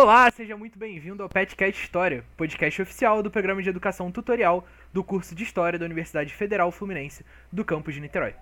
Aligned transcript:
Olá, 0.00 0.30
seja 0.30 0.56
muito 0.56 0.78
bem-vindo 0.78 1.24
ao 1.24 1.28
Petcast 1.28 1.82
História, 1.82 2.24
podcast 2.36 2.80
oficial 2.80 3.20
do 3.20 3.32
programa 3.32 3.60
de 3.60 3.68
educação 3.68 4.12
tutorial 4.12 4.64
do 4.92 5.02
curso 5.02 5.34
de 5.34 5.42
História 5.42 5.76
da 5.76 5.84
Universidade 5.84 6.32
Federal 6.32 6.70
Fluminense 6.70 7.24
do 7.50 7.64
campus 7.64 7.94
de 7.94 8.00
Niterói. 8.00 8.32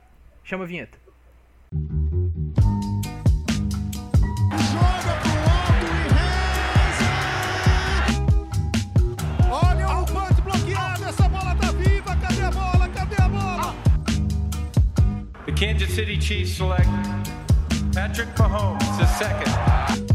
Chama 0.45 0.65
a 0.65 0.67
vinheta. 0.67 0.99
Joga 4.71 5.17
pro 5.23 5.33
alto 5.49 5.87
e 5.87 6.13
reza! 6.93 7.09
Olha 9.51 9.89
o 9.99 10.05
punch 10.05 10.43
bloqueado, 10.43 11.05
essa 11.07 11.27
bola 11.27 11.55
tá 11.55 11.73
viva, 11.73 12.15
cadê 12.17 12.43
a 12.43 12.51
bola, 12.51 12.87
cadê 12.91 13.17
a 13.17 13.29
bola? 13.31 13.75
The 15.47 15.53
Kansas 15.53 15.89
City 15.89 16.21
Chiefs 16.21 16.55
select 16.55 16.91
Patrick 17.95 18.39
Mahomes, 18.39 18.99
the 18.99 19.07
second. 19.07 20.06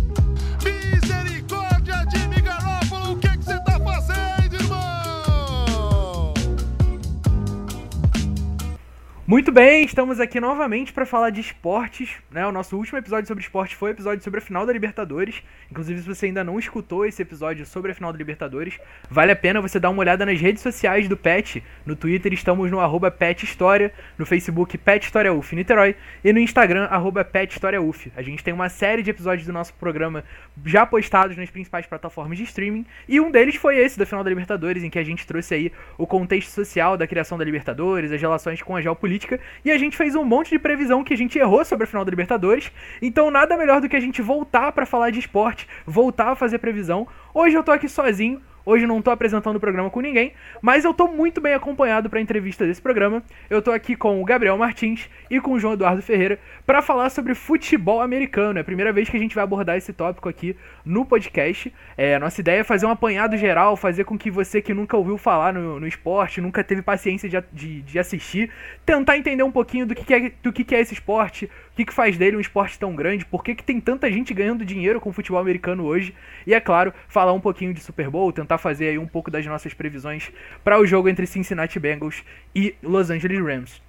Muito 9.31 9.49
bem, 9.49 9.85
estamos 9.85 10.19
aqui 10.19 10.41
novamente 10.41 10.91
para 10.91 11.05
falar 11.05 11.29
de 11.29 11.39
esportes. 11.39 12.17
Né? 12.29 12.45
O 12.45 12.51
nosso 12.51 12.75
último 12.75 12.97
episódio 12.97 13.29
sobre 13.29 13.41
esporte 13.41 13.77
foi 13.77 13.91
o 13.91 13.93
episódio 13.93 14.21
sobre 14.21 14.41
a 14.41 14.43
final 14.43 14.65
da 14.65 14.73
Libertadores. 14.73 15.41
Inclusive, 15.71 16.01
se 16.01 16.05
você 16.05 16.25
ainda 16.25 16.43
não 16.43 16.59
escutou 16.59 17.05
esse 17.05 17.21
episódio 17.21 17.65
sobre 17.65 17.93
a 17.93 17.95
final 17.95 18.11
da 18.11 18.17
Libertadores, 18.17 18.77
vale 19.09 19.31
a 19.31 19.35
pena 19.37 19.61
você 19.61 19.79
dar 19.79 19.89
uma 19.89 20.01
olhada 20.01 20.25
nas 20.25 20.37
redes 20.41 20.61
sociais 20.61 21.07
do 21.07 21.15
PET. 21.15 21.63
No 21.85 21.95
Twitter 21.95 22.33
estamos 22.33 22.69
no 22.69 22.81
arroba 22.81 23.09
PET 23.09 23.45
História, 23.45 23.93
no 24.17 24.25
Facebook 24.25 24.77
PET 24.77 25.05
História 25.05 25.31
UF 25.31 25.55
Niterói 25.55 25.95
e 26.25 26.33
no 26.33 26.39
Instagram 26.39 26.87
arroba 26.91 27.23
PET 27.23 27.53
História 27.53 27.81
UF. 27.81 28.11
A 28.17 28.21
gente 28.21 28.43
tem 28.43 28.53
uma 28.53 28.67
série 28.67 29.01
de 29.01 29.11
episódios 29.11 29.47
do 29.47 29.53
nosso 29.53 29.73
programa 29.75 30.25
já 30.65 30.85
postados 30.85 31.37
nas 31.37 31.49
principais 31.49 31.85
plataformas 31.85 32.37
de 32.37 32.43
streaming 32.43 32.85
e 33.07 33.21
um 33.21 33.31
deles 33.31 33.55
foi 33.55 33.77
esse 33.77 33.97
da 33.97 34.05
final 34.05 34.25
da 34.25 34.29
Libertadores, 34.29 34.83
em 34.83 34.89
que 34.89 34.99
a 34.99 35.05
gente 35.05 35.25
trouxe 35.25 35.53
aí 35.53 35.71
o 35.97 36.05
contexto 36.05 36.49
social 36.49 36.97
da 36.97 37.07
criação 37.07 37.37
da 37.37 37.45
Libertadores, 37.45 38.11
as 38.11 38.19
relações 38.19 38.61
com 38.61 38.75
a 38.75 38.81
geopolítica 38.81 39.20
e 39.63 39.71
a 39.71 39.77
gente 39.77 39.97
fez 39.97 40.15
um 40.15 40.23
monte 40.23 40.49
de 40.49 40.59
previsão 40.59 41.03
que 41.03 41.13
a 41.13 41.17
gente 41.17 41.37
errou 41.37 41.63
sobre 41.65 41.83
a 41.83 41.87
final 41.87 42.05
da 42.05 42.09
Libertadores. 42.09 42.71
Então 43.01 43.31
nada 43.31 43.57
melhor 43.57 43.81
do 43.81 43.89
que 43.89 43.95
a 43.95 43.99
gente 43.99 44.21
voltar 44.21 44.71
para 44.71 44.85
falar 44.85 45.09
de 45.09 45.19
esporte, 45.19 45.67
voltar 45.85 46.29
a 46.29 46.35
fazer 46.35 46.59
previsão. 46.59 47.07
Hoje 47.33 47.55
eu 47.55 47.63
tô 47.63 47.71
aqui 47.71 47.87
sozinho, 47.87 48.41
Hoje 48.63 48.85
não 48.85 49.01
tô 49.01 49.09
apresentando 49.09 49.55
o 49.55 49.59
programa 49.59 49.89
com 49.89 50.01
ninguém, 50.01 50.33
mas 50.61 50.85
eu 50.85 50.93
tô 50.93 51.07
muito 51.07 51.41
bem 51.41 51.53
acompanhado 51.53 52.09
para 52.09 52.19
a 52.19 52.21
entrevista 52.21 52.65
desse 52.65 52.81
programa. 52.81 53.23
Eu 53.49 53.61
tô 53.61 53.71
aqui 53.71 53.95
com 53.95 54.21
o 54.21 54.25
Gabriel 54.25 54.57
Martins 54.57 55.09
e 55.29 55.39
com 55.39 55.53
o 55.53 55.59
João 55.59 55.73
Eduardo 55.73 56.01
Ferreira 56.01 56.39
para 56.65 56.81
falar 56.81 57.09
sobre 57.09 57.33
futebol 57.33 58.01
americano. 58.01 58.59
É 58.59 58.61
a 58.61 58.63
primeira 58.63 58.93
vez 58.93 59.09
que 59.09 59.17
a 59.17 59.19
gente 59.19 59.33
vai 59.33 59.43
abordar 59.43 59.77
esse 59.77 59.91
tópico 59.91 60.29
aqui 60.29 60.55
no 60.85 61.05
podcast. 61.05 61.73
É, 61.97 62.19
nossa 62.19 62.39
ideia 62.39 62.59
é 62.59 62.63
fazer 62.63 62.85
um 62.85 62.91
apanhado 62.91 63.35
geral, 63.35 63.75
fazer 63.75 64.03
com 64.03 64.17
que 64.17 64.29
você 64.29 64.61
que 64.61 64.73
nunca 64.73 64.95
ouviu 64.95 65.17
falar 65.17 65.53
no, 65.53 65.79
no 65.79 65.87
esporte, 65.87 66.39
nunca 66.39 66.63
teve 66.63 66.83
paciência 66.83 67.27
de, 67.27 67.43
de, 67.51 67.81
de 67.81 67.99
assistir, 67.99 68.51
tentar 68.85 69.17
entender 69.17 69.43
um 69.43 69.51
pouquinho 69.51 69.87
do 69.87 69.95
que, 69.95 70.05
que 70.05 70.13
é, 70.13 70.31
do 70.43 70.53
que, 70.53 70.63
que 70.63 70.75
é 70.75 70.81
esse 70.81 70.93
esporte, 70.93 71.49
o 71.73 71.75
que, 71.75 71.85
que 71.85 71.93
faz 71.93 72.17
dele 72.17 72.35
um 72.35 72.41
esporte 72.41 72.77
tão 72.77 72.93
grande, 72.95 73.25
por 73.25 73.43
que, 73.43 73.55
que 73.55 73.63
tem 73.63 73.79
tanta 73.79 74.11
gente 74.11 74.33
ganhando 74.33 74.65
dinheiro 74.65 74.99
com 74.99 75.09
o 75.09 75.13
futebol 75.13 75.39
americano 75.39 75.85
hoje. 75.85 76.13
E 76.45 76.53
é 76.53 76.59
claro, 76.59 76.93
falar 77.07 77.31
um 77.31 77.39
pouquinho 77.39 77.73
de 77.73 77.79
Super 77.79 78.09
Bowl, 78.09 78.31
tentar 78.33 78.57
fazer 78.57 78.89
aí 78.89 78.97
um 78.97 79.07
pouco 79.07 79.31
das 79.31 79.45
nossas 79.45 79.73
previsões 79.73 80.31
para 80.63 80.79
o 80.79 80.85
jogo 80.85 81.07
entre 81.07 81.25
Cincinnati 81.25 81.79
Bengals 81.79 82.23
e 82.53 82.75
Los 82.83 83.09
Angeles 83.09 83.39
Rams. 83.39 83.81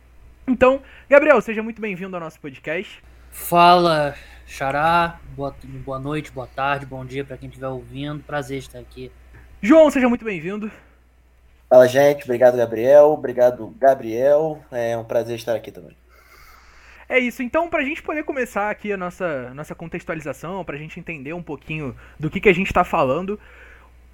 Então, 0.47 0.81
Gabriel, 1.09 1.41
seja 1.41 1.63
muito 1.63 1.81
bem-vindo 1.81 2.15
ao 2.15 2.21
nosso 2.21 2.41
podcast. 2.41 3.03
Fala, 3.31 4.15
Xará. 4.47 5.19
Boa, 5.35 5.55
boa 5.85 5.99
noite, 5.99 6.31
boa 6.31 6.47
tarde, 6.47 6.87
bom 6.87 7.05
dia 7.05 7.25
para 7.25 7.37
quem 7.37 7.49
estiver 7.49 7.69
ouvindo. 7.69 8.23
Prazer 8.23 8.59
estar 8.59 8.79
aqui. 8.79 9.11
João, 9.61 9.91
seja 9.91 10.09
muito 10.09 10.25
bem-vindo. 10.25 10.71
Fala, 11.69 11.89
gente. 11.89 12.25
Obrigado, 12.25 12.57
Gabriel. 12.57 13.07
Obrigado, 13.13 13.75
Gabriel. 13.79 14.63
É 14.71 14.97
um 14.97 15.05
prazer 15.05 15.37
estar 15.37 15.55
aqui 15.55 15.73
também. 15.73 15.97
É 17.13 17.19
isso, 17.19 17.43
então 17.43 17.69
pra 17.69 17.83
gente 17.83 18.03
poder 18.03 18.23
começar 18.25 18.71
aqui 18.71 18.91
a 18.91 18.97
nossa, 18.97 19.53
nossa 19.53 19.75
contextualização, 19.75 20.65
pra 20.65 20.79
gente 20.79 20.99
entender 20.99 21.35
um 21.35 21.43
pouquinho 21.43 21.95
do 22.19 22.31
que, 22.31 22.41
que 22.41 22.49
a 22.49 22.55
gente 22.55 22.73
tá 22.73 22.85
falando, 22.85 23.39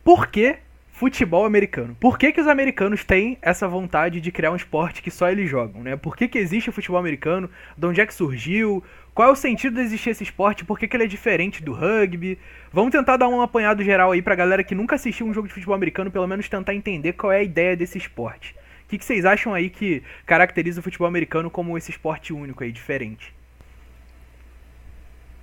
por 0.02 0.26
que 0.26 0.56
futebol 0.90 1.44
americano? 1.44 1.96
Por 2.00 2.18
que, 2.18 2.32
que 2.32 2.40
os 2.40 2.48
americanos 2.48 3.04
têm 3.04 3.38
essa 3.40 3.68
vontade 3.68 4.20
de 4.20 4.32
criar 4.32 4.50
um 4.50 4.56
esporte 4.56 5.00
que 5.00 5.12
só 5.12 5.30
eles 5.30 5.48
jogam, 5.48 5.80
né? 5.80 5.94
Por 5.94 6.16
que, 6.16 6.26
que 6.26 6.38
existe 6.38 6.70
o 6.70 6.72
futebol 6.72 6.98
americano? 6.98 7.48
De 7.76 7.86
onde 7.86 8.00
é 8.00 8.04
que 8.04 8.12
surgiu? 8.12 8.82
Qual 9.14 9.28
é 9.28 9.30
o 9.30 9.36
sentido 9.36 9.76
de 9.76 9.82
existir 9.82 10.10
esse 10.10 10.24
esporte? 10.24 10.64
Por 10.64 10.76
que, 10.76 10.88
que 10.88 10.96
ele 10.96 11.04
é 11.04 11.06
diferente 11.06 11.62
do 11.62 11.72
rugby? 11.72 12.36
Vamos 12.72 12.90
tentar 12.90 13.16
dar 13.16 13.28
um 13.28 13.40
apanhado 13.40 13.84
geral 13.84 14.10
aí 14.10 14.20
pra 14.20 14.34
galera 14.34 14.64
que 14.64 14.74
nunca 14.74 14.96
assistiu 14.96 15.24
um 15.24 15.32
jogo 15.32 15.46
de 15.46 15.54
futebol 15.54 15.76
americano, 15.76 16.10
pelo 16.10 16.26
menos 16.26 16.48
tentar 16.48 16.74
entender 16.74 17.12
qual 17.12 17.30
é 17.30 17.38
a 17.38 17.44
ideia 17.44 17.76
desse 17.76 17.96
esporte. 17.96 18.56
O 18.88 18.90
que, 18.90 18.96
que 18.96 19.04
vocês 19.04 19.26
acham 19.26 19.52
aí 19.52 19.68
que 19.68 20.02
caracteriza 20.24 20.80
o 20.80 20.82
futebol 20.82 21.06
americano 21.06 21.50
como 21.50 21.76
esse 21.76 21.90
esporte 21.90 22.32
único 22.32 22.64
aí, 22.64 22.72
diferente? 22.72 23.34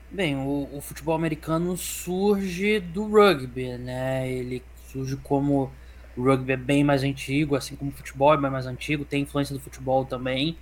Bem, 0.09 0.35
o, 0.35 0.67
o 0.73 0.81
futebol 0.81 1.13
americano 1.13 1.77
surge 1.77 2.79
do 2.79 3.07
rugby, 3.07 3.77
né? 3.77 4.27
Ele 4.27 4.63
surge 4.87 5.15
como 5.17 5.71
o 6.17 6.23
rugby 6.23 6.53
é 6.53 6.57
bem 6.57 6.83
mais 6.83 7.03
antigo, 7.03 7.55
assim 7.55 7.75
como 7.75 7.91
o 7.91 7.93
futebol 7.93 8.33
é 8.33 8.37
bem 8.37 8.49
mais 8.49 8.65
antigo, 8.65 9.05
tem 9.05 9.21
influência 9.21 9.53
do 9.53 9.61
futebol 9.61 10.03
também. 10.05 10.57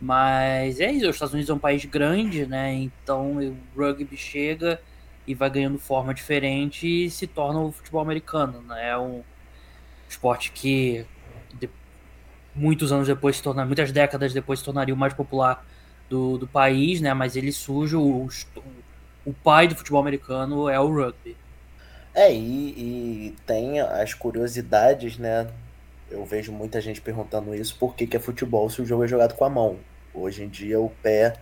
Mas 0.00 0.78
é 0.78 0.92
isso, 0.92 1.08
os 1.08 1.16
Estados 1.16 1.34
Unidos 1.34 1.50
é 1.50 1.54
um 1.54 1.58
país 1.58 1.84
grande, 1.84 2.46
né? 2.46 2.72
Então 2.72 3.38
o 3.38 3.56
rugby 3.76 4.16
chega 4.16 4.80
e 5.26 5.34
vai 5.34 5.50
ganhando 5.50 5.76
forma 5.76 6.14
diferente 6.14 6.86
e 6.86 7.10
se 7.10 7.26
torna 7.26 7.58
o 7.58 7.72
futebol 7.72 8.00
americano, 8.00 8.62
né? 8.62 8.90
É 8.90 8.96
um 8.96 9.24
esporte 10.08 10.52
que 10.52 11.04
muitos 12.54 12.92
anos 12.92 13.06
depois 13.06 13.36
se 13.36 13.42
torna, 13.42 13.64
muitas 13.64 13.92
décadas 13.92 14.32
depois 14.32 14.58
se 14.58 14.64
tornaria 14.64 14.94
o 14.94 14.96
mais 14.96 15.14
popular 15.14 15.64
do, 16.08 16.38
do 16.38 16.46
país, 16.46 17.00
né? 17.00 17.14
Mas 17.14 17.36
ele 17.36 17.52
surge, 17.52 17.96
o, 17.96 18.28
o 19.24 19.32
pai 19.32 19.68
do 19.68 19.74
futebol 19.74 20.00
americano 20.00 20.68
é 20.68 20.78
o 20.78 20.88
rugby. 20.92 21.36
É, 22.14 22.32
e, 22.32 22.36
e 22.36 23.36
tem 23.46 23.80
as 23.80 24.12
curiosidades, 24.12 25.16
né? 25.16 25.48
Eu 26.10 26.24
vejo 26.26 26.52
muita 26.52 26.80
gente 26.80 27.00
perguntando 27.00 27.54
isso, 27.54 27.74
por 27.78 27.94
que, 27.94 28.06
que 28.06 28.16
é 28.16 28.20
futebol 28.20 28.68
se 28.68 28.82
o 28.82 28.86
jogo 28.86 29.04
é 29.04 29.08
jogado 29.08 29.34
com 29.34 29.44
a 29.46 29.50
mão? 29.50 29.78
Hoje 30.12 30.44
em 30.44 30.48
dia 30.48 30.78
o 30.78 30.90
pé, 31.02 31.34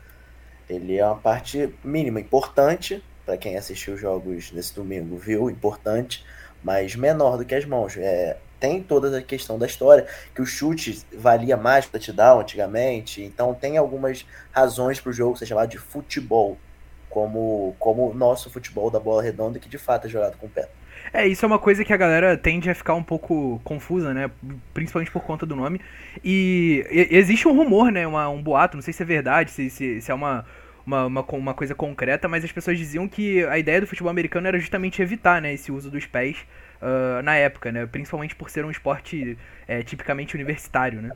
ele 0.68 0.96
é 0.96 1.04
uma 1.04 1.16
parte 1.16 1.74
mínima, 1.82 2.20
importante, 2.20 3.02
para 3.26 3.36
quem 3.36 3.56
assistiu 3.56 3.94
os 3.94 4.00
jogos 4.00 4.52
nesse 4.52 4.72
domingo, 4.72 5.16
viu? 5.16 5.50
Importante, 5.50 6.24
mas 6.62 6.94
menor 6.94 7.36
do 7.36 7.44
que 7.44 7.54
as 7.54 7.64
mãos. 7.64 7.96
É, 7.96 8.36
tem 8.60 8.82
toda 8.82 9.18
a 9.18 9.22
questão 9.22 9.58
da 9.58 9.66
história, 9.66 10.06
que 10.34 10.42
o 10.42 10.46
chute 10.46 11.02
valia 11.16 11.56
mais 11.56 11.86
para 11.86 11.98
touchdown 12.00 12.40
antigamente, 12.40 13.22
então 13.22 13.54
tem 13.54 13.78
algumas 13.78 14.26
razões 14.52 15.00
para 15.00 15.10
o 15.10 15.12
jogo 15.12 15.36
ser 15.38 15.46
chamado 15.46 15.70
de 15.70 15.78
futebol, 15.78 16.62
como, 17.08 17.74
como 17.78 18.10
o 18.10 18.14
nosso 18.14 18.50
futebol 18.50 18.90
da 18.90 19.00
bola 19.00 19.22
redonda, 19.22 19.58
que 19.58 19.68
de 19.68 19.78
fato 19.78 20.06
é 20.06 20.10
jogado 20.10 20.36
com 20.38 20.46
o 20.46 20.50
pé. 20.50 20.68
É, 21.12 21.26
isso 21.26 21.44
é 21.44 21.48
uma 21.48 21.58
coisa 21.58 21.84
que 21.84 21.92
a 21.92 21.96
galera 21.96 22.36
tende 22.36 22.70
a 22.70 22.74
ficar 22.74 22.94
um 22.94 23.02
pouco 23.02 23.60
confusa, 23.64 24.12
né? 24.14 24.30
Principalmente 24.74 25.10
por 25.10 25.22
conta 25.22 25.46
do 25.46 25.56
nome. 25.56 25.80
E, 26.24 26.86
e- 26.90 27.16
existe 27.16 27.48
um 27.48 27.56
rumor, 27.56 27.90
né? 27.90 28.06
Uma- 28.06 28.28
um 28.28 28.42
boato, 28.42 28.76
não 28.76 28.82
sei 28.82 28.92
se 28.92 29.02
é 29.02 29.06
verdade, 29.06 29.50
se, 29.50 29.70
se, 29.70 30.00
se 30.00 30.10
é 30.10 30.14
uma, 30.14 30.44
uma, 30.86 31.06
uma, 31.06 31.22
uma 31.32 31.54
coisa 31.54 31.74
concreta, 31.74 32.28
mas 32.28 32.44
as 32.44 32.52
pessoas 32.52 32.78
diziam 32.78 33.08
que 33.08 33.44
a 33.46 33.58
ideia 33.58 33.80
do 33.80 33.86
futebol 33.86 34.10
americano 34.10 34.46
era 34.48 34.58
justamente 34.58 35.02
evitar, 35.02 35.40
né? 35.40 35.52
Esse 35.54 35.72
uso 35.72 35.90
dos 35.90 36.06
pés 36.06 36.36
ah, 36.80 37.20
na 37.22 37.36
época, 37.36 37.70
né? 37.70 37.86
Principalmente 37.86 38.34
por 38.34 38.50
ser 38.50 38.64
um 38.64 38.70
esporte 38.70 39.36
é, 39.68 39.82
tipicamente 39.82 40.34
universitário, 40.34 41.02
né? 41.02 41.10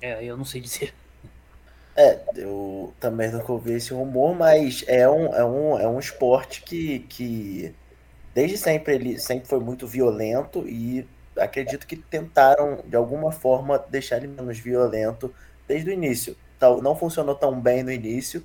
É, 0.00 0.24
eu 0.24 0.36
não 0.36 0.44
sei 0.44 0.60
dizer. 0.60 0.94
É, 1.96 2.20
eu 2.36 2.94
também 3.00 3.30
nunca 3.30 3.52
ouvi 3.52 3.72
esse 3.72 3.92
rumor, 3.92 4.34
mas 4.34 4.84
é 4.86 5.08
um, 5.08 5.34
é 5.34 5.44
um, 5.44 5.78
é 5.78 5.88
um 5.88 5.98
esporte 5.98 6.62
que, 6.62 7.00
que 7.00 7.74
desde 8.32 8.56
sempre 8.56 8.94
ele 8.94 9.18
sempre 9.18 9.48
foi 9.48 9.58
muito 9.58 9.86
violento 9.86 10.66
e 10.66 11.06
acredito 11.36 11.86
que 11.86 11.96
tentaram 11.96 12.82
de 12.86 12.96
alguma 12.96 13.32
forma 13.32 13.78
deixar 13.90 14.18
ele 14.18 14.28
menos 14.28 14.58
violento 14.58 15.34
desde 15.66 15.90
o 15.90 15.92
início. 15.92 16.36
Tal, 16.58 16.80
não 16.80 16.94
funcionou 16.94 17.34
tão 17.34 17.60
bem 17.60 17.82
no 17.82 17.90
início, 17.90 18.44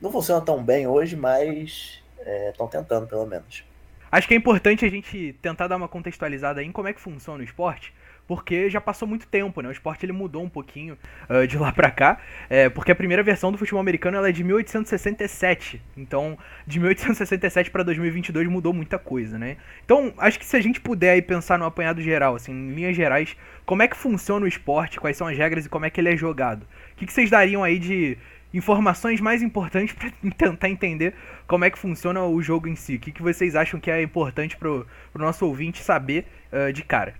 não 0.00 0.12
funciona 0.12 0.44
tão 0.44 0.62
bem 0.62 0.86
hoje, 0.86 1.16
mas 1.16 2.02
estão 2.50 2.68
tentando 2.68 3.06
pelo 3.06 3.26
menos. 3.26 3.64
Acho 4.14 4.28
que 4.28 4.34
é 4.34 4.36
importante 4.36 4.84
a 4.84 4.88
gente 4.88 5.34
tentar 5.42 5.66
dar 5.66 5.74
uma 5.74 5.88
contextualizada 5.88 6.62
em 6.62 6.70
como 6.70 6.86
é 6.86 6.92
que 6.92 7.00
funciona 7.00 7.40
o 7.40 7.42
esporte, 7.42 7.92
porque 8.28 8.70
já 8.70 8.80
passou 8.80 9.08
muito 9.08 9.26
tempo, 9.26 9.60
né? 9.60 9.68
O 9.68 9.72
esporte 9.72 10.06
ele 10.06 10.12
mudou 10.12 10.40
um 10.40 10.48
pouquinho 10.48 10.96
ah, 11.28 11.44
de 11.44 11.58
lá 11.58 11.72
pra 11.72 11.90
cá, 11.90 12.20
é, 12.48 12.68
porque 12.68 12.92
a 12.92 12.94
primeira 12.94 13.24
versão 13.24 13.50
do 13.50 13.58
futebol 13.58 13.80
americano 13.80 14.16
ela 14.16 14.28
é 14.28 14.30
de 14.30 14.44
1867, 14.44 15.82
então 15.96 16.38
de 16.64 16.78
1867 16.78 17.72
pra 17.72 17.82
2022 17.82 18.46
mudou 18.46 18.72
muita 18.72 19.00
coisa, 19.00 19.36
né? 19.36 19.56
Então 19.84 20.14
acho 20.16 20.38
que 20.38 20.46
se 20.46 20.56
a 20.56 20.60
gente 20.60 20.80
puder 20.80 21.10
aí 21.10 21.20
pensar 21.20 21.58
no 21.58 21.64
apanhado 21.64 22.00
geral, 22.00 22.36
assim, 22.36 22.52
em 22.52 22.72
linhas 22.72 22.94
gerais, 22.94 23.36
como 23.66 23.82
é 23.82 23.88
que 23.88 23.96
funciona 23.96 24.44
o 24.44 24.48
esporte, 24.48 25.00
quais 25.00 25.16
são 25.16 25.26
as 25.26 25.36
regras 25.36 25.66
e 25.66 25.68
como 25.68 25.86
é 25.86 25.90
que 25.90 26.00
ele 26.00 26.10
é 26.10 26.16
jogado? 26.16 26.62
O 26.92 26.96
que, 26.98 27.06
que 27.06 27.12
vocês 27.12 27.30
dariam 27.30 27.64
aí 27.64 27.80
de, 27.80 28.16
informações 28.54 29.20
mais 29.20 29.42
importantes 29.42 29.94
para 29.98 30.10
tentar 30.50 30.68
entender 30.68 31.14
como 31.46 31.64
é 31.64 31.70
que 31.70 31.78
funciona 31.78 32.24
o 32.24 32.40
jogo 32.40 32.68
em 32.68 32.76
si. 32.76 32.96
O 32.96 33.00
que, 33.00 33.12
que 33.12 33.22
vocês 33.22 33.56
acham 33.56 33.80
que 33.80 33.90
é 33.90 34.00
importante 34.02 34.56
para 34.56 34.70
o 34.70 34.86
nosso 35.14 35.46
ouvinte 35.46 35.82
saber 35.82 36.26
uh, 36.52 36.72
de 36.72 36.82
cara? 36.82 37.14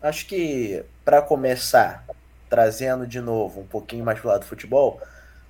Acho 0.00 0.26
que 0.26 0.82
para 1.04 1.22
começar, 1.22 2.04
trazendo 2.48 3.06
de 3.06 3.20
novo 3.20 3.60
um 3.60 3.66
pouquinho 3.66 4.04
mais 4.04 4.18
pro 4.18 4.28
lado 4.28 4.40
do 4.40 4.46
futebol, 4.46 5.00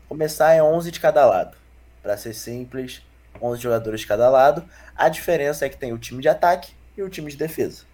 começar 0.09 0.53
é 0.53 0.63
11 0.63 0.91
de 0.91 1.01
cada 1.01 1.25
lado. 1.25 1.57
Para 2.03 2.17
ser 2.17 2.35
simples, 2.35 3.03
11 3.41 3.63
jogadores 3.63 4.01
de 4.01 4.07
cada 4.07 4.29
lado. 4.29 4.65
A 4.95 5.09
diferença 5.09 5.65
é 5.65 5.69
que 5.69 5.77
tem 5.77 5.93
o 5.93 5.99
time 5.99 6.21
de 6.21 6.29
ataque 6.29 6.73
e 6.97 7.03
o 7.03 7.09
time 7.09 7.31
de 7.31 7.37
defesa. 7.37 7.85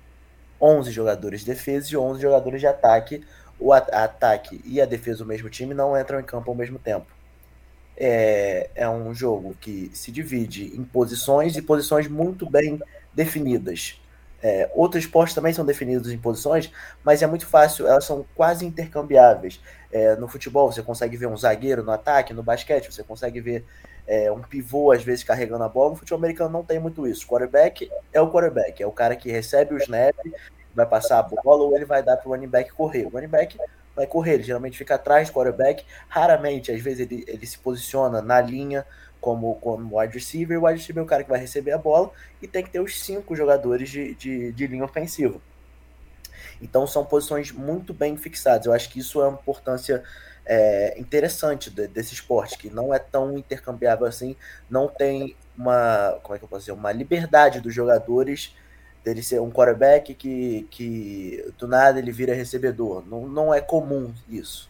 11 0.61 0.91
jogadores 0.91 1.41
de 1.41 1.47
defesa 1.47 1.93
e 1.93 1.97
11 1.97 2.21
jogadores 2.21 2.61
de 2.61 2.67
ataque. 2.67 3.25
O 3.59 3.73
ataque 3.73 4.61
e 4.65 4.81
a 4.81 4.87
defesa 4.87 5.19
do 5.19 5.27
mesmo 5.27 5.51
time 5.51 5.75
não 5.75 5.99
entram 5.99 6.21
em 6.21 6.25
campo 6.25 6.51
ao 6.51 6.57
mesmo 6.57 6.79
tempo. 6.79 7.07
É, 7.97 8.71
é 8.77 8.89
um 8.89 9.13
jogo 9.13 9.57
que 9.61 9.91
se 9.93 10.13
divide 10.13 10.77
em 10.77 10.85
posições 10.85 11.57
e 11.57 11.63
posições 11.63 12.07
muito 12.07 12.49
bem 12.49 12.81
definidas. 13.13 14.01
É, 14.41 14.71
outros 14.73 15.05
esportes 15.05 15.35
também 15.35 15.53
são 15.53 15.67
definidos 15.67 16.13
em 16.13 16.19
posições, 16.19 16.71
mas 17.03 17.23
é 17.23 17.27
muito 17.27 17.47
fácil, 17.47 17.89
elas 17.89 18.05
são 18.05 18.25
quase 18.37 18.65
intercambiáveis. 18.65 19.61
É, 19.91 20.15
no 20.17 20.29
futebol, 20.29 20.71
você 20.71 20.83
consegue 20.83 21.17
ver 21.17 21.27
um 21.27 21.37
zagueiro 21.37 21.83
no 21.83 21.91
ataque, 21.91 22.33
no 22.33 22.43
basquete, 22.43 22.93
você 22.93 23.03
consegue 23.03 23.41
ver 23.41 23.65
é, 24.07 24.31
um 24.31 24.41
pivô, 24.41 24.93
às 24.93 25.03
vezes, 25.03 25.25
carregando 25.25 25.65
a 25.65 25.69
bola. 25.69 25.91
No 25.91 25.97
futebol 25.97 26.19
americano 26.19 26.51
não 26.51 26.65
tem 26.65 26.79
muito 26.79 27.07
isso. 27.07 27.25
O 27.25 27.29
quarterback 27.29 27.91
é 28.13 28.21
o 28.21 28.31
quarterback, 28.31 28.83
é 28.83 28.87
o 28.87 28.93
cara 28.93 29.17
que 29.17 29.31
recebe 29.31 29.75
o 29.75 29.79
snap, 29.79 30.17
vai 30.79 30.87
passar 30.87 31.19
a 31.19 31.23
bola 31.23 31.65
ou 31.65 31.77
ele 31.77 31.85
vai 31.85 32.03
dar 32.03 32.17
para 32.17 32.29
o 32.29 32.33
running 32.33 32.49
back 32.49 32.73
correr. 32.73 33.05
O 33.07 33.11
running 33.11 33.29
back 33.29 33.59
vai 33.95 34.07
correr, 34.07 34.35
ele 34.35 34.43
geralmente 34.45 34.79
fica 34.79 34.95
atrás 34.95 35.29
do 35.29 35.35
quarterback, 35.35 35.85
raramente, 36.09 36.71
às 36.71 36.81
vezes, 36.81 37.01
ele, 37.01 37.25
ele 37.27 37.47
se 37.47 37.59
posiciona 37.59 38.23
na 38.23 38.41
linha 38.41 38.87
como, 39.21 39.57
como 39.57 39.99
wide 39.99 40.15
receiver. 40.15 40.59
O 40.59 40.67
wide 40.67 40.79
receiver 40.79 41.03
é 41.03 41.05
o 41.05 41.09
cara 41.09 41.25
que 41.25 41.31
vai 41.31 41.41
receber 41.41 41.73
a 41.73 41.79
bola 41.79 42.11
e 42.41 42.47
tem 42.47 42.63
que 42.63 42.71
ter 42.71 42.81
os 42.81 43.01
cinco 43.01 43.35
jogadores 43.35 43.91
de, 43.91 44.15
de, 44.15 44.53
de 44.53 44.67
linha 44.67 44.85
ofensiva. 44.85 45.41
Então 46.61 46.87
são 46.87 47.05
posições 47.05 47.53
muito 47.53 47.93
bem 47.93 48.17
fixadas. 48.17 48.67
Eu 48.67 48.73
acho 48.73 48.89
que 48.89 49.01
isso 49.01 49.21
é 49.21 49.29
uma 49.29 49.39
importância 49.39 50.03
é, 50.47 50.99
interessante 50.99 51.71
de, 51.71 51.87
desse 51.87 52.15
esporte, 52.15 52.57
que 52.57 52.71
não 52.71 52.93
é 52.95 52.99
tão 52.99 53.37
intercambiável 53.37 54.07
assim, 54.07 54.35
não 54.69 54.89
tem 54.89 55.37
uma, 55.57 56.19
como 56.23 56.35
é 56.35 56.39
que 56.39 56.45
eu 56.45 56.49
posso 56.49 56.61
dizer, 56.61 56.73
uma 56.73 56.91
liberdade 56.91 57.61
dos 57.61 57.75
jogadores 57.75 58.57
dele 59.05 59.23
ser 59.23 59.41
um 59.41 59.51
quarterback 59.51 60.15
que, 60.15 60.67
que 60.71 61.53
do 61.59 61.67
nada 61.67 61.99
ele 61.99 62.13
vira 62.13 62.35
recebedor. 62.35 63.05
Não, 63.07 63.29
não 63.29 63.55
é 63.55 63.61
comum 63.61 64.13
isso. 64.29 64.69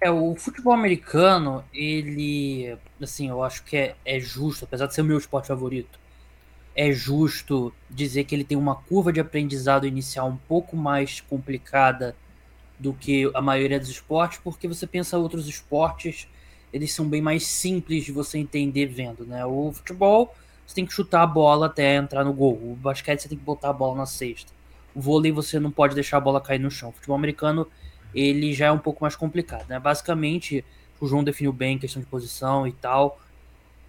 É, 0.00 0.10
o 0.10 0.36
futebol 0.36 0.72
americano, 0.72 1.64
ele, 1.74 2.76
assim, 3.02 3.28
eu 3.28 3.42
acho 3.42 3.64
que 3.64 3.76
é, 3.76 3.96
é 4.04 4.20
justo, 4.20 4.64
apesar 4.64 4.86
de 4.86 4.94
ser 4.94 5.00
o 5.00 5.04
meu 5.04 5.18
esporte 5.18 5.48
favorito, 5.48 5.98
é 6.74 6.92
justo 6.92 7.74
dizer 7.90 8.22
que 8.22 8.34
ele 8.34 8.44
tem 8.44 8.56
uma 8.56 8.76
curva 8.76 9.12
de 9.12 9.18
aprendizado 9.18 9.86
inicial 9.86 10.28
um 10.28 10.36
pouco 10.36 10.76
mais 10.76 11.20
complicada 11.20 12.14
do 12.78 12.94
que 12.94 13.28
a 13.34 13.40
maioria 13.40 13.80
dos 13.80 13.88
esportes, 13.88 14.38
porque 14.38 14.68
você 14.68 14.86
pensa 14.86 15.18
outros 15.18 15.48
esportes, 15.48 16.28
eles 16.72 16.92
são 16.92 17.08
bem 17.08 17.20
mais 17.20 17.44
simples 17.44 18.04
de 18.04 18.12
você 18.12 18.38
entender 18.38 18.86
vendo, 18.86 19.26
né? 19.26 19.44
O 19.44 19.72
futebol, 19.72 20.32
você 20.68 20.74
tem 20.74 20.84
que 20.84 20.92
chutar 20.92 21.22
a 21.22 21.26
bola 21.26 21.64
até 21.64 21.96
entrar 21.96 22.22
no 22.22 22.32
gol. 22.34 22.52
O 22.52 22.76
basquete, 22.76 23.22
você 23.22 23.28
tem 23.30 23.38
que 23.38 23.44
botar 23.44 23.70
a 23.70 23.72
bola 23.72 23.96
na 23.96 24.04
cesta. 24.04 24.52
O 24.94 25.00
vôlei, 25.00 25.32
você 25.32 25.58
não 25.58 25.70
pode 25.70 25.94
deixar 25.94 26.18
a 26.18 26.20
bola 26.20 26.42
cair 26.42 26.58
no 26.58 26.70
chão. 26.70 26.90
O 26.90 26.92
futebol 26.92 27.16
americano, 27.16 27.66
ele 28.14 28.52
já 28.52 28.66
é 28.66 28.70
um 28.70 28.78
pouco 28.78 29.02
mais 29.02 29.16
complicado, 29.16 29.66
né? 29.66 29.80
Basicamente, 29.80 30.62
o 31.00 31.06
João 31.06 31.24
definiu 31.24 31.54
bem 31.54 31.78
questão 31.78 32.02
de 32.02 32.06
posição 32.06 32.66
e 32.66 32.72
tal. 32.72 33.18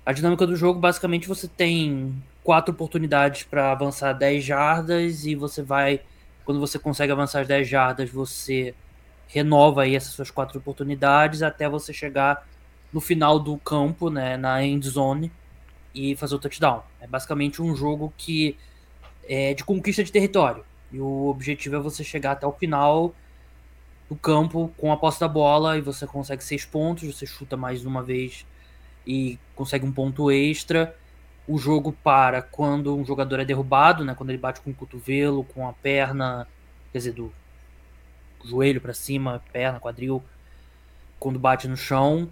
A 0.05 0.13
dinâmica 0.13 0.47
do 0.47 0.55
jogo, 0.55 0.79
basicamente, 0.79 1.27
você 1.27 1.49
tem 1.49 2.15
quatro 2.45 2.73
oportunidades 2.73 3.43
para 3.43 3.73
avançar 3.73 4.13
10 4.13 4.41
jardas 4.41 5.25
e 5.25 5.35
você 5.35 5.61
vai 5.61 5.99
quando 6.45 6.61
você 6.61 6.79
consegue 6.79 7.11
avançar 7.11 7.41
as 7.41 7.47
10 7.47 7.67
jardas, 7.67 8.09
você 8.09 8.73
renova 9.27 9.83
aí 9.83 9.97
essas 9.97 10.13
suas 10.13 10.31
quatro 10.31 10.57
oportunidades 10.57 11.43
até 11.43 11.67
você 11.67 11.91
chegar 11.91 12.47
no 12.91 13.01
final 13.01 13.37
do 13.37 13.57
campo, 13.57 14.09
né, 14.09 14.37
na 14.37 14.63
end 14.63 14.87
zone 14.89 15.29
e 15.93 16.15
fazer 16.15 16.35
o 16.35 16.39
touchdown. 16.39 16.83
É 16.99 17.07
basicamente 17.07 17.61
um 17.61 17.75
jogo 17.75 18.13
que 18.17 18.57
é 19.27 19.53
de 19.53 19.63
conquista 19.63 20.03
de 20.03 20.11
território. 20.11 20.63
E 20.91 20.99
o 20.99 21.27
objetivo 21.27 21.75
é 21.75 21.79
você 21.79 22.03
chegar 22.03 22.31
até 22.31 22.47
o 22.47 22.51
final 22.51 23.13
do 24.09 24.15
campo 24.15 24.73
com 24.77 24.91
a 24.91 24.97
posse 24.97 25.19
da 25.19 25.27
bola 25.27 25.77
e 25.77 25.81
você 25.81 26.07
consegue 26.07 26.43
seis 26.43 26.65
pontos, 26.65 27.15
você 27.15 27.25
chuta 27.25 27.55
mais 27.55 27.85
uma 27.85 28.01
vez 28.01 28.45
e 29.05 29.37
consegue 29.55 29.85
um 29.85 29.91
ponto 29.91 30.31
extra 30.31 30.95
o 31.49 31.57
jogo 31.57 31.91
para 31.91 32.43
quando 32.43 32.95
um 32.95 33.03
jogador 33.03 33.39
é 33.39 33.45
derrubado, 33.45 34.05
né? 34.05 34.13
Quando 34.13 34.29
ele 34.29 34.37
bate 34.37 34.61
com 34.61 34.69
o 34.69 34.73
cotovelo, 34.73 35.43
com 35.43 35.67
a 35.67 35.73
perna, 35.73 36.47
quer 36.91 36.99
dizer, 36.99 37.13
do 37.13 37.33
joelho 38.45 38.79
para 38.79 38.93
cima, 38.93 39.43
perna, 39.51 39.79
quadril, 39.79 40.23
quando 41.19 41.39
bate 41.39 41.67
no 41.67 41.75
chão, 41.75 42.29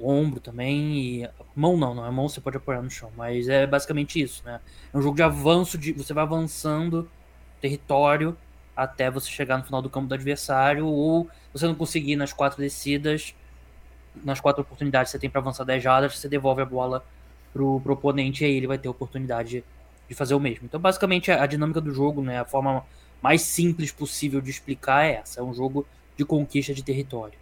ombro 0.00 0.40
também 0.40 0.98
e 0.98 1.30
mão 1.54 1.76
não, 1.76 1.94
não 1.94 2.06
é 2.06 2.10
mão 2.10 2.28
você 2.28 2.40
pode 2.40 2.56
apoiar 2.56 2.82
no 2.82 2.90
chão, 2.90 3.10
mas 3.16 3.48
é 3.48 3.66
basicamente 3.66 4.20
isso, 4.20 4.42
né? 4.44 4.60
É 4.92 4.96
um 4.96 5.02
jogo 5.02 5.16
de 5.16 5.22
avanço, 5.22 5.76
de 5.78 5.92
você 5.92 6.12
vai 6.12 6.24
avançando 6.24 7.08
território 7.60 8.36
até 8.76 9.10
você 9.10 9.30
chegar 9.30 9.58
no 9.58 9.64
final 9.64 9.82
do 9.82 9.90
campo 9.90 10.08
do 10.08 10.14
adversário 10.14 10.86
ou 10.86 11.28
você 11.52 11.66
não 11.66 11.74
conseguir 11.74 12.16
nas 12.16 12.32
quatro 12.32 12.58
descidas, 12.58 13.34
nas 14.24 14.40
quatro 14.40 14.62
oportunidades 14.62 15.10
que 15.10 15.12
você 15.12 15.20
tem 15.20 15.30
para 15.30 15.40
avançar 15.40 15.64
10 15.64 15.82
jardas, 15.82 16.18
você 16.18 16.28
devolve 16.28 16.62
a 16.62 16.66
bola 16.66 17.04
pro, 17.52 17.80
pro 17.80 17.92
oponente 17.92 18.42
e 18.42 18.46
aí 18.46 18.56
ele 18.56 18.66
vai 18.66 18.78
ter 18.78 18.88
a 18.88 18.90
oportunidade 18.90 19.64
de 20.08 20.14
fazer 20.14 20.34
o 20.34 20.40
mesmo. 20.40 20.64
Então, 20.64 20.80
basicamente, 20.80 21.30
a 21.30 21.46
dinâmica 21.46 21.80
do 21.80 21.92
jogo, 21.92 22.22
né, 22.22 22.40
a 22.40 22.44
forma 22.44 22.84
mais 23.22 23.42
simples 23.42 23.92
possível 23.92 24.40
de 24.40 24.50
explicar 24.50 25.06
é 25.06 25.14
essa: 25.16 25.40
é 25.40 25.42
um 25.42 25.54
jogo 25.54 25.86
de 26.16 26.24
conquista 26.24 26.74
de 26.74 26.82
território. 26.82 27.38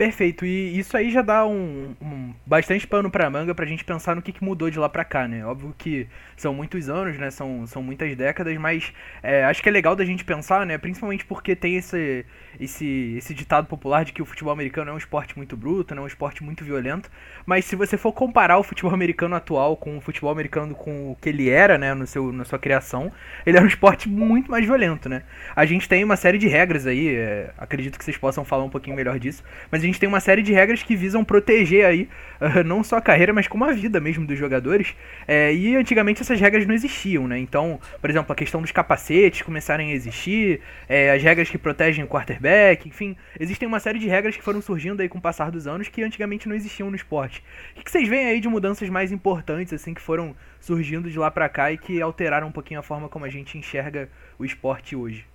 Perfeito, 0.00 0.46
e 0.46 0.78
isso 0.78 0.96
aí 0.96 1.10
já 1.10 1.20
dá 1.20 1.46
um, 1.46 1.94
um 2.00 2.32
bastante 2.46 2.86
pano 2.86 3.10
pra 3.10 3.28
manga 3.28 3.54
pra 3.54 3.66
gente 3.66 3.84
pensar 3.84 4.16
no 4.16 4.22
que, 4.22 4.32
que, 4.32 4.42
mudou 4.42 4.70
de 4.70 4.78
lá 4.78 4.88
pra 4.88 5.04
cá, 5.04 5.28
né? 5.28 5.44
Óbvio 5.44 5.74
que 5.76 6.08
são 6.38 6.54
muitos 6.54 6.88
anos, 6.88 7.18
né? 7.18 7.30
São, 7.30 7.66
são 7.66 7.82
muitas 7.82 8.16
décadas, 8.16 8.56
mas 8.56 8.94
é, 9.22 9.44
acho 9.44 9.62
que 9.62 9.68
é 9.68 9.72
legal 9.72 9.94
da 9.94 10.02
gente 10.02 10.24
pensar, 10.24 10.64
né? 10.64 10.78
Principalmente 10.78 11.26
porque 11.26 11.54
tem 11.54 11.76
esse, 11.76 12.24
esse, 12.60 13.14
esse 13.16 13.32
ditado 13.32 13.66
popular 13.66 14.04
de 14.04 14.12
que 14.12 14.20
o 14.20 14.26
futebol 14.26 14.52
americano 14.52 14.90
é 14.90 14.94
um 14.94 14.98
esporte 14.98 15.36
muito 15.36 15.56
bruto, 15.56 15.94
né? 15.94 16.00
um 16.00 16.06
esporte 16.06 16.44
muito 16.44 16.62
violento. 16.62 17.10
Mas 17.46 17.64
se 17.64 17.74
você 17.74 17.96
for 17.96 18.12
comparar 18.12 18.58
o 18.58 18.62
futebol 18.62 18.92
americano 18.92 19.34
atual 19.34 19.76
com 19.76 19.96
o 19.96 20.00
futebol 20.00 20.30
americano 20.30 20.74
com 20.74 21.10
o 21.10 21.16
que 21.16 21.30
ele 21.30 21.48
era, 21.48 21.78
né? 21.78 21.94
No 21.94 22.06
seu, 22.06 22.30
na 22.30 22.44
sua 22.44 22.58
criação, 22.58 23.10
ele 23.46 23.56
era 23.56 23.64
um 23.64 23.68
esporte 23.68 24.08
muito 24.08 24.50
mais 24.50 24.64
violento, 24.66 25.08
né? 25.08 25.22
A 25.56 25.64
gente 25.64 25.88
tem 25.88 26.04
uma 26.04 26.16
série 26.16 26.36
de 26.36 26.46
regras 26.48 26.86
aí, 26.86 27.16
é, 27.16 27.50
acredito 27.56 27.98
que 27.98 28.04
vocês 28.04 28.16
possam 28.16 28.44
falar 28.44 28.64
um 28.64 28.68
pouquinho 28.68 28.94
melhor 28.94 29.18
disso, 29.18 29.42
mas 29.70 29.82
a 29.82 29.86
gente 29.86 29.98
tem 29.98 30.08
uma 30.08 30.20
série 30.20 30.42
de 30.42 30.52
regras 30.52 30.82
que 30.82 30.94
visam 30.94 31.24
proteger 31.24 31.86
aí 31.86 32.08
uh, 32.40 32.62
não 32.64 32.84
só 32.84 32.98
a 32.98 33.00
carreira, 33.00 33.32
mas 33.32 33.48
como 33.48 33.64
a 33.64 33.72
vida 33.72 34.00
mesmo 34.00 34.26
dos 34.26 34.38
jogadores. 34.38 34.94
É, 35.26 35.54
e 35.54 35.76
antigamente 35.76 36.20
essas 36.20 36.38
regras 36.38 36.66
não 36.66 36.74
existiam, 36.74 37.26
né? 37.26 37.38
Então, 37.38 37.80
por 38.00 38.10
exemplo, 38.10 38.32
a 38.32 38.36
questão 38.36 38.60
dos 38.60 38.70
capacetes 38.70 39.42
começarem 39.42 39.92
a 39.92 39.94
existir, 39.94 40.60
é, 40.88 41.10
as 41.10 41.22
regras 41.22 41.48
que 41.48 41.56
protegem 41.56 42.04
o 42.04 42.08
quarterback, 42.08 42.49
enfim, 42.84 43.16
existem 43.38 43.68
uma 43.68 43.80
série 43.80 43.98
de 43.98 44.08
regras 44.08 44.36
que 44.36 44.42
foram 44.42 44.60
surgindo 44.62 45.00
aí 45.00 45.08
com 45.08 45.18
o 45.18 45.20
passar 45.20 45.50
dos 45.50 45.66
anos 45.66 45.88
que 45.88 46.02
antigamente 46.02 46.48
não 46.48 46.56
existiam 46.56 46.90
no 46.90 46.96
esporte. 46.96 47.44
O 47.76 47.82
que 47.82 47.90
vocês 47.90 48.08
veem 48.08 48.26
aí 48.26 48.40
de 48.40 48.48
mudanças 48.48 48.88
mais 48.88 49.12
importantes, 49.12 49.72
assim, 49.72 49.92
que 49.94 50.00
foram 50.00 50.34
surgindo 50.60 51.10
de 51.10 51.18
lá 51.18 51.30
para 51.30 51.48
cá 51.48 51.70
e 51.70 51.78
que 51.78 52.00
alteraram 52.00 52.48
um 52.48 52.52
pouquinho 52.52 52.80
a 52.80 52.82
forma 52.82 53.08
como 53.08 53.24
a 53.24 53.28
gente 53.28 53.58
enxerga 53.58 54.08
o 54.38 54.44
esporte 54.44 54.96
hoje? 54.96 55.26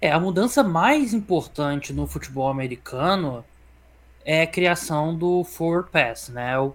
É, 0.00 0.10
a 0.10 0.18
mudança 0.18 0.64
mais 0.64 1.14
importante 1.14 1.92
no 1.92 2.06
futebol 2.06 2.48
americano 2.48 3.44
é 4.24 4.42
a 4.42 4.46
criação 4.46 5.16
do 5.16 5.44
Four 5.44 5.88
Pass, 5.90 6.28
né? 6.28 6.58
O, 6.58 6.74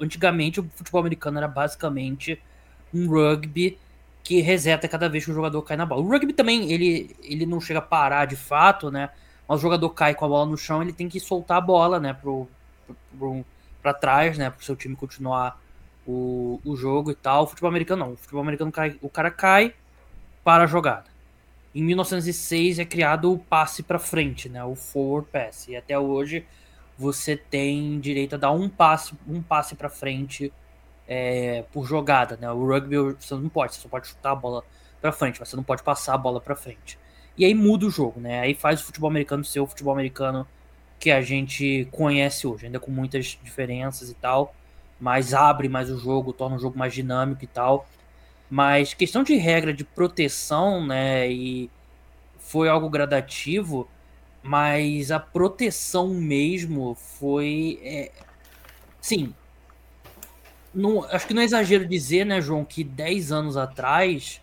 antigamente 0.00 0.60
o 0.60 0.70
futebol 0.74 1.00
americano 1.00 1.38
era 1.38 1.48
basicamente 1.48 2.38
um 2.92 3.08
rugby 3.08 3.78
que 4.22 4.40
reseta 4.40 4.88
cada 4.88 5.08
vez 5.08 5.24
que 5.24 5.30
o 5.30 5.34
jogador 5.34 5.62
cai 5.62 5.76
na 5.76 5.84
bola. 5.84 6.02
O 6.02 6.08
rugby 6.08 6.32
também, 6.32 6.70
ele, 6.72 7.16
ele 7.22 7.44
não 7.44 7.60
chega 7.60 7.80
a 7.80 7.82
parar 7.82 8.26
de 8.26 8.36
fato, 8.36 8.90
né? 8.90 9.10
Mas 9.48 9.58
o 9.58 9.62
jogador 9.62 9.90
cai 9.90 10.14
com 10.14 10.24
a 10.24 10.28
bola 10.28 10.46
no 10.46 10.56
chão, 10.56 10.80
ele 10.80 10.92
tem 10.92 11.08
que 11.08 11.18
soltar 11.18 11.58
a 11.58 11.60
bola, 11.60 11.98
né? 11.98 12.12
Pro, 12.14 12.48
pro, 13.18 13.44
pra 13.82 13.92
trás, 13.92 14.38
né? 14.38 14.50
Pro 14.50 14.64
seu 14.64 14.76
time 14.76 14.94
continuar 14.94 15.60
o, 16.06 16.60
o 16.64 16.76
jogo 16.76 17.10
e 17.10 17.14
tal. 17.14 17.44
O 17.44 17.46
futebol 17.46 17.68
americano 17.68 18.04
não. 18.04 18.12
O 18.12 18.16
futebol 18.16 18.42
americano 18.42 18.70
cai, 18.70 18.96
o 19.02 19.08
cara 19.08 19.30
cai 19.30 19.74
para 20.44 20.64
a 20.64 20.66
jogada. 20.66 21.10
Em 21.74 21.82
1906 21.82 22.78
é 22.78 22.84
criado 22.84 23.32
o 23.32 23.38
passe 23.38 23.82
para 23.82 23.98
frente, 23.98 24.48
né? 24.48 24.62
O 24.62 24.76
forward 24.76 25.28
pass. 25.32 25.66
E 25.68 25.76
até 25.76 25.98
hoje 25.98 26.46
você 26.96 27.36
tem 27.36 27.98
direito 27.98 28.34
a 28.34 28.38
dar 28.38 28.52
um 28.52 28.68
passe, 28.68 29.14
um 29.26 29.42
passe 29.42 29.74
para 29.74 29.88
frente 29.88 30.52
é, 31.06 31.64
por 31.72 31.86
jogada, 31.86 32.36
né? 32.40 32.50
O 32.50 32.66
rugby 32.66 32.96
você 33.18 33.34
não 33.34 33.48
pode, 33.48 33.74
você 33.74 33.80
só 33.80 33.88
pode 33.88 34.08
chutar 34.08 34.32
a 34.32 34.36
bola 34.36 34.64
para 35.00 35.12
frente, 35.12 35.40
mas 35.40 35.48
você 35.48 35.56
não 35.56 35.64
pode 35.64 35.82
passar 35.82 36.14
a 36.14 36.18
bola 36.18 36.40
para 36.40 36.54
frente. 36.54 36.98
E 37.36 37.44
aí 37.44 37.54
muda 37.54 37.86
o 37.86 37.90
jogo, 37.90 38.20
né? 38.20 38.40
Aí 38.40 38.54
faz 38.54 38.80
o 38.80 38.84
futebol 38.84 39.10
americano 39.10 39.44
ser 39.44 39.60
o 39.60 39.66
futebol 39.66 39.92
americano 39.92 40.46
que 40.98 41.10
a 41.10 41.20
gente 41.20 41.88
conhece 41.90 42.46
hoje, 42.46 42.66
ainda 42.66 42.78
com 42.78 42.90
muitas 42.90 43.38
diferenças 43.42 44.10
e 44.10 44.14
tal, 44.14 44.54
mas 45.00 45.34
abre 45.34 45.68
mais 45.68 45.90
o 45.90 45.98
jogo, 45.98 46.32
torna 46.32 46.56
o 46.56 46.58
jogo 46.58 46.78
mais 46.78 46.94
dinâmico 46.94 47.42
e 47.42 47.46
tal. 47.48 47.88
Mas 48.48 48.94
questão 48.94 49.24
de 49.24 49.34
regra 49.36 49.72
de 49.72 49.84
proteção, 49.84 50.86
né, 50.86 51.30
e 51.30 51.70
foi 52.38 52.68
algo 52.68 52.88
gradativo, 52.90 53.88
mas 54.42 55.10
a 55.10 55.18
proteção 55.18 56.08
mesmo 56.08 56.94
foi. 56.94 57.80
É, 57.82 58.12
sim. 59.00 59.34
Não, 60.74 61.04
acho 61.04 61.26
que 61.26 61.34
não 61.34 61.42
é 61.42 61.44
exagero 61.44 61.86
dizer, 61.86 62.24
né, 62.24 62.40
João, 62.40 62.64
que 62.64 62.82
10 62.82 63.30
anos 63.30 63.56
atrás 63.56 64.40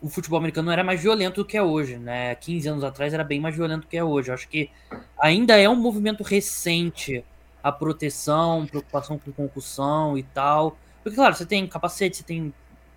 o 0.00 0.08
futebol 0.08 0.38
americano 0.38 0.70
era 0.70 0.82
mais 0.82 1.02
violento 1.02 1.42
do 1.42 1.44
que 1.44 1.56
é 1.56 1.62
hoje, 1.62 1.98
né? 1.98 2.34
15 2.36 2.68
anos 2.68 2.84
atrás 2.84 3.12
era 3.12 3.22
bem 3.22 3.40
mais 3.40 3.54
violento 3.54 3.82
do 3.82 3.86
que 3.86 3.96
é 3.96 4.04
hoje. 4.04 4.32
acho 4.32 4.48
que 4.48 4.70
ainda 5.18 5.56
é 5.58 5.68
um 5.68 5.76
movimento 5.76 6.22
recente 6.22 7.24
a 7.62 7.70
proteção, 7.70 8.66
preocupação 8.66 9.18
com 9.18 9.32
concussão 9.32 10.16
e 10.16 10.22
tal. 10.22 10.78
Porque, 11.02 11.16
claro, 11.16 11.34
você 11.34 11.44
tem 11.44 11.66
capacete, 11.66 12.16
você 12.16 12.22
tem 12.22 12.54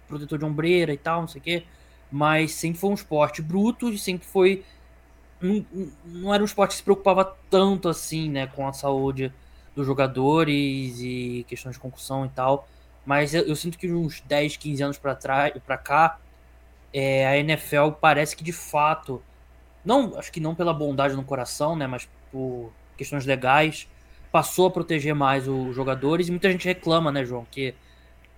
protetor 0.08 0.40
de 0.40 0.46
ombreira 0.46 0.94
e 0.94 0.98
tal, 0.98 1.22
não 1.22 1.28
sei 1.28 1.42
o 1.42 1.44
quê. 1.44 1.64
Mas 2.12 2.54
sempre 2.54 2.80
foi 2.80 2.90
um 2.92 2.94
esporte 2.94 3.42
bruto 3.42 3.90
e 3.90 3.98
sempre 3.98 4.26
foi. 4.28 4.64
Não, 5.42 5.66
não 6.06 6.34
era 6.34 6.42
um 6.42 6.46
esporte 6.46 6.72
que 6.72 6.78
se 6.78 6.84
preocupava 6.84 7.36
tanto 7.50 7.90
assim, 7.90 8.30
né, 8.30 8.48
com 8.48 8.66
a 8.68 8.72
saúde 8.72 9.34
dos 9.76 9.86
jogadores 9.86 11.00
e 11.00 11.46
questões 11.48 11.76
de 11.76 11.80
concussão 11.80 12.26
e 12.26 12.30
tal. 12.30 12.68
Mas 13.06 13.34
eu, 13.34 13.44
eu 13.44 13.56
sinto 13.56 13.78
que 13.78 13.92
uns 13.92 14.22
10, 14.22 14.58
15 14.58 14.84
anos 14.84 14.98
para 14.98 15.16
trás, 15.16 15.54
para 15.66 15.78
cá, 15.78 16.20
é, 16.94 17.28
a 17.28 17.38
NFL 17.38 17.92
parece 18.00 18.36
que 18.36 18.44
de 18.44 18.54
fato, 18.54 19.22
não, 19.84 20.18
acho 20.18 20.32
que 20.32 20.40
não 20.40 20.56
pela 20.56 20.74
bondade 20.74 21.16
no 21.16 21.24
coração, 21.24 21.76
né, 21.76 21.88
mas 21.88 22.08
por 22.32 22.72
questões 22.98 23.26
legais, 23.26 23.88
passou 24.32 24.68
a 24.68 24.72
proteger 24.72 25.14
mais 25.14 25.48
os 25.48 25.76
jogadores 25.76 26.28
e 26.28 26.32
muita 26.32 26.52
gente 26.52 26.66
reclama, 26.66 27.12
né, 27.12 27.26
João, 27.26 27.46
que 27.50 27.76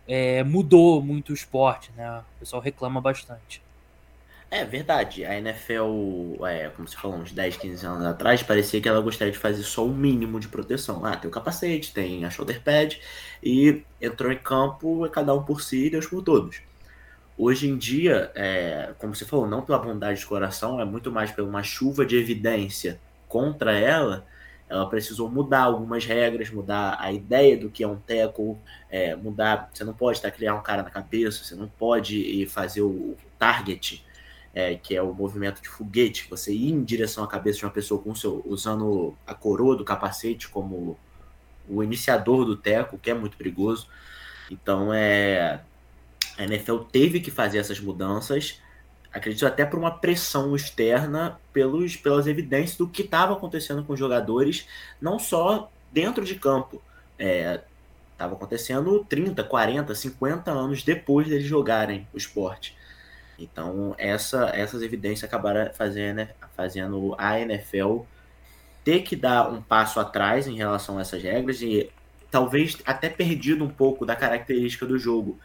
é, 0.07 0.43
mudou 0.43 1.01
muito 1.01 1.29
o 1.29 1.33
esporte, 1.33 1.91
né? 1.95 2.19
O 2.35 2.39
pessoal 2.39 2.61
reclama 2.61 3.01
bastante. 3.01 3.61
É 4.51 4.63
verdade, 4.63 5.25
a 5.25 5.37
NFL, 5.37 6.45
é, 6.45 6.69
como 6.69 6.87
você 6.87 6.95
falou, 6.95 7.17
uns 7.17 7.31
10, 7.31 7.57
15 7.57 7.85
anos 7.85 8.05
atrás, 8.05 8.41
parecia 8.43 8.79
que 8.79 8.87
ela 8.87 9.01
gostaria 9.01 9.33
de 9.33 9.39
fazer 9.39 9.63
só 9.63 9.85
o 9.85 9.89
mínimo 9.89 10.39
de 10.39 10.47
proteção. 10.47 11.03
Ah, 11.03 11.17
tem 11.17 11.27
o 11.29 11.33
capacete, 11.33 11.93
tem 11.93 12.23
a 12.23 12.29
shoulder 12.29 12.61
pad, 12.61 12.99
e 13.43 13.83
entrou 14.01 14.31
em 14.31 14.37
campo, 14.37 15.05
é 15.05 15.09
cada 15.09 15.33
um 15.33 15.43
por 15.43 15.61
si 15.61 15.87
e 15.87 15.89
Deus 15.89 16.05
por 16.07 16.23
todos. 16.23 16.61
Hoje 17.37 17.67
em 17.67 17.77
dia, 17.77 18.31
é, 18.35 18.93
como 18.99 19.13
você 19.13 19.25
falou, 19.25 19.47
não 19.47 19.61
pela 19.61 19.79
bondade 19.79 20.19
de 20.19 20.25
coração, 20.25 20.79
é 20.79 20.85
muito 20.85 21.11
mais 21.11 21.31
pela 21.31 21.47
uma 21.47 21.63
chuva 21.63 22.05
de 22.05 22.15
evidência 22.15 22.99
contra 23.27 23.73
ela. 23.77 24.25
Ela 24.69 24.87
precisou 24.89 25.29
mudar 25.29 25.63
algumas 25.63 26.05
regras, 26.05 26.49
mudar 26.49 26.97
a 26.99 27.11
ideia 27.11 27.57
do 27.57 27.69
que 27.69 27.83
é 27.83 27.87
um 27.87 27.97
tackle, 27.97 28.57
é, 28.89 29.15
mudar. 29.15 29.69
Você 29.73 29.83
não 29.83 29.93
pode 29.93 30.21
criar 30.31 30.55
um 30.55 30.61
cara 30.63 30.81
na 30.81 30.89
cabeça, 30.89 31.43
você 31.43 31.55
não 31.55 31.67
pode 31.67 32.45
fazer 32.47 32.81
o 32.81 33.17
target, 33.37 34.04
é, 34.55 34.75
que 34.75 34.95
é 34.95 35.01
o 35.01 35.13
movimento 35.13 35.61
de 35.61 35.67
foguete, 35.67 36.27
você 36.29 36.53
ir 36.53 36.71
em 36.71 36.81
direção 36.81 37.25
à 37.25 37.27
cabeça 37.27 37.59
de 37.59 37.65
uma 37.65 37.71
pessoa 37.71 38.01
com 38.01 38.15
seu, 38.15 38.41
usando 38.45 39.13
a 39.27 39.35
coroa 39.35 39.75
do 39.75 39.83
capacete 39.83 40.47
como 40.47 40.97
o 41.67 41.83
iniciador 41.83 42.45
do 42.45 42.55
teco, 42.55 42.97
que 42.97 43.11
é 43.11 43.13
muito 43.13 43.35
perigoso. 43.35 43.87
Então 44.49 44.93
é 44.93 45.59
a 46.37 46.43
NFL 46.43 46.77
teve 46.91 47.19
que 47.19 47.31
fazer 47.31 47.57
essas 47.57 47.79
mudanças, 47.79 48.61
acredito 49.11 49.45
até 49.45 49.65
por 49.65 49.77
uma 49.77 49.91
pressão 49.91 50.55
externa 50.55 51.39
pelos, 51.51 51.95
pelas 51.97 52.25
evidências 52.25 52.77
do 52.77 52.87
que 52.87 53.01
estava 53.01 53.33
acontecendo 53.33 53.83
com 53.83 53.93
os 53.93 53.99
jogadores, 53.99 54.67
não 55.01 55.19
só 55.19 55.69
dentro 55.91 56.23
de 56.23 56.35
campo. 56.35 56.81
Estava 57.17 58.33
é, 58.33 58.35
acontecendo 58.35 59.05
30, 59.07 59.43
40, 59.43 59.95
50 59.95 60.51
anos 60.51 60.83
depois 60.83 61.27
deles 61.27 61.45
jogarem 61.45 62.07
o 62.13 62.17
esporte. 62.17 62.75
Então, 63.37 63.95
essa, 63.97 64.49
essas 64.53 64.81
evidências 64.81 65.23
acabaram 65.23 65.73
fazendo, 65.73 66.27
fazendo 66.55 67.15
a 67.17 67.39
NFL 67.39 68.01
ter 68.83 69.01
que 69.01 69.15
dar 69.15 69.51
um 69.51 69.61
passo 69.61 69.99
atrás 69.99 70.47
em 70.47 70.55
relação 70.55 70.97
a 70.97 71.01
essas 71.01 71.21
regras 71.21 71.61
e 71.61 71.89
talvez 72.29 72.77
até 72.85 73.09
perdido 73.09 73.63
um 73.63 73.69
pouco 73.69 74.05
da 74.05 74.15
característica 74.15 74.85
do 74.85 74.97
jogo. 74.97 75.39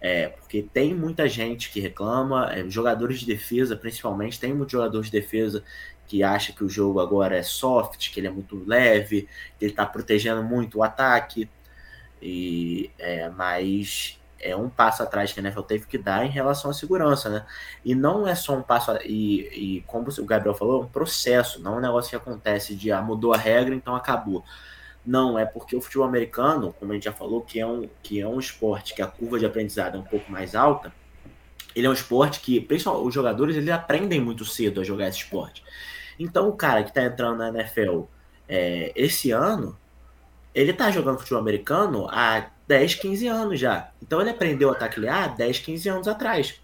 É, 0.00 0.28
porque 0.28 0.62
tem 0.62 0.94
muita 0.94 1.26
gente 1.28 1.70
que 1.70 1.80
reclama, 1.80 2.52
é, 2.52 2.68
jogadores 2.68 3.20
de 3.20 3.26
defesa 3.26 3.74
principalmente, 3.74 4.38
tem 4.38 4.52
muitos 4.52 4.72
jogadores 4.72 5.06
de 5.06 5.12
defesa 5.12 5.64
que 6.06 6.22
acha 6.22 6.52
que 6.52 6.62
o 6.62 6.68
jogo 6.68 7.00
agora 7.00 7.36
é 7.36 7.42
soft, 7.42 8.10
que 8.12 8.20
ele 8.20 8.26
é 8.26 8.30
muito 8.30 8.62
leve, 8.66 9.26
que 9.58 9.64
ele 9.64 9.72
está 9.72 9.86
protegendo 9.86 10.42
muito 10.42 10.78
o 10.78 10.82
ataque, 10.82 11.48
e 12.20 12.90
é, 12.98 13.30
mas 13.30 14.20
é 14.44 14.54
um 14.54 14.68
passo 14.68 15.02
atrás 15.02 15.32
que 15.32 15.40
a 15.40 15.42
NFL 15.42 15.62
teve 15.62 15.86
que 15.86 15.96
dar 15.96 16.24
em 16.24 16.28
relação 16.28 16.70
à 16.70 16.74
segurança, 16.74 17.30
né? 17.30 17.46
E 17.84 17.94
não 17.94 18.28
é 18.28 18.34
só 18.34 18.56
um 18.56 18.62
passo 18.62 18.92
e, 19.04 19.78
e 19.78 19.80
como 19.86 20.08
o 20.08 20.24
Gabriel 20.24 20.54
falou, 20.54 20.82
é 20.82 20.84
um 20.84 20.88
processo, 20.88 21.60
não 21.60 21.74
é 21.74 21.76
um 21.78 21.80
negócio 21.80 22.10
que 22.10 22.16
acontece 22.16 22.74
de 22.74 22.92
ah, 22.92 23.00
mudou 23.00 23.32
a 23.32 23.36
regra, 23.36 23.74
então 23.74 23.96
acabou. 23.96 24.44
Não, 25.04 25.38
é 25.38 25.44
porque 25.44 25.76
o 25.76 25.80
futebol 25.80 26.06
americano, 26.06 26.74
como 26.78 26.92
a 26.92 26.94
gente 26.94 27.04
já 27.04 27.12
falou, 27.12 27.42
que 27.42 27.60
é 27.60 27.66
um, 27.66 27.88
que 28.02 28.20
é 28.20 28.28
um 28.28 28.38
esporte 28.38 28.94
que 28.94 29.02
a 29.02 29.06
curva 29.06 29.38
de 29.38 29.46
aprendizado 29.46 29.96
é 29.96 30.00
um 30.00 30.04
pouco 30.04 30.30
mais 30.30 30.54
alta, 30.54 30.92
ele 31.74 31.86
é 31.86 31.90
um 31.90 31.94
esporte 31.94 32.40
que, 32.40 32.60
principalmente, 32.60 33.08
os 33.08 33.14
jogadores 33.14 33.56
eles 33.56 33.68
aprendem 33.70 34.20
muito 34.20 34.44
cedo 34.44 34.80
a 34.80 34.84
jogar 34.84 35.08
esse 35.08 35.18
esporte. 35.18 35.62
Então, 36.18 36.48
o 36.48 36.52
cara 36.52 36.82
que 36.82 36.90
está 36.90 37.02
entrando 37.02 37.38
na 37.38 37.48
NFL 37.48 38.02
é, 38.48 38.92
esse 38.94 39.30
ano, 39.30 39.76
ele 40.54 40.70
está 40.70 40.90
jogando 40.90 41.18
futebol 41.18 41.40
americano 41.40 42.06
há 42.08 42.50
10, 42.66 42.94
15 42.94 43.26
anos 43.26 43.60
já. 43.60 43.90
Então, 44.02 44.20
ele 44.20 44.30
aprendeu 44.30 44.70
a 44.70 44.74
taclear 44.74 45.36
10, 45.36 45.58
15 45.58 45.88
anos 45.88 46.08
atrás. 46.08 46.60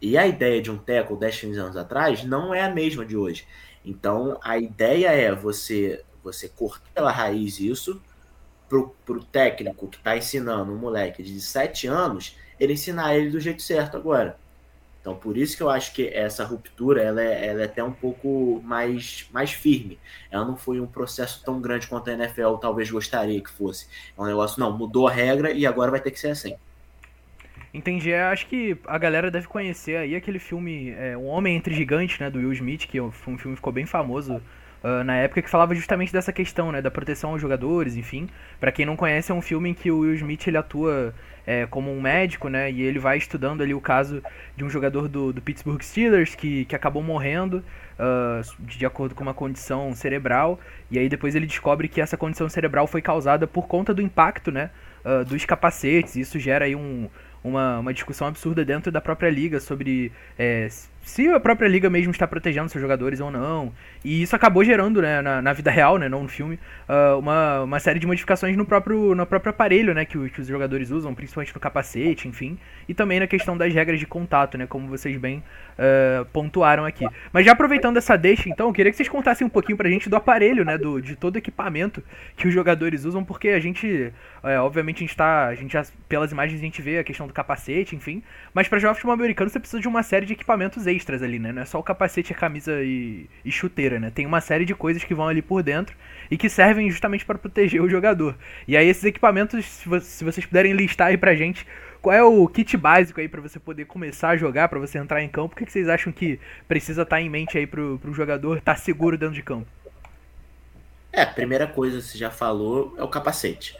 E 0.00 0.18
a 0.18 0.26
ideia 0.26 0.60
de 0.60 0.70
um 0.70 0.78
tackle 0.78 1.16
10, 1.16 1.40
15 1.40 1.58
anos 1.58 1.76
atrás 1.76 2.24
não 2.24 2.52
é 2.54 2.62
a 2.62 2.70
mesma 2.70 3.04
de 3.04 3.16
hoje. 3.16 3.46
Então, 3.84 4.38
a 4.42 4.58
ideia 4.58 5.08
é 5.08 5.34
você 5.34 6.04
você 6.22 6.48
cortar 6.48 6.88
pela 6.94 7.10
raiz 7.10 7.58
isso 7.58 8.00
pro, 8.68 8.94
pro 9.04 9.24
técnico 9.24 9.88
que 9.88 9.96
está 9.96 10.16
ensinando 10.16 10.72
um 10.72 10.78
moleque 10.78 11.22
de 11.22 11.40
7 11.40 11.88
anos, 11.88 12.36
ele 12.60 12.74
ensinar 12.74 13.16
ele 13.16 13.30
do 13.30 13.40
jeito 13.40 13.60
certo 13.60 13.96
agora. 13.96 14.38
Então, 15.02 15.16
por 15.16 15.36
isso 15.36 15.56
que 15.56 15.62
eu 15.64 15.68
acho 15.68 15.92
que 15.92 16.08
essa 16.08 16.44
ruptura 16.44 17.02
ela 17.02 17.20
é, 17.20 17.48
ela 17.48 17.62
é 17.62 17.64
até 17.64 17.82
um 17.82 17.90
pouco 17.90 18.62
mais, 18.64 19.28
mais 19.32 19.50
firme. 19.50 19.98
Ela 20.30 20.44
não 20.44 20.56
foi 20.56 20.78
um 20.80 20.86
processo 20.86 21.42
tão 21.44 21.60
grande 21.60 21.88
quanto 21.88 22.08
a 22.08 22.12
NFL 22.12 22.54
talvez 22.60 22.88
gostaria 22.88 23.40
que 23.42 23.50
fosse. 23.50 23.88
É 24.16 24.22
um 24.22 24.26
negócio, 24.26 24.60
não, 24.60 24.70
mudou 24.78 25.08
a 25.08 25.12
regra 25.12 25.50
e 25.50 25.66
agora 25.66 25.90
vai 25.90 26.00
ter 26.00 26.12
que 26.12 26.20
ser 26.20 26.28
assim. 26.28 26.54
Entendi. 27.74 28.12
É, 28.12 28.22
acho 28.22 28.46
que 28.46 28.78
a 28.86 28.96
galera 28.96 29.28
deve 29.28 29.48
conhecer 29.48 29.96
aí 29.96 30.14
aquele 30.14 30.38
filme 30.38 30.90
é, 30.90 31.16
Um 31.16 31.26
Homem 31.26 31.56
Entre 31.56 31.74
Gigantes, 31.74 32.20
né, 32.20 32.30
do 32.30 32.38
Will 32.38 32.52
Smith, 32.52 32.86
que 32.86 32.98
foi 33.10 33.34
um 33.34 33.38
filme 33.38 33.54
que 33.54 33.56
ficou 33.56 33.72
bem 33.72 33.86
famoso 33.86 34.40
uh, 34.82 35.04
na 35.04 35.16
época 35.16 35.42
que 35.42 35.50
falava 35.50 35.74
justamente 35.74 36.12
dessa 36.12 36.32
questão, 36.32 36.72
né, 36.72 36.82
da 36.82 36.90
proteção 36.90 37.30
aos 37.30 37.40
jogadores, 37.40 37.96
enfim. 37.96 38.28
para 38.60 38.72
quem 38.72 38.86
não 38.86 38.96
conhece, 38.96 39.30
é 39.30 39.34
um 39.34 39.42
filme 39.42 39.70
em 39.70 39.74
que 39.74 39.90
o 39.90 40.00
Will 40.00 40.14
Smith 40.14 40.46
ele 40.46 40.56
atua 40.56 41.14
é, 41.46 41.66
como 41.66 41.92
um 41.92 42.00
médico, 42.00 42.48
né, 42.48 42.70
e 42.70 42.82
ele 42.82 42.98
vai 42.98 43.16
estudando 43.18 43.62
ali 43.62 43.74
o 43.74 43.80
caso 43.80 44.22
de 44.56 44.64
um 44.64 44.70
jogador 44.70 45.08
do, 45.08 45.32
do 45.32 45.42
Pittsburgh 45.42 45.82
Steelers 45.82 46.34
que, 46.34 46.64
que 46.64 46.76
acabou 46.76 47.02
morrendo 47.02 47.64
uh, 47.98 48.62
de 48.64 48.86
acordo 48.86 49.14
com 49.14 49.22
uma 49.22 49.34
condição 49.34 49.94
cerebral, 49.94 50.58
e 50.90 50.98
aí 50.98 51.08
depois 51.08 51.34
ele 51.34 51.46
descobre 51.46 51.88
que 51.88 52.00
essa 52.00 52.16
condição 52.16 52.48
cerebral 52.48 52.86
foi 52.86 53.02
causada 53.02 53.46
por 53.46 53.66
conta 53.66 53.92
do 53.92 54.02
impacto, 54.02 54.52
né, 54.52 54.70
uh, 55.04 55.24
dos 55.24 55.44
capacetes, 55.44 56.16
isso 56.16 56.38
gera 56.38 56.64
aí 56.64 56.76
um, 56.76 57.08
uma, 57.42 57.80
uma 57.80 57.92
discussão 57.92 58.28
absurda 58.28 58.64
dentro 58.64 58.92
da 58.92 59.00
própria 59.00 59.30
liga 59.30 59.58
sobre 59.58 60.12
é, 60.38 60.68
se 61.02 61.28
a 61.28 61.40
própria 61.40 61.68
liga 61.68 61.90
mesmo 61.90 62.12
está 62.12 62.26
protegendo 62.26 62.68
seus 62.68 62.80
jogadores 62.80 63.20
ou 63.20 63.30
não. 63.30 63.72
E 64.04 64.22
isso 64.22 64.34
acabou 64.34 64.64
gerando, 64.64 65.02
né, 65.02 65.20
na, 65.20 65.42
na 65.42 65.52
vida 65.52 65.70
real, 65.70 65.98
né, 65.98 66.08
não 66.08 66.22
no 66.22 66.28
filme, 66.28 66.58
uh, 66.88 67.18
uma, 67.18 67.62
uma 67.62 67.80
série 67.80 67.98
de 67.98 68.06
modificações 68.06 68.56
no 68.56 68.64
próprio, 68.64 69.14
no 69.14 69.26
próprio 69.26 69.50
aparelho, 69.50 69.92
né, 69.94 70.04
que, 70.04 70.30
que 70.30 70.40
os 70.40 70.46
jogadores 70.46 70.90
usam, 70.90 71.14
principalmente 71.14 71.54
no 71.54 71.60
capacete, 71.60 72.28
enfim. 72.28 72.58
E 72.88 72.94
também 72.94 73.20
na 73.20 73.26
questão 73.26 73.56
das 73.56 73.72
regras 73.74 73.98
de 73.98 74.06
contato, 74.06 74.56
né, 74.56 74.66
como 74.66 74.86
vocês 74.86 75.16
bem 75.16 75.42
uh, 75.78 76.24
pontuaram 76.26 76.84
aqui. 76.84 77.06
Mas 77.32 77.44
já 77.44 77.52
aproveitando 77.52 77.96
essa 77.96 78.16
deixa, 78.16 78.48
então, 78.48 78.68
eu 78.68 78.72
queria 78.72 78.90
que 78.90 78.96
vocês 78.96 79.08
contassem 79.08 79.46
um 79.46 79.50
pouquinho 79.50 79.76
pra 79.76 79.88
gente 79.88 80.08
do 80.08 80.16
aparelho, 80.16 80.64
né, 80.64 80.78
do, 80.78 81.00
de 81.00 81.16
todo 81.16 81.34
o 81.34 81.38
equipamento 81.38 82.02
que 82.36 82.46
os 82.46 82.54
jogadores 82.54 83.04
usam, 83.04 83.24
porque 83.24 83.48
a 83.48 83.60
gente, 83.60 84.12
é, 84.42 84.58
obviamente, 84.58 84.98
a 84.98 85.00
gente 85.00 85.16
tá, 85.16 85.46
a 85.46 85.54
gente 85.54 85.72
já, 85.72 85.84
pelas 86.08 86.32
imagens 86.32 86.60
a 86.60 86.64
gente 86.64 86.80
vê 86.80 86.98
a 86.98 87.04
questão 87.04 87.26
do 87.26 87.32
capacete, 87.32 87.96
enfim. 87.96 88.22
Mas 88.54 88.68
para 88.68 88.78
jogar 88.78 88.94
futebol 88.94 89.14
americano 89.14 89.50
você 89.50 89.58
precisa 89.58 89.80
de 89.80 89.88
uma 89.88 90.02
série 90.02 90.26
de 90.26 90.32
equipamentos 90.32 90.86
extras 90.92 91.22
ali, 91.22 91.38
né? 91.38 91.52
Não 91.52 91.62
é 91.62 91.64
só 91.64 91.78
o 91.78 91.82
capacete, 91.82 92.32
a 92.32 92.36
camisa 92.36 92.82
e, 92.82 93.26
e 93.44 93.50
chuteira, 93.50 93.98
né? 93.98 94.10
Tem 94.14 94.26
uma 94.26 94.40
série 94.40 94.64
de 94.64 94.74
coisas 94.74 95.02
que 95.02 95.14
vão 95.14 95.28
ali 95.28 95.42
por 95.42 95.62
dentro 95.62 95.96
e 96.30 96.36
que 96.36 96.48
servem 96.48 96.90
justamente 96.90 97.24
para 97.24 97.38
proteger 97.38 97.82
o 97.82 97.88
jogador. 97.88 98.36
E 98.66 98.76
aí 98.76 98.88
esses 98.88 99.04
equipamentos, 99.04 99.64
se, 99.64 99.88
vocês 100.24 100.46
puderem 100.46 100.72
listar 100.72 101.08
aí 101.08 101.16
pra 101.16 101.34
gente, 101.34 101.66
qual 102.00 102.14
é 102.14 102.22
o 102.22 102.46
kit 102.48 102.76
básico 102.76 103.20
aí 103.20 103.28
para 103.28 103.40
você 103.40 103.58
poder 103.58 103.86
começar 103.86 104.30
a 104.30 104.36
jogar, 104.36 104.68
para 104.68 104.78
você 104.78 104.98
entrar 104.98 105.22
em 105.22 105.28
campo? 105.28 105.54
O 105.54 105.56
que, 105.56 105.64
que 105.64 105.72
vocês 105.72 105.88
acham 105.88 106.12
que 106.12 106.38
precisa 106.66 107.02
estar 107.02 107.16
tá 107.16 107.22
em 107.22 107.28
mente 107.28 107.56
aí 107.56 107.66
pro, 107.66 107.98
pro 107.98 108.12
jogador 108.12 108.58
estar 108.58 108.74
tá 108.74 108.80
seguro 108.80 109.16
dentro 109.16 109.34
de 109.34 109.42
campo? 109.42 109.66
É, 111.12 111.22
a 111.22 111.26
primeira 111.26 111.66
coisa 111.66 111.98
que 111.98 112.04
você 112.04 112.18
já 112.18 112.30
falou 112.30 112.94
é 112.98 113.02
o 113.02 113.08
capacete. 113.08 113.76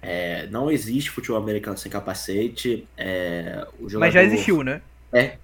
É, 0.00 0.48
não 0.48 0.70
existe 0.70 1.10
futebol 1.10 1.40
americano 1.40 1.78
sem 1.78 1.90
capacete. 1.92 2.88
É, 2.96 3.64
o 3.78 3.88
jogador... 3.88 4.00
Mas 4.00 4.14
já 4.14 4.22
existiu, 4.24 4.64
né? 4.64 4.82
É. 5.12 5.36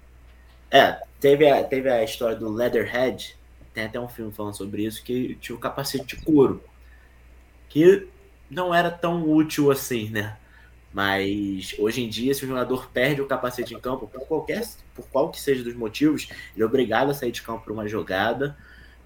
É, 0.71 0.99
teve 1.19 1.49
a, 1.49 1.63
teve 1.63 1.89
a 1.89 2.03
história 2.03 2.35
do 2.35 2.49
Leatherhead, 2.51 3.35
tem 3.73 3.85
até 3.85 3.99
um 3.99 4.07
filme 4.07 4.31
falando 4.31 4.55
sobre 4.55 4.85
isso, 4.85 5.03
que 5.03 5.35
tinha 5.35 5.55
o 5.55 5.59
capacete 5.59 6.15
de 6.15 6.23
couro. 6.23 6.63
Que 7.67 8.07
não 8.49 8.73
era 8.73 8.89
tão 8.89 9.29
útil 9.29 9.71
assim, 9.71 10.09
né? 10.09 10.37
Mas 10.91 11.75
hoje 11.77 12.03
em 12.03 12.09
dia, 12.09 12.33
se 12.33 12.43
o 12.43 12.47
jogador 12.47 12.89
perde 12.91 13.21
o 13.21 13.27
capacete 13.27 13.73
em 13.75 13.79
campo, 13.79 14.07
por 14.07 14.25
qualquer, 14.27 14.67
por 14.95 15.07
qual 15.07 15.29
que 15.29 15.39
seja 15.39 15.63
dos 15.63 15.75
motivos, 15.75 16.27
ele 16.55 16.63
é 16.63 16.65
obrigado 16.65 17.11
a 17.11 17.13
sair 17.13 17.31
de 17.31 17.41
campo 17.41 17.63
para 17.63 17.73
uma 17.73 17.87
jogada. 17.87 18.57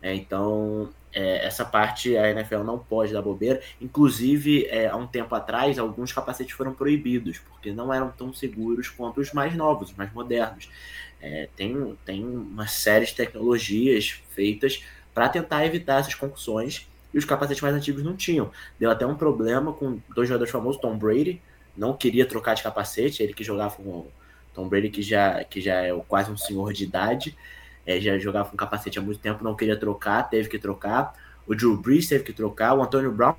É, 0.02 0.14
então, 0.14 0.90
é, 1.14 1.46
essa 1.46 1.64
parte 1.64 2.18
a 2.18 2.30
NFL 2.32 2.64
não 2.64 2.80
pode 2.80 3.14
dar 3.14 3.22
bobeira. 3.22 3.62
Inclusive, 3.82 4.66
é, 4.66 4.88
há 4.88 4.96
um 4.96 5.08
tempo 5.08 5.36
atrás, 5.36 5.78
alguns 5.78 6.12
capacetes 6.12 6.56
foram 6.56 6.74
proibidos, 6.74 7.40
porque 7.40 7.72
não 7.72 7.94
eram 7.94 8.10
tão 8.10 8.34
seguros 8.34 8.90
quanto 8.90 9.22
os 9.22 9.32
mais 9.34 9.56
novos, 9.56 9.92
os 9.92 9.96
mais 9.96 10.12
modernos. 10.14 10.70
É, 11.26 11.48
tem, 11.56 11.98
tem 12.04 12.22
uma 12.26 12.68
série 12.68 13.06
de 13.06 13.16
tecnologias 13.16 14.22
feitas 14.32 14.84
para 15.14 15.30
tentar 15.30 15.66
evitar 15.66 16.02
essas 16.02 16.14
concussões 16.14 16.86
e 17.14 17.18
os 17.18 17.24
capacetes 17.24 17.62
mais 17.62 17.74
antigos 17.74 18.04
não 18.04 18.14
tinham. 18.14 18.52
Deu 18.78 18.92
até 18.92 19.06
um 19.06 19.16
problema 19.16 19.72
com 19.72 20.02
dois 20.14 20.28
jogadores 20.28 20.52
famosos, 20.52 20.82
Tom 20.82 20.98
Brady, 20.98 21.42
não 21.78 21.96
queria 21.96 22.26
trocar 22.26 22.56
de 22.56 22.64
capacete, 22.64 23.24
ele 23.24 23.34
que 23.34 23.42
jogava 23.42 23.74
com 23.78 23.84
o 23.84 24.12
Tom 24.54 24.68
Brady, 24.68 24.90
que 24.90 25.02
já, 25.02 25.46
que 25.46 25.62
já 25.62 25.76
é 25.76 25.94
quase 26.10 26.30
um 26.30 26.36
senhor 26.36 26.74
de 26.74 26.84
idade, 26.84 27.38
é, 27.86 28.02
já 28.02 28.20
jogava 28.20 28.50
com 28.50 28.58
capacete 28.58 29.00
há 29.00 29.02
muito 29.02 29.22
tempo, 29.22 29.46
não 29.46 29.56
queria 29.56 29.78
trocar, 29.78 30.24
teve 30.24 30.50
que 30.50 30.60
trocar. 30.60 31.14
O 31.48 31.56
Drew 31.56 31.78
Brees 31.78 32.10
teve 32.10 32.26
que 32.26 32.34
trocar, 32.34 32.74
o 32.74 32.84
Antônio 32.84 33.14
Brown 33.14 33.36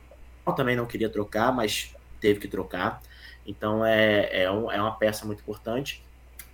também 0.57 0.75
não 0.75 0.87
queria 0.87 1.11
trocar, 1.11 1.53
mas 1.53 1.95
teve 2.19 2.41
que 2.41 2.49
trocar. 2.49 3.03
Então 3.47 3.85
é, 3.85 4.45
é, 4.45 4.51
um, 4.51 4.73
é 4.73 4.81
uma 4.81 4.97
peça 4.97 5.27
muito 5.27 5.41
importante. 5.41 6.03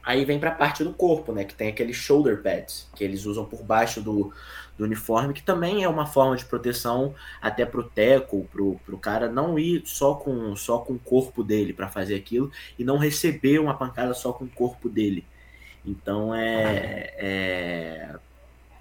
Aí 0.02 0.24
vem 0.24 0.38
para 0.38 0.50
a 0.50 0.54
parte 0.54 0.82
do 0.82 0.92
corpo, 0.92 1.32
né? 1.32 1.44
Que 1.44 1.54
tem 1.54 1.68
aqueles 1.68 1.96
shoulder 1.96 2.42
pads 2.42 2.88
que 2.94 3.04
eles 3.04 3.26
usam 3.26 3.44
por 3.44 3.62
baixo 3.62 4.00
do, 4.00 4.32
do 4.78 4.84
uniforme, 4.84 5.34
que 5.34 5.42
também 5.42 5.84
é 5.84 5.88
uma 5.88 6.06
forma 6.06 6.36
de 6.36 6.44
proteção 6.44 7.14
até 7.40 7.66
pro 7.66 7.82
teco, 7.82 8.48
pro, 8.50 8.80
pro 8.86 8.98
cara 8.98 9.28
não 9.28 9.58
ir 9.58 9.82
só 9.84 10.14
com 10.14 10.56
só 10.56 10.78
com 10.78 10.94
o 10.94 10.98
corpo 10.98 11.44
dele 11.44 11.72
para 11.72 11.88
fazer 11.88 12.14
aquilo 12.14 12.50
e 12.78 12.84
não 12.84 12.96
receber 12.96 13.58
uma 13.58 13.74
pancada 13.74 14.14
só 14.14 14.32
com 14.32 14.44
o 14.44 14.48
corpo 14.48 14.88
dele. 14.88 15.24
Então 15.84 16.34
é, 16.34 17.14
é 17.16 18.14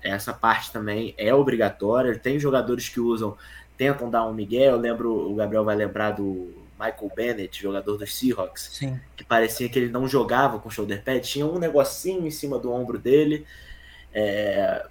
essa 0.01 0.33
parte 0.33 0.71
também 0.71 1.13
é 1.17 1.33
obrigatória. 1.33 2.17
Tem 2.17 2.39
jogadores 2.39 2.88
que 2.88 2.99
usam, 2.99 3.38
tentam 3.77 4.09
dar 4.09 4.25
um 4.25 4.33
Miguel. 4.33 4.75
Eu 4.75 4.79
lembro, 4.79 5.31
o 5.31 5.35
Gabriel 5.35 5.65
vai 5.65 5.75
lembrar 5.75 6.11
do 6.11 6.53
Michael 6.79 7.12
Bennett, 7.13 7.62
jogador 7.62 7.98
dos 7.98 8.15
Seahawks, 8.15 8.69
Sim. 8.74 9.00
que 9.17 9.24
parecia 9.24 9.67
que 9.67 9.77
ele 9.77 9.89
não 9.89 10.07
jogava 10.07 10.59
com 10.59 10.69
shoulder 10.69 11.03
pad, 11.03 11.19
tinha 11.19 11.45
um 11.45 11.59
negocinho 11.59 12.25
em 12.25 12.31
cima 12.31 12.57
do 12.57 12.71
ombro 12.71 12.98
dele. 12.98 13.45
É, 14.13 14.86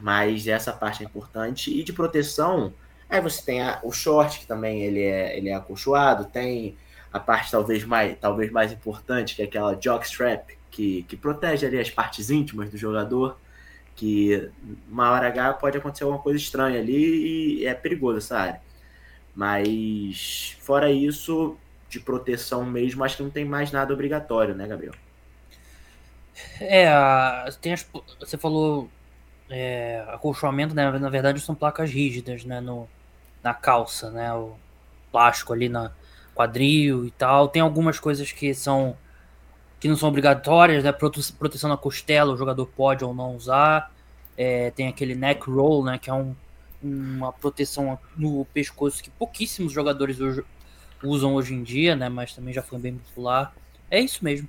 mas 0.00 0.46
essa 0.48 0.72
parte 0.72 1.02
é 1.02 1.06
importante. 1.06 1.70
E 1.70 1.84
de 1.84 1.92
proteção, 1.92 2.72
aí 3.08 3.20
você 3.20 3.42
tem 3.42 3.62
a, 3.62 3.78
o 3.82 3.92
short, 3.92 4.40
que 4.40 4.46
também 4.46 4.82
ele 4.82 5.02
é, 5.02 5.36
ele 5.36 5.50
é 5.50 5.54
acolchoado, 5.54 6.24
tem 6.24 6.76
a 7.12 7.20
parte 7.20 7.50
talvez 7.50 7.84
mais, 7.84 8.18
talvez 8.18 8.50
mais 8.50 8.72
importante, 8.72 9.36
que 9.36 9.42
é 9.42 9.44
aquela 9.44 9.78
jockstrap, 9.80 10.50
que, 10.70 11.04
que 11.04 11.16
protege 11.16 11.66
ali 11.66 11.78
as 11.78 11.90
partes 11.90 12.30
íntimas 12.30 12.70
do 12.70 12.76
jogador, 12.76 13.38
que 13.94 14.50
uma 14.88 15.10
hora 15.10 15.28
H 15.28 15.54
pode 15.54 15.76
acontecer 15.76 16.04
alguma 16.04 16.22
coisa 16.22 16.38
estranha 16.38 16.78
ali 16.78 17.60
e 17.60 17.66
é 17.66 17.74
perigoso 17.74 18.18
essa 18.18 18.38
área. 18.38 18.69
Mas 19.34 20.56
fora 20.60 20.90
isso, 20.90 21.56
de 21.88 22.00
proteção 22.00 22.64
mesmo, 22.64 23.04
acho 23.04 23.16
que 23.16 23.22
não 23.22 23.30
tem 23.30 23.44
mais 23.44 23.72
nada 23.72 23.92
obrigatório, 23.92 24.54
né, 24.54 24.66
Gabriel? 24.66 24.94
É, 26.60 26.88
tem 27.60 27.72
as, 27.72 27.86
você 28.18 28.38
falou 28.38 28.88
é, 29.48 30.04
acolchoamento, 30.08 30.74
né? 30.74 30.90
Na 30.98 31.10
verdade 31.10 31.40
são 31.40 31.54
placas 31.54 31.90
rígidas, 31.90 32.44
né? 32.44 32.60
No, 32.60 32.88
na 33.42 33.52
calça, 33.52 34.10
né? 34.10 34.32
O 34.32 34.54
plástico 35.10 35.52
ali 35.52 35.68
na 35.68 35.92
quadril 36.34 37.04
e 37.04 37.10
tal. 37.10 37.48
Tem 37.48 37.60
algumas 37.60 37.98
coisas 37.98 38.30
que 38.32 38.54
são 38.54 38.96
que 39.80 39.88
não 39.88 39.96
são 39.96 40.08
obrigatórias, 40.08 40.84
né? 40.84 40.92
Proteção 40.92 41.70
na 41.70 41.76
costela, 41.76 42.32
o 42.32 42.36
jogador 42.36 42.66
pode 42.66 43.04
ou 43.04 43.14
não 43.14 43.34
usar. 43.34 43.90
É, 44.36 44.70
tem 44.70 44.88
aquele 44.88 45.14
neck 45.14 45.50
roll, 45.50 45.84
né? 45.84 45.98
Que 45.98 46.10
é 46.10 46.14
um, 46.14 46.34
uma 46.82 47.32
proteção 47.32 47.98
no 48.16 48.44
pescoço 48.46 49.02
que 49.02 49.10
pouquíssimos 49.10 49.72
jogadores 49.72 50.20
hoje, 50.20 50.42
usam 51.02 51.34
hoje 51.34 51.54
em 51.54 51.62
dia, 51.62 51.94
né? 51.94 52.08
Mas 52.08 52.34
também 52.34 52.52
já 52.52 52.62
foi 52.62 52.78
bem 52.78 52.96
popular. 52.96 53.54
É 53.90 54.00
isso 54.00 54.24
mesmo. 54.24 54.48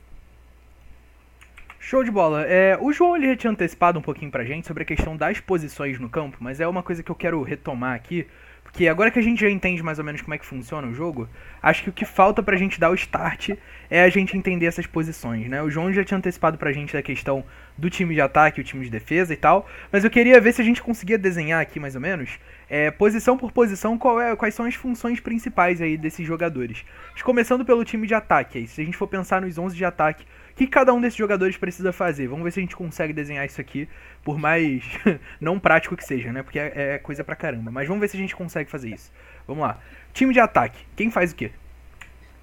Show 1.80 2.04
de 2.04 2.12
bola. 2.12 2.44
É, 2.44 2.78
o 2.80 2.94
João 2.94 3.18
ele 3.18 3.28
já 3.28 3.36
tinha 3.36 3.52
antecipado 3.52 3.98
um 3.98 4.02
pouquinho 4.02 4.30
pra 4.30 4.46
gente 4.46 4.68
sobre 4.68 4.84
a 4.84 4.86
questão 4.86 5.18
das 5.18 5.40
posições 5.40 6.00
no 6.00 6.10
campo, 6.10 6.38
mas 6.40 6.60
é 6.60 6.68
uma 6.68 6.84
coisa 6.84 7.02
que 7.02 7.10
eu 7.10 7.16
quero 7.16 7.42
retomar 7.42 7.96
aqui, 7.96 8.28
porque 8.72 8.88
agora 8.88 9.12
que 9.12 9.20
a 9.20 9.22
gente 9.22 9.42
já 9.42 9.50
entende 9.50 9.84
mais 9.84 10.00
ou 10.00 10.06
menos 10.06 10.22
como 10.22 10.34
é 10.34 10.38
que 10.38 10.46
funciona 10.46 10.88
o 10.88 10.94
jogo, 10.94 11.28
acho 11.62 11.84
que 11.84 11.90
o 11.90 11.94
que 11.94 12.06
falta 12.06 12.42
pra 12.42 12.56
gente 12.56 12.80
dar 12.80 12.90
o 12.90 12.96
start 12.96 13.50
é 13.90 14.02
a 14.02 14.10
gente 14.10 14.38
entender 14.38 14.66
essas 14.66 14.88
posições, 14.88 15.50
né? 15.50 15.62
O 15.62 15.70
João 15.70 15.92
já 15.92 16.06
tinha 16.06 16.18
antecipado 16.18 16.58
pra 16.58 16.72
gente 16.72 16.94
da 16.94 17.02
questão 17.02 17.44
do 17.78 17.90
time 17.90 18.16
de 18.16 18.22
ataque 18.22 18.62
o 18.62 18.64
time 18.64 18.86
de 18.86 18.90
defesa 18.90 19.34
e 19.34 19.38
tal, 19.38 19.68
mas 19.92 20.06
eu 20.06 20.10
queria 20.10 20.40
ver 20.40 20.54
se 20.54 20.62
a 20.62 20.64
gente 20.64 20.82
conseguia 20.82 21.18
desenhar 21.18 21.60
aqui 21.60 21.82
mais 21.82 21.96
ou 21.96 22.02
menos, 22.02 22.40
é, 22.70 22.90
posição 22.90 23.38
por 23.38 23.52
posição, 23.52 24.00
é, 24.22 24.36
quais 24.38 24.56
são 24.56 24.66
as 24.66 24.76
funções 24.76 25.20
principais 25.20 25.82
aí 25.82 25.98
desses 25.98 26.26
jogadores. 26.26 26.86
Mas 27.12 27.22
começando 27.22 27.66
pelo 27.66 27.84
time 27.84 28.08
de 28.08 28.14
ataque, 28.14 28.60
aí, 28.60 28.68
se 28.68 28.82
a 28.82 28.86
gente 28.86 28.96
for 28.96 29.08
pensar 29.08 29.42
nos 29.42 29.58
11 29.58 29.76
de 29.76 29.84
ataque, 29.84 30.26
que 30.62 30.68
cada 30.68 30.94
um 30.94 31.02
desses 31.02 31.18
jogadores 31.18 31.58
precisa 31.58 31.92
fazer? 31.92 32.28
Vamos 32.28 32.44
ver 32.44 32.52
se 32.52 32.60
a 32.60 32.62
gente 32.62 32.76
consegue 32.76 33.12
desenhar 33.14 33.44
isso 33.46 33.60
aqui, 33.60 33.90
por 34.24 34.38
mais 34.38 34.84
não 35.42 35.60
prático 35.60 35.98
que 35.98 36.04
seja, 36.04 36.32
né? 36.32 36.44
Porque 36.44 36.60
é, 36.60 36.72
é, 36.76 36.98
coisa 37.00 37.24
pra 37.24 37.36
caramba. 37.36 37.72
Mas 37.72 37.88
vamos 37.88 38.00
ver 38.00 38.08
se 38.08 38.16
a 38.16 38.20
gente 38.20 38.36
consegue 38.36 38.70
fazer 38.70 38.94
isso. 38.94 39.12
Vamos 39.48 39.64
lá. 39.64 39.80
Time 40.14 40.32
de 40.32 40.40
ataque, 40.40 40.78
quem 40.96 41.10
faz 41.10 41.32
o 41.32 41.36
quê? 41.36 41.52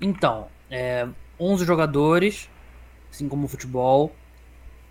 Então, 0.00 0.48
é, 0.68 1.06
11 1.38 1.64
jogadores, 1.64 2.50
assim 3.08 3.28
como 3.28 3.44
o 3.44 3.48
futebol. 3.48 4.12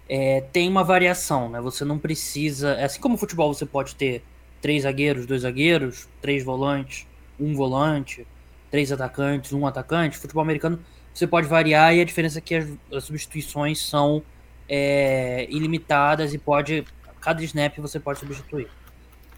É, 0.07 0.39
tem 0.53 0.69
uma 0.69 0.83
variação, 0.85 1.49
né? 1.49 1.59
Você 1.59 1.83
não 1.83 1.99
precisa. 1.99 2.75
Assim 2.81 3.01
como 3.01 3.15
o 3.15 3.17
futebol, 3.17 3.53
você 3.53 3.65
pode 3.65 3.95
ter 3.95 4.23
três 4.61 4.83
zagueiros, 4.83 5.25
dois 5.25 5.41
zagueiros, 5.41 6.07
três 6.21 6.45
volantes, 6.45 7.05
um 7.37 7.53
volante, 7.53 8.25
três 8.71 8.89
atacantes, 8.89 9.51
um 9.51 9.67
atacante. 9.67 10.17
Futebol 10.17 10.43
americano 10.43 10.79
você 11.17 11.25
pode 11.25 11.47
variar 11.47 11.95
e 11.95 12.01
a 12.01 12.05
diferença 12.05 12.37
é 12.37 12.41
que 12.41 12.53
as, 12.53 12.69
as 12.93 13.03
substituições 13.05 13.79
são 13.81 14.21
é, 14.69 15.47
ilimitadas 15.49 16.31
e 16.33 16.37
pode 16.37 16.85
cada 17.19 17.43
snap 17.43 17.77
você 17.79 17.99
pode 17.99 18.19
substituir. 18.19 18.69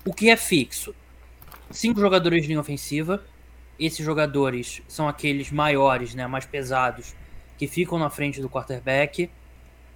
O 0.06 0.14
que 0.14 0.30
é 0.30 0.36
fixo? 0.36 0.94
Cinco 1.72 2.02
jogadores 2.02 2.42
de 2.42 2.50
linha 2.50 2.60
ofensiva. 2.60 3.24
Esses 3.80 4.06
jogadores 4.06 4.82
são 4.90 5.08
aqueles 5.08 5.52
maiores, 5.52 6.14
né, 6.14 6.28
mais 6.28 6.46
pesados, 6.46 7.16
que 7.58 7.66
ficam 7.66 7.98
na 7.98 8.10
frente 8.10 8.42
do 8.42 8.50
quarterback. 8.50 9.30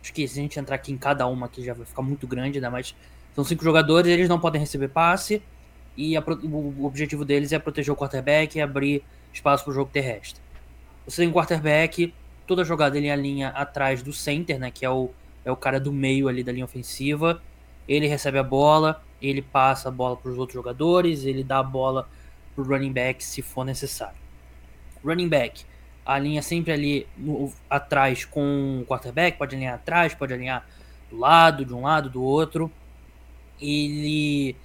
Acho 0.02 0.14
que 0.14 0.26
se 0.26 0.40
a 0.40 0.42
gente 0.42 0.58
entrar 0.58 0.76
aqui 0.76 0.92
em 0.94 0.98
cada 0.98 1.28
uma 1.28 1.48
aqui 1.48 1.64
já 1.64 1.74
vai 1.74 1.86
ficar 1.86 2.02
muito 2.02 2.26
grande, 2.26 2.62
né? 2.62 2.70
Mas 2.70 2.96
são 3.36 3.44
cinco 3.44 3.64
jogadores, 3.64 4.10
eles 4.10 4.30
não 4.30 4.40
podem 4.40 4.62
receber 4.62 4.88
passe. 4.88 5.42
E 5.98 6.16
a, 6.16 6.22
o 6.22 6.86
objetivo 6.86 7.26
deles 7.26 7.52
é 7.52 7.60
proteger 7.60 7.94
o 7.94 7.98
quarterback 7.98 8.58
e 8.58 8.62
abrir 8.62 9.04
espaço 9.34 9.66
para 9.66 9.72
o 9.72 9.74
jogo 9.74 9.92
terrestre. 9.92 10.42
Você 11.06 11.22
tem 11.22 11.30
um 11.30 11.34
quarterback, 11.34 12.14
toda 12.48 12.64
jogada 12.64 12.98
ele 12.98 13.10
alinha 13.10 13.50
atrás 13.50 14.02
do 14.02 14.14
center, 14.14 14.60
né? 14.60 14.72
Que 14.72 14.86
é 14.86 14.90
o, 14.90 15.10
é 15.44 15.52
o 15.52 15.56
cara 15.56 15.80
do 15.80 15.92
meio 15.92 16.28
ali 16.28 16.44
da 16.44 16.52
linha 16.52 16.66
ofensiva. 16.66 17.42
Ele 17.88 18.08
recebe 18.08 18.38
a 18.38 18.44
bola, 18.44 19.04
ele 19.22 19.42
passa 19.42 19.90
a 19.90 19.92
bola 19.92 20.16
para 20.16 20.32
os 20.32 20.38
outros 20.38 20.54
jogadores, 20.54 21.26
ele 21.26 21.44
dá 21.44 21.60
a 21.60 21.64
bola 21.64 22.08
para 22.56 22.64
o 22.64 22.68
running 22.68 22.94
back 22.94 23.24
se 23.24 23.42
for 23.42 23.66
necessário. 23.66 24.18
Running 25.04 25.28
back 25.28 25.66
alinha 26.06 26.42
sempre 26.42 26.74
ali 26.74 27.08
no, 27.18 27.52
atrás 27.70 28.26
com 28.26 28.82
o 28.82 28.86
quarterback, 28.86 29.38
pode 29.38 29.56
alinhar 29.56 29.76
atrás, 29.76 30.14
pode 30.14 30.34
alinhar 30.34 30.66
do 31.10 31.18
lado, 31.18 31.66
de 31.66 31.74
um 31.74 31.82
lado, 31.82 32.10
do 32.10 32.22
outro. 32.22 32.72
Ele 33.62 34.56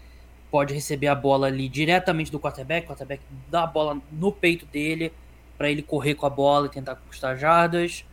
pode 0.50 0.74
receber 0.74 1.08
a 1.08 1.14
bola 1.14 1.46
ali 1.46 1.68
diretamente 1.68 2.32
do 2.32 2.40
quarterback, 2.40 2.86
o 2.86 2.88
quarterback 2.88 3.22
dá 3.50 3.64
a 3.64 3.66
bola 3.66 4.00
no 4.10 4.32
peito 4.32 4.66
dele, 4.66 5.12
para 5.58 5.68
ele 5.68 5.82
correr 5.82 6.14
com 6.14 6.24
a 6.24 6.30
bola 6.30 6.66
e 6.66 6.70
tentar 6.70 6.94
conquistar 6.94 7.34
jardas. 7.34 8.04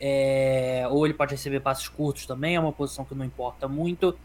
É, 0.00 0.86
ou 0.90 1.06
ele 1.06 1.14
pode 1.14 1.32
receber 1.32 1.60
passes 1.60 1.88
curtos 1.88 2.26
também, 2.26 2.56
é 2.56 2.60
uma 2.60 2.72
posição 2.72 3.04
que 3.04 3.14
não 3.14 3.24
importa 3.24 3.68
muito. 3.68 4.18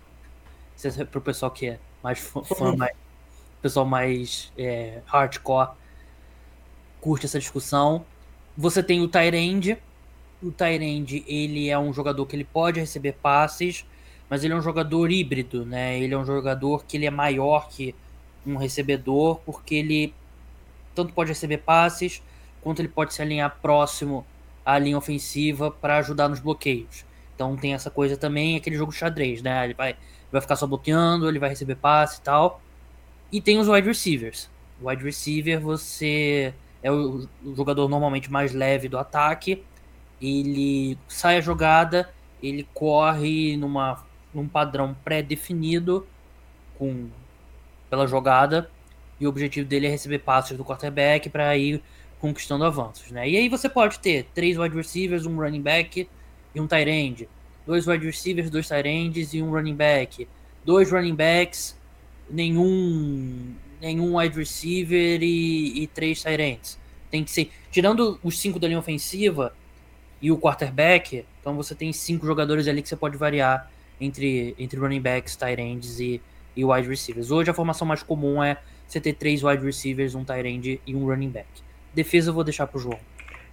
Se 0.76 0.88
é 0.88 1.06
pro 1.06 1.22
pessoal 1.22 1.52
que 1.52 1.68
é 1.68 1.80
mais 2.02 2.20
fã, 2.56 2.76
mais, 2.76 2.96
pessoal 3.62 3.86
mais 3.86 4.52
é, 4.58 5.02
hardcore, 5.06 5.72
curte 7.00 7.26
essa 7.26 7.40
discussão. 7.40 8.06
Você 8.58 8.82
tem 8.82 9.02
o 9.02 9.08
Tyrande. 9.08 9.78
O 10.42 10.52
Tyrande, 10.52 11.24
ele 11.28 11.70
é 11.70 11.78
um 11.78 11.94
jogador 11.94 12.26
que 12.26 12.36
ele 12.36 12.44
pode 12.44 12.80
receber 12.80 13.14
passes, 13.14 13.86
mas 14.30 14.44
ele 14.44 14.54
é 14.54 14.58
um 14.58 14.62
jogador 14.62 15.12
híbrido, 15.12 15.66
né? 15.66 16.00
Ele 16.00 16.14
é 16.14 16.18
um 16.18 16.26
jogador 16.26 16.84
que 16.86 16.98
ele 16.98 17.06
é 17.06 17.12
maior 17.12 17.70
que 17.70 17.94
um 18.46 18.56
recebedor, 18.56 19.40
porque 19.46 19.76
ele 19.76 20.14
tanto 20.96 21.14
pode 21.14 21.30
receber 21.30 21.60
passes, 21.60 22.24
quanto 22.62 22.80
ele 22.80 22.88
pode 22.88 23.14
se 23.14 23.22
alinhar 23.22 23.58
próximo 23.62 24.26
à 24.66 24.78
linha 24.78 24.98
ofensiva 24.98 25.72
para 25.72 25.98
ajudar 25.98 26.30
nos 26.30 26.40
bloqueios. 26.40 27.06
Então 27.36 27.56
tem 27.58 27.74
essa 27.74 27.90
coisa 27.90 28.16
também, 28.16 28.56
aquele 28.56 28.76
jogo 28.76 28.92
xadrez, 28.92 29.42
né? 29.42 29.66
Ele 29.66 29.74
vai, 29.74 29.96
vai 30.32 30.42
ficar 30.42 30.56
só 30.56 30.68
bloqueando, 30.68 31.28
ele 31.28 31.40
vai 31.40 31.50
receber 31.50 31.76
passe 31.76 32.20
e 32.20 32.22
tal. 32.22 32.62
E 33.32 33.42
tem 33.42 33.60
os 33.60 33.68
wide 33.68 33.88
receivers. 33.88 34.50
Wide 34.82 35.04
receiver, 35.04 35.60
você 35.60 36.54
é 36.84 36.92
o 36.92 37.28
jogador 37.56 37.88
normalmente 37.88 38.32
mais 38.32 38.54
leve 38.54 38.88
do 38.88 38.98
ataque. 38.98 39.64
Ele 40.22 40.98
sai 41.08 41.38
a 41.38 41.42
jogada, 41.42 42.14
ele 42.44 42.68
corre 42.74 43.58
numa, 43.58 44.04
num 44.34 44.48
padrão 44.48 44.96
pré-definido 45.04 46.06
com 46.78 47.10
pela 47.90 48.08
jogada 48.08 48.70
e 49.20 49.28
o 49.28 49.30
objetivo 49.30 49.68
dele 49.68 49.86
é 49.86 49.90
receber 49.90 50.20
passes 50.20 50.58
do 50.58 50.64
quarterback 50.64 51.30
para 51.30 51.56
ir 51.58 51.84
conquistando 52.22 52.64
avanços, 52.64 53.10
né? 53.12 53.28
E 53.28 53.36
aí 53.36 53.50
você 53.50 53.68
pode 53.68 54.00
ter 54.00 54.28
três 54.36 54.56
wide 54.56 54.76
receivers, 54.76 55.26
um 55.26 55.36
running 55.36 55.62
back 55.62 56.08
e 56.54 56.62
um 56.62 56.68
tight 56.68 56.88
end, 56.88 57.28
dois 57.66 57.88
wide 57.88 58.06
receivers, 58.06 58.52
dois 58.52 58.68
tight 58.68 58.88
ends 58.88 59.34
e 59.34 59.42
um 59.42 59.50
running 59.50 59.76
back, 59.76 60.28
dois 60.64 60.92
running 60.92 61.16
backs, 61.16 61.76
nenhum 62.30 63.56
nenhum 63.82 64.18
wide 64.18 64.38
receiver 64.38 65.24
e, 65.24 65.82
e 65.82 65.88
três 65.88 66.22
tight 66.22 66.40
ends. 66.40 66.80
Tem 67.10 67.24
que 67.24 67.32
ser 67.32 67.52
tirando 67.72 68.20
os 68.24 68.38
cinco 68.40 68.60
da 68.60 68.68
linha 68.68 68.80
ofensiva 68.80 69.52
e 70.22 70.32
o 70.32 70.38
quarterback, 70.38 71.26
então 71.40 71.56
você 71.56 71.74
tem 71.74 71.92
cinco 71.92 72.28
jogadores 72.28 72.68
ali 72.68 72.84
que 72.84 72.88
você 72.88 72.96
pode 72.96 73.18
variar 73.18 73.72
entre 74.00 74.56
entre 74.60 74.80
running 74.80 75.02
backs, 75.02 75.36
tight 75.36 75.60
ends 75.60 76.00
e 76.00 76.22
e 76.56 76.64
wide 76.64 76.88
receivers. 76.88 77.32
Hoje 77.32 77.50
a 77.50 77.54
formação 77.54 77.88
mais 77.88 78.04
comum 78.04 78.44
é 78.44 78.58
você 78.88 79.02
ter 79.02 79.14
três 79.14 79.42
wide 79.42 79.66
receivers, 79.66 80.14
um 80.14 80.24
tight 80.24 80.48
end 80.48 80.80
e 80.86 80.96
um 80.96 81.08
running 81.08 81.30
back. 81.30 81.48
Defesa 81.94 82.30
eu 82.30 82.34
vou 82.34 82.44
deixar 82.44 82.68
pro 82.68 82.80
João. 82.80 83.00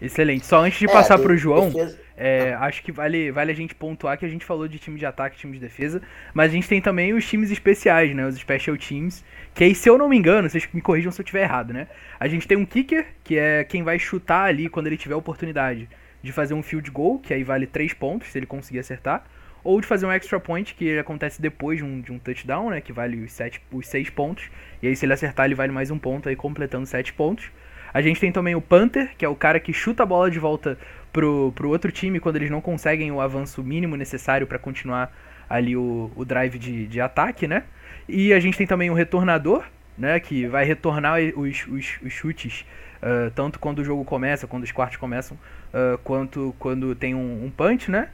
Excelente. 0.00 0.46
Só 0.46 0.60
antes 0.60 0.78
de 0.78 0.86
é, 0.86 0.92
passar 0.92 1.18
pro 1.18 1.36
João, 1.36 1.72
é, 2.16 2.54
acho 2.54 2.82
que 2.82 2.92
vale, 2.92 3.32
vale 3.32 3.50
a 3.50 3.54
gente 3.54 3.74
pontuar 3.74 4.16
que 4.16 4.24
a 4.24 4.28
gente 4.28 4.44
falou 4.44 4.68
de 4.68 4.78
time 4.78 4.98
de 4.98 5.04
ataque 5.04 5.36
e 5.36 5.38
time 5.40 5.54
de 5.54 5.58
defesa, 5.58 6.00
mas 6.32 6.50
a 6.50 6.54
gente 6.54 6.68
tem 6.68 6.80
também 6.80 7.12
os 7.12 7.28
times 7.28 7.50
especiais, 7.50 8.14
né? 8.14 8.26
Os 8.26 8.36
special 8.36 8.76
teams, 8.76 9.24
que 9.54 9.64
aí, 9.64 9.74
se 9.74 9.88
eu 9.88 9.98
não 9.98 10.08
me 10.08 10.16
engano, 10.16 10.48
vocês 10.48 10.68
me 10.72 10.80
corrijam 10.80 11.10
se 11.10 11.20
eu 11.20 11.24
estiver 11.24 11.42
errado, 11.42 11.72
né? 11.72 11.88
A 12.18 12.28
gente 12.28 12.46
tem 12.46 12.56
um 12.56 12.64
kicker, 12.64 13.06
que 13.24 13.36
é 13.36 13.64
quem 13.64 13.82
vai 13.82 13.98
chutar 13.98 14.44
ali 14.44 14.68
quando 14.68 14.86
ele 14.86 14.96
tiver 14.96 15.14
a 15.14 15.18
oportunidade 15.18 15.88
de 16.22 16.32
fazer 16.32 16.54
um 16.54 16.62
field 16.62 16.90
goal, 16.90 17.18
que 17.18 17.34
aí 17.34 17.42
vale 17.42 17.66
três 17.66 17.92
pontos 17.92 18.28
se 18.28 18.38
ele 18.38 18.46
conseguir 18.46 18.78
acertar 18.78 19.24
ou 19.64 19.80
de 19.80 19.86
fazer 19.86 20.06
um 20.06 20.12
extra 20.12 20.38
point, 20.38 20.74
que 20.74 20.98
acontece 20.98 21.42
depois 21.42 21.78
de 21.78 21.84
um, 21.84 22.00
de 22.00 22.12
um 22.12 22.18
touchdown, 22.18 22.70
né, 22.70 22.80
que 22.80 22.92
vale 22.92 23.22
os, 23.22 23.32
sete, 23.32 23.60
os 23.72 23.86
seis 23.86 24.08
pontos, 24.08 24.48
e 24.80 24.86
aí 24.86 24.96
se 24.96 25.04
ele 25.04 25.12
acertar 25.12 25.46
ele 25.46 25.54
vale 25.54 25.72
mais 25.72 25.90
um 25.90 25.98
ponto, 25.98 26.28
aí 26.28 26.36
completando 26.36 26.86
sete 26.86 27.12
pontos. 27.12 27.50
A 27.92 28.00
gente 28.00 28.20
tem 28.20 28.30
também 28.30 28.54
o 28.54 28.60
punter, 28.60 29.10
que 29.16 29.24
é 29.24 29.28
o 29.28 29.34
cara 29.34 29.58
que 29.58 29.72
chuta 29.72 30.02
a 30.02 30.06
bola 30.06 30.30
de 30.30 30.38
volta 30.38 30.78
pro, 31.12 31.52
pro 31.54 31.68
outro 31.68 31.90
time 31.90 32.20
quando 32.20 32.36
eles 32.36 32.50
não 32.50 32.60
conseguem 32.60 33.10
o 33.10 33.20
avanço 33.20 33.62
mínimo 33.62 33.96
necessário 33.96 34.46
para 34.46 34.58
continuar 34.58 35.12
ali 35.48 35.76
o, 35.76 36.10
o 36.14 36.24
drive 36.24 36.58
de, 36.58 36.86
de 36.86 37.00
ataque, 37.00 37.46
né? 37.46 37.64
E 38.08 38.32
a 38.32 38.40
gente 38.40 38.56
tem 38.58 38.66
também 38.66 38.90
o 38.90 38.94
retornador, 38.94 39.64
né, 39.96 40.20
que 40.20 40.46
vai 40.46 40.64
retornar 40.64 41.18
os, 41.36 41.66
os, 41.66 41.98
os 42.02 42.12
chutes 42.12 42.64
uh, 43.02 43.30
tanto 43.32 43.58
quando 43.58 43.80
o 43.80 43.84
jogo 43.84 44.04
começa, 44.04 44.46
quando 44.46 44.64
os 44.64 44.72
quartos 44.72 44.96
começam, 44.96 45.36
uh, 45.72 45.98
quanto 45.98 46.54
quando 46.58 46.94
tem 46.94 47.14
um, 47.14 47.44
um 47.44 47.50
punch, 47.50 47.90
né? 47.90 48.10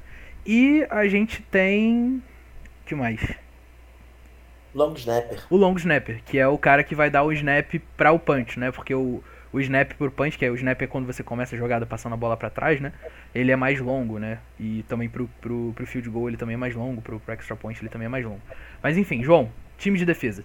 E 0.47 0.87
a 0.91 1.07
gente 1.07 1.43
tem. 1.43 2.23
O 2.83 2.87
que 2.87 2.95
mais? 2.95 3.21
Long 4.75 4.95
snapper. 4.95 5.45
O 5.49 5.57
long 5.57 5.75
snapper, 5.77 6.21
que 6.25 6.39
é 6.39 6.47
o 6.47 6.59
cara 6.59 6.83
que 6.83 6.95
vai 6.95 7.09
dar 7.09 7.23
o 7.23 7.33
snap 7.33 7.75
para 7.97 8.13
o 8.13 8.19
punch, 8.19 8.59
né? 8.59 8.71
Porque 8.71 8.95
o, 8.95 9.23
o 9.55 9.61
snap 9.61 9.93
por 9.95 10.11
punch, 10.11 10.37
que 10.37 10.45
é 10.45 10.51
o 10.51 10.55
snap 10.55 10.83
é 10.83 10.87
quando 10.87 11.07
você 11.07 11.23
começa 11.23 11.55
a 11.55 11.59
jogada 11.59 11.87
passando 11.87 12.15
a 12.15 12.17
bola 12.17 12.37
para 12.37 12.51
trás, 12.51 12.81
né? 12.81 12.93
Ele 13.35 13.53
é 13.53 13.57
mais 13.57 13.81
longo, 13.81 14.19
né? 14.19 14.41
E 14.59 14.85
também 14.89 15.09
pro, 15.09 15.29
pro, 15.41 15.73
pro 15.75 15.87
field 15.87 16.09
goal 16.11 16.29
ele 16.29 16.37
também 16.37 16.55
é 16.55 16.57
mais 16.57 16.75
longo, 16.75 17.01
pro, 17.01 17.21
pro 17.21 17.35
extra 17.35 17.55
point 17.55 17.81
ele 17.81 17.89
também 17.89 18.07
é 18.07 18.09
mais 18.09 18.25
longo. 18.25 18.41
Mas 18.83 18.99
enfim, 18.99 19.23
João, 19.23 19.51
time 19.79 19.97
de 19.97 20.05
defesa. 20.05 20.45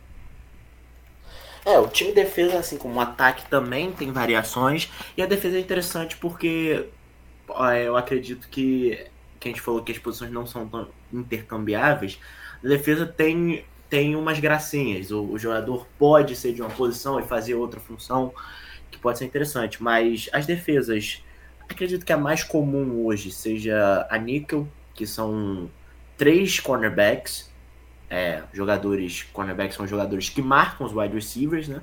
É, 1.65 1.77
o 1.79 1.87
time 1.87 2.11
de 2.11 2.15
defesa, 2.15 2.59
assim 2.59 2.77
como 2.77 2.95
o 2.95 2.99
ataque, 3.01 3.49
também 3.49 3.91
tem 3.91 4.11
variações. 4.11 4.91
E 5.17 5.21
a 5.21 5.25
defesa 5.25 5.57
é 5.57 5.59
interessante 5.59 6.15
porque 6.15 6.87
eu 7.83 7.97
acredito 7.97 8.47
que 8.47 9.09
que 9.39 9.47
a 9.47 9.51
gente 9.51 9.61
falou 9.61 9.81
que 9.81 9.91
as 9.91 9.97
posições 9.97 10.31
não 10.31 10.45
são 10.45 10.67
tão 10.67 10.89
intercambiáveis, 11.13 12.19
a 12.63 12.67
defesa 12.67 13.05
tem, 13.05 13.63
tem 13.89 14.15
umas 14.15 14.39
gracinhas. 14.39 15.11
O, 15.11 15.23
o, 15.23 15.39
jogador 15.39 15.87
pode 15.97 16.35
ser 16.35 16.53
de 16.53 16.61
uma 16.61 16.69
posição 16.69 17.19
e 17.19 17.23
fazer 17.23 17.55
outra 17.55 17.79
função, 17.79 18.33
que 18.91 18.97
pode 18.97 19.17
ser 19.17 19.25
interessante. 19.25 19.81
Mas 19.81 20.29
as 20.31 20.45
defesas, 20.45 21.23
acredito 21.67 22.05
que 22.05 22.13
a 22.13 22.17
mais 22.17 22.43
comum 22.43 23.05
hoje 23.05 23.31
seja 23.31 24.07
a 24.09 24.17
nickel, 24.17 24.67
que 24.93 25.05
são 25.05 25.69
três 26.17 26.59
cornerbacks. 26.59 27.49
É, 28.09 28.43
jogadores, 28.53 29.23
cornerbacks 29.31 29.75
são 29.75 29.85
jogadores 29.85 30.29
que 30.29 30.41
marcam 30.41 30.85
os 30.85 30.93
wide 30.93 31.13
receivers, 31.13 31.67
né? 31.67 31.81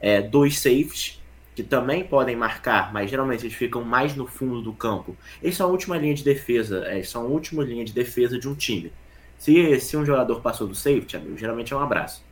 É, 0.00 0.20
dois 0.20 0.58
safes 0.58 1.20
que 1.58 1.62
também 1.64 2.04
podem 2.04 2.36
marcar, 2.36 2.92
mas 2.92 3.10
geralmente 3.10 3.44
eles 3.44 3.54
ficam 3.56 3.82
mais 3.82 4.14
no 4.14 4.28
fundo 4.28 4.62
do 4.62 4.72
campo. 4.72 5.16
Eles 5.42 5.56
são 5.56 5.66
a 5.66 5.70
última 5.70 5.96
linha 5.96 6.14
de 6.14 6.22
defesa, 6.22 6.86
eles 6.88 7.08
é, 7.08 7.10
são 7.10 7.22
a 7.22 7.24
última 7.24 7.64
linha 7.64 7.84
de 7.84 7.92
defesa 7.92 8.38
de 8.38 8.48
um 8.48 8.54
time. 8.54 8.92
Se, 9.36 9.80
se 9.80 9.96
um 9.96 10.06
jogador 10.06 10.40
passou 10.40 10.68
do 10.68 10.74
safety, 10.76 11.16
amigo, 11.16 11.36
geralmente 11.36 11.72
é 11.72 11.76
um 11.76 11.80
abraço. 11.80 12.24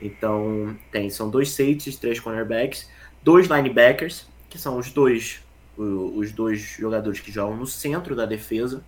Então, 0.00 0.74
tem, 0.90 1.10
são 1.10 1.28
dois 1.28 1.50
safeties, 1.50 1.96
três 1.96 2.18
cornerbacks, 2.18 2.88
dois 3.24 3.48
linebackers, 3.48 4.26
que 4.50 4.58
são 4.58 4.78
os 4.78 4.90
dois, 4.90 5.40
os 5.76 6.30
dois 6.30 6.60
jogadores 6.60 7.18
que 7.18 7.32
jogam 7.32 7.56
no 7.56 7.66
centro 7.66 8.14
da 8.14 8.26
defesa. 8.26 8.84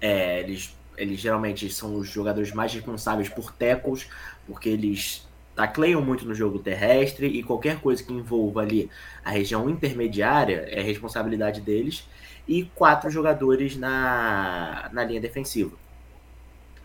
É, 0.00 0.40
eles, 0.40 0.76
eles 0.96 1.20
geralmente 1.20 1.70
são 1.70 1.96
os 1.96 2.08
jogadores 2.08 2.52
mais 2.52 2.72
responsáveis 2.72 3.28
por 3.28 3.52
tackles, 3.52 4.08
porque 4.46 4.70
eles 4.70 5.28
tacleiam 5.54 6.00
muito 6.00 6.24
no 6.24 6.34
jogo 6.34 6.60
terrestre 6.60 7.26
e 7.26 7.42
qualquer 7.42 7.80
coisa 7.80 8.02
que 8.02 8.12
envolva 8.12 8.62
ali 8.62 8.88
a 9.24 9.30
região 9.30 9.68
intermediária 9.68 10.66
é 10.70 10.80
responsabilidade 10.80 11.60
deles. 11.60 12.08
E 12.46 12.64
quatro 12.74 13.10
jogadores 13.10 13.76
na, 13.76 14.88
na 14.90 15.04
linha 15.04 15.20
defensiva. 15.20 15.76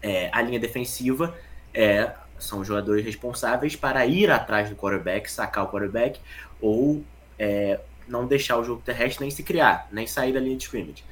É, 0.02 0.30
a 0.34 0.42
linha 0.42 0.60
defensiva 0.60 1.34
é, 1.74 2.12
são 2.44 2.64
jogadores 2.64 3.04
responsáveis 3.06 3.76
para 3.76 4.06
ir 4.06 4.30
atrás 4.30 4.70
do 4.70 4.76
quarterback, 4.76 5.32
sacar 5.32 5.64
o 5.66 5.68
quarterback 5.68 6.20
ou 6.62 7.04
é, 7.38 7.80
não 8.08 8.26
deixar 8.28 8.58
o 8.58 8.64
jogo 8.64 8.82
terrestre 8.84 9.24
nem 9.24 9.32
se 9.32 9.44
criar, 9.44 9.88
nem 9.92 10.06
sair 10.06 10.34
da 10.34 10.40
linha 10.40 10.58
de 10.58 10.64
scrimmage. 10.64 11.04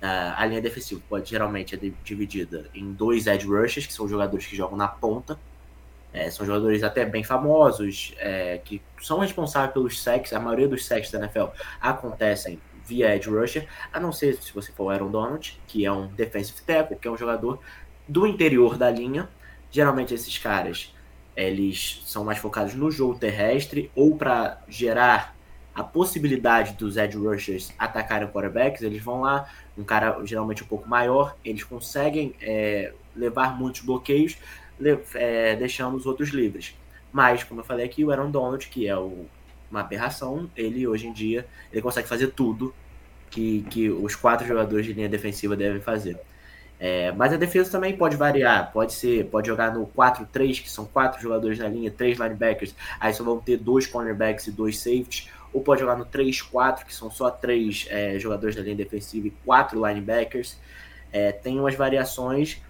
Uh, 0.00 0.32
a 0.36 0.46
linha 0.46 0.60
defensiva 0.60 1.00
pode 1.08 1.28
geralmente 1.28 1.74
é 1.74 1.92
dividida 2.04 2.70
em 2.72 2.92
dois 2.92 3.26
edge 3.26 3.46
rushers, 3.46 3.84
que 3.84 3.92
são 3.92 4.08
jogadores 4.08 4.46
que 4.46 4.54
jogam 4.54 4.76
na 4.76 4.86
ponta, 4.86 5.38
é, 6.12 6.30
são 6.30 6.46
jogadores 6.46 6.82
até 6.82 7.04
bem 7.04 7.22
famosos, 7.22 8.14
é, 8.18 8.58
que 8.64 8.80
são 9.00 9.18
responsáveis 9.18 9.72
pelos 9.72 10.02
sacks. 10.02 10.32
A 10.32 10.40
maioria 10.40 10.66
dos 10.68 10.86
sacks 10.86 11.10
da 11.10 11.18
NFL 11.18 11.46
acontecem 11.80 12.60
via 12.86 13.14
edge 13.14 13.28
rusher, 13.28 13.68
a 13.92 14.00
não 14.00 14.10
ser 14.10 14.34
se 14.42 14.52
você 14.54 14.72
for 14.72 14.90
Aaron 14.90 15.10
Donald, 15.10 15.60
que 15.66 15.84
é 15.84 15.92
um 15.92 16.06
defensive 16.06 16.62
tackle, 16.62 16.96
que 16.96 17.06
é 17.06 17.10
um 17.10 17.16
jogador 17.16 17.60
do 18.06 18.26
interior 18.26 18.78
da 18.78 18.90
linha. 18.90 19.28
Geralmente 19.70 20.14
esses 20.14 20.36
caras 20.38 20.94
eles 21.36 22.02
são 22.04 22.24
mais 22.24 22.38
focados 22.38 22.74
no 22.74 22.90
jogo 22.90 23.16
terrestre 23.16 23.90
ou 23.94 24.16
para 24.16 24.60
gerar 24.68 25.36
a 25.72 25.84
possibilidade 25.84 26.72
dos 26.72 26.96
edge 26.96 27.16
rushers 27.16 27.72
atacarem 27.78 28.26
quarterbacks, 28.26 28.82
eles 28.82 29.00
vão 29.00 29.20
lá, 29.20 29.48
um 29.76 29.84
cara 29.84 30.20
geralmente 30.24 30.64
um 30.64 30.66
pouco 30.66 30.88
maior, 30.88 31.36
eles 31.44 31.62
conseguem 31.62 32.34
é, 32.42 32.92
levar 33.14 33.56
muitos 33.56 33.82
bloqueios, 33.82 34.36
é, 35.14 35.54
deixando 35.54 35.96
os 35.96 36.04
outros 36.04 36.30
livres. 36.30 36.74
Mas, 37.12 37.44
como 37.44 37.60
eu 37.60 37.64
falei 37.64 37.86
aqui, 37.86 38.04
o 38.04 38.10
Aaron 38.10 38.28
Donald, 38.28 38.66
que 38.66 38.88
é 38.88 38.96
o, 38.96 39.26
uma 39.70 39.80
aberração, 39.80 40.50
ele 40.56 40.84
hoje 40.86 41.06
em 41.06 41.12
dia 41.12 41.46
ele 41.72 41.80
consegue 41.80 42.08
fazer 42.08 42.32
tudo 42.32 42.74
que, 43.30 43.64
que 43.70 43.88
os 43.88 44.16
quatro 44.16 44.46
jogadores 44.46 44.84
de 44.84 44.92
linha 44.92 45.08
defensiva 45.08 45.56
devem 45.56 45.80
fazer. 45.80 46.18
É, 46.80 47.10
mas 47.12 47.32
a 47.32 47.36
defesa 47.36 47.70
também 47.70 47.96
pode 47.96 48.16
variar, 48.16 48.70
pode 48.72 48.92
ser, 48.92 49.26
pode 49.26 49.48
jogar 49.48 49.74
no 49.74 49.86
4-3, 49.86 50.62
que 50.62 50.70
são 50.70 50.84
quatro 50.84 51.20
jogadores 51.20 51.58
na 51.58 51.68
linha, 51.68 51.90
três 51.90 52.18
linebackers, 52.18 52.74
aí 53.00 53.12
só 53.12 53.24
vão 53.24 53.40
ter 53.40 53.56
dois 53.56 53.86
cornerbacks 53.86 54.46
e 54.46 54.52
dois 54.52 54.78
safeties, 54.78 55.28
ou 55.52 55.60
pode 55.60 55.80
jogar 55.80 55.96
no 55.96 56.06
3-4, 56.06 56.84
que 56.84 56.94
são 56.94 57.10
só 57.10 57.30
três 57.30 57.86
é, 57.90 58.18
jogadores 58.18 58.54
na 58.54 58.62
linha 58.62 58.76
defensiva 58.76 59.26
e 59.26 59.30
quatro 59.44 59.84
linebackers. 59.84 60.56
É, 61.12 61.32
tem 61.32 61.58
umas 61.58 61.74
variações, 61.74 62.60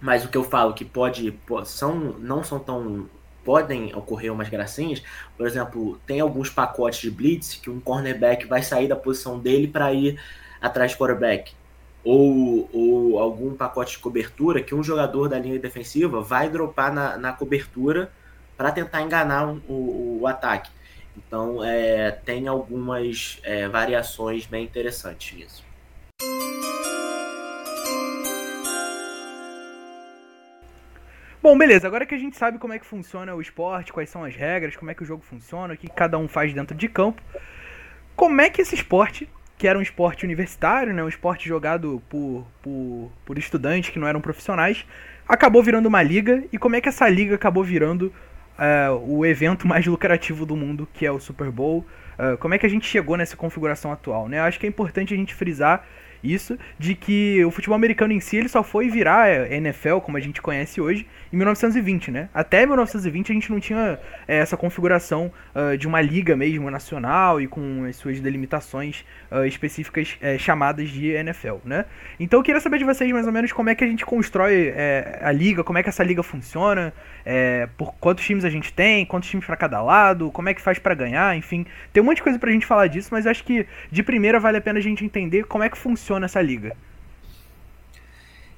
mas 0.00 0.24
o 0.24 0.28
que 0.28 0.36
eu 0.36 0.44
falo 0.44 0.72
que 0.72 0.84
pode, 0.84 1.38
são, 1.64 1.94
não 2.18 2.42
são 2.42 2.58
tão 2.58 3.08
podem 3.44 3.92
ocorrer 3.94 4.32
umas 4.32 4.48
gracinhas. 4.48 5.02
Por 5.36 5.46
exemplo, 5.46 6.00
tem 6.06 6.20
alguns 6.20 6.48
pacotes 6.48 7.00
de 7.00 7.10
blitz 7.10 7.56
que 7.56 7.68
um 7.68 7.80
cornerback 7.80 8.46
vai 8.46 8.62
sair 8.62 8.86
da 8.86 8.96
posição 8.96 9.38
dele 9.38 9.66
para 9.66 9.92
ir 9.92 10.20
atrás 10.60 10.92
do 10.92 10.98
quarterback. 10.98 11.52
Ou, 12.04 12.68
ou 12.72 13.18
algum 13.18 13.54
pacote 13.54 13.92
de 13.92 13.98
cobertura 13.98 14.62
que 14.62 14.74
um 14.74 14.82
jogador 14.82 15.28
da 15.28 15.38
linha 15.38 15.58
defensiva 15.58 16.20
vai 16.20 16.48
dropar 16.48 16.92
na, 16.92 17.16
na 17.16 17.32
cobertura 17.32 18.10
para 18.56 18.72
tentar 18.72 19.02
enganar 19.02 19.48
o, 19.48 19.62
o, 19.68 20.18
o 20.22 20.26
ataque. 20.26 20.70
Então, 21.16 21.62
é, 21.62 22.10
tem 22.10 22.48
algumas 22.48 23.38
é, 23.42 23.68
variações 23.68 24.46
bem 24.46 24.64
interessantes 24.64 25.36
nisso. 25.36 25.64
Bom, 31.42 31.58
beleza. 31.58 31.88
Agora 31.88 32.06
que 32.06 32.14
a 32.14 32.18
gente 32.18 32.36
sabe 32.36 32.56
como 32.58 32.72
é 32.72 32.78
que 32.78 32.86
funciona 32.86 33.34
o 33.34 33.40
esporte, 33.40 33.92
quais 33.92 34.08
são 34.08 34.22
as 34.22 34.34
regras, 34.34 34.76
como 34.76 34.92
é 34.92 34.94
que 34.94 35.02
o 35.02 35.06
jogo 35.06 35.24
funciona, 35.24 35.74
o 35.74 35.76
que 35.76 35.88
cada 35.88 36.16
um 36.16 36.28
faz 36.28 36.54
dentro 36.54 36.76
de 36.76 36.88
campo, 36.88 37.20
como 38.14 38.40
é 38.40 38.48
que 38.48 38.62
esse 38.62 38.76
esporte, 38.76 39.28
que 39.62 39.68
era 39.68 39.78
um 39.78 39.82
esporte 39.82 40.24
universitário, 40.24 40.92
né, 40.92 41.04
um 41.04 41.08
esporte 41.08 41.48
jogado 41.48 42.02
por, 42.08 42.44
por, 42.60 43.12
por 43.24 43.38
estudantes 43.38 43.90
que 43.90 43.98
não 44.00 44.08
eram 44.08 44.20
profissionais, 44.20 44.84
acabou 45.28 45.62
virando 45.62 45.86
uma 45.86 46.02
liga 46.02 46.42
e 46.52 46.58
como 46.58 46.74
é 46.74 46.80
que 46.80 46.88
essa 46.88 47.08
liga 47.08 47.36
acabou 47.36 47.62
virando 47.62 48.12
é, 48.58 48.90
o 48.90 49.24
evento 49.24 49.64
mais 49.64 49.86
lucrativo 49.86 50.44
do 50.44 50.56
mundo, 50.56 50.88
que 50.92 51.06
é 51.06 51.12
o 51.12 51.20
Super 51.20 51.48
Bowl. 51.48 51.86
Uh, 52.18 52.36
como 52.38 52.54
é 52.54 52.58
que 52.58 52.66
a 52.66 52.68
gente 52.68 52.88
chegou 52.88 53.16
nessa 53.16 53.36
configuração 53.36 53.92
atual? 53.92 54.28
Né? 54.28 54.40
Acho 54.40 54.58
que 54.58 54.66
é 54.66 54.68
importante 54.68 55.14
a 55.14 55.16
gente 55.16 55.32
frisar 55.32 55.86
isso, 56.22 56.58
de 56.78 56.94
que 56.94 57.44
o 57.44 57.50
futebol 57.50 57.74
americano 57.74 58.12
em 58.12 58.20
si 58.20 58.36
ele 58.36 58.48
só 58.48 58.62
foi 58.62 58.88
virar 58.88 59.28
é, 59.28 59.56
NFL, 59.56 59.98
como 59.98 60.16
a 60.16 60.20
gente 60.20 60.40
conhece 60.40 60.80
hoje, 60.80 61.06
em 61.32 61.36
1920, 61.36 62.10
né? 62.10 62.28
Até 62.34 62.66
1920 62.66 63.30
a 63.30 63.34
gente 63.34 63.50
não 63.50 63.58
tinha 63.58 63.98
é, 64.28 64.38
essa 64.38 64.56
configuração 64.56 65.32
uh, 65.54 65.76
de 65.76 65.86
uma 65.86 66.00
liga 66.00 66.36
mesmo 66.36 66.70
nacional 66.70 67.40
e 67.40 67.46
com 67.46 67.84
as 67.84 67.96
suas 67.96 68.20
delimitações 68.20 69.04
uh, 69.30 69.44
específicas 69.46 70.16
é, 70.20 70.36
chamadas 70.36 70.90
de 70.90 71.08
NFL, 71.08 71.56
né? 71.64 71.86
Então 72.20 72.40
eu 72.40 72.44
queria 72.44 72.60
saber 72.60 72.78
de 72.78 72.84
vocês 72.84 73.10
mais 73.12 73.26
ou 73.26 73.32
menos 73.32 73.52
como 73.52 73.70
é 73.70 73.74
que 73.74 73.82
a 73.82 73.86
gente 73.86 74.04
constrói 74.04 74.72
é, 74.76 75.20
a 75.22 75.32
liga, 75.32 75.64
como 75.64 75.78
é 75.78 75.82
que 75.82 75.88
essa 75.88 76.04
liga 76.04 76.22
funciona, 76.22 76.92
é, 77.24 77.68
por 77.78 77.94
quantos 77.94 78.24
times 78.24 78.44
a 78.44 78.50
gente 78.50 78.72
tem, 78.72 79.06
quantos 79.06 79.28
times 79.28 79.46
para 79.46 79.56
cada 79.56 79.80
lado, 79.80 80.30
como 80.30 80.48
é 80.48 80.54
que 80.54 80.60
faz 80.60 80.78
para 80.78 80.94
ganhar, 80.94 81.36
enfim, 81.36 81.64
tem 81.92 82.02
um 82.02 82.06
monte 82.06 82.16
de 82.16 82.22
coisa 82.22 82.38
pra 82.38 82.50
gente 82.50 82.66
falar 82.66 82.88
disso, 82.88 83.08
mas 83.10 83.26
acho 83.26 83.42
que 83.44 83.66
de 83.90 84.02
primeira 84.02 84.38
vale 84.38 84.58
a 84.58 84.60
pena 84.60 84.78
a 84.78 84.82
gente 84.82 85.04
entender 85.04 85.44
como 85.44 85.64
é 85.64 85.68
que 85.68 85.78
funciona 85.78 86.11
essa 86.20 86.40
liga. 86.40 86.76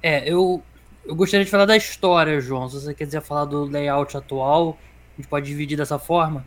É, 0.01 0.29
eu, 0.29 0.63
eu 1.05 1.15
gostaria 1.15 1.45
de 1.45 1.51
falar 1.51 1.65
da 1.65 1.75
história, 1.75 2.39
João. 2.39 2.69
Se 2.69 2.81
você 2.81 2.93
quer 2.93 3.05
dizer 3.05 3.21
falar 3.21 3.45
do 3.45 3.65
layout 3.65 4.15
atual, 4.15 4.77
a 5.13 5.21
gente 5.21 5.27
pode 5.27 5.47
dividir 5.47 5.77
dessa 5.77 5.97
forma? 5.97 6.45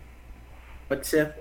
Pode 0.88 1.06
ser. 1.06 1.34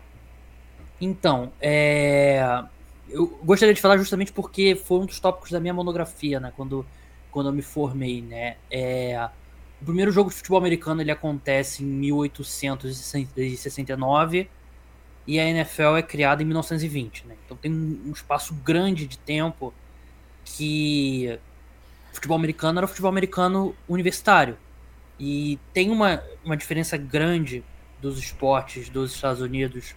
Então, 1.00 1.54
é, 1.62 2.64
eu 3.10 3.28
gostaria 3.44 3.74
de 3.74 3.82
falar 3.82 3.98
justamente 3.98 4.34
porque 4.34 4.76
foi 4.76 5.00
um 5.00 5.06
dos 5.06 5.20
tópicos 5.20 5.52
da 5.52 5.60
minha 5.60 5.74
monografia, 5.74 6.40
né? 6.40 6.52
Quando, 6.56 6.86
quando 7.32 7.50
eu 7.50 7.54
me 7.54 7.62
formei, 7.62 8.22
né? 8.22 8.58
É, 8.70 9.30
o 9.82 9.86
primeiro 9.86 10.12
jogo 10.12 10.30
de 10.30 10.36
futebol 10.36 10.58
americano 10.58 11.02
ele 11.02 11.12
acontece 11.12 11.84
em 11.84 11.88
1869 11.88 14.50
e 15.28 15.40
a 15.40 15.46
NFL 15.46 15.98
é 15.98 16.02
criada 16.02 16.42
em 16.42 16.46
1920, 16.46 17.28
né? 17.28 17.36
Então 17.46 17.58
tem 17.58 17.70
um 17.72 18.12
espaço 18.14 18.54
grande 18.54 19.06
de 19.06 19.18
tempo 19.20 19.74
que 20.46 21.38
o 22.10 22.16
futebol 22.16 22.38
americano 22.38 22.80
era 22.80 22.86
o 22.86 22.88
futebol 22.88 23.10
americano 23.10 23.76
universitário. 23.90 24.58
E 25.20 25.60
tem 25.74 25.90
uma, 25.90 26.24
uma 26.46 26.56
diferença 26.56 26.96
grande 26.96 27.64
dos 28.02 28.18
esportes 28.18 28.88
dos 28.88 29.14
Estados 29.14 29.42
Unidos 29.42 29.94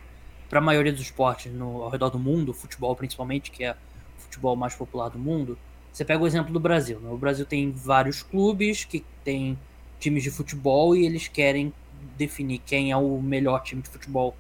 para 0.49 0.59
a 0.59 0.63
maioria 0.63 0.93
dos 0.93 1.03
esportes 1.03 1.53
no, 1.53 1.83
ao 1.83 1.91
redor 1.91 2.11
do 2.11 2.19
mundo, 2.19 2.53
futebol 2.53 2.97
principalmente, 2.97 3.53
que 3.53 3.63
é 3.63 3.73
o 4.19 4.23
futebol 4.23 4.57
mais 4.57 4.75
popular 4.75 5.11
do 5.11 5.19
mundo. 5.19 5.57
Você 5.93 6.05
pega 6.05 6.23
o 6.23 6.27
exemplo 6.27 6.53
do 6.53 6.59
Brasil. 6.59 6.99
Né? 6.99 7.09
O 7.09 7.17
Brasil 7.17 7.47
tem 7.47 7.71
vários 7.71 8.23
clubes 8.23 8.85
que 8.85 9.05
tem 9.23 9.57
times 10.01 10.25
de 10.25 10.31
futebol 10.31 10.97
e 10.97 11.07
eles 11.07 11.29
querem 11.29 11.73
definir 12.17 12.59
quem 12.59 12.91
é 12.91 12.97
o 12.97 13.21
melhor 13.21 13.63
time 13.63 13.83
de 13.83 13.89
futebol 13.89 14.35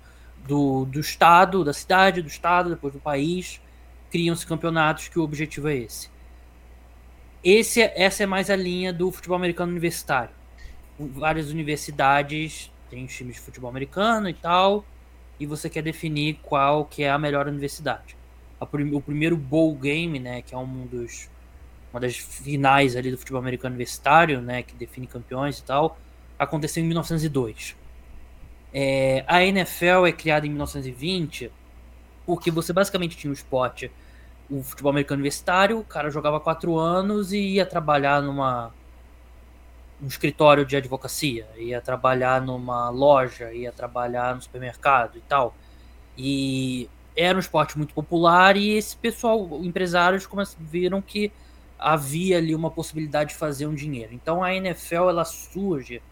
do, 0.46 0.84
do 0.84 1.00
estado, 1.00 1.64
da 1.64 1.72
cidade, 1.72 2.22
do 2.22 2.28
estado, 2.28 2.70
depois 2.70 2.92
do 2.92 3.00
país. 3.00 3.60
Criam-se 4.10 4.46
campeonatos 4.46 5.08
que 5.08 5.18
o 5.18 5.22
objetivo 5.22 5.68
é 5.68 5.76
esse. 5.76 6.10
esse. 7.42 7.80
Essa 7.80 8.24
é 8.24 8.26
mais 8.26 8.50
a 8.50 8.56
linha 8.56 8.92
do 8.92 9.10
futebol 9.10 9.36
americano 9.36 9.70
universitário. 9.70 10.34
Várias 10.98 11.50
universidades 11.50 12.70
têm 12.90 13.06
times 13.06 13.36
de 13.36 13.40
futebol 13.40 13.70
americano 13.70 14.28
e 14.28 14.34
tal, 14.34 14.84
e 15.38 15.46
você 15.46 15.70
quer 15.70 15.82
definir 15.82 16.38
qual 16.42 16.84
que 16.84 17.02
é 17.04 17.10
a 17.10 17.18
melhor 17.18 17.46
universidade. 17.46 18.16
o 18.60 19.00
primeiro 19.00 19.36
bowl 19.36 19.74
game, 19.74 20.18
né, 20.18 20.42
que 20.42 20.54
é 20.54 20.58
um 20.58 20.86
dos 20.86 21.30
uma 21.92 22.00
das 22.00 22.16
finais 22.16 22.94
ali 22.94 23.10
do 23.10 23.18
futebol 23.18 23.40
americano 23.40 23.74
universitário, 23.74 24.40
né, 24.40 24.62
que 24.62 24.74
define 24.74 25.06
campeões 25.06 25.58
e 25.58 25.64
tal, 25.64 25.98
aconteceu 26.38 26.82
em 26.82 26.86
1902. 26.86 27.76
É, 28.72 29.24
a 29.26 29.44
NFL 29.44 30.06
é 30.06 30.12
criada 30.12 30.46
em 30.46 30.50
1920 30.50 31.50
porque 32.24 32.50
você 32.50 32.72
basicamente 32.72 33.16
tinha 33.16 33.30
o 33.30 33.34
esporte, 33.34 33.90
o 34.48 34.62
futebol 34.62 34.90
americano 34.90 35.18
universitário, 35.18 35.78
o 35.80 35.84
cara 35.84 36.10
jogava 36.10 36.38
quatro 36.38 36.78
anos 36.78 37.32
e 37.32 37.38
ia 37.38 37.66
trabalhar 37.66 38.22
numa 38.22 38.72
um 40.02 40.06
escritório 40.06 40.64
de 40.64 40.76
advocacia, 40.76 41.46
ia 41.58 41.80
trabalhar 41.80 42.40
numa 42.40 42.88
loja, 42.88 43.52
ia 43.52 43.70
trabalhar 43.70 44.34
no 44.34 44.40
supermercado 44.40 45.18
e 45.18 45.20
tal. 45.22 45.54
E 46.16 46.88
era 47.16 47.36
um 47.36 47.40
esporte 47.40 47.76
muito 47.76 47.92
popular 47.92 48.56
e 48.56 48.70
esse 48.70 48.96
pessoal, 48.96 49.60
empresários, 49.62 50.26
viram 50.58 51.02
que 51.02 51.32
havia 51.78 52.38
ali 52.38 52.54
uma 52.54 52.70
possibilidade 52.70 53.30
de 53.30 53.36
fazer 53.36 53.66
um 53.66 53.74
dinheiro. 53.74 54.14
Então 54.14 54.42
a 54.42 54.54
NFL 54.54 55.10
ela 55.10 55.24
surge 55.24 56.02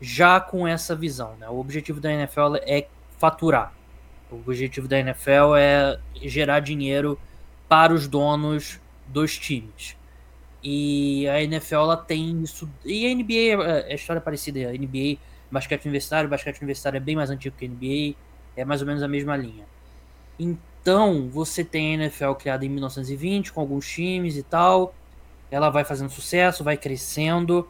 já 0.00 0.40
com 0.40 0.66
essa 0.66 0.94
visão. 0.94 1.36
Né? 1.36 1.48
O 1.48 1.58
objetivo 1.58 2.00
da 2.00 2.12
NFL 2.12 2.56
é 2.62 2.86
faturar. 3.18 3.72
O 4.30 4.36
objetivo 4.36 4.86
da 4.86 4.98
NFL 4.98 5.56
é 5.58 5.98
gerar 6.22 6.60
dinheiro 6.60 7.18
para 7.68 7.92
os 7.92 8.06
donos 8.06 8.80
dos 9.06 9.36
times. 9.38 9.96
E 10.62 11.26
a 11.28 11.42
NFL 11.42 11.94
tem 12.06 12.42
isso. 12.42 12.68
E 12.84 13.06
a 13.06 13.14
NBA 13.14 13.64
é, 13.64 13.92
é 13.92 13.94
história 13.94 14.20
parecida. 14.20 14.68
A 14.68 14.72
NBA, 14.72 15.18
basquete 15.50 15.84
universitário, 15.84 16.28
basquete 16.28 16.58
universitário 16.58 16.96
é 16.96 17.00
bem 17.00 17.16
mais 17.16 17.30
antigo 17.30 17.56
que 17.56 17.64
a 17.64 17.68
NBA. 17.68 18.16
É 18.56 18.64
mais 18.64 18.80
ou 18.80 18.86
menos 18.86 19.02
a 19.02 19.08
mesma 19.08 19.36
linha. 19.36 19.64
Então, 20.38 21.28
você 21.28 21.64
tem 21.64 21.92
a 21.92 22.04
NFL 22.04 22.32
criada 22.32 22.64
em 22.64 22.68
1920 22.68 23.52
com 23.52 23.60
alguns 23.60 23.88
times 23.88 24.36
e 24.36 24.42
tal 24.42 24.94
ela 25.50 25.68
vai 25.68 25.84
fazendo 25.84 26.10
sucesso, 26.10 26.62
vai 26.62 26.76
crescendo. 26.76 27.68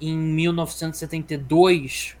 Em 0.00 0.16
1972, 0.16 2.16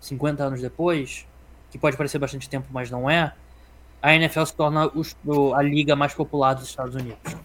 50 0.00 0.44
anos 0.44 0.60
depois, 0.60 1.26
que 1.70 1.78
pode 1.78 1.96
parecer 1.96 2.18
bastante 2.18 2.48
tempo, 2.48 2.68
mas 2.70 2.90
não 2.90 3.08
é, 3.08 3.32
a 4.02 4.14
NFL 4.14 4.44
se 4.44 4.54
torna 4.54 4.90
a 5.56 5.62
liga 5.62 5.96
mais 5.96 6.12
popular 6.12 6.54
dos 6.54 6.68
Estados 6.68 6.94
Unidos. 6.94 7.36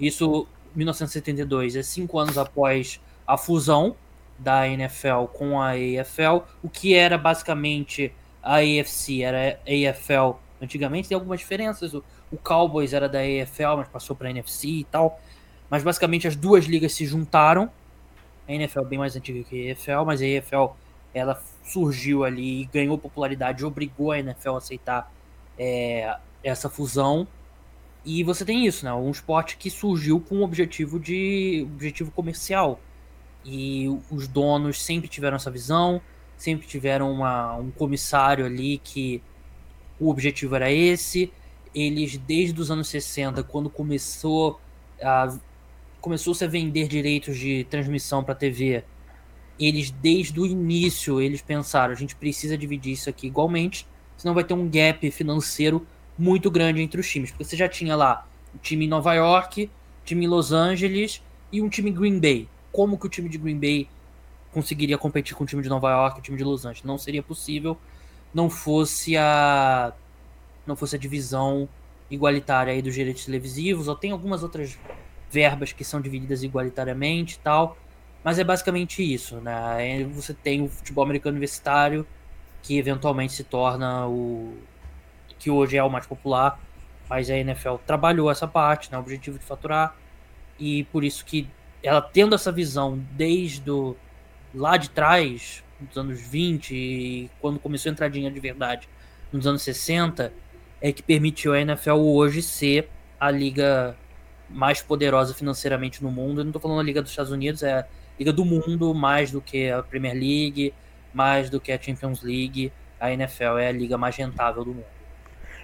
Isso 0.00 0.46
1972, 0.74 1.76
é 1.76 1.82
cinco 1.82 2.18
anos 2.18 2.36
após 2.36 3.00
a 3.26 3.36
fusão 3.36 3.96
da 4.38 4.68
NFL 4.68 5.24
com 5.32 5.60
a 5.60 5.70
AFL, 5.70 6.44
o 6.62 6.68
que 6.68 6.94
era 6.94 7.18
basicamente 7.18 8.12
a 8.42 8.56
AFC, 8.56 9.22
era 9.22 9.58
a 9.66 9.90
AFL 9.90 10.38
antigamente, 10.60 11.08
tem 11.08 11.14
algumas 11.14 11.40
diferenças, 11.40 11.94
o, 11.94 12.04
o 12.30 12.36
Cowboys 12.36 12.92
era 12.92 13.08
da 13.08 13.18
AFL, 13.18 13.78
mas 13.78 13.88
passou 13.88 14.14
para 14.14 14.28
a 14.28 14.30
NFC 14.30 14.68
e 14.68 14.84
tal, 14.84 15.20
mas 15.68 15.82
basicamente 15.82 16.26
as 16.26 16.36
duas 16.36 16.64
ligas 16.64 16.92
se 16.92 17.04
juntaram. 17.04 17.70
A 18.48 18.52
NFL 18.52 18.80
é 18.80 18.84
bem 18.84 18.98
mais 18.98 19.14
antiga 19.14 19.44
que 19.44 19.68
a 19.68 19.72
EFL, 19.72 20.04
mas 20.06 20.22
a 20.22 20.26
EFL 20.26 20.72
ela 21.12 21.40
surgiu 21.64 22.24
ali 22.24 22.62
e 22.62 22.64
ganhou 22.64 22.96
popularidade, 22.96 23.64
obrigou 23.64 24.12
a 24.12 24.18
NFL 24.18 24.52
a 24.52 24.58
aceitar 24.58 25.12
é, 25.58 26.16
essa 26.42 26.70
fusão. 26.70 27.28
E 28.04 28.24
você 28.24 28.44
tem 28.44 28.66
isso, 28.66 28.84
né? 28.84 28.92
Um 28.94 29.10
esporte 29.10 29.56
que 29.58 29.68
surgiu 29.68 30.18
com 30.20 30.36
um 30.36 30.42
objetivo 30.42 30.98
de 30.98 31.66
objetivo 31.74 32.10
comercial. 32.10 32.80
E 33.44 33.86
os 34.10 34.26
donos 34.26 34.82
sempre 34.82 35.08
tiveram 35.08 35.36
essa 35.36 35.50
visão, 35.50 36.00
sempre 36.36 36.66
tiveram 36.66 37.12
uma, 37.12 37.56
um 37.56 37.70
comissário 37.70 38.46
ali 38.46 38.78
que 38.78 39.22
o 40.00 40.08
objetivo 40.08 40.54
era 40.54 40.70
esse. 40.70 41.30
Eles, 41.74 42.16
desde 42.16 42.58
os 42.60 42.70
anos 42.70 42.88
60, 42.88 43.42
quando 43.42 43.68
começou 43.68 44.60
a 45.02 45.36
começou-se 46.00 46.44
a 46.44 46.48
vender 46.48 46.88
direitos 46.88 47.38
de 47.38 47.64
transmissão 47.64 48.22
para 48.22 48.34
TV, 48.34 48.84
eles 49.58 49.90
desde 49.90 50.38
o 50.40 50.46
início 50.46 51.20
eles 51.20 51.42
pensaram, 51.42 51.92
a 51.92 51.96
gente 51.96 52.14
precisa 52.14 52.56
dividir 52.56 52.92
isso 52.92 53.10
aqui 53.10 53.26
igualmente, 53.26 53.86
senão 54.16 54.34
vai 54.34 54.44
ter 54.44 54.54
um 54.54 54.68
gap 54.68 55.10
financeiro 55.10 55.86
muito 56.16 56.50
grande 56.50 56.80
entre 56.80 57.00
os 57.00 57.08
times, 57.08 57.30
porque 57.30 57.44
você 57.44 57.56
já 57.56 57.68
tinha 57.68 57.96
lá 57.96 58.26
o 58.54 58.58
time 58.58 58.84
em 58.84 58.88
Nova 58.88 59.14
York, 59.14 59.70
time 60.04 60.24
em 60.24 60.28
Los 60.28 60.52
Angeles 60.52 61.22
e 61.52 61.60
um 61.60 61.68
time 61.68 61.90
Green 61.90 62.18
Bay. 62.18 62.48
Como 62.72 62.98
que 62.98 63.06
o 63.06 63.08
time 63.08 63.28
de 63.28 63.38
Green 63.38 63.58
Bay 63.58 63.88
conseguiria 64.52 64.96
competir 64.96 65.36
com 65.36 65.44
o 65.44 65.46
time 65.46 65.62
de 65.62 65.68
Nova 65.68 65.90
York 65.90 66.18
o 66.18 66.22
time 66.22 66.36
de 66.36 66.44
Los 66.44 66.64
Angeles? 66.64 66.84
Não 66.84 66.98
seria 66.98 67.22
possível, 67.22 67.76
não 68.32 68.48
fosse 68.48 69.16
a 69.16 69.92
não 70.66 70.76
fosse 70.76 70.96
a 70.96 70.98
divisão 70.98 71.68
igualitária 72.10 72.72
aí 72.72 72.82
dos 72.82 72.94
direitos 72.94 73.24
televisivos, 73.24 73.88
ou 73.88 73.96
tem 73.96 74.10
algumas 74.10 74.42
outras 74.42 74.78
verbas 75.30 75.72
que 75.72 75.84
são 75.84 76.00
divididas 76.00 76.42
igualitariamente 76.42 77.36
e 77.36 77.38
tal. 77.38 77.76
Mas 78.24 78.38
é 78.38 78.44
basicamente 78.44 79.02
isso, 79.02 79.36
né? 79.36 79.54
Aí 79.74 80.04
você 80.04 80.34
tem 80.34 80.62
o 80.62 80.68
futebol 80.68 81.04
americano 81.04 81.34
universitário, 81.34 82.06
que 82.62 82.78
eventualmente 82.78 83.32
se 83.32 83.44
torna 83.44 84.06
o. 84.06 84.56
que 85.38 85.50
hoje 85.50 85.76
é 85.76 85.82
o 85.82 85.90
mais 85.90 86.06
popular, 86.06 86.58
mas 87.08 87.30
a 87.30 87.36
NFL 87.36 87.76
trabalhou 87.86 88.30
essa 88.30 88.46
parte, 88.46 88.90
né? 88.90 88.98
O 88.98 89.00
objetivo 89.00 89.38
de 89.38 89.44
faturar. 89.44 89.96
E 90.58 90.84
por 90.84 91.04
isso 91.04 91.24
que 91.24 91.48
ela 91.82 92.02
tendo 92.02 92.34
essa 92.34 92.50
visão 92.50 92.98
desde 93.12 93.70
o, 93.70 93.96
lá 94.54 94.76
de 94.76 94.90
trás, 94.90 95.62
nos 95.80 95.96
anos 95.96 96.20
20, 96.20 96.74
e 96.74 97.30
quando 97.40 97.58
começou 97.60 97.90
a 97.90 97.92
entrar 97.92 98.08
dinheiro 98.08 98.34
de 98.34 98.40
verdade, 98.40 98.88
nos 99.32 99.46
anos 99.46 99.62
60, 99.62 100.32
é 100.80 100.92
que 100.92 101.02
permitiu 101.02 101.52
a 101.52 101.60
NFL 101.60 101.92
hoje 101.92 102.42
ser 102.42 102.88
a 103.18 103.30
liga 103.30 103.96
mais 104.48 104.82
poderosa 104.82 105.34
financeiramente 105.34 106.02
no 106.02 106.10
mundo. 106.10 106.40
Eu 106.40 106.44
não 106.44 106.50
estou 106.50 106.62
falando 106.62 106.80
a 106.80 106.82
liga 106.82 107.02
dos 107.02 107.10
Estados 107.10 107.32
Unidos, 107.32 107.62
é 107.62 107.80
a 107.80 107.86
liga 108.18 108.32
do 108.32 108.44
mundo, 108.44 108.94
mais 108.94 109.30
do 109.30 109.40
que 109.40 109.70
a 109.70 109.82
Premier 109.82 110.14
League, 110.14 110.74
mais 111.12 111.50
do 111.50 111.60
que 111.60 111.72
a 111.72 111.80
Champions 111.80 112.22
League. 112.22 112.72
A 113.00 113.12
NFL 113.12 113.58
é 113.58 113.68
a 113.68 113.72
liga 113.72 113.96
mais 113.96 114.16
rentável 114.16 114.64
do 114.64 114.74
mundo. 114.74 114.98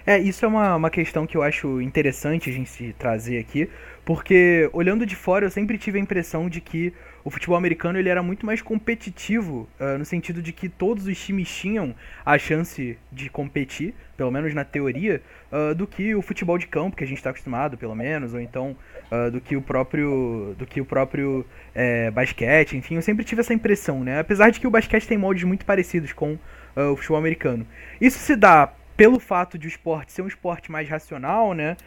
É, 0.05 0.19
isso 0.19 0.45
é 0.45 0.47
uma, 0.47 0.75
uma 0.75 0.89
questão 0.89 1.25
que 1.25 1.35
eu 1.35 1.41
acho 1.41 1.81
interessante 1.81 2.49
a 2.49 2.53
gente 2.53 2.93
trazer 2.99 3.39
aqui, 3.39 3.67
porque 4.05 4.69
olhando 4.71 5.03
de 5.03 5.15
fora 5.15 5.45
eu 5.45 5.49
sempre 5.49 5.79
tive 5.79 5.97
a 5.97 6.01
impressão 6.01 6.47
de 6.47 6.61
que 6.61 6.93
o 7.25 7.31
futebol 7.31 7.57
americano 7.57 7.97
ele 7.97 8.07
era 8.07 8.21
muito 8.21 8.45
mais 8.45 8.61
competitivo, 8.61 9.67
uh, 9.79 9.97
no 9.97 10.05
sentido 10.05 10.43
de 10.43 10.53
que 10.53 10.69
todos 10.69 11.07
os 11.07 11.25
times 11.25 11.49
tinham 11.49 11.95
a 12.23 12.37
chance 12.37 12.99
de 13.11 13.29
competir, 13.31 13.95
pelo 14.15 14.29
menos 14.29 14.53
na 14.53 14.63
teoria, 14.63 15.23
uh, 15.51 15.73
do 15.73 15.87
que 15.87 16.13
o 16.13 16.21
futebol 16.21 16.55
de 16.55 16.67
campo 16.67 16.95
que 16.95 17.03
a 17.03 17.07
gente 17.07 17.17
está 17.17 17.31
acostumado, 17.31 17.79
pelo 17.79 17.95
menos, 17.95 18.35
ou 18.35 18.39
então 18.39 18.77
uh, 19.11 19.31
do 19.31 19.41
que 19.41 19.55
o 19.55 19.61
próprio, 19.61 20.53
do 20.55 20.67
que 20.67 20.79
o 20.79 20.85
próprio 20.85 21.43
é, 21.73 22.11
basquete, 22.11 22.77
enfim, 22.77 22.95
eu 22.95 23.01
sempre 23.01 23.25
tive 23.25 23.41
essa 23.41 23.55
impressão, 23.55 24.03
né? 24.03 24.19
Apesar 24.19 24.51
de 24.51 24.59
que 24.59 24.67
o 24.67 24.69
basquete 24.69 25.07
tem 25.07 25.17
moldes 25.17 25.43
muito 25.43 25.65
parecidos 25.65 26.13
com 26.13 26.37
o 26.75 26.95
futebol 26.95 27.17
americano. 27.17 27.65
Isso 28.01 28.19
se 28.19 28.35
dá 28.35 28.71
pelo 28.97 29.17
fato 29.17 29.57
de 29.57 29.65
o 29.65 29.69
esporte 29.69 30.11
ser 30.11 30.21
um 30.21 30.27
esporte 30.27 30.69
mais 30.69 30.89
racional, 30.89 31.53
né? 31.53 31.77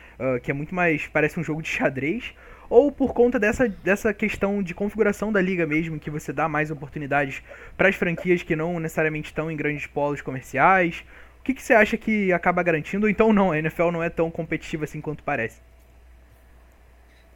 que 0.42 0.50
é 0.50 0.54
muito 0.54 0.74
mais 0.74 1.06
parece 1.06 1.38
um 1.38 1.42
jogo 1.42 1.60
de 1.60 1.68
xadrez 1.68 2.32
ou 2.70 2.92
por 2.92 3.14
conta 3.14 3.38
dessa, 3.38 3.68
dessa 3.68 4.12
questão 4.12 4.62
de 4.62 4.74
configuração 4.74 5.32
da 5.32 5.40
liga 5.40 5.66
mesmo, 5.66 5.98
que 5.98 6.10
você 6.10 6.32
dá 6.32 6.48
mais 6.48 6.70
oportunidades 6.70 7.42
para 7.76 7.88
as 7.88 7.94
franquias 7.94 8.42
que 8.42 8.54
não 8.54 8.78
necessariamente 8.78 9.28
estão 9.28 9.50
em 9.50 9.56
grandes 9.56 9.86
polos 9.86 10.20
comerciais? 10.20 11.04
O 11.40 11.42
que, 11.44 11.54
que 11.54 11.62
você 11.62 11.72
acha 11.72 11.96
que 11.96 12.32
acaba 12.32 12.62
garantindo? 12.62 13.06
Ou 13.06 13.10
então 13.10 13.32
não, 13.32 13.52
a 13.52 13.58
NFL 13.58 13.90
não 13.90 14.02
é 14.02 14.10
tão 14.10 14.30
competitiva 14.30 14.84
assim 14.84 15.00
quanto 15.00 15.22
parece? 15.22 15.60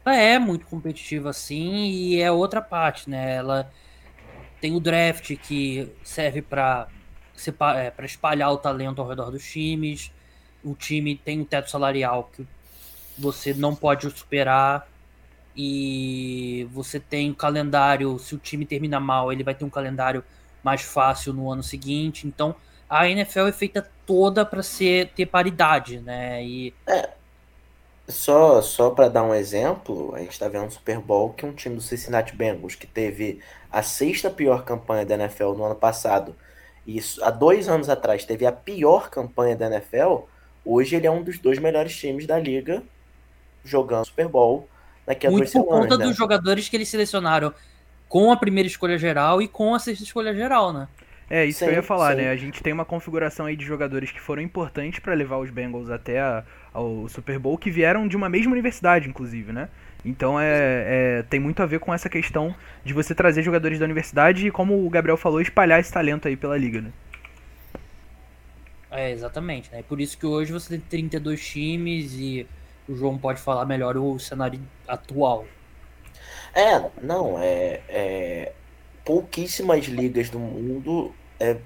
É 0.04 0.38
muito 0.38 0.66
competitiva 0.66 1.30
assim 1.30 1.86
e 1.86 2.20
é 2.20 2.30
outra 2.30 2.60
parte, 2.60 3.08
né? 3.08 3.36
Ela 3.36 3.70
tem 4.60 4.74
o 4.74 4.80
draft 4.80 5.34
que 5.36 5.90
serve 6.02 6.42
para 6.42 6.88
é, 7.76 7.90
para 7.90 8.04
espalhar 8.04 8.52
o 8.52 8.58
talento 8.58 9.00
ao 9.00 9.08
redor 9.08 9.30
dos 9.30 9.44
times. 9.50 10.12
O 10.62 10.74
time 10.74 11.16
tem 11.16 11.40
um 11.40 11.44
teto 11.44 11.70
salarial 11.70 12.30
que 12.32 12.46
você 13.16 13.54
não 13.54 13.74
pode 13.74 14.10
superar 14.10 14.86
e 15.56 16.68
você 16.72 16.98
tem 16.98 17.30
um 17.30 17.34
calendário, 17.34 18.18
se 18.18 18.34
o 18.34 18.38
time 18.38 18.64
termina 18.64 18.98
mal, 18.98 19.32
ele 19.32 19.44
vai 19.44 19.54
ter 19.54 19.64
um 19.64 19.70
calendário 19.70 20.24
mais 20.62 20.82
fácil 20.82 21.32
no 21.32 21.50
ano 21.50 21.62
seguinte. 21.62 22.26
Então, 22.26 22.54
a 22.88 23.08
NFL 23.08 23.46
é 23.48 23.52
feita 23.52 23.90
toda 24.06 24.44
para 24.44 24.62
ser 24.62 25.08
ter 25.14 25.26
paridade, 25.26 26.00
né? 26.00 26.44
E 26.44 26.74
é. 26.86 27.10
Só 28.08 28.60
só 28.60 28.90
para 28.90 29.08
dar 29.08 29.22
um 29.22 29.34
exemplo, 29.34 30.14
a 30.14 30.18
gente 30.18 30.32
está 30.32 30.48
vendo 30.48 30.66
o 30.66 30.70
Super 30.70 30.98
Bowl 30.98 31.30
que 31.32 31.46
um 31.46 31.52
time 31.52 31.76
do 31.76 31.80
Cincinnati 31.80 32.34
Bengals 32.34 32.74
que 32.74 32.86
teve 32.86 33.40
a 33.70 33.82
sexta 33.82 34.28
pior 34.28 34.64
campanha 34.64 35.06
da 35.06 35.14
NFL 35.14 35.52
no 35.52 35.64
ano 35.64 35.76
passado, 35.76 36.36
e 36.86 37.00
há 37.22 37.30
dois 37.30 37.68
anos 37.68 37.88
atrás 37.88 38.24
teve 38.24 38.44
a 38.44 38.52
pior 38.52 39.08
campanha 39.08 39.56
da 39.56 39.66
NFL, 39.66 40.24
hoje 40.64 40.96
ele 40.96 41.06
é 41.06 41.10
um 41.10 41.22
dos 41.22 41.38
dois 41.38 41.58
melhores 41.58 41.96
times 41.96 42.26
da 42.26 42.38
liga 42.38 42.82
jogando 43.64 44.04
Super 44.06 44.28
Bowl 44.28 44.68
daqui 45.14 45.26
a 45.26 45.30
Muito 45.30 45.32
duas 45.32 45.50
por 45.50 45.66
semanas, 45.66 45.68
conta 45.68 45.98
né? 45.98 46.06
dos 46.06 46.16
jogadores 46.16 46.68
que 46.68 46.76
eles 46.76 46.88
selecionaram 46.88 47.54
com 48.08 48.32
a 48.32 48.36
primeira 48.36 48.66
escolha 48.68 48.98
geral 48.98 49.40
e 49.42 49.48
com 49.48 49.74
a 49.74 49.78
sexta 49.78 50.04
escolha 50.04 50.34
geral, 50.34 50.72
né? 50.72 50.88
É, 51.30 51.46
isso 51.46 51.62
Sim, 51.62 51.64
que 51.64 51.70
eu 51.70 51.74
ia 51.74 51.82
falar, 51.82 52.14
sim. 52.14 52.16
né? 52.16 52.30
A 52.30 52.36
gente 52.36 52.62
tem 52.62 52.72
uma 52.72 52.84
configuração 52.84 53.46
aí 53.46 53.56
de 53.56 53.64
jogadores 53.64 54.10
que 54.10 54.20
foram 54.20 54.42
importantes 54.42 54.98
para 55.00 55.14
levar 55.14 55.38
os 55.38 55.50
Bengals 55.50 55.88
até 55.90 56.20
a- 56.20 56.44
ao 56.72 57.08
Super 57.08 57.38
Bowl, 57.38 57.56
que 57.56 57.70
vieram 57.70 58.06
de 58.06 58.16
uma 58.16 58.28
mesma 58.28 58.52
universidade, 58.52 59.08
inclusive, 59.08 59.52
né? 59.52 59.68
Então 60.04 60.38
é, 60.38 61.20
é- 61.20 61.22
tem 61.30 61.40
muito 61.40 61.62
a 61.62 61.66
ver 61.66 61.78
com 61.80 61.94
essa 61.94 62.08
questão 62.08 62.54
de 62.84 62.92
você 62.92 63.14
trazer 63.14 63.42
jogadores 63.42 63.78
da 63.78 63.84
universidade 63.84 64.46
e, 64.46 64.50
como 64.50 64.84
o 64.84 64.90
Gabriel 64.90 65.16
falou, 65.16 65.40
espalhar 65.40 65.80
esse 65.80 65.92
talento 65.92 66.28
aí 66.28 66.36
pela 66.36 66.56
liga, 66.58 66.80
né? 66.82 66.92
É, 68.90 69.10
exatamente, 69.10 69.70
né? 69.72 69.82
Por 69.82 70.00
isso 70.00 70.18
que 70.18 70.26
hoje 70.26 70.52
você 70.52 70.68
tem 70.78 70.80
32 70.80 71.44
times 71.44 72.12
e 72.14 72.46
o 72.88 72.94
João 72.94 73.18
pode 73.18 73.40
falar 73.40 73.64
melhor 73.66 73.96
o 73.96 74.18
cenário 74.18 74.60
atual. 74.86 75.46
É, 76.54 76.90
não, 77.02 77.38
é, 77.38 77.82
é 77.88 78.52
pouquíssimas 79.04 79.86
ligas 79.86 80.30
do 80.30 80.38
mundo 80.38 81.14
é, 81.40 81.58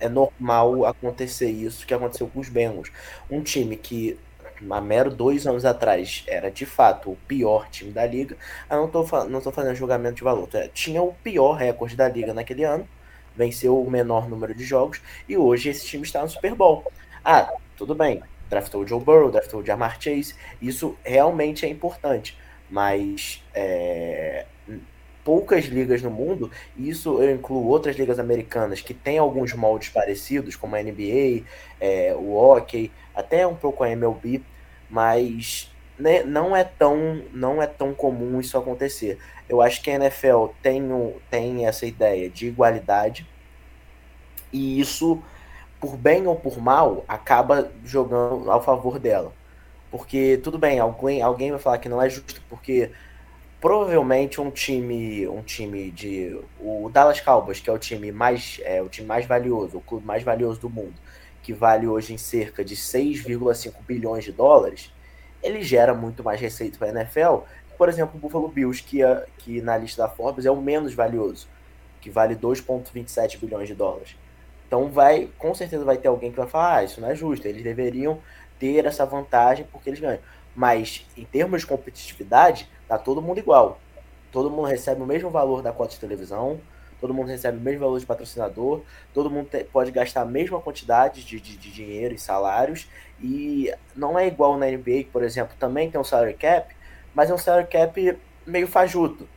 é 0.00 0.08
normal 0.08 0.84
acontecer 0.86 1.50
isso 1.50 1.86
que 1.86 1.94
aconteceu 1.94 2.28
com 2.28 2.40
os 2.40 2.48
Bengals. 2.48 2.90
Um 3.30 3.42
time 3.42 3.76
que 3.76 4.18
há 4.70 4.80
mero 4.80 5.10
dois 5.14 5.46
anos 5.46 5.64
atrás 5.64 6.24
era 6.26 6.50
de 6.50 6.66
fato 6.66 7.10
o 7.12 7.16
pior 7.28 7.68
time 7.70 7.92
da 7.92 8.06
liga. 8.06 8.36
Eu 8.70 8.76
não 8.78 8.88
tô, 8.90 9.04
fa- 9.06 9.24
não 9.24 9.40
tô 9.40 9.52
fazendo 9.52 9.74
julgamento 9.76 10.16
de 10.16 10.24
valor. 10.24 10.48
é, 10.54 10.68
tinha 10.68 11.02
o 11.02 11.14
pior 11.14 11.54
recorde 11.54 11.96
da 11.96 12.08
liga 12.08 12.34
naquele 12.34 12.64
ano, 12.64 12.88
venceu 13.36 13.80
o 13.80 13.90
menor 13.90 14.28
número 14.28 14.54
de 14.54 14.64
jogos 14.64 15.00
e 15.28 15.36
hoje 15.36 15.70
esse 15.70 15.86
time 15.86 16.04
está 16.04 16.22
no 16.22 16.28
Super 16.28 16.54
Bowl. 16.54 16.84
Ah, 17.24 17.50
tudo 17.76 17.94
bem. 17.94 18.22
Draftou 18.48 18.82
o 18.82 18.86
Joe 18.86 19.00
Burrow, 19.00 19.30
draftou 19.30 19.60
o 19.60 19.66
Jamar 19.66 20.00
Chase. 20.00 20.34
Isso 20.60 20.96
realmente 21.04 21.66
é 21.66 21.68
importante. 21.68 22.38
Mas 22.70 23.42
é, 23.54 24.46
poucas 25.24 25.64
ligas 25.64 26.02
no 26.02 26.10
mundo, 26.10 26.50
e 26.76 26.88
isso 26.88 27.20
eu 27.22 27.34
incluo 27.34 27.66
outras 27.66 27.96
ligas 27.96 28.18
americanas 28.18 28.80
que 28.82 28.92
têm 28.92 29.18
alguns 29.18 29.54
moldes 29.54 29.88
parecidos, 29.88 30.54
como 30.54 30.76
a 30.76 30.82
NBA, 30.82 31.44
é, 31.80 32.14
o 32.14 32.34
hockey, 32.34 32.92
até 33.14 33.46
um 33.46 33.54
pouco 33.54 33.82
a 33.82 33.90
MLB, 33.90 34.42
mas 34.88 35.72
né, 35.98 36.22
não, 36.22 36.54
é 36.54 36.62
tão, 36.62 37.22
não 37.32 37.62
é 37.62 37.66
tão 37.66 37.94
comum 37.94 38.38
isso 38.38 38.58
acontecer. 38.58 39.18
Eu 39.48 39.62
acho 39.62 39.82
que 39.82 39.90
a 39.90 39.94
NFL 39.94 40.46
tem, 40.62 40.82
tem 41.30 41.66
essa 41.66 41.86
ideia 41.86 42.28
de 42.28 42.48
igualdade, 42.48 43.26
e 44.52 44.78
isso, 44.78 45.20
por 45.84 45.98
bem 45.98 46.26
ou 46.26 46.34
por 46.34 46.58
mal, 46.58 47.04
acaba 47.06 47.70
jogando 47.84 48.50
ao 48.50 48.62
favor 48.62 48.98
dela. 48.98 49.32
Porque, 49.90 50.40
tudo 50.42 50.58
bem, 50.58 50.78
alguém, 50.78 51.20
alguém 51.20 51.50
vai 51.50 51.60
falar 51.60 51.78
que 51.78 51.90
não 51.90 52.00
é 52.00 52.08
justo, 52.08 52.40
porque 52.48 52.90
provavelmente 53.60 54.40
um 54.40 54.50
time, 54.50 55.28
um 55.28 55.42
time 55.42 55.90
de 55.90 56.40
o 56.58 56.88
Dallas 56.90 57.20
Cowboys, 57.20 57.60
que 57.60 57.68
é 57.68 57.72
o 57.72 57.78
time 57.78 58.10
mais 58.10 58.60
é 58.64 58.80
o 58.82 58.88
time 58.88 59.06
mais 59.06 59.26
valioso, 59.26 59.76
o 59.76 59.80
clube 59.80 60.06
mais 60.06 60.22
valioso 60.22 60.58
do 60.60 60.70
mundo, 60.70 60.94
que 61.42 61.52
vale 61.52 61.86
hoje 61.86 62.14
em 62.14 62.18
cerca 62.18 62.64
de 62.64 62.76
6,5 62.76 63.74
bilhões 63.86 64.24
de 64.24 64.32
dólares, 64.32 64.90
ele 65.42 65.62
gera 65.62 65.92
muito 65.94 66.24
mais 66.24 66.40
receita 66.40 66.78
para 66.78 66.88
a 66.88 67.02
NFL, 67.02 67.44
por 67.76 67.88
exemplo, 67.90 68.16
o 68.16 68.18
Buffalo 68.18 68.48
Bills, 68.48 68.82
que, 68.82 69.02
é, 69.02 69.26
que 69.38 69.60
na 69.60 69.76
lista 69.76 70.02
da 70.02 70.08
Forbes 70.08 70.46
é 70.46 70.50
o 70.50 70.60
menos 70.60 70.94
valioso, 70.94 71.46
que 72.00 72.08
vale 72.08 72.34
2,27 72.34 73.38
bilhões 73.38 73.68
de 73.68 73.74
dólares. 73.74 74.16
Então 74.74 74.88
vai, 74.90 75.28
com 75.38 75.54
certeza 75.54 75.84
vai 75.84 75.96
ter 75.96 76.08
alguém 76.08 76.32
que 76.32 76.36
vai 76.36 76.48
falar, 76.48 76.78
ah, 76.78 76.82
isso 76.84 77.00
não 77.00 77.08
é 77.08 77.14
justo, 77.14 77.46
eles 77.46 77.62
deveriam 77.62 78.18
ter 78.58 78.84
essa 78.84 79.06
vantagem 79.06 79.64
porque 79.70 79.88
eles 79.88 80.00
ganham. 80.00 80.18
Mas 80.52 81.06
em 81.16 81.24
termos 81.24 81.60
de 81.60 81.66
competitividade, 81.68 82.68
tá 82.88 82.98
todo 82.98 83.22
mundo 83.22 83.38
igual. 83.38 83.78
Todo 84.32 84.50
mundo 84.50 84.66
recebe 84.66 85.00
o 85.00 85.06
mesmo 85.06 85.30
valor 85.30 85.62
da 85.62 85.72
cota 85.72 85.92
de 85.94 86.00
televisão, 86.00 86.60
todo 87.00 87.14
mundo 87.14 87.28
recebe 87.28 87.56
o 87.56 87.60
mesmo 87.60 87.82
valor 87.82 88.00
de 88.00 88.04
patrocinador, 88.04 88.82
todo 89.12 89.30
mundo 89.30 89.48
te- 89.48 89.62
pode 89.62 89.92
gastar 89.92 90.22
a 90.22 90.24
mesma 90.24 90.60
quantidade 90.60 91.24
de, 91.24 91.38
de, 91.40 91.56
de 91.56 91.70
dinheiro 91.70 92.12
e 92.12 92.18
salários. 92.18 92.88
E 93.22 93.72
não 93.94 94.18
é 94.18 94.26
igual 94.26 94.58
na 94.58 94.68
NBA, 94.68 95.04
que, 95.04 95.10
por 95.10 95.22
exemplo, 95.22 95.54
também 95.56 95.88
tem 95.88 96.00
um 96.00 96.04
salary 96.04 96.34
cap, 96.34 96.74
mas 97.14 97.30
é 97.30 97.34
um 97.34 97.38
salary 97.38 97.68
cap 97.68 98.18
meio 98.44 98.66
fajuto. 98.66 99.28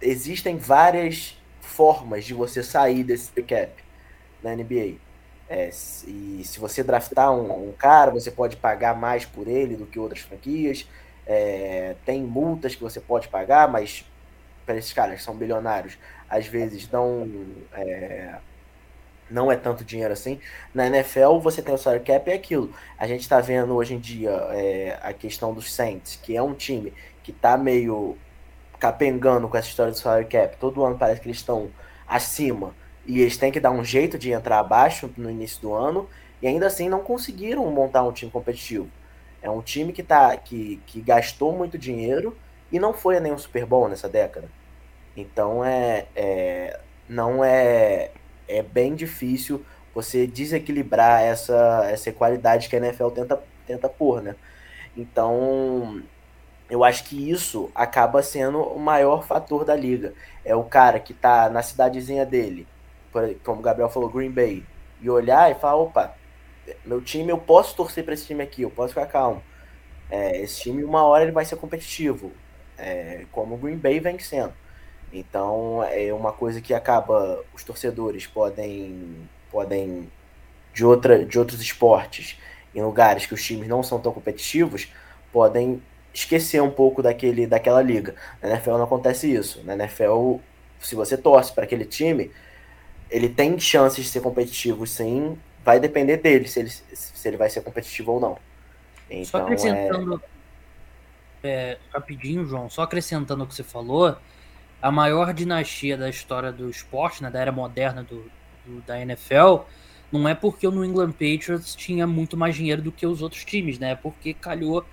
Existem 0.00 0.56
várias 0.56 1.36
formas 1.60 2.24
de 2.24 2.32
você 2.34 2.62
sair 2.62 3.02
desse 3.02 3.32
cap 3.42 3.83
na 4.44 4.54
NBA. 4.54 4.96
É, 5.48 5.68
e 6.06 6.42
se 6.44 6.58
você 6.58 6.82
draftar 6.82 7.32
um, 7.32 7.68
um 7.68 7.72
cara, 7.72 8.10
você 8.10 8.30
pode 8.30 8.56
pagar 8.56 8.96
mais 8.96 9.24
por 9.24 9.48
ele 9.48 9.76
do 9.76 9.86
que 9.86 9.98
outras 9.98 10.20
franquias. 10.20 10.88
É, 11.26 11.96
tem 12.04 12.22
multas 12.22 12.74
que 12.74 12.82
você 12.82 13.00
pode 13.00 13.28
pagar, 13.28 13.68
mas 13.68 14.04
para 14.64 14.76
esses 14.76 14.92
caras 14.92 15.22
são 15.22 15.36
bilionários, 15.36 15.98
às 16.28 16.46
vezes 16.46 16.90
não 16.90 17.28
é, 17.72 18.36
não 19.30 19.52
é 19.52 19.56
tanto 19.56 19.84
dinheiro 19.84 20.12
assim. 20.12 20.40
Na 20.74 20.86
NFL 20.86 21.38
você 21.38 21.62
tem 21.62 21.74
o 21.74 21.78
salary 21.78 22.04
cap 22.04 22.28
e 22.28 22.32
é 22.32 22.36
aquilo. 22.36 22.72
A 22.98 23.06
gente 23.06 23.20
está 23.20 23.40
vendo 23.40 23.74
hoje 23.74 23.94
em 23.94 23.98
dia 23.98 24.30
é, 24.52 24.98
a 25.02 25.12
questão 25.12 25.52
dos 25.52 25.72
Saints, 25.72 26.16
que 26.22 26.36
é 26.36 26.42
um 26.42 26.54
time 26.54 26.92
que 27.22 27.30
está 27.30 27.56
meio 27.56 28.16
capengando 28.78 29.48
com 29.48 29.56
essa 29.56 29.68
história 29.68 29.92
do 29.92 29.98
salary 29.98 30.26
cap. 30.26 30.56
Todo 30.58 30.84
ano 30.84 30.98
parece 30.98 31.20
que 31.20 31.28
eles 31.28 31.38
estão 31.38 31.70
acima 32.06 32.74
e 33.06 33.20
eles 33.20 33.36
têm 33.36 33.52
que 33.52 33.60
dar 33.60 33.70
um 33.70 33.84
jeito 33.84 34.18
de 34.18 34.30
entrar 34.30 34.58
abaixo 34.58 35.10
no 35.16 35.30
início 35.30 35.60
do 35.60 35.74
ano 35.74 36.08
e 36.40 36.46
ainda 36.46 36.66
assim 36.66 36.88
não 36.88 37.00
conseguiram 37.00 37.64
montar 37.70 38.02
um 38.02 38.12
time 38.12 38.30
competitivo. 38.30 38.88
É 39.42 39.50
um 39.50 39.60
time 39.60 39.92
que, 39.92 40.02
tá, 40.02 40.36
que, 40.36 40.80
que 40.86 41.00
gastou 41.00 41.56
muito 41.56 41.76
dinheiro 41.76 42.36
e 42.72 42.78
não 42.78 42.94
foi 42.94 43.18
a 43.18 43.20
nenhum 43.20 43.38
Super 43.38 43.66
Bowl 43.66 43.88
nessa 43.88 44.08
década. 44.08 44.48
Então 45.16 45.64
é, 45.64 46.06
é 46.16 46.80
não 47.08 47.44
é 47.44 48.10
é 48.48 48.62
bem 48.62 48.94
difícil 48.94 49.64
você 49.94 50.26
desequilibrar 50.26 51.22
essa 51.22 51.88
essa 51.90 52.12
qualidade 52.12 52.68
que 52.68 52.76
a 52.76 52.78
NFL 52.78 53.08
tenta 53.10 53.42
tenta 53.66 53.88
pôr, 53.88 54.22
né? 54.22 54.36
Então, 54.96 56.02
eu 56.70 56.84
acho 56.84 57.04
que 57.04 57.30
isso 57.30 57.70
acaba 57.74 58.22
sendo 58.22 58.60
o 58.60 58.78
maior 58.78 59.26
fator 59.26 59.64
da 59.64 59.74
liga. 59.74 60.14
É 60.44 60.54
o 60.54 60.64
cara 60.64 61.00
que 61.00 61.12
tá 61.14 61.48
na 61.50 61.62
cidadezinha 61.62 62.24
dele, 62.24 62.66
como 63.42 63.60
o 63.60 63.62
Gabriel 63.62 63.88
falou, 63.88 64.08
Green 64.08 64.30
Bay, 64.30 64.64
e 65.00 65.10
olhar 65.10 65.50
e 65.50 65.54
falar, 65.54 65.76
opa, 65.76 66.14
meu 66.84 67.00
time, 67.00 67.30
eu 67.30 67.38
posso 67.38 67.76
torcer 67.76 68.04
para 68.04 68.14
esse 68.14 68.26
time 68.26 68.42
aqui, 68.42 68.62
eu 68.62 68.70
posso 68.70 68.88
ficar 68.94 69.06
calmo. 69.06 69.42
É, 70.10 70.40
esse 70.40 70.62
time, 70.62 70.84
uma 70.84 71.02
hora 71.04 71.22
ele 71.22 71.32
vai 71.32 71.44
ser 71.44 71.56
competitivo, 71.56 72.32
é, 72.78 73.24
como 73.32 73.54
o 73.54 73.58
Green 73.58 73.76
Bay 73.76 74.00
vem 74.00 74.18
sendo. 74.18 74.52
Então, 75.12 75.82
é 75.84 76.12
uma 76.12 76.32
coisa 76.32 76.60
que 76.60 76.74
acaba, 76.74 77.42
os 77.54 77.62
torcedores 77.62 78.26
podem, 78.26 79.28
podem 79.50 80.10
de, 80.72 80.84
outra, 80.84 81.24
de 81.24 81.38
outros 81.38 81.60
esportes, 81.60 82.38
em 82.74 82.82
lugares 82.82 83.24
que 83.26 83.34
os 83.34 83.42
times 83.42 83.68
não 83.68 83.82
são 83.82 84.00
tão 84.00 84.12
competitivos, 84.12 84.92
podem 85.32 85.80
esquecer 86.12 86.60
um 86.60 86.70
pouco 86.70 87.02
daquele, 87.02 87.46
daquela 87.46 87.80
liga. 87.80 88.14
Na 88.42 88.50
NFL 88.50 88.72
não 88.72 88.84
acontece 88.84 89.32
isso. 89.32 89.62
Na 89.64 89.74
NFL, 89.74 90.36
se 90.80 90.94
você 90.94 91.16
torce 91.16 91.52
para 91.52 91.64
aquele 91.64 91.84
time, 91.84 92.30
ele 93.10 93.28
tem 93.28 93.58
chances 93.58 94.04
de 94.04 94.10
ser 94.10 94.20
competitivo 94.20 94.86
sim, 94.86 95.38
vai 95.64 95.80
depender 95.80 96.18
dele 96.18 96.46
se 96.48 96.60
ele, 96.60 96.70
se 96.70 97.28
ele 97.28 97.36
vai 97.36 97.48
ser 97.48 97.62
competitivo 97.62 98.12
ou 98.12 98.20
não. 98.20 98.38
Então, 99.10 99.24
só 99.24 99.38
acrescentando 99.38 100.22
é... 101.42 101.46
É, 101.46 101.78
rapidinho, 101.92 102.46
João, 102.46 102.70
só 102.70 102.82
acrescentando 102.82 103.44
o 103.44 103.46
que 103.46 103.54
você 103.54 103.62
falou, 103.62 104.16
a 104.80 104.90
maior 104.90 105.32
dinastia 105.34 105.96
da 105.96 106.08
história 106.08 106.50
do 106.50 106.70
esporte, 106.70 107.22
né, 107.22 107.30
da 107.30 107.38
era 107.38 107.52
moderna 107.52 108.02
do, 108.02 108.24
do, 108.64 108.80
da 108.86 109.00
NFL, 109.00 109.62
não 110.10 110.28
é 110.28 110.34
porque 110.34 110.66
o 110.66 110.70
New 110.70 110.84
England 110.84 111.12
Patriots 111.12 111.74
tinha 111.74 112.06
muito 112.06 112.36
mais 112.36 112.54
dinheiro 112.54 112.80
do 112.80 112.92
que 112.92 113.06
os 113.06 113.20
outros 113.20 113.44
times, 113.44 113.78
né? 113.78 113.92
É 113.92 113.94
porque 113.94 114.32
calhou 114.32 114.84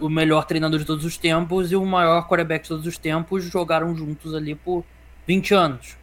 o 0.00 0.08
melhor 0.08 0.44
treinador 0.44 0.78
de 0.78 0.84
todos 0.84 1.04
os 1.04 1.16
tempos 1.16 1.72
e 1.72 1.76
o 1.76 1.84
maior 1.84 2.28
quarterback 2.28 2.62
de 2.62 2.68
todos 2.68 2.86
os 2.86 2.98
tempos 2.98 3.44
jogaram 3.44 3.96
juntos 3.96 4.34
ali 4.34 4.54
por 4.54 4.84
20 5.26 5.54
anos. 5.54 5.96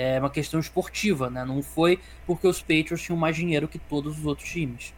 É 0.00 0.18
uma 0.18 0.30
questão 0.30 0.58
esportiva, 0.58 1.28
né? 1.28 1.44
Não 1.44 1.62
foi 1.62 2.00
porque 2.26 2.46
os 2.46 2.60
Patriots 2.60 3.02
tinham 3.02 3.18
mais 3.18 3.36
dinheiro 3.36 3.68
que 3.68 3.78
todos 3.78 4.18
os 4.18 4.24
outros 4.24 4.48
times. 4.48 4.94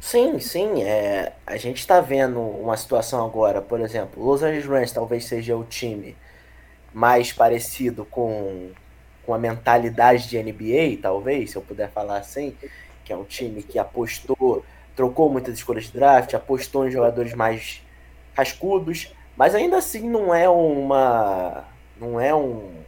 Sim, 0.00 0.38
sim. 0.40 0.82
É, 0.82 1.34
a 1.46 1.56
gente 1.58 1.78
está 1.78 2.00
vendo 2.00 2.40
uma 2.40 2.76
situação 2.76 3.24
agora, 3.24 3.60
por 3.60 3.80
exemplo, 3.80 4.24
Los 4.24 4.42
Angeles 4.42 4.66
Rams 4.66 4.92
talvez 4.92 5.26
seja 5.26 5.56
o 5.56 5.64
time 5.64 6.16
mais 6.92 7.32
parecido 7.32 8.04
com, 8.06 8.70
com 9.24 9.34
a 9.34 9.38
mentalidade 9.38 10.28
de 10.28 10.42
NBA, 10.42 11.00
talvez, 11.02 11.50
se 11.50 11.56
eu 11.56 11.62
puder 11.62 11.90
falar 11.90 12.18
assim, 12.18 12.56
que 13.04 13.12
é 13.12 13.16
um 13.16 13.24
time 13.24 13.62
que 13.62 13.78
apostou, 13.78 14.64
trocou 14.96 15.30
muitas 15.30 15.54
escolhas 15.54 15.84
de 15.84 15.92
draft, 15.92 16.34
apostou 16.34 16.86
em 16.88 16.90
jogadores 16.90 17.34
mais 17.34 17.82
cascudos, 18.34 19.14
mas 19.36 19.54
ainda 19.54 19.78
assim 19.78 20.08
não 20.08 20.34
é 20.34 20.48
uma 20.48 21.64
não 22.00 22.20
é 22.20 22.34
um, 22.34 22.82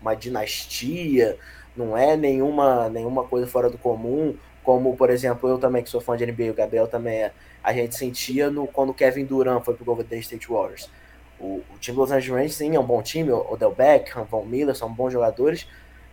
uma 0.00 0.14
dinastia, 0.14 1.38
não 1.76 1.96
é 1.96 2.16
nenhuma 2.16 2.88
nenhuma 2.88 3.24
coisa 3.24 3.46
fora 3.46 3.70
do 3.70 3.78
comum 3.78 4.36
como, 4.62 4.96
por 4.96 5.10
exemplo, 5.10 5.48
eu 5.48 5.58
também, 5.58 5.82
que 5.82 5.90
sou 5.90 6.00
fã 6.00 6.16
de 6.16 6.26
NBA, 6.26 6.50
o 6.50 6.54
Gabriel 6.54 6.86
também 6.86 7.22
é, 7.22 7.32
a 7.62 7.72
gente 7.72 7.96
sentia 7.96 8.50
no, 8.50 8.66
quando 8.66 8.92
Kevin 8.92 9.24
Durant 9.24 9.64
foi 9.64 9.74
pro 9.74 9.84
Golden 9.84 10.18
State 10.20 10.48
Warriors. 10.48 10.90
O, 11.38 11.62
o 11.74 11.78
time 11.78 11.96
dos 11.96 12.10
Angeles 12.10 12.28
Rangers, 12.30 12.54
sim, 12.54 12.76
é 12.76 12.80
um 12.80 12.84
bom 12.84 13.02
time, 13.02 13.30
o 13.30 13.52
Odell 13.52 13.74
Beckham, 13.74 14.24
Von 14.24 14.44
Miller, 14.44 14.76
são 14.76 14.92
bons 14.92 15.12
jogadores, 15.12 15.66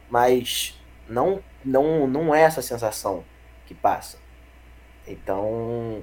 mas 0.09 0.79
não, 1.09 1.41
não, 1.63 2.07
não 2.07 2.33
é 2.33 2.41
essa 2.41 2.61
sensação 2.61 3.23
que 3.65 3.73
passa. 3.73 4.17
Então, 5.05 6.01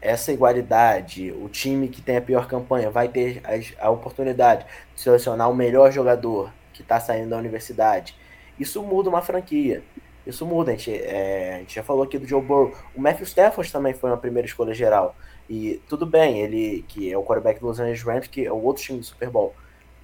essa 0.00 0.32
igualdade, 0.32 1.32
o 1.32 1.48
time 1.48 1.88
que 1.88 2.00
tem 2.00 2.16
a 2.16 2.22
pior 2.22 2.48
campanha 2.48 2.90
vai 2.90 3.08
ter 3.08 3.42
a, 3.44 3.86
a 3.86 3.90
oportunidade 3.90 4.64
de 4.94 5.00
selecionar 5.00 5.50
o 5.50 5.54
melhor 5.54 5.92
jogador 5.92 6.50
que 6.74 6.82
está 6.82 7.00
saindo 7.00 7.30
da 7.30 7.38
universidade. 7.38 8.14
Isso 8.58 8.82
muda 8.82 9.08
uma 9.08 9.22
franquia. 9.22 9.82
Isso 10.26 10.44
muda, 10.44 10.72
a 10.72 10.74
gente, 10.74 10.92
é, 10.92 11.54
a 11.54 11.58
gente 11.58 11.74
já 11.74 11.82
falou 11.82 12.02
aqui 12.02 12.18
do 12.18 12.26
Joe 12.26 12.42
Burrow. 12.42 12.74
O 12.94 13.00
Matthew 13.00 13.24
Stafford 13.24 13.70
também 13.70 13.94
foi 13.94 14.10
uma 14.10 14.16
primeira 14.16 14.46
escolha 14.46 14.74
geral. 14.74 15.14
E 15.48 15.82
tudo 15.88 16.06
bem, 16.06 16.40
ele 16.40 16.84
que 16.88 17.12
é 17.12 17.16
o 17.16 17.22
quarterback 17.22 17.60
do 17.60 17.66
Los 17.66 17.78
Angeles 17.78 18.02
Rams, 18.02 18.26
que 18.26 18.46
é 18.46 18.52
o 18.52 18.62
outro 18.62 18.82
time 18.82 18.98
do 18.98 19.04
Super 19.04 19.30
Bowl. 19.30 19.54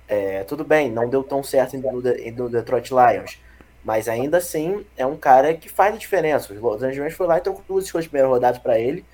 É, 0.06 0.44
tudo 0.44 0.64
bem, 0.64 0.90
não 0.90 1.08
deu 1.08 1.22
tão 1.22 1.42
certo 1.42 1.76
no, 1.78 1.92
no 2.00 2.48
Detroit 2.50 2.90
Lions. 2.90 3.40
Mas 3.82 4.08
ainda 4.08 4.36
assim, 4.36 4.84
é 4.96 5.06
um 5.06 5.16
cara 5.16 5.54
que 5.54 5.68
faz 5.68 5.94
a 5.94 5.98
diferença. 5.98 6.52
O 6.52 6.60
Los 6.60 6.82
Angeles 6.82 6.98
Rams 6.98 7.14
foi 7.14 7.26
lá 7.26 7.38
e 7.38 7.40
trocou 7.40 7.64
duas 7.66 7.86
escolhas 7.86 8.04
de 8.04 8.10
primeira 8.10 8.28
rodada 8.28 8.60
para 8.60 8.78
ele, 8.78 9.04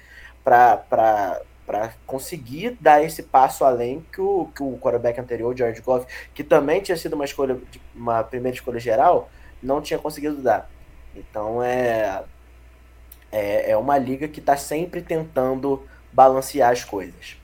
para 0.42 1.40
conseguir 2.06 2.76
dar 2.80 3.02
esse 3.02 3.22
passo 3.22 3.64
além 3.64 4.04
que 4.12 4.20
o, 4.20 4.46
que 4.54 4.62
o 4.62 4.78
quarterback 4.78 5.20
anterior, 5.20 5.56
George 5.56 5.80
Goff, 5.80 6.06
que 6.34 6.44
também 6.44 6.80
tinha 6.80 6.96
sido 6.96 7.14
uma 7.14 7.24
escolha, 7.24 7.58
uma 7.94 8.22
primeira 8.22 8.54
escolha 8.54 8.78
geral, 8.78 9.30
não 9.62 9.80
tinha 9.80 9.98
conseguido 9.98 10.36
dar. 10.36 10.70
Então 11.14 11.62
é, 11.62 12.24
é, 13.32 13.70
é 13.70 13.76
uma 13.76 13.98
liga 13.98 14.28
que 14.28 14.40
está 14.40 14.56
sempre 14.56 15.02
tentando 15.02 15.86
balancear 16.12 16.70
as 16.70 16.84
coisas. 16.84 17.36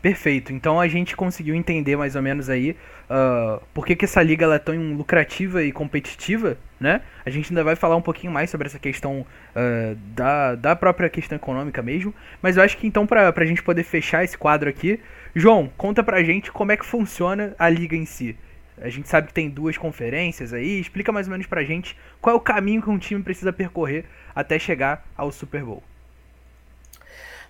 Perfeito. 0.00 0.52
Então 0.52 0.78
a 0.78 0.86
gente 0.86 1.16
conseguiu 1.16 1.54
entender 1.54 1.96
mais 1.96 2.14
ou 2.14 2.22
menos 2.22 2.48
aí 2.48 2.76
uh, 3.08 3.62
por 3.74 3.86
que, 3.86 3.96
que 3.96 4.04
essa 4.04 4.22
liga 4.22 4.44
ela 4.44 4.56
é 4.56 4.58
tão 4.58 4.74
lucrativa 4.94 5.62
e 5.62 5.72
competitiva, 5.72 6.56
né? 6.78 7.02
A 7.24 7.30
gente 7.30 7.50
ainda 7.50 7.64
vai 7.64 7.74
falar 7.74 7.96
um 7.96 8.02
pouquinho 8.02 8.32
mais 8.32 8.50
sobre 8.50 8.66
essa 8.66 8.78
questão 8.78 9.20
uh, 9.20 9.94
da, 10.14 10.54
da 10.54 10.76
própria 10.76 11.08
questão 11.08 11.36
econômica 11.36 11.82
mesmo. 11.82 12.14
Mas 12.40 12.56
eu 12.56 12.62
acho 12.62 12.76
que 12.76 12.86
então, 12.86 13.06
para 13.06 13.32
a 13.34 13.44
gente 13.44 13.62
poder 13.62 13.82
fechar 13.82 14.24
esse 14.24 14.36
quadro 14.36 14.68
aqui, 14.68 15.00
João, 15.34 15.70
conta 15.76 16.02
pra 16.02 16.22
gente 16.22 16.52
como 16.52 16.72
é 16.72 16.76
que 16.76 16.86
funciona 16.86 17.54
a 17.58 17.68
liga 17.68 17.96
em 17.96 18.04
si. 18.04 18.36
A 18.80 18.88
gente 18.88 19.08
sabe 19.08 19.28
que 19.28 19.34
tem 19.34 19.50
duas 19.50 19.76
conferências 19.76 20.52
aí. 20.52 20.80
Explica 20.80 21.10
mais 21.10 21.26
ou 21.26 21.32
menos 21.32 21.46
pra 21.46 21.64
gente 21.64 21.96
qual 22.20 22.34
é 22.34 22.36
o 22.36 22.40
caminho 22.40 22.82
que 22.82 22.90
um 22.90 22.98
time 22.98 23.22
precisa 23.22 23.52
percorrer 23.52 24.04
até 24.34 24.58
chegar 24.58 25.04
ao 25.16 25.32
Super 25.32 25.64
Bowl. 25.64 25.82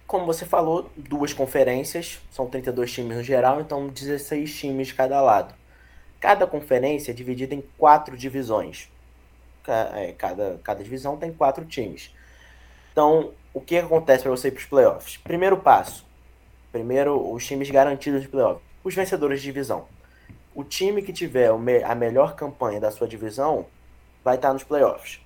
Como 0.09 0.27
você 0.27 0.45
falou, 0.45 0.91
duas 0.97 1.33
conferências, 1.33 2.21
são 2.33 2.49
32 2.49 2.91
times 2.91 3.17
no 3.19 3.23
geral, 3.23 3.61
então 3.61 3.87
16 3.87 4.53
times 4.53 4.89
de 4.89 4.95
cada 4.95 5.21
lado. 5.21 5.55
Cada 6.19 6.49
conferência 6.49 7.13
é 7.13 7.15
dividida 7.15 7.55
em 7.55 7.63
quatro 7.79 8.17
divisões. 8.17 8.91
É, 9.95 10.13
cada, 10.19 10.59
cada 10.65 10.83
divisão 10.83 11.17
tem 11.17 11.33
quatro 11.33 11.65
times. 11.65 12.13
Então, 12.91 13.33
o 13.55 13.61
que 13.61 13.77
acontece 13.77 14.25
para 14.25 14.33
você 14.33 14.49
ir 14.49 14.53
para 14.53 14.61
os 14.61 14.67
playoffs? 14.67 15.17
Primeiro 15.19 15.59
passo. 15.59 16.05
Primeiro, 16.73 17.33
os 17.33 17.47
times 17.47 17.71
garantidos 17.71 18.23
de 18.23 18.29
playoffs. 18.29 18.67
Os 18.83 18.95
vencedores 18.95 19.41
de 19.41 19.47
divisão 19.47 19.87
o 20.59 20.65
time 20.65 21.03
que 21.03 21.13
tiver 21.13 21.53
a 21.85 21.95
melhor 21.95 22.35
campanha 22.35 22.81
da 22.81 22.91
sua 22.91 23.07
divisão 23.07 23.65
vai 24.25 24.35
estar 24.35 24.53
nos 24.53 24.65
playoffs. 24.65 25.21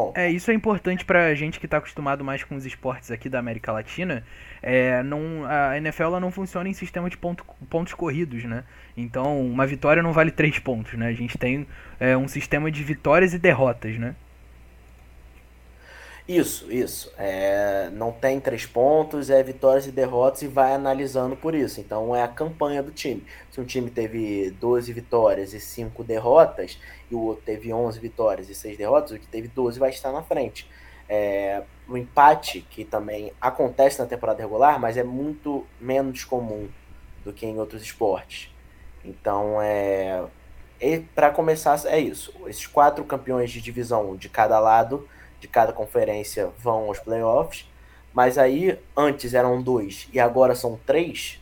Bom. 0.00 0.12
É, 0.16 0.30
isso 0.30 0.50
é 0.50 0.54
importante 0.54 1.04
pra 1.04 1.34
gente 1.34 1.60
que 1.60 1.68
tá 1.68 1.76
acostumado 1.76 2.24
mais 2.24 2.42
com 2.42 2.56
os 2.56 2.64
esportes 2.64 3.10
aqui 3.10 3.28
da 3.28 3.38
América 3.38 3.70
Latina. 3.70 4.24
É, 4.62 5.02
não, 5.02 5.44
a 5.46 5.76
NFL 5.76 6.04
ela 6.04 6.20
não 6.20 6.30
funciona 6.30 6.68
em 6.68 6.72
sistema 6.72 7.10
de 7.10 7.16
ponto, 7.16 7.44
pontos 7.68 7.92
corridos, 7.92 8.44
né? 8.44 8.64
Então, 8.96 9.40
uma 9.40 9.66
vitória 9.66 10.02
não 10.02 10.12
vale 10.12 10.30
três 10.30 10.58
pontos, 10.58 10.94
né? 10.94 11.08
A 11.08 11.12
gente 11.12 11.36
tem 11.36 11.66
é, 11.98 12.16
um 12.16 12.26
sistema 12.26 12.70
de 12.70 12.82
vitórias 12.82 13.34
e 13.34 13.38
derrotas, 13.38 13.98
né? 13.98 14.14
Isso, 16.30 16.70
isso. 16.70 17.12
É, 17.18 17.90
não 17.92 18.12
tem 18.12 18.38
três 18.38 18.64
pontos, 18.64 19.30
é 19.30 19.42
vitórias 19.42 19.88
e 19.88 19.90
derrotas 19.90 20.42
e 20.42 20.46
vai 20.46 20.72
analisando 20.74 21.34
por 21.34 21.56
isso. 21.56 21.80
Então 21.80 22.14
é 22.14 22.22
a 22.22 22.28
campanha 22.28 22.80
do 22.84 22.92
time. 22.92 23.26
Se 23.50 23.60
um 23.60 23.64
time 23.64 23.90
teve 23.90 24.52
12 24.52 24.92
vitórias 24.92 25.52
e 25.52 25.58
5 25.58 26.04
derrotas, 26.04 26.78
e 27.10 27.16
o 27.16 27.20
outro 27.20 27.42
teve 27.44 27.72
11 27.72 27.98
vitórias 27.98 28.48
e 28.48 28.54
6 28.54 28.78
derrotas, 28.78 29.10
o 29.10 29.18
que 29.18 29.26
teve 29.26 29.48
12 29.48 29.80
vai 29.80 29.90
estar 29.90 30.12
na 30.12 30.22
frente. 30.22 30.70
É, 31.08 31.64
o 31.88 31.96
empate, 31.96 32.60
que 32.60 32.84
também 32.84 33.32
acontece 33.40 33.98
na 33.98 34.06
temporada 34.06 34.40
regular, 34.40 34.78
mas 34.78 34.96
é 34.96 35.02
muito 35.02 35.66
menos 35.80 36.22
comum 36.22 36.68
do 37.24 37.32
que 37.32 37.44
em 37.44 37.58
outros 37.58 37.82
esportes. 37.82 38.54
Então 39.04 39.60
é. 39.60 40.24
Para 41.12 41.32
começar, 41.32 41.78
é 41.86 41.98
isso. 41.98 42.32
Esses 42.46 42.68
quatro 42.68 43.04
campeões 43.04 43.50
de 43.50 43.60
divisão 43.60 44.14
de 44.14 44.28
cada 44.28 44.60
lado 44.60 45.08
de 45.40 45.48
cada 45.48 45.72
conferência 45.72 46.50
vão 46.58 46.84
aos 46.84 46.98
playoffs. 46.98 47.68
Mas 48.12 48.36
aí, 48.36 48.78
antes 48.96 49.34
eram 49.34 49.62
dois 49.62 50.08
e 50.12 50.20
agora 50.20 50.54
são 50.54 50.78
três. 50.84 51.40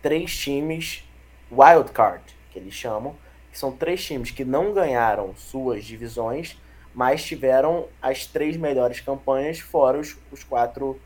três 0.00 0.36
times 0.36 1.04
wild 1.50 1.90
card, 1.92 2.22
que 2.50 2.58
eles 2.58 2.74
chamam, 2.74 3.16
que 3.50 3.58
são 3.58 3.72
três 3.72 4.04
times 4.04 4.30
que 4.30 4.44
não 4.44 4.72
ganharam 4.72 5.34
suas 5.34 5.84
divisões, 5.84 6.56
mas 6.94 7.24
tiveram 7.24 7.88
as 8.00 8.26
três 8.26 8.56
melhores 8.56 9.00
campanhas 9.00 9.58
fora 9.58 9.98
os, 9.98 10.16
os 10.30 10.44
quatro 10.44 11.00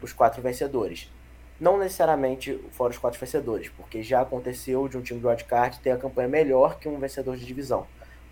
os 0.00 0.12
quatro 0.12 0.42
vencedores. 0.42 1.10
Não 1.60 1.78
necessariamente 1.78 2.58
fora 2.72 2.90
os 2.90 2.98
quatro 2.98 3.20
vencedores, 3.20 3.68
porque 3.68 4.02
já 4.02 4.22
aconteceu 4.22 4.88
de 4.88 4.96
um 4.98 5.02
time 5.02 5.20
de 5.20 5.26
wildcard 5.26 5.78
ter 5.78 5.92
a 5.92 5.96
campanha 5.96 6.26
melhor 6.26 6.78
que 6.78 6.88
um 6.88 6.98
vencedor 6.98 7.36
de 7.36 7.46
divisão. 7.46 7.86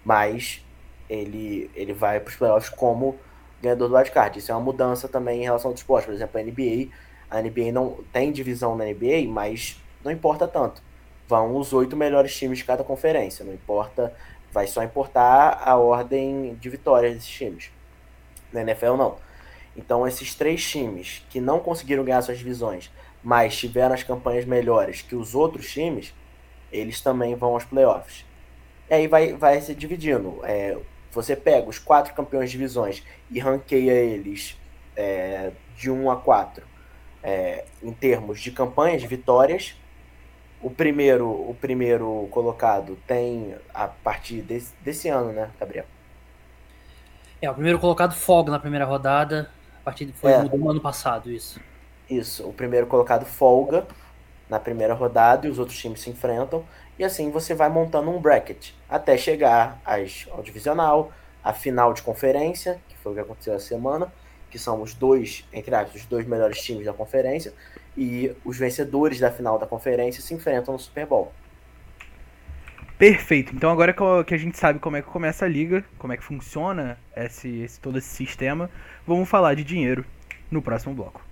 Mas 0.05 0.64
ele, 1.11 1.69
ele 1.75 1.93
vai 1.93 2.21
para 2.21 2.31
os 2.31 2.37
playoffs 2.37 2.71
como 2.71 3.19
ganhador 3.61 3.89
do 3.89 3.97
wildcard. 3.97 4.39
Isso 4.39 4.53
é 4.53 4.55
uma 4.55 4.61
mudança 4.61 5.09
também 5.09 5.41
em 5.41 5.45
relação 5.45 5.71
ao 5.71 5.75
esporte. 5.75 6.07
Por 6.07 6.15
exemplo, 6.15 6.41
a 6.41 6.43
NBA. 6.43 6.89
A 7.29 7.43
NBA 7.43 7.73
não 7.73 7.99
tem 8.13 8.31
divisão 8.31 8.77
na 8.77 8.85
NBA, 8.85 9.29
mas 9.29 9.81
não 10.05 10.13
importa 10.13 10.47
tanto. 10.47 10.81
Vão 11.29 11.57
os 11.57 11.73
oito 11.73 11.97
melhores 11.97 12.35
times 12.35 12.59
de 12.59 12.65
cada 12.65 12.85
conferência. 12.85 13.45
Não 13.45 13.53
importa, 13.53 14.15
vai 14.53 14.67
só 14.67 14.83
importar 14.83 15.61
a 15.65 15.77
ordem 15.77 16.55
de 16.61 16.69
vitórias 16.71 17.15
desses 17.15 17.29
times. 17.29 17.71
Na 18.53 18.63
NFL 18.63 18.97
não. 18.97 19.17
Então 19.77 20.07
esses 20.07 20.35
três 20.35 20.65
times 20.69 21.25
que 21.31 21.41
não 21.41 21.61
conseguiram 21.61 22.05
ganhar 22.05 22.23
suas 22.23 22.39
divisões, 22.39 22.91
mas 23.23 23.57
tiveram 23.57 23.95
as 23.95 24.03
campanhas 24.03 24.45
melhores 24.45 25.03
que 25.03 25.15
os 25.15 25.35
outros 25.35 25.71
times, 25.71 26.13
eles 26.73 27.01
também 27.01 27.35
vão 27.37 27.55
aos 27.55 27.65
playoffs. 27.65 28.25
E 28.89 28.95
aí 28.95 29.07
vai, 29.07 29.35
vai 29.35 29.61
se 29.61 29.73
dividindo. 29.73 30.41
É, 30.43 30.77
você 31.13 31.35
pega 31.35 31.69
os 31.69 31.79
quatro 31.79 32.15
campeões 32.15 32.51
de 32.51 32.57
divisões 32.57 33.03
e 33.31 33.39
ranqueia 33.39 33.93
eles 33.93 34.57
é, 34.97 35.53
de 35.77 35.91
1 35.91 36.11
a 36.11 36.17
4 36.17 36.65
é, 37.23 37.65
em 37.83 37.93
termos 37.93 38.41
de 38.41 38.51
campanhas, 38.51 39.01
de 39.01 39.07
vitórias. 39.07 39.75
O 40.63 40.71
primeiro, 40.71 41.27
o 41.29 41.57
primeiro 41.59 42.29
colocado 42.31 42.99
tem 43.07 43.55
a 43.73 43.89
partir 43.89 44.43
desse, 44.43 44.75
desse 44.83 45.09
ano, 45.09 45.33
né, 45.33 45.51
Gabriel? 45.59 45.87
É, 47.41 47.51
o 47.51 47.55
primeiro 47.55 47.79
colocado 47.79 48.15
folga 48.15 48.51
na 48.51 48.59
primeira 48.59 48.85
rodada. 48.85 49.51
A 49.81 49.85
partir 49.85 50.13
foi 50.13 50.33
é. 50.33 50.43
no 50.43 50.71
ano 50.71 50.81
passado, 50.81 51.31
isso. 51.31 51.59
Isso, 52.09 52.47
o 52.47 52.53
primeiro 52.53 52.87
colocado 52.87 53.25
folga 53.25 53.87
na 54.49 54.59
primeira 54.59 54.93
rodada 54.93 55.47
e 55.47 55.51
os 55.51 55.59
outros 55.59 55.79
times 55.79 56.01
se 56.01 56.11
enfrentam. 56.11 56.65
E 57.01 57.05
assim 57.05 57.31
você 57.31 57.55
vai 57.55 57.71
montando 57.71 58.11
um 58.11 58.21
bracket 58.21 58.73
até 58.87 59.17
chegar 59.17 59.81
às, 59.87 60.29
ao 60.31 60.43
divisional, 60.43 61.11
a 61.43 61.51
final 61.51 61.95
de 61.95 62.03
conferência, 62.03 62.79
que 62.87 62.97
foi 62.99 63.13
o 63.13 63.15
que 63.15 63.21
aconteceu 63.23 63.55
essa 63.55 63.69
semana, 63.69 64.13
que 64.51 64.59
são 64.59 64.83
os 64.83 64.93
dois, 64.93 65.49
entre 65.51 65.75
aspas, 65.75 66.03
os 66.03 66.07
dois 66.07 66.27
melhores 66.27 66.61
times 66.61 66.85
da 66.85 66.93
conferência, 66.93 67.55
e 67.97 68.37
os 68.45 68.59
vencedores 68.59 69.19
da 69.19 69.33
final 69.33 69.59
da 69.59 69.67
conferência 69.67 70.21
se 70.21 70.35
enfrentam 70.35 70.75
no 70.75 70.79
Super 70.79 71.07
Bowl. 71.07 71.33
Perfeito. 72.99 73.57
Então 73.57 73.71
agora 73.71 73.95
que 74.23 74.35
a 74.35 74.39
gente 74.39 74.59
sabe 74.59 74.79
como 74.79 74.99
é 74.99 75.01
que 75.01 75.09
começa 75.09 75.47
a 75.47 75.49
liga, 75.49 75.83
como 75.97 76.13
é 76.13 76.19
que 76.19 76.23
funciona 76.23 76.99
esse, 77.17 77.63
esse 77.63 77.81
todo 77.81 77.97
esse 77.97 78.09
sistema, 78.09 78.69
vamos 79.07 79.27
falar 79.27 79.55
de 79.55 79.65
dinheiro 79.65 80.05
no 80.51 80.61
próximo 80.61 80.95
bloco. 80.95 81.30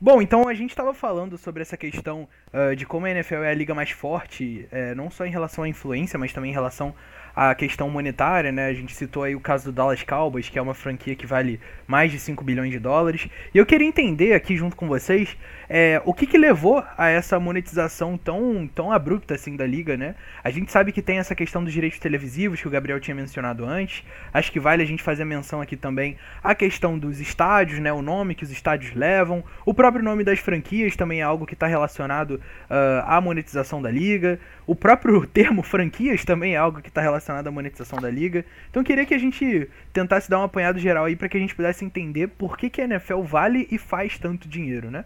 Bom, 0.00 0.22
então 0.22 0.46
a 0.46 0.54
gente 0.54 0.70
estava 0.70 0.94
falando 0.94 1.36
sobre 1.36 1.60
essa 1.60 1.76
questão 1.76 2.28
uh, 2.54 2.76
de 2.76 2.86
como 2.86 3.06
a 3.06 3.10
NFL 3.10 3.42
é 3.42 3.50
a 3.50 3.54
liga 3.54 3.74
mais 3.74 3.90
forte, 3.90 4.68
uh, 4.70 4.94
não 4.94 5.10
só 5.10 5.26
em 5.26 5.30
relação 5.30 5.64
à 5.64 5.68
influência, 5.68 6.16
mas 6.16 6.32
também 6.32 6.52
em 6.52 6.54
relação 6.54 6.94
a 7.34 7.52
questão 7.52 7.90
monetária, 7.90 8.52
né? 8.52 8.66
A 8.66 8.72
gente 8.72 8.94
citou 8.94 9.24
aí 9.24 9.34
o 9.34 9.40
caso 9.40 9.64
do 9.64 9.72
Dallas 9.72 10.04
Cowboys, 10.04 10.48
que 10.48 10.56
é 10.56 10.62
uma 10.62 10.74
franquia 10.74 11.16
que 11.16 11.26
vale 11.26 11.60
mais 11.84 12.12
de 12.12 12.18
5 12.20 12.44
bilhões 12.44 12.70
de 12.70 12.78
dólares. 12.78 13.28
E 13.52 13.58
eu 13.58 13.66
queria 13.66 13.88
entender 13.88 14.34
aqui 14.34 14.56
junto 14.56 14.76
com 14.76 14.86
vocês 14.86 15.36
é, 15.68 16.00
o 16.04 16.14
que, 16.14 16.26
que 16.26 16.38
levou 16.38 16.82
a 16.96 17.08
essa 17.08 17.38
monetização 17.38 18.16
tão, 18.16 18.68
tão 18.74 18.90
abrupta 18.90 19.34
assim 19.34 19.54
da 19.54 19.66
liga, 19.66 19.96
né? 19.96 20.14
A 20.42 20.50
gente 20.50 20.72
sabe 20.72 20.92
que 20.92 21.02
tem 21.02 21.18
essa 21.18 21.34
questão 21.34 21.62
dos 21.62 21.72
direitos 21.72 21.98
televisivos 21.98 22.60
que 22.60 22.66
o 22.66 22.70
Gabriel 22.70 22.98
tinha 22.98 23.14
mencionado 23.14 23.66
antes. 23.66 24.02
Acho 24.32 24.50
que 24.50 24.58
vale 24.58 24.82
a 24.82 24.86
gente 24.86 25.02
fazer 25.02 25.24
menção 25.24 25.60
aqui 25.60 25.76
também 25.76 26.16
a 26.42 26.54
questão 26.54 26.98
dos 26.98 27.20
estádios, 27.20 27.80
né? 27.80 27.92
O 27.92 28.00
nome 28.00 28.34
que 28.34 28.44
os 28.44 28.50
estádios 28.50 28.94
levam. 28.94 29.44
O 29.66 29.74
próprio 29.74 30.02
nome 30.02 30.24
das 30.24 30.38
franquias 30.38 30.96
também 30.96 31.20
é 31.20 31.24
algo 31.24 31.44
que 31.44 31.54
está 31.54 31.66
relacionado 31.66 32.40
uh, 32.70 33.04
à 33.04 33.20
monetização 33.20 33.82
da 33.82 33.90
liga. 33.90 34.40
O 34.66 34.74
próprio 34.74 35.24
termo 35.28 35.62
franquias 35.62 36.24
também 36.24 36.54
é 36.54 36.56
algo 36.56 36.80
que 36.80 36.88
está 36.88 37.02
relacionado 37.02 37.46
à 37.46 37.50
monetização 37.50 38.00
da 38.00 38.10
liga. 38.10 38.42
Então 38.70 38.82
queria 38.82 39.04
que 39.04 39.14
a 39.14 39.18
gente 39.18 39.68
tentasse 39.92 40.30
dar 40.30 40.38
um 40.38 40.44
apanhado 40.44 40.78
geral 40.78 41.04
aí 41.04 41.14
para 41.14 41.28
que 41.28 41.36
a 41.36 41.40
gente 41.40 41.54
pudesse 41.54 41.84
entender 41.84 42.28
por 42.28 42.56
que, 42.56 42.70
que 42.70 42.80
a 42.80 42.84
NFL 42.84 43.20
vale 43.20 43.68
e 43.70 43.76
faz 43.76 44.18
tanto 44.18 44.48
dinheiro, 44.48 44.90
né? 44.90 45.04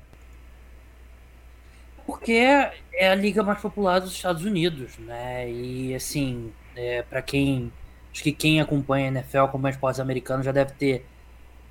Porque 2.07 2.33
é 2.33 3.09
a 3.09 3.15
liga 3.15 3.43
mais 3.43 3.61
popular 3.61 4.01
dos 4.01 4.13
Estados 4.13 4.45
Unidos, 4.45 4.99
né? 4.99 5.51
E 5.51 5.95
assim, 5.95 6.53
é, 6.77 7.03
para 7.03 7.23
quem 7.23 7.73
acho 8.13 8.23
que 8.23 8.33
quem 8.33 8.61
acompanha 8.61 9.09
NFL, 9.09 9.39
acompanha 9.39 9.73
esportes 9.73 10.01
americanos, 10.01 10.45
já 10.45 10.53
deve 10.53 10.73
ter 10.73 11.07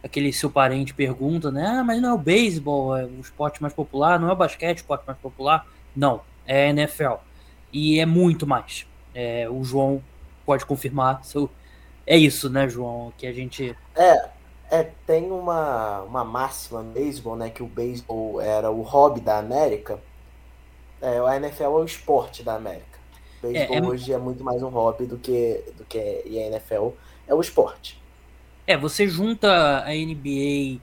aquele 0.03 0.33
seu 0.33 0.49
parente 0.49 0.93
pergunta, 0.93 1.51
né? 1.51 1.65
Ah, 1.67 1.83
mas 1.83 2.01
não 2.01 2.09
é 2.09 2.13
o 2.13 2.17
beisebol 2.17 2.97
é 2.97 3.05
o 3.05 3.19
esporte 3.19 3.61
mais 3.61 3.73
popular, 3.73 4.19
não 4.19 4.29
é 4.29 4.33
o 4.33 4.35
basquete 4.35 4.77
o 4.77 4.81
esporte 4.81 5.03
mais 5.05 5.19
popular? 5.19 5.67
Não, 5.95 6.21
é 6.45 6.65
a 6.65 6.69
NFL. 6.69 7.15
E 7.71 7.99
é 7.99 8.05
muito 8.05 8.47
mais. 8.47 8.87
É, 9.13 9.47
o 9.49 9.63
João 9.63 10.01
pode 10.45 10.65
confirmar. 10.65 11.23
Seu... 11.23 11.49
É 12.05 12.17
isso, 12.17 12.49
né, 12.49 12.67
João? 12.67 13.13
Que 13.17 13.27
a 13.27 13.33
gente. 13.33 13.75
É, 13.95 14.29
é 14.69 14.89
tem 15.05 15.31
uma, 15.31 16.01
uma 16.01 16.23
máxima 16.23 16.81
no 16.81 16.91
beisebol, 16.91 17.35
né? 17.35 17.49
Que 17.49 17.61
o 17.61 17.67
beisebol 17.67 18.41
era 18.41 18.71
o 18.71 18.81
hobby 18.81 19.21
da 19.21 19.37
América. 19.37 19.99
É, 21.01 21.19
a 21.19 21.35
NFL 21.37 21.63
é 21.63 21.67
o 21.69 21.83
esporte 21.83 22.43
da 22.43 22.55
América. 22.55 22.99
O 23.39 23.47
beisebol 23.47 23.75
é, 23.75 23.79
é... 23.79 23.81
hoje 23.81 24.13
é 24.13 24.17
muito 24.17 24.43
mais 24.43 24.61
um 24.61 24.69
hobby 24.69 25.05
do 25.05 25.17
que, 25.17 25.63
do 25.77 25.83
que 25.85 26.23
e 26.25 26.37
a 26.37 26.47
NFL 26.47 26.89
é 27.27 27.33
o 27.33 27.41
esporte. 27.41 27.99
É, 28.67 28.77
você 28.77 29.07
junta 29.07 29.83
a 29.83 29.89
NBA 29.89 30.79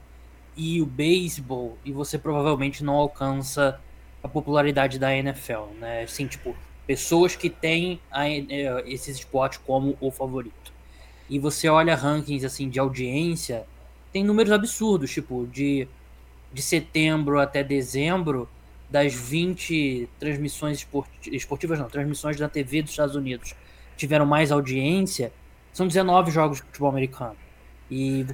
e 0.57 0.83
o 0.83 0.87
beisebol 0.87 1.79
e 1.85 1.93
você 1.93 2.19
provavelmente 2.19 2.83
não 2.83 2.95
alcança 2.95 3.81
a 4.23 4.29
popularidade 4.29 4.99
da 4.99 5.15
NFL, 5.15 5.73
né? 5.79 6.03
Assim, 6.03 6.27
tipo, 6.27 6.57
pessoas 6.87 7.37
que 7.37 7.49
têm 7.49 8.01
a, 8.11 8.29
é, 8.29 8.83
esse 8.87 9.11
esporte 9.11 9.61
como 9.61 9.97
o 10.01 10.11
favorito. 10.11 10.73
E 11.31 11.39
você 11.39 11.69
olha 11.69 11.95
rankings 11.95 12.45
assim 12.45 12.69
de 12.69 12.81
audiência, 12.81 13.67
tem 14.13 14.25
números 14.25 14.51
absurdos, 14.51 15.13
tipo, 15.13 15.47
de, 15.47 15.87
de 16.53 16.63
setembro 16.63 17.39
até 17.39 17.63
dezembro, 17.63 18.49
das 18.89 19.15
20 19.15 20.09
transmissões 20.19 20.87
esportivas, 21.27 21.79
não, 21.79 21.89
transmissões 21.89 22.37
da 22.37 22.49
TV 22.49 22.83
dos 22.83 22.93
Estados 22.93 23.15
Unidos 23.15 23.55
tiveram 23.97 24.25
mais 24.25 24.51
audiência, 24.51 25.33
são 25.73 25.87
19 25.87 26.31
jogos 26.31 26.59
de 26.59 26.65
futebol 26.65 26.89
americano. 26.89 27.37
E 27.91 28.25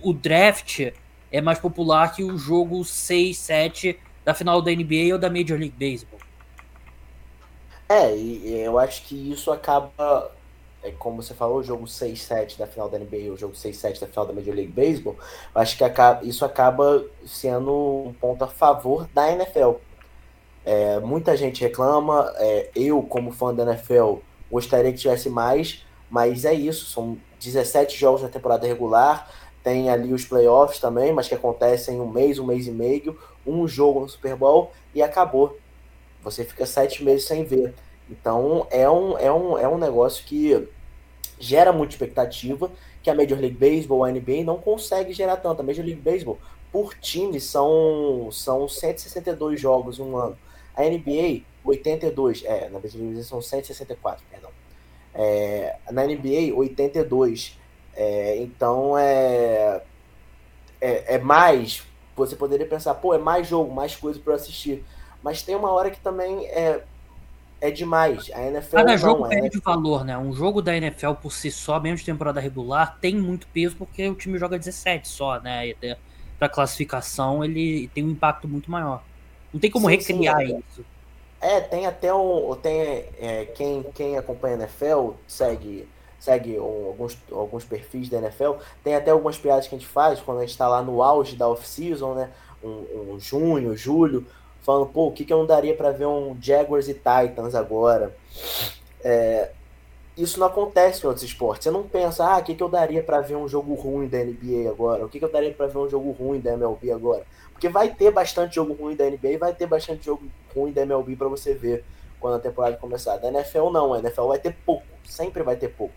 o 0.00 0.12
draft 0.12 0.92
é 1.30 1.40
mais 1.40 1.58
popular 1.58 2.14
que 2.14 2.22
o 2.22 2.38
jogo 2.38 2.84
6, 2.84 3.36
7 3.36 3.98
da 4.24 4.32
final 4.34 4.62
da 4.62 4.70
NBA 4.70 5.12
ou 5.12 5.18
da 5.18 5.28
Major 5.28 5.58
League 5.58 5.74
Baseball. 5.78 6.20
É, 7.88 8.16
e 8.16 8.60
eu 8.60 8.78
acho 8.78 9.02
que 9.02 9.32
isso 9.32 9.50
acaba, 9.50 10.30
é, 10.84 10.90
como 10.92 11.22
você 11.22 11.32
falou, 11.32 11.58
o 11.58 11.62
jogo 11.62 11.84
6-7 11.86 12.58
da 12.58 12.66
final 12.66 12.88
da 12.88 12.98
NBA, 12.98 13.32
o 13.32 13.36
jogo 13.36 13.54
6-7 13.54 14.00
da 14.00 14.06
final 14.06 14.26
da 14.26 14.32
Major 14.34 14.54
League 14.54 14.70
Baseball, 14.70 15.16
acho 15.54 15.78
que 15.78 15.84
isso 16.22 16.44
acaba 16.44 17.04
sendo 17.24 18.04
um 18.06 18.12
ponto 18.12 18.44
a 18.44 18.46
favor 18.46 19.08
da 19.14 19.32
NFL. 19.32 19.72
É, 20.64 21.00
muita 21.00 21.36
gente 21.36 21.62
reclama, 21.62 22.32
é, 22.36 22.70
eu, 22.76 23.02
como 23.02 23.32
fã 23.32 23.54
da 23.54 23.62
NFL, 23.64 24.16
gostaria 24.50 24.92
que 24.92 24.98
tivesse 24.98 25.30
mais, 25.30 25.84
mas 26.10 26.44
é 26.44 26.52
isso, 26.52 26.86
são 26.86 27.18
17 27.40 27.98
jogos 27.98 28.22
na 28.22 28.28
temporada 28.28 28.66
regular, 28.66 29.28
tem 29.62 29.88
ali 29.88 30.12
os 30.12 30.26
playoffs 30.26 30.78
também, 30.78 31.12
mas 31.12 31.26
que 31.26 31.34
acontecem 31.34 31.98
um 31.98 32.08
mês, 32.08 32.38
um 32.38 32.46
mês 32.46 32.66
e 32.66 32.70
meio, 32.70 33.18
um 33.46 33.66
jogo 33.66 34.00
no 34.00 34.08
Super 34.08 34.36
Bowl 34.36 34.70
e 34.94 35.02
acabou. 35.02 35.58
Você 36.22 36.44
fica 36.44 36.66
sete 36.66 37.02
meses 37.02 37.26
sem 37.26 37.44
ver. 37.44 37.74
Então 38.08 38.66
é 38.70 38.88
um, 38.88 39.18
é 39.18 39.32
um, 39.32 39.58
é 39.58 39.66
um 39.66 39.78
negócio 39.78 40.24
que 40.24 40.68
gera 41.38 41.72
muita 41.72 41.94
expectativa, 41.94 42.70
que 43.02 43.10
a 43.10 43.14
Major 43.14 43.38
League 43.38 43.56
Baseball, 43.56 44.04
a 44.04 44.10
NBA, 44.10 44.44
não 44.44 44.58
consegue 44.58 45.12
gerar 45.12 45.36
tanto. 45.36 45.60
A 45.60 45.62
Major 45.62 45.84
League 45.84 46.00
Baseball, 46.00 46.38
por 46.72 46.94
time, 46.94 47.40
são, 47.40 48.28
são 48.32 48.68
162 48.68 49.60
jogos 49.60 49.98
um 49.98 50.16
ano. 50.16 50.36
A 50.76 50.82
NBA, 50.82 51.42
82. 51.64 52.44
É, 52.44 52.68
na 52.68 52.78
Major 52.80 53.00
League 53.00 53.22
são 53.24 53.40
164, 53.40 54.24
perdão. 54.30 54.50
É, 55.14 55.76
na 55.90 56.04
NBA, 56.04 56.54
82. 56.54 57.58
É, 57.96 58.36
então 58.38 58.98
é, 58.98 59.82
é, 60.80 61.14
é 61.14 61.18
mais. 61.18 61.82
Você 62.16 62.36
poderia 62.36 62.66
pensar, 62.66 62.94
pô, 62.94 63.12
é 63.12 63.18
mais 63.18 63.46
jogo, 63.46 63.72
mais 63.72 63.96
coisa 63.96 64.18
para 64.18 64.34
assistir 64.34 64.84
mas 65.24 65.42
tem 65.42 65.56
uma 65.56 65.72
hora 65.72 65.90
que 65.90 65.98
também 66.00 66.46
é, 66.48 66.84
é 67.64 67.70
demais. 67.70 68.30
A 68.34 68.42
NFL 68.42 68.76
Cada 68.76 68.96
jogo 68.96 69.22
não, 69.22 69.28
perde 69.30 69.56
NFL... 69.56 69.60
valor, 69.64 70.04
né? 70.04 70.18
Um 70.18 70.34
jogo 70.34 70.60
da 70.60 70.76
NFL 70.76 71.12
por 71.14 71.32
si 71.32 71.50
só, 71.50 71.80
mesmo 71.80 71.96
de 71.96 72.04
temporada 72.04 72.38
regular, 72.38 72.98
tem 73.00 73.16
muito 73.16 73.46
peso 73.46 73.74
porque 73.76 74.06
o 74.06 74.14
time 74.14 74.38
joga 74.38 74.58
17 74.58 75.08
só, 75.08 75.40
né? 75.40 75.72
para 76.38 76.48
classificação, 76.48 77.42
ele 77.44 77.88
tem 77.94 78.04
um 78.04 78.10
impacto 78.10 78.46
muito 78.46 78.70
maior. 78.70 79.02
Não 79.52 79.58
tem 79.58 79.70
como 79.70 79.88
sim, 79.88 79.96
recriar 79.96 80.38
sim, 80.38 80.54
é. 80.54 80.58
isso. 80.58 80.84
É, 81.40 81.60
tem 81.60 81.86
até 81.86 82.12
um. 82.12 82.54
Tem, 82.56 83.06
é, 83.18 83.46
quem, 83.54 83.82
quem 83.94 84.18
acompanha 84.18 84.56
a 84.56 84.58
NFL 84.58 85.12
segue, 85.26 85.88
segue 86.18 86.58
alguns, 86.58 87.16
alguns 87.32 87.64
perfis 87.64 88.10
da 88.10 88.18
NFL. 88.18 88.52
Tem 88.82 88.94
até 88.94 89.10
algumas 89.10 89.38
piadas 89.38 89.66
que 89.66 89.74
a 89.74 89.78
gente 89.78 89.88
faz 89.88 90.20
quando 90.20 90.38
a 90.38 90.40
gente 90.42 90.50
está 90.50 90.68
lá 90.68 90.82
no 90.82 91.02
auge 91.02 91.34
da 91.34 91.48
off-season, 91.48 92.14
né? 92.14 92.30
Um, 92.62 93.14
um, 93.14 93.20
junho, 93.20 93.76
julho, 93.76 94.26
falando, 94.64 94.86
pô, 94.86 95.08
o 95.08 95.12
que, 95.12 95.24
que 95.24 95.32
eu 95.32 95.38
não 95.38 95.46
daria 95.46 95.76
para 95.76 95.92
ver 95.92 96.06
um 96.06 96.36
Jaguars 96.40 96.88
e 96.88 96.94
Titans 96.94 97.54
agora? 97.54 98.16
É, 99.04 99.50
isso 100.16 100.40
não 100.40 100.46
acontece 100.46 101.04
em 101.04 101.06
outros 101.06 101.22
esportes. 101.22 101.64
Você 101.64 101.70
não 101.70 101.82
pensa, 101.82 102.24
ah, 102.24 102.38
o 102.38 102.42
que, 102.42 102.54
que 102.54 102.62
eu 102.62 102.68
daria 102.68 103.02
para 103.02 103.20
ver 103.20 103.36
um 103.36 103.46
jogo 103.46 103.74
ruim 103.74 104.08
da 104.08 104.18
NBA 104.18 104.70
agora? 104.70 105.04
O 105.04 105.08
que, 105.08 105.18
que 105.18 105.24
eu 105.24 105.30
daria 105.30 105.52
para 105.52 105.66
ver 105.66 105.78
um 105.78 105.88
jogo 105.88 106.10
ruim 106.12 106.40
da 106.40 106.54
MLB 106.54 106.90
agora? 106.90 107.24
Porque 107.52 107.68
vai 107.68 107.94
ter 107.94 108.10
bastante 108.10 108.54
jogo 108.54 108.72
ruim 108.72 108.96
da 108.96 109.04
NBA 109.04 109.28
e 109.32 109.36
vai 109.36 109.54
ter 109.54 109.66
bastante 109.66 110.06
jogo 110.06 110.24
ruim 110.54 110.72
da 110.72 110.82
MLB 110.82 111.14
para 111.14 111.28
você 111.28 111.52
ver 111.52 111.84
quando 112.18 112.36
a 112.36 112.38
temporada 112.38 112.76
começar. 112.76 113.18
Da 113.18 113.28
NFL 113.28 113.70
não, 113.70 113.92
a 113.92 113.98
NFL 113.98 114.28
vai 114.28 114.38
ter 114.38 114.56
pouco, 114.64 114.86
sempre 115.04 115.42
vai 115.42 115.56
ter 115.56 115.68
pouco. 115.68 115.94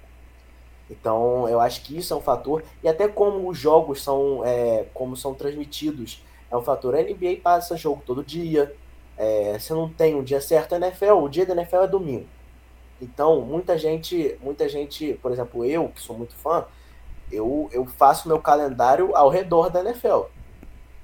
Então 0.89 1.47
eu 1.47 1.59
acho 1.59 1.83
que 1.83 1.97
isso 1.97 2.13
é 2.13 2.17
um 2.17 2.21
fator. 2.21 2.63
E 2.83 2.87
até 2.87 3.07
como 3.07 3.47
os 3.47 3.57
jogos 3.57 4.03
são, 4.03 4.43
é, 4.43 4.85
como 4.93 5.15
são 5.15 5.33
transmitidos, 5.33 6.23
é 6.49 6.57
um 6.57 6.61
fator. 6.61 6.95
A 6.95 7.01
NBA 7.01 7.39
passa 7.43 7.75
jogo 7.75 8.01
todo 8.05 8.23
dia. 8.23 8.73
É, 9.17 9.57
você 9.57 9.73
não 9.73 9.89
tem 9.89 10.15
um 10.15 10.23
dia 10.23 10.41
certo. 10.41 10.73
A 10.73 10.77
NFL, 10.77 11.13
o 11.13 11.29
dia 11.29 11.45
da 11.45 11.53
NFL 11.53 11.77
é 11.77 11.87
domingo. 11.87 12.27
Então, 13.01 13.41
muita 13.41 13.77
gente, 13.77 14.37
muita 14.41 14.67
gente, 14.67 15.13
por 15.21 15.31
exemplo, 15.31 15.63
eu, 15.65 15.89
que 15.89 16.01
sou 16.01 16.17
muito 16.17 16.35
fã, 16.35 16.65
eu, 17.31 17.69
eu 17.71 17.85
faço 17.85 18.27
meu 18.27 18.39
calendário 18.39 19.15
ao 19.15 19.29
redor 19.29 19.69
da 19.69 19.81
NFL. 19.81 20.23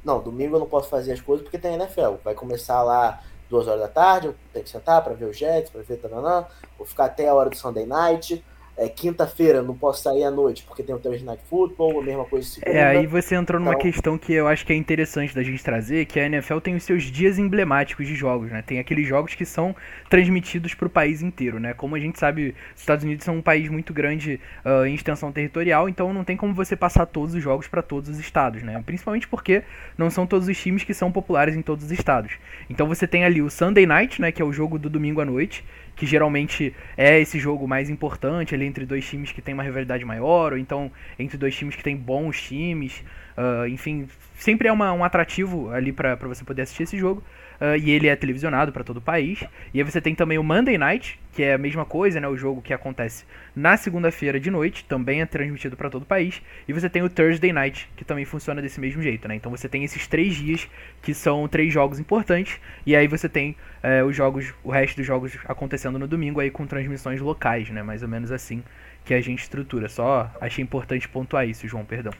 Não, 0.03 0.21
domingo 0.21 0.55
eu 0.55 0.59
não 0.59 0.67
posso 0.67 0.89
fazer 0.89 1.13
as 1.13 1.21
coisas 1.21 1.43
porque 1.43 1.57
tem 1.57 1.75
NFL. 1.75 2.15
Vai 2.23 2.33
começar 2.33 2.81
lá 2.83 3.21
duas 3.49 3.67
horas 3.67 3.81
da 3.81 3.87
tarde, 3.87 4.27
eu 4.27 4.35
tenho 4.51 4.65
que 4.65 4.71
sentar 4.71 5.03
para 5.03 5.13
ver 5.13 5.25
o 5.25 5.33
Jets, 5.33 5.69
para 5.69 5.81
ver 5.83 5.97
taranã, 5.97 6.45
vou 6.77 6.87
ficar 6.87 7.05
até 7.05 7.27
a 7.27 7.33
hora 7.35 7.49
do 7.49 7.55
Sunday 7.55 7.85
Night 7.85 8.43
é, 8.75 8.89
quinta-feira 8.89 9.61
não 9.61 9.75
posso 9.75 10.01
sair 10.01 10.23
à 10.23 10.31
noite 10.31 10.63
porque 10.63 10.81
tem 10.81 10.95
o 10.95 10.99
Thursday 10.99 11.25
Night 11.25 11.43
Football, 11.47 11.99
a 11.99 12.03
mesma 12.03 12.25
coisa 12.25 12.47
segunda. 12.47 12.75
É, 12.75 12.83
aí 12.83 13.05
você 13.05 13.35
entrou 13.35 13.59
numa 13.59 13.73
então... 13.73 13.81
questão 13.81 14.17
que 14.17 14.33
eu 14.33 14.47
acho 14.47 14.65
que 14.65 14.73
é 14.73 14.75
interessante 14.75 15.33
da 15.35 15.43
gente 15.43 15.63
trazer, 15.63 16.05
que 16.05 16.19
a 16.19 16.25
NFL 16.25 16.57
tem 16.57 16.75
os 16.75 16.83
seus 16.83 17.03
dias 17.03 17.37
emblemáticos 17.37 18.07
de 18.07 18.15
jogos, 18.15 18.51
né? 18.51 18.63
Tem 18.65 18.79
aqueles 18.79 19.07
jogos 19.07 19.35
que 19.35 19.45
são 19.45 19.75
transmitidos 20.09 20.73
para 20.73 20.87
o 20.87 20.89
país 20.89 21.21
inteiro, 21.21 21.59
né? 21.59 21.73
Como 21.73 21.95
a 21.95 21.99
gente 21.99 22.19
sabe, 22.19 22.55
os 22.73 22.81
Estados 22.81 23.03
Unidos 23.03 23.23
são 23.23 23.37
um 23.37 23.41
país 23.41 23.69
muito 23.69 23.93
grande 23.93 24.39
uh, 24.65 24.85
em 24.85 24.95
extensão 24.95 25.31
territorial, 25.31 25.87
então 25.87 26.11
não 26.11 26.23
tem 26.23 26.35
como 26.35 26.53
você 26.53 26.75
passar 26.75 27.05
todos 27.05 27.35
os 27.35 27.43
jogos 27.43 27.67
para 27.67 27.81
todos 27.81 28.09
os 28.09 28.19
estados, 28.19 28.63
né? 28.63 28.81
Principalmente 28.85 29.27
porque 29.27 29.63
não 29.97 30.09
são 30.09 30.25
todos 30.25 30.47
os 30.47 30.57
times 30.57 30.83
que 30.83 30.93
são 30.93 31.11
populares 31.11 31.55
em 31.55 31.61
todos 31.61 31.85
os 31.85 31.91
estados. 31.91 32.33
Então 32.69 32.87
você 32.87 33.07
tem 33.07 33.23
ali 33.23 33.41
o 33.41 33.49
Sunday 33.49 33.85
Night, 33.85 34.19
né? 34.19 34.31
Que 34.31 34.41
é 34.41 34.45
o 34.45 34.51
jogo 34.51 34.79
do 34.79 34.89
domingo 34.89 35.21
à 35.21 35.25
noite, 35.25 35.63
que 35.95 36.05
geralmente 36.05 36.73
é 36.97 37.19
esse 37.19 37.39
jogo 37.39 37.67
mais 37.67 37.89
importante 37.89 38.55
ali 38.55 38.65
entre 38.65 38.85
dois 38.85 39.05
times 39.07 39.31
que 39.31 39.41
tem 39.41 39.53
uma 39.53 39.63
rivalidade 39.63 40.03
maior, 40.03 40.53
ou 40.53 40.57
então 40.57 40.91
entre 41.17 41.37
dois 41.37 41.55
times 41.55 41.75
que 41.75 41.83
tem 41.83 41.95
bons 41.95 42.41
times, 42.41 43.03
uh, 43.37 43.67
enfim, 43.67 44.07
sempre 44.43 44.67
é 44.67 44.71
uma, 44.71 44.91
um 44.91 45.03
atrativo 45.03 45.71
ali 45.71 45.93
para 45.93 46.15
você 46.15 46.43
poder 46.43 46.63
assistir 46.63 46.83
esse 46.83 46.97
jogo. 46.97 47.23
Uh, 47.61 47.77
e 47.77 47.91
ele 47.91 48.07
é 48.07 48.15
televisionado 48.15 48.73
para 48.73 48.83
todo 48.83 48.97
o 48.97 49.01
país. 49.01 49.41
E 49.73 49.79
aí 49.79 49.83
você 49.83 50.01
tem 50.01 50.13
também 50.13 50.37
o 50.37 50.43
Monday 50.43 50.77
Night, 50.77 51.17
que 51.31 51.43
é 51.43 51.53
a 51.53 51.57
mesma 51.57 51.85
coisa, 51.85 52.19
né? 52.19 52.27
O 52.27 52.35
jogo 52.35 52.61
que 52.61 52.73
acontece 52.73 53.23
na 53.55 53.77
segunda-feira 53.77 54.37
de 54.37 54.51
noite, 54.51 54.83
também 54.83 55.21
é 55.21 55.25
transmitido 55.25 55.77
para 55.77 55.89
todo 55.89 56.01
o 56.01 56.05
país. 56.05 56.41
E 56.67 56.73
você 56.73 56.89
tem 56.89 57.01
o 57.01 57.09
Thursday 57.09 57.53
Night, 57.53 57.89
que 57.95 58.03
também 58.03 58.25
funciona 58.25 58.61
desse 58.61 58.81
mesmo 58.81 59.01
jeito, 59.01 59.27
né? 59.29 59.35
Então 59.35 59.49
você 59.49 59.69
tem 59.69 59.83
esses 59.85 60.07
três 60.07 60.35
dias 60.35 60.67
que 61.01 61.13
são 61.13 61.47
três 61.47 61.71
jogos 61.71 61.99
importantes. 61.99 62.59
E 62.85 62.97
aí 62.97 63.07
você 63.07 63.29
tem 63.29 63.55
uh, 63.81 64.05
os 64.05 64.15
jogos, 64.15 64.53
o 64.61 64.69
resto 64.69 64.97
dos 64.97 65.05
jogos 65.05 65.37
acontecendo 65.45 65.97
no 65.97 66.07
domingo 66.07 66.41
aí 66.41 66.51
com 66.51 66.67
transmissões 66.67 67.21
locais, 67.21 67.69
né? 67.69 67.81
Mais 67.81 68.03
ou 68.03 68.09
menos 68.09 68.29
assim 68.29 68.61
que 69.05 69.13
a 69.13 69.21
gente 69.21 69.39
estrutura. 69.39 69.87
Só 69.87 70.29
achei 70.41 70.61
importante 70.61 71.07
pontuar 71.07 71.47
isso, 71.47 71.65
João, 71.65 71.85
perdão. 71.85 72.11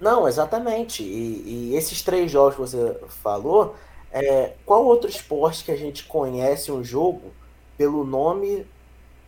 Não, 0.00 0.28
exatamente. 0.28 1.02
E, 1.02 1.70
e 1.72 1.76
esses 1.76 2.02
três 2.02 2.30
jogos 2.30 2.54
que 2.54 2.60
você 2.60 3.00
falou 3.08 3.74
é, 4.14 4.54
qual 4.64 4.84
outro 4.84 5.10
esporte 5.10 5.64
que 5.64 5.72
a 5.72 5.76
gente 5.76 6.04
conhece 6.04 6.70
um 6.70 6.84
jogo 6.84 7.32
pelo 7.76 8.04
nome 8.04 8.64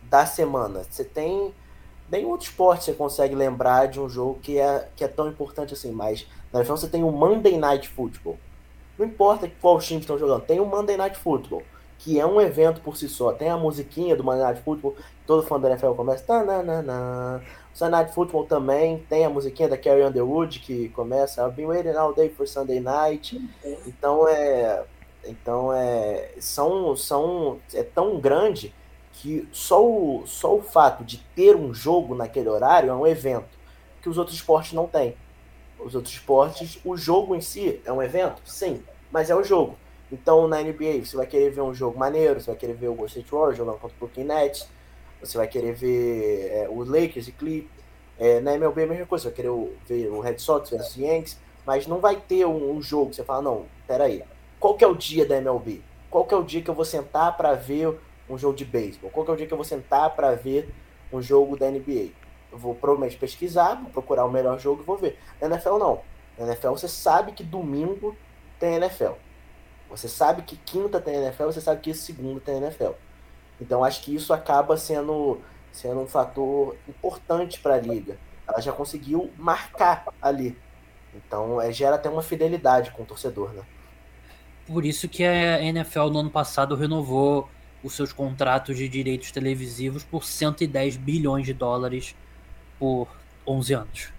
da 0.03 0.25
semana? 0.25 0.85
Você 0.89 1.03
tem. 1.03 1.53
Nenhum 2.09 2.29
outro 2.29 2.47
esporte 2.47 2.85
você 2.85 2.93
consegue 2.93 3.35
lembrar 3.35 3.87
de 3.87 3.99
um 3.99 4.07
jogo 4.07 4.39
que 4.39 4.57
é, 4.57 4.87
que 4.95 5.03
é 5.03 5.09
tão 5.09 5.27
importante 5.27 5.73
assim, 5.73 5.91
mas 5.91 6.25
na 6.53 6.59
verdade 6.59 6.79
você 6.79 6.87
tem 6.87 7.03
o 7.03 7.11
Monday 7.11 7.57
Night 7.57 7.89
Football. 7.89 8.39
Não 8.97 9.05
importa 9.05 9.51
qual 9.61 9.79
time 9.79 9.99
estão 9.99 10.17
jogando, 10.17 10.45
tem 10.45 10.61
o 10.61 10.65
Monday 10.65 10.95
Night 10.95 11.17
Football, 11.19 11.63
que 11.99 12.19
é 12.19 12.25
um 12.25 12.39
evento 12.39 12.81
por 12.81 12.95
si 12.95 13.09
só. 13.09 13.31
Tem 13.31 13.49
a 13.49 13.57
musiquinha 13.57 14.15
do 14.15 14.23
Monday 14.23 14.43
Night 14.43 14.61
Football, 14.61 14.95
todo 15.25 15.45
fã 15.45 15.59
da 15.59 15.69
NFL 15.69 15.91
começa. 15.91 16.23
Tananana. 16.23 17.43
Sunday 17.73 17.91
Night 17.91 18.13
Football 18.13 18.45
também 18.45 19.05
tem 19.07 19.23
a 19.23 19.29
musiquinha 19.29 19.69
da 19.69 19.77
Carrie 19.77 20.03
Underwood 20.03 20.59
que 20.59 20.89
começa 20.89 21.45
I've 21.45 21.55
been 21.55 21.67
waiting 21.67 21.95
all 21.95 22.11
day 22.11 22.29
for 22.29 22.47
Sunday 22.47 22.79
night. 22.79 23.39
Então 23.85 24.27
é 24.27 24.83
então 25.23 25.71
é 25.71 26.31
são 26.39 26.95
são 26.95 27.59
é 27.73 27.83
tão 27.83 28.19
grande 28.19 28.73
que 29.13 29.47
só 29.51 29.83
o, 29.83 30.23
só 30.25 30.55
o 30.55 30.61
fato 30.61 31.03
de 31.03 31.17
ter 31.35 31.55
um 31.55 31.73
jogo 31.73 32.15
naquele 32.15 32.49
horário 32.49 32.89
é 32.89 32.93
um 32.93 33.05
evento 33.05 33.57
que 34.01 34.09
os 34.09 34.17
outros 34.17 34.37
esportes 34.37 34.73
não 34.73 34.87
têm. 34.87 35.15
Os 35.79 35.93
outros 35.93 36.13
esportes, 36.13 36.79
o 36.83 36.97
jogo 36.97 37.35
em 37.35 37.41
si 37.41 37.79
é 37.85 37.91
um 37.91 38.01
evento? 38.01 38.41
Sim, 38.45 38.81
mas 39.11 39.29
é 39.29 39.35
o 39.35 39.43
jogo. 39.43 39.77
Então 40.11 40.47
na 40.47 40.61
NBA 40.61 41.03
você 41.03 41.17
vai 41.17 41.27
querer 41.27 41.51
ver 41.51 41.61
um 41.61 41.73
jogo 41.73 41.97
maneiro, 41.97 42.39
você 42.39 42.47
vai 42.47 42.55
querer 42.55 42.73
ver 42.73 42.87
o 42.87 42.93
Golden 42.93 43.07
State 43.07 43.31
Warriors 43.31 43.57
jogando 43.57 43.79
contra 43.79 43.95
o 43.95 43.99
Brooklyn 43.99 44.23
Nets, 44.23 44.67
você 45.21 45.37
vai 45.37 45.47
querer 45.47 45.73
ver 45.73 46.49
é, 46.51 46.67
o 46.69 46.83
Lakers 46.83 47.27
e 47.27 47.31
Clip. 47.31 47.69
É, 48.19 48.39
na 48.39 48.55
MLB 48.55 48.81
é 48.81 48.83
a 48.85 48.87
mesma 48.87 49.05
coisa, 49.05 49.23
você 49.23 49.29
vai 49.29 49.35
querer 49.35 49.49
ver 49.87 50.09
o 50.09 50.19
Red 50.19 50.39
Sox 50.39 50.69
versus 50.69 50.97
Yankees, 50.97 51.37
mas 51.65 51.85
não 51.85 51.99
vai 51.99 52.15
ter 52.15 52.45
um, 52.45 52.71
um, 52.71 52.81
jogo 52.81 53.11
que 53.11 53.17
você 53.17 53.23
fala, 53.23 53.41
não, 53.41 53.65
peraí, 53.85 54.23
qual 54.59 54.75
que 54.75 54.83
é 54.83 54.87
o 54.87 54.95
dia 54.95 55.25
da 55.25 55.37
MLB? 55.37 55.81
Qual 56.09 56.25
que 56.25 56.33
é 56.33 56.37
o 56.37 56.43
dia 56.43 56.61
que 56.61 56.69
eu 56.69 56.73
vou 56.73 56.85
sentar 56.85 57.35
para 57.37 57.53
ver 57.53 57.95
um 58.29 58.37
jogo 58.37 58.55
de 58.55 58.65
beisebol? 58.65 59.11
Qual 59.11 59.25
que 59.25 59.31
é 59.31 59.33
o 59.33 59.37
dia 59.37 59.45
que 59.45 59.53
eu 59.53 59.57
vou 59.57 59.65
sentar 59.65 60.15
para 60.15 60.33
ver 60.33 60.73
um 61.11 61.21
jogo 61.21 61.57
da 61.57 61.69
NBA? 61.69 62.09
Eu 62.51 62.57
vou 62.57 62.73
provavelmente 62.73 63.17
pesquisar, 63.17 63.75
vou 63.75 63.91
procurar 63.91 64.25
o 64.25 64.31
melhor 64.31 64.57
jogo 64.57 64.81
e 64.81 64.85
vou 64.85 64.97
ver. 64.97 65.19
Na 65.39 65.47
NFL 65.47 65.77
não. 65.77 66.01
Na 66.37 66.45
NFL 66.45 66.69
você 66.69 66.87
sabe 66.87 67.33
que 67.33 67.43
domingo 67.43 68.15
tem 68.59 68.75
NFL. 68.75 69.13
Você 69.89 70.07
sabe 70.07 70.41
que 70.41 70.57
quinta 70.57 70.99
tem 70.99 71.15
NFL, 71.15 71.45
você 71.45 71.61
sabe 71.61 71.81
que 71.81 71.93
segunda 71.93 72.39
tem 72.39 72.57
NFL. 72.57 72.91
Então 73.59 73.83
acho 73.83 74.01
que 74.01 74.13
isso 74.13 74.33
acaba 74.33 74.77
sendo, 74.77 75.41
sendo 75.71 76.01
um 76.01 76.07
fator 76.07 76.75
importante 76.87 77.59
para 77.59 77.75
a 77.75 77.79
liga. 77.79 78.17
Ela 78.47 78.61
já 78.61 78.71
conseguiu 78.71 79.31
marcar 79.37 80.05
ali. 80.21 80.57
Então 81.15 81.61
é, 81.61 81.71
gera 81.71 81.95
até 81.95 82.09
uma 82.09 82.21
fidelidade 82.21 82.91
com 82.91 83.03
o 83.03 83.05
torcedor, 83.05 83.51
né? 83.53 83.63
Por 84.65 84.85
isso 84.85 85.07
que 85.07 85.23
a 85.23 85.61
NFL 85.61 86.07
no 86.09 86.19
ano 86.19 86.29
passado 86.29 86.75
renovou 86.75 87.49
os 87.81 87.93
seus 87.93 88.11
contratos 88.11 88.77
de 88.77 88.89
direitos 88.89 89.31
televisivos 89.31 90.03
por 90.03 90.25
110 90.25 90.97
bilhões 90.97 91.45
de 91.45 91.53
dólares 91.53 92.15
por 92.77 93.07
11 93.45 93.73
anos. 93.73 94.13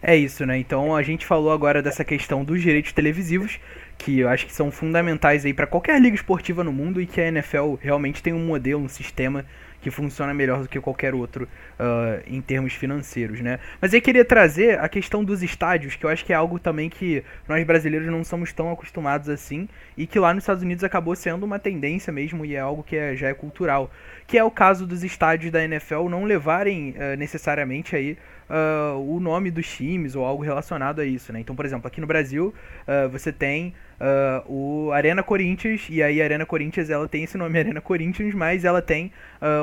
É 0.00 0.14
isso, 0.14 0.46
né? 0.46 0.58
Então 0.58 0.94
a 0.94 1.02
gente 1.02 1.26
falou 1.26 1.50
agora 1.50 1.82
dessa 1.82 2.04
questão 2.04 2.44
dos 2.44 2.62
direitos 2.62 2.92
televisivos, 2.92 3.58
que 3.98 4.20
eu 4.20 4.28
acho 4.28 4.46
que 4.46 4.52
são 4.52 4.70
fundamentais 4.70 5.44
aí 5.44 5.52
para 5.52 5.66
qualquer 5.66 6.00
liga 6.00 6.14
esportiva 6.14 6.62
no 6.62 6.72
mundo 6.72 7.00
e 7.00 7.06
que 7.06 7.20
a 7.20 7.28
NFL 7.28 7.74
realmente 7.80 8.22
tem 8.22 8.32
um 8.32 8.44
modelo, 8.44 8.82
um 8.82 8.88
sistema 8.88 9.44
que 9.86 9.90
funciona 9.92 10.34
melhor 10.34 10.62
do 10.62 10.68
que 10.68 10.80
qualquer 10.80 11.14
outro 11.14 11.44
uh, 11.78 12.20
em 12.26 12.40
termos 12.40 12.72
financeiros, 12.72 13.40
né? 13.40 13.60
Mas 13.80 13.94
eu 13.94 14.02
queria 14.02 14.24
trazer 14.24 14.80
a 14.80 14.88
questão 14.88 15.22
dos 15.22 15.44
estádios, 15.44 15.94
que 15.94 16.04
eu 16.04 16.10
acho 16.10 16.24
que 16.24 16.32
é 16.32 16.36
algo 16.36 16.58
também 16.58 16.90
que 16.90 17.22
nós 17.48 17.64
brasileiros 17.64 18.08
não 18.08 18.24
somos 18.24 18.52
tão 18.52 18.72
acostumados 18.72 19.28
assim 19.28 19.68
e 19.96 20.04
que 20.04 20.18
lá 20.18 20.34
nos 20.34 20.42
Estados 20.42 20.64
Unidos 20.64 20.82
acabou 20.82 21.14
sendo 21.14 21.44
uma 21.44 21.60
tendência 21.60 22.12
mesmo 22.12 22.44
e 22.44 22.56
é 22.56 22.58
algo 22.58 22.82
que 22.82 22.96
é, 22.96 23.14
já 23.14 23.28
é 23.28 23.34
cultural, 23.34 23.88
que 24.26 24.36
é 24.36 24.42
o 24.42 24.50
caso 24.50 24.84
dos 24.88 25.04
estádios 25.04 25.52
da 25.52 25.62
NFL 25.62 26.08
não 26.08 26.24
levarem 26.24 26.90
uh, 26.90 27.16
necessariamente 27.16 27.94
aí 27.94 28.18
uh, 28.50 28.98
o 28.98 29.20
nome 29.20 29.52
dos 29.52 29.68
times 29.68 30.16
ou 30.16 30.24
algo 30.24 30.42
relacionado 30.42 31.00
a 31.00 31.04
isso, 31.04 31.32
né? 31.32 31.38
Então, 31.38 31.54
por 31.54 31.64
exemplo, 31.64 31.86
aqui 31.86 32.00
no 32.00 32.08
Brasil 32.08 32.52
uh, 32.88 33.08
você 33.08 33.32
tem 33.32 33.72
uh, 34.00 34.52
o 34.52 34.92
Arena 34.92 35.22
Corinthians 35.22 35.86
e 35.88 36.02
aí 36.02 36.20
Arena 36.22 36.46
Corinthians 36.46 36.90
ela 36.90 37.08
tem 37.08 37.24
esse 37.24 37.36
nome 37.36 37.58
Arena 37.58 37.80
Corinthians, 37.80 38.34
mas 38.34 38.64
ela 38.64 38.82
tem 38.82 39.12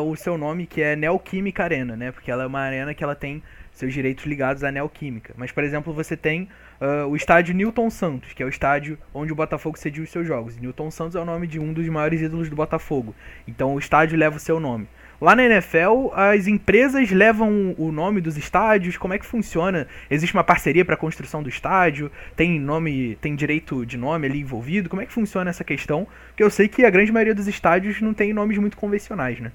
o 0.06 0.16
seu 0.16 0.38
nome 0.38 0.66
que 0.66 0.82
é 0.82 0.96
Neoquímica 0.96 1.64
Arena, 1.64 1.96
né? 1.96 2.12
Porque 2.12 2.32
ela 2.32 2.44
é 2.44 2.48
uma 2.48 2.60
arena 2.60 2.94
que 2.94 3.04
ela 3.04 3.16
tem 3.16 3.42
seus 3.74 3.94
direitos 3.94 4.26
ligados 4.26 4.64
à 4.64 4.72
Neoquímica. 4.72 5.34
Mas, 5.36 5.52
por 5.52 5.64
exemplo, 5.64 5.92
você 5.92 6.16
tem 6.16 6.48
uh, 6.80 7.08
o 7.08 7.16
estádio 7.16 7.56
Newton 7.56 7.90
Santos, 7.90 8.34
que 8.34 8.44
é 8.44 8.46
o 8.46 8.50
estádio 8.50 8.98
onde 9.14 9.32
o 9.34 9.36
Botafogo 9.36 9.78
cedia 9.78 10.04
os 10.04 10.10
seus 10.10 10.28
jogos. 10.28 10.58
Newton 10.58 10.92
Santos 10.92 11.16
é 11.16 11.20
o 11.20 11.26
nome 11.26 11.48
de 11.48 11.60
um 11.60 11.74
dos 11.74 11.88
maiores 11.90 12.22
ídolos 12.22 12.50
do 12.50 12.56
Botafogo. 12.56 13.16
Então 13.48 13.74
o 13.74 13.80
estádio 13.80 14.18
leva 14.18 14.38
o 14.38 14.40
seu 14.40 14.60
nome. 14.60 14.88
Lá 15.24 15.38
na 15.38 15.46
NFL, 15.46 16.12
as 16.14 16.48
empresas 16.48 17.10
levam 17.10 17.74
o 17.78 17.94
nome 17.94 18.20
dos 18.20 18.36
estádios, 18.36 18.98
como 18.98 19.14
é 19.14 19.18
que 19.18 19.26
funciona? 19.26 19.88
Existe 20.12 20.34
uma 20.34 20.44
parceria 20.44 20.84
para 20.84 20.96
a 20.96 20.98
construção 20.98 21.42
do 21.42 21.48
estádio? 21.48 22.12
Tem 22.36 22.60
nome, 22.60 23.16
tem 23.22 23.34
direito 23.34 23.86
de 23.86 23.96
nome 23.96 24.28
ali 24.28 24.42
envolvido? 24.42 24.90
Como 24.90 25.02
é 25.02 25.06
que 25.06 25.14
funciona 25.14 25.50
essa 25.50 25.64
questão? 25.64 26.06
Porque 26.28 26.44
eu 26.44 26.50
sei 26.50 26.68
que 26.68 26.84
a 26.84 26.90
grande 26.90 27.10
maioria 27.10 27.34
dos 27.34 27.48
estádios 27.48 28.02
não 28.02 28.14
tem 28.14 28.34
nomes 28.34 28.58
muito 28.58 28.76
convencionais, 28.76 29.40
né? 29.40 29.54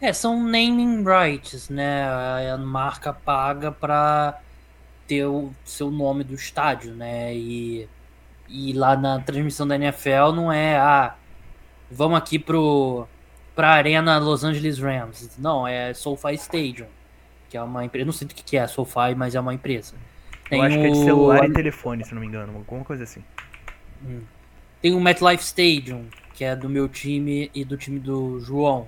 É, 0.00 0.12
são 0.12 0.42
naming 0.42 1.04
rights, 1.04 1.68
né? 1.68 2.04
A 2.52 2.58
marca 2.58 3.12
paga 3.12 3.70
para 3.70 4.40
ter 5.06 5.24
o 5.24 5.52
seu 5.64 5.88
nome 5.88 6.24
do 6.24 6.34
estádio, 6.34 6.92
né? 6.96 7.32
E, 7.32 7.88
e 8.48 8.72
lá 8.72 8.96
na 8.96 9.20
transmissão 9.20 9.68
da 9.68 9.76
NFL 9.76 10.32
não 10.34 10.52
é, 10.52 10.76
ah, 10.78 11.14
vamos 11.88 12.18
aqui 12.18 12.40
pro 12.40 13.06
pra 13.54 13.70
Arena 13.70 14.18
Los 14.18 14.44
Angeles 14.44 14.78
Rams. 14.78 15.36
Não, 15.38 15.66
é 15.66 15.92
SoFi 15.94 16.34
Stadium, 16.34 16.86
que 17.48 17.56
é 17.56 17.62
uma 17.62 17.84
empresa, 17.84 18.06
não 18.06 18.12
sei 18.12 18.26
do 18.26 18.34
que 18.34 18.56
é 18.56 18.66
SoFi, 18.66 19.14
mas 19.16 19.34
é 19.34 19.40
uma 19.40 19.54
empresa. 19.54 19.94
Tem 20.48 20.58
Eu 20.58 20.64
acho 20.64 20.78
o... 20.78 20.80
que 20.80 20.86
é 20.86 20.90
de 20.90 21.04
celular 21.04 21.48
e 21.48 21.52
telefone, 21.52 22.04
se 22.04 22.14
não 22.14 22.20
me 22.20 22.26
engano, 22.26 22.56
alguma 22.56 22.84
coisa 22.84 23.04
assim. 23.04 23.22
Hum. 24.04 24.22
Tem 24.80 24.94
o 24.94 25.00
MetLife 25.00 25.44
Stadium, 25.44 26.06
que 26.34 26.44
é 26.44 26.56
do 26.56 26.68
meu 26.68 26.88
time 26.88 27.50
e 27.54 27.64
do 27.64 27.76
time 27.76 28.00
do 28.00 28.40
João, 28.40 28.86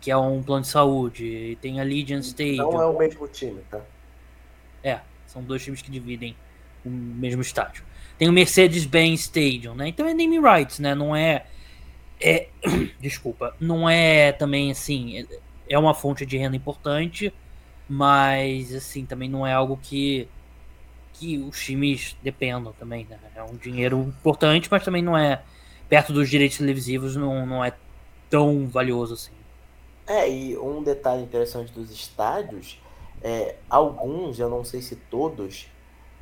que 0.00 0.10
é 0.10 0.16
um 0.16 0.42
plano 0.42 0.62
de 0.62 0.68
saúde. 0.68 1.24
E 1.24 1.56
tem 1.56 1.80
a 1.80 1.84
Legion 1.84 2.18
Stadium. 2.18 2.72
Não 2.72 2.82
é 2.82 2.86
o 2.86 2.98
mesmo 2.98 3.28
time, 3.28 3.60
tá? 3.70 3.80
É, 4.82 5.00
são 5.26 5.42
dois 5.42 5.62
times 5.62 5.80
que 5.80 5.90
dividem 5.90 6.34
o 6.84 6.90
mesmo 6.90 7.40
estádio. 7.40 7.84
Tem 8.18 8.28
o 8.28 8.32
Mercedes-Benz 8.32 9.20
Stadium, 9.20 9.74
né? 9.74 9.88
Então 9.88 10.06
é 10.06 10.12
name 10.12 10.40
rights, 10.40 10.78
né? 10.80 10.94
Não 10.94 11.14
é 11.14 11.46
é, 12.22 12.48
desculpa, 13.00 13.54
não 13.60 13.88
é 13.88 14.32
também 14.32 14.70
assim, 14.70 15.26
é 15.68 15.78
uma 15.78 15.94
fonte 15.94 16.24
de 16.24 16.36
renda 16.36 16.56
importante, 16.56 17.32
mas 17.88 18.74
assim, 18.74 19.04
também 19.04 19.28
não 19.28 19.46
é 19.46 19.52
algo 19.52 19.78
que 19.82 20.28
que 21.14 21.38
os 21.38 21.62
times 21.62 22.16
dependam 22.22 22.72
também, 22.72 23.06
né? 23.08 23.18
É 23.36 23.42
um 23.42 23.54
dinheiro 23.54 24.00
importante, 24.00 24.68
mas 24.70 24.82
também 24.82 25.02
não 25.02 25.16
é 25.16 25.42
perto 25.88 26.12
dos 26.12 26.28
direitos 26.28 26.56
televisivos, 26.56 27.14
não, 27.14 27.44
não 27.44 27.64
é 27.64 27.74
tão 28.30 28.66
valioso 28.66 29.14
assim. 29.14 29.32
É, 30.06 30.28
e 30.28 30.56
um 30.56 30.82
detalhe 30.82 31.22
interessante 31.22 31.70
dos 31.70 31.90
estádios, 31.90 32.80
é, 33.22 33.56
alguns, 33.68 34.38
eu 34.38 34.48
não 34.48 34.64
sei 34.64 34.80
se 34.80 34.96
todos, 34.96 35.68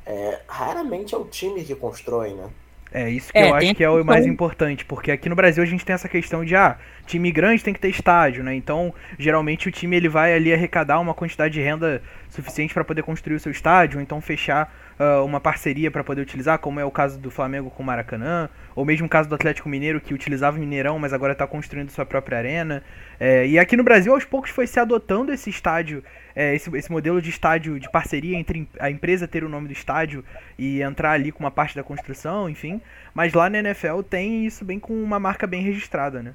é, 0.05 0.41
raramente 0.47 1.15
é 1.15 1.17
o 1.17 1.25
time 1.25 1.63
que 1.63 1.73
constrói, 1.73 2.33
né? 2.33 2.49
É, 2.91 3.09
isso 3.09 3.31
que 3.31 3.37
é, 3.37 3.49
eu 3.49 3.55
acho 3.55 3.73
que 3.73 3.83
é 3.83 3.89
o 3.89 4.03
mais 4.03 4.25
importante, 4.25 4.83
porque 4.83 5.11
aqui 5.11 5.29
no 5.29 5.35
Brasil 5.35 5.63
a 5.63 5.65
gente 5.65 5.85
tem 5.85 5.93
essa 5.93 6.09
questão 6.09 6.43
de, 6.43 6.55
ah, 6.55 6.77
time 7.11 7.31
grande 7.31 7.63
tem 7.63 7.73
que 7.73 7.79
ter 7.79 7.89
estádio, 7.89 8.43
né? 8.43 8.55
Então, 8.55 8.93
geralmente 9.19 9.67
o 9.67 9.71
time 9.71 9.97
ele 9.97 10.07
vai 10.07 10.33
ali 10.33 10.53
arrecadar 10.53 10.99
uma 10.99 11.13
quantidade 11.13 11.53
de 11.53 11.61
renda 11.61 12.01
suficiente 12.29 12.73
para 12.73 12.85
poder 12.85 13.03
construir 13.03 13.35
o 13.35 13.39
seu 13.39 13.51
estádio, 13.51 13.97
ou 13.97 14.03
então 14.03 14.21
fechar 14.21 14.73
uh, 14.97 15.25
uma 15.25 15.39
parceria 15.39 15.91
para 15.91 16.03
poder 16.03 16.21
utilizar, 16.21 16.57
como 16.59 16.79
é 16.79 16.85
o 16.85 16.91
caso 16.91 17.19
do 17.19 17.29
Flamengo 17.29 17.69
com 17.69 17.83
o 17.83 17.85
Maracanã, 17.85 18.49
ou 18.73 18.85
mesmo 18.85 19.07
o 19.07 19.09
caso 19.09 19.27
do 19.27 19.35
Atlético 19.35 19.67
Mineiro, 19.67 19.99
que 19.99 20.13
utilizava 20.13 20.55
o 20.55 20.59
Mineirão, 20.59 20.97
mas 20.97 21.11
agora 21.11 21.33
está 21.33 21.45
construindo 21.45 21.89
sua 21.89 22.05
própria 22.05 22.37
arena. 22.37 22.81
É, 23.19 23.45
e 23.45 23.59
aqui 23.59 23.75
no 23.75 23.83
Brasil, 23.83 24.13
aos 24.13 24.23
poucos, 24.23 24.49
foi 24.49 24.65
se 24.65 24.79
adotando 24.79 25.33
esse 25.33 25.49
estádio, 25.49 26.01
é, 26.33 26.55
esse, 26.55 26.73
esse 26.77 26.89
modelo 26.89 27.21
de 27.21 27.29
estádio 27.29 27.77
de 27.77 27.89
parceria 27.91 28.37
entre 28.37 28.65
a 28.79 28.89
empresa 28.89 29.27
ter 29.27 29.43
o 29.43 29.49
nome 29.49 29.67
do 29.67 29.73
estádio 29.73 30.23
e 30.57 30.81
entrar 30.81 31.11
ali 31.11 31.33
com 31.33 31.43
uma 31.43 31.51
parte 31.51 31.75
da 31.75 31.83
construção, 31.83 32.49
enfim. 32.49 32.79
Mas 33.13 33.33
lá 33.33 33.49
na 33.49 33.59
NFL 33.59 34.01
tem 34.09 34.45
isso 34.45 34.63
bem 34.63 34.79
com 34.79 34.93
uma 35.03 35.19
marca 35.19 35.45
bem 35.45 35.61
registrada, 35.61 36.23
né? 36.23 36.33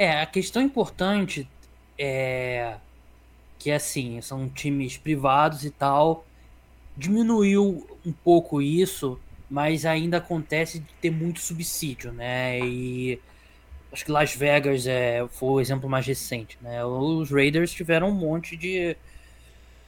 É, 0.00 0.22
a 0.22 0.24
questão 0.24 0.62
importante 0.62 1.46
é 1.98 2.76
que 3.58 3.70
assim, 3.70 4.18
são 4.22 4.48
times 4.48 4.96
privados 4.96 5.62
e 5.62 5.70
tal, 5.70 6.24
diminuiu 6.96 7.86
um 8.06 8.10
pouco 8.10 8.62
isso, 8.62 9.20
mas 9.50 9.84
ainda 9.84 10.16
acontece 10.16 10.78
de 10.78 10.86
ter 11.02 11.10
muito 11.10 11.40
subsídio, 11.40 12.14
né? 12.14 12.58
E 12.60 13.20
acho 13.92 14.02
que 14.06 14.10
Las 14.10 14.34
Vegas 14.34 14.86
é, 14.86 15.28
foi 15.28 15.48
o 15.50 15.60
exemplo 15.60 15.86
mais 15.86 16.06
recente, 16.06 16.56
né? 16.62 16.82
Os 16.82 17.30
Raiders 17.30 17.70
tiveram 17.70 18.08
um 18.08 18.14
monte 18.14 18.56
de 18.56 18.96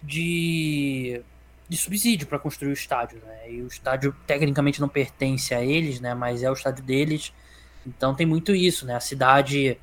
de, 0.02 1.22
de 1.70 1.76
subsídio 1.78 2.26
para 2.26 2.38
construir 2.38 2.68
o 2.70 2.74
estádio, 2.74 3.18
né? 3.24 3.50
E 3.50 3.62
o 3.62 3.66
estádio 3.66 4.14
tecnicamente 4.26 4.78
não 4.78 4.90
pertence 4.90 5.54
a 5.54 5.64
eles, 5.64 6.00
né? 6.00 6.14
Mas 6.14 6.42
é 6.42 6.50
o 6.50 6.54
estádio 6.54 6.84
deles. 6.84 7.32
Então 7.86 8.14
tem 8.14 8.26
muito 8.26 8.54
isso, 8.54 8.84
né? 8.84 8.94
A 8.94 9.00
cidade 9.00 9.78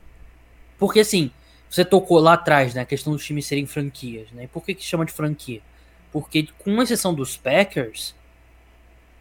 porque 0.79 1.01
assim, 1.01 1.31
você 1.69 1.85
tocou 1.85 2.19
lá 2.19 2.33
atrás, 2.33 2.73
né? 2.73 2.81
A 2.81 2.85
questão 2.85 3.13
dos 3.13 3.23
times 3.23 3.45
serem 3.45 3.65
franquias, 3.67 4.31
né? 4.31 4.45
E 4.45 4.47
por 4.47 4.65
que 4.65 4.73
que 4.73 4.83
chama 4.83 5.05
de 5.05 5.11
franquia? 5.11 5.61
Porque, 6.11 6.47
com 6.57 6.81
exceção 6.81 7.13
dos 7.13 7.37
Packers, 7.37 8.15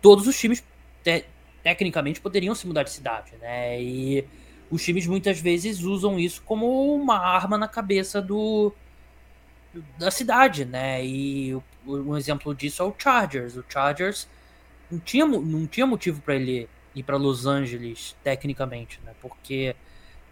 todos 0.01 0.27
os 0.27 0.39
times 0.39 0.65
te 1.05 1.25
tecnicamente 1.63 2.21
poderiam 2.21 2.55
se 2.55 2.67
mudar 2.67 2.85
de 2.85 2.91
cidade, 2.91 3.33
né? 3.41 3.83
E 3.83 4.25
os 4.71 4.83
times 4.83 5.07
muitas 5.07 5.41
vezes 5.41 5.83
usam 5.83 6.19
isso 6.19 6.43
como 6.47 6.95
uma 6.95 7.19
arma 7.19 7.59
na 7.59 7.69
cabeça 7.69 8.23
do 8.23 8.73
da 9.99 10.11
cidade, 10.11 10.65
né? 10.65 11.05
E 11.05 11.55
um 11.87 12.17
exemplo 12.17 12.55
disso 12.55 12.83
é 12.83 12.87
o 12.87 12.95
Chargers. 12.97 13.57
O 13.57 13.65
Chargers 13.69 14.27
não 14.91 14.99
tinha, 14.99 15.27
não 15.27 15.67
tinha 15.67 15.87
motivo 15.87 16.21
para 16.23 16.37
ele 16.37 16.69
ir 16.95 17.03
para 17.03 17.17
Los 17.17 17.47
Angeles 17.47 18.17
tecnicamente, 18.23 19.01
né? 19.05 19.13
Porque 19.21 19.77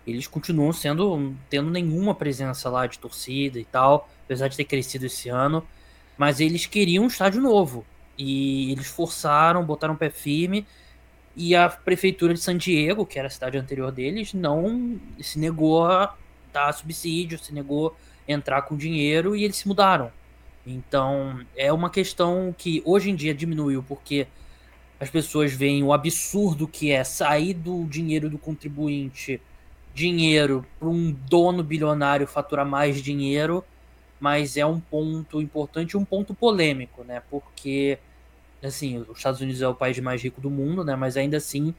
eles 0.07 0.27
continuam 0.27 0.73
sendo 0.73 1.35
tendo 1.51 1.71
nenhuma 1.71 2.15
presença 2.15 2.69
lá 2.71 2.87
de 2.87 2.99
torcida 2.99 3.59
e 3.59 3.65
tal, 3.65 4.09
apesar 4.25 4.49
de 4.49 4.57
ter 4.57 4.65
crescido 4.65 5.07
esse 5.07 5.29
ano 5.29 5.67
mas 6.17 6.41
eles 6.41 6.67
queriam 6.67 7.05
um 7.05 7.09
estádio 7.09 7.41
novo. 7.41 7.85
E 8.17 8.73
eles 8.73 8.87
forçaram, 8.87 9.65
botaram 9.65 9.95
o 9.95 9.97
pé 9.97 10.11
firme. 10.11 10.67
E 11.35 11.55
a 11.55 11.69
prefeitura 11.69 12.33
de 12.33 12.41
San 12.41 12.57
Diego, 12.57 13.05
que 13.05 13.19
era 13.19 13.29
a 13.29 13.31
cidade 13.31 13.59
anterior 13.59 13.93
deles, 13.93 14.33
não 14.33 14.99
se 15.21 15.39
negou 15.39 15.85
a 15.85 16.17
dar 16.53 16.73
subsídio, 16.73 17.39
se 17.39 17.53
negou 17.53 17.95
a 18.27 18.33
entrar 18.33 18.63
com 18.63 18.77
dinheiro 18.77 19.37
e 19.37 19.45
eles 19.45 19.57
se 19.57 19.69
mudaram. 19.69 20.11
Então 20.67 21.45
é 21.55 21.71
uma 21.71 21.91
questão 21.91 22.55
que 22.57 22.83
hoje 22.87 23.11
em 23.11 23.15
dia 23.15 23.35
diminuiu 23.35 23.83
porque 23.83 24.27
as 24.99 25.11
pessoas 25.11 25.53
veem 25.53 25.83
o 25.83 25.93
absurdo 25.93 26.67
que 26.67 26.91
é 26.91 27.05
sair 27.05 27.53
do 27.53 27.85
dinheiro 27.85 28.31
do 28.31 28.39
contribuinte, 28.39 29.41
dinheiro 29.97 30.65
para 30.79 30.89
um 30.89 31.11
dono 31.11 31.63
bilionário 31.65 32.27
faturar 32.27 32.67
mais 32.67 33.03
dinheiro 33.03 33.65
mas 34.21 34.57
é 34.57 34.65
um 34.65 34.81
ponto 34.81 35.41
importante 35.41 35.97
um 35.97 36.05
ponto 36.05 36.35
polêmico, 36.35 37.05
né? 37.05 37.23
Porque, 37.31 37.99
assim, 38.63 38.99
os 38.99 39.19
Estados 39.19 39.41
Unidos 39.41 39.61
é 39.61 39.69
o 39.69 39.75
país 39.75 39.99
mais 39.99 40.23
rico 40.23 40.41
do 40.41 40.51
mundo, 40.51 40.85
né? 40.85 40.97
Mas 40.97 41.17
ainda 41.17 41.37
assim, 41.37 41.75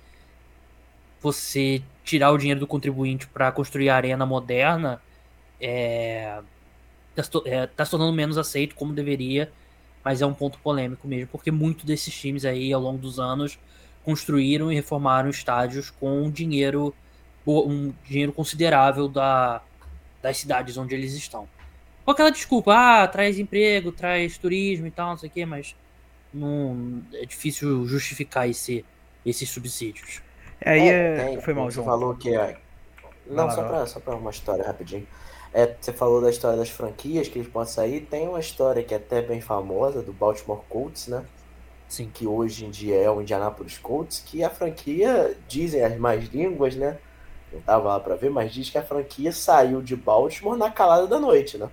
você 1.20 1.82
tirar 2.04 2.32
o 2.32 2.38
dinheiro 2.38 2.60
do 2.60 2.68
contribuinte 2.68 3.28
para 3.28 3.52
construir 3.52 3.90
a 3.90 3.96
arena 3.96 4.26
moderna 4.26 5.02
é, 5.60 6.40
tá, 7.16 7.24
é, 7.46 7.68
tá 7.68 7.84
se 7.86 7.92
tornando 7.92 8.14
menos 8.14 8.38
aceito 8.38 8.76
como 8.76 8.94
deveria, 8.94 9.52
mas 10.04 10.22
é 10.22 10.26
um 10.26 10.34
ponto 10.34 10.60
polêmico 10.60 11.08
mesmo, 11.08 11.28
porque 11.28 11.52
muitos 11.52 11.84
desses 11.84 12.14
times 12.14 12.46
aí, 12.46 12.72
ao 12.72 12.82
longo 12.82 13.00
dos 13.00 13.20
anos, 13.20 13.60
construíram 14.04 14.72
e 14.72 14.76
reformaram 14.76 15.30
estádios 15.30 15.90
com 15.90 16.30
dinheiro, 16.32 16.94
um 17.52 17.94
dinheiro 18.04 18.34
considerável 18.34 19.08
da, 19.08 19.62
das 20.22 20.38
cidades 20.38 20.78
onde 20.78 20.94
eles 20.94 21.14
estão 21.14 21.48
com 22.08 22.12
aquela 22.12 22.32
desculpa, 22.32 22.74
ah, 22.74 23.06
traz 23.06 23.38
emprego, 23.38 23.92
traz 23.92 24.38
turismo 24.38 24.88
e 24.88 24.92
tal, 24.92 25.10
não 25.10 25.18
sei 25.18 25.28
o 25.28 25.32
quê, 25.32 25.46
mas 25.46 25.76
não, 26.34 27.04
é 27.14 27.26
difícil 27.26 27.86
justificar 27.86 28.50
esse, 28.50 28.86
esses 29.26 29.50
subsídios. 29.50 30.22
É, 30.62 30.72
aí 30.72 30.88
é, 30.88 31.34
é, 31.34 31.42
foi 31.42 31.54
mal, 31.54 31.70
João. 31.70 31.84
Você 31.84 31.92
falou 31.92 32.16
que 32.16 32.34
é... 32.34 32.58
Não, 33.26 33.52
só 33.52 33.62
pra, 33.62 33.86
só 33.86 34.00
pra 34.00 34.16
uma 34.16 34.32
história 34.32 34.66
rapidinho. 34.66 35.06
É, 35.54 35.76
você 35.78 35.92
falou 35.92 36.22
da 36.22 36.30
história 36.30 36.58
das 36.58 36.70
franquias 36.70 37.28
que 37.28 37.40
eles 37.40 37.52
podem 37.52 37.74
sair. 37.74 38.00
Tem 38.00 38.26
uma 38.26 38.40
história 38.40 38.82
que 38.82 38.94
é 38.94 38.98
até 38.98 39.22
bem 39.22 39.42
famosa 39.42 40.02
do 40.02 40.14
Baltimore 40.14 40.64
Colts, 40.70 41.10
né? 41.10 41.26
Sim. 41.90 42.10
Que 42.14 42.26
hoje 42.26 42.64
em 42.64 42.70
dia 42.70 42.96
é 42.96 43.12
o 43.12 43.22
Indianapolis 43.22 43.78
Colts, 43.78 44.24
que 44.26 44.46
a 44.46 44.50
franquia, 44.50 45.36
dizem 45.46 45.84
as 45.84 45.98
mais 45.98 46.24
línguas, 46.30 46.74
né? 46.78 46.98
Não 47.58 47.64
tava 47.64 47.90
lá 47.90 48.00
pra 48.00 48.16
ver, 48.16 48.30
mas 48.30 48.54
diz 48.54 48.70
que 48.70 48.78
a 48.78 48.84
franquia 48.84 49.32
saiu 49.32 49.82
de 49.82 49.96
Baltimore 49.96 50.58
na 50.58 50.70
calada 50.70 51.08
da 51.08 51.20
noite, 51.20 51.58
né? 51.58 51.70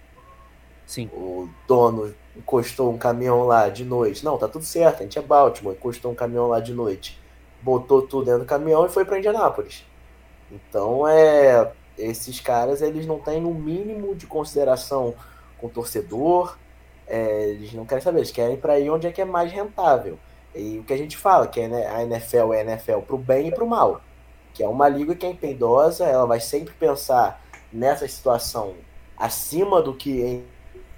Sim. 0.86 1.10
O 1.12 1.48
dono 1.68 2.14
encostou 2.36 2.90
um 2.90 2.98
caminhão 2.98 3.44
lá 3.44 3.68
de 3.68 3.84
noite. 3.84 4.24
Não, 4.24 4.38
tá 4.38 4.48
tudo 4.48 4.64
certo, 4.64 5.00
a 5.00 5.02
gente 5.02 5.18
é 5.18 5.22
Baltimore. 5.22 5.74
Encostou 5.74 6.10
um 6.10 6.14
caminhão 6.14 6.48
lá 6.48 6.60
de 6.60 6.72
noite. 6.72 7.20
Botou 7.60 8.02
tudo 8.02 8.26
dentro 8.26 8.40
do 8.40 8.46
caminhão 8.46 8.86
e 8.86 8.88
foi 8.88 9.04
para 9.04 9.18
Indianápolis. 9.18 9.84
Então, 10.50 11.06
é. 11.06 11.70
Esses 11.96 12.40
caras, 12.40 12.82
eles 12.82 13.06
não 13.06 13.20
têm 13.20 13.44
o 13.44 13.50
um 13.50 13.54
mínimo 13.54 14.16
de 14.16 14.26
consideração 14.26 15.14
com 15.58 15.68
o 15.68 15.70
torcedor. 15.70 16.58
É, 17.06 17.50
eles 17.50 17.72
não 17.72 17.86
querem 17.86 18.02
saber, 18.02 18.18
eles 18.18 18.32
querem 18.32 18.56
para 18.56 18.80
ir 18.80 18.90
onde 18.90 19.06
é 19.06 19.12
que 19.12 19.20
é 19.20 19.24
mais 19.24 19.52
rentável. 19.52 20.18
E 20.54 20.78
o 20.80 20.84
que 20.84 20.92
a 20.92 20.96
gente 20.96 21.16
fala, 21.16 21.46
que 21.46 21.60
é 21.60 21.86
a 21.86 22.02
NFL 22.02 22.52
é 22.52 22.60
a 22.60 22.62
NFL 22.62 22.98
pro 23.06 23.16
bem 23.16 23.48
e 23.48 23.52
pro 23.52 23.66
mal. 23.66 24.00
Que 24.54 24.62
é 24.62 24.68
uma 24.68 24.88
liga 24.88 25.14
que 25.14 25.26
é 25.26 25.30
impiedosa, 25.30 26.06
ela 26.06 26.26
vai 26.26 26.40
sempre 26.40 26.72
pensar 26.72 27.44
nessa 27.72 28.06
situação 28.08 28.74
acima 29.16 29.82
do 29.82 29.94
que, 29.94 30.42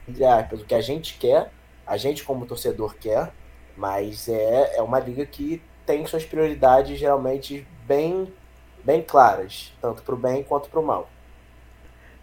entre 0.07 0.25
aspas, 0.25 0.61
o 0.61 0.65
que 0.65 0.75
a 0.75 0.81
gente 0.81 1.19
quer, 1.19 1.51
a 1.87 1.97
gente 1.97 2.23
como 2.23 2.47
torcedor 2.47 2.95
quer, 2.97 3.33
mas 3.77 4.29
é, 4.29 4.77
é 4.77 4.83
uma 4.83 5.01
liga 5.01 5.25
que 5.27 5.63
tem 5.85 6.05
suas 6.07 6.25
prioridades 6.25 6.99
geralmente 6.99 7.67
bem, 7.87 8.33
bem 8.85 9.03
claras, 9.03 9.73
tanto 9.81 10.03
para 10.03 10.15
o 10.15 10.19
bem 10.19 10.43
quanto 10.43 10.69
para 10.69 10.81
o 10.81 10.85
mal. 10.85 11.09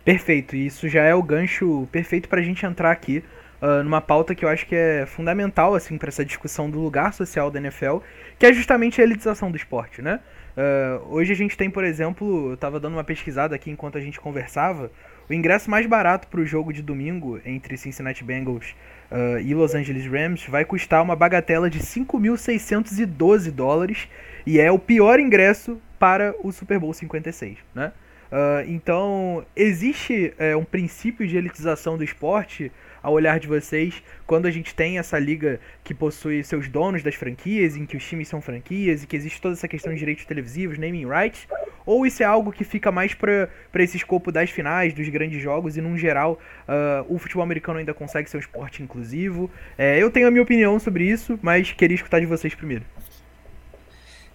Perfeito, 0.03 0.55
isso 0.55 0.89
já 0.89 1.03
é 1.03 1.15
o 1.15 1.23
gancho 1.23 1.87
perfeito 1.91 2.27
para 2.27 2.41
a 2.41 2.43
gente 2.43 2.65
entrar 2.65 2.91
aqui 2.91 3.23
uh, 3.61 3.81
numa 3.83 4.01
pauta 4.01 4.35
que 4.35 4.43
eu 4.43 4.49
acho 4.49 4.67
que 4.67 4.75
é 4.75 5.05
fundamental 5.05 5.73
assim 5.73 5.97
para 5.97 6.09
essa 6.09 6.25
discussão 6.25 6.69
do 6.69 6.79
lugar 6.79 7.13
social 7.13 7.49
da 7.49 7.57
NFL, 7.57 7.99
que 8.37 8.45
é 8.45 8.51
justamente 8.51 8.99
a 8.99 9.03
elitização 9.05 9.49
do 9.49 9.55
esporte, 9.55 10.01
né? 10.01 10.19
Uh, 10.55 11.13
hoje 11.13 11.33
a 11.33 11.35
gente 11.35 11.57
tem, 11.57 11.69
por 11.69 11.83
exemplo, 11.83 12.49
eu 12.49 12.53
estava 12.53 12.79
dando 12.79 12.93
uma 12.93 13.03
pesquisada 13.03 13.55
aqui 13.55 13.71
enquanto 13.71 13.97
a 13.97 14.01
gente 14.01 14.19
conversava, 14.19 14.91
o 15.29 15.33
ingresso 15.33 15.69
mais 15.69 15.85
barato 15.85 16.27
para 16.27 16.39
o 16.39 16.45
jogo 16.45 16.71
de 16.71 16.81
domingo 16.81 17.39
entre 17.45 17.75
Cincinnati 17.75 18.23
Bengals 18.23 18.75
uh, 19.11 19.39
e 19.39 19.53
Los 19.55 19.73
Angeles 19.73 20.05
Rams 20.05 20.45
vai 20.47 20.63
custar 20.63 21.01
uma 21.01 21.15
bagatela 21.15 21.69
de 21.69 21.79
5.612 21.79 23.49
dólares 23.51 24.07
e 24.45 24.59
é 24.59 24.71
o 24.71 24.77
pior 24.77 25.19
ingresso 25.19 25.81
para 25.97 26.35
o 26.43 26.51
Super 26.51 26.79
Bowl 26.79 26.93
56, 26.93 27.57
né? 27.73 27.91
Uh, 28.33 28.67
então, 28.67 29.45
existe 29.55 30.33
é, 30.39 30.55
um 30.55 30.63
princípio 30.63 31.27
de 31.27 31.37
elitização 31.37 31.97
do 31.97 32.03
esporte 32.03 32.71
ao 33.03 33.13
olhar 33.13 33.39
de 33.39 33.47
vocês 33.47 34.01
quando 34.25 34.47
a 34.47 34.51
gente 34.51 34.73
tem 34.73 34.97
essa 34.97 35.19
liga 35.19 35.59
que 35.83 35.93
possui 35.93 36.43
seus 36.43 36.69
donos 36.69 37.03
das 37.03 37.15
franquias, 37.15 37.75
em 37.75 37.85
que 37.85 37.97
os 37.97 38.03
times 38.03 38.29
são 38.29 38.41
franquias 38.41 39.03
e 39.03 39.07
que 39.07 39.15
existe 39.15 39.41
toda 39.41 39.53
essa 39.53 39.67
questão 39.67 39.93
de 39.93 39.99
direitos 39.99 40.25
televisivos, 40.25 40.79
naming 40.79 41.05
rights? 41.05 41.45
Ou 41.85 42.05
isso 42.05 42.23
é 42.23 42.25
algo 42.25 42.51
que 42.51 42.63
fica 42.63 42.91
mais 42.91 43.13
para 43.13 43.49
esse 43.75 43.97
escopo 43.97 44.31
das 44.31 44.49
finais, 44.49 44.93
dos 44.93 45.07
grandes 45.09 45.41
jogos 45.41 45.75
e, 45.75 45.81
num 45.81 45.97
geral, 45.97 46.39
uh, 46.67 47.13
o 47.13 47.19
futebol 47.19 47.43
americano 47.43 47.79
ainda 47.79 47.93
consegue 47.93 48.29
ser 48.29 48.37
um 48.37 48.39
esporte 48.39 48.81
inclusivo? 48.81 49.51
É, 49.77 50.01
eu 50.01 50.09
tenho 50.09 50.27
a 50.27 50.31
minha 50.31 50.43
opinião 50.43 50.79
sobre 50.79 51.03
isso, 51.03 51.37
mas 51.41 51.73
queria 51.73 51.95
escutar 51.95 52.21
de 52.21 52.25
vocês 52.25 52.55
primeiro. 52.55 52.85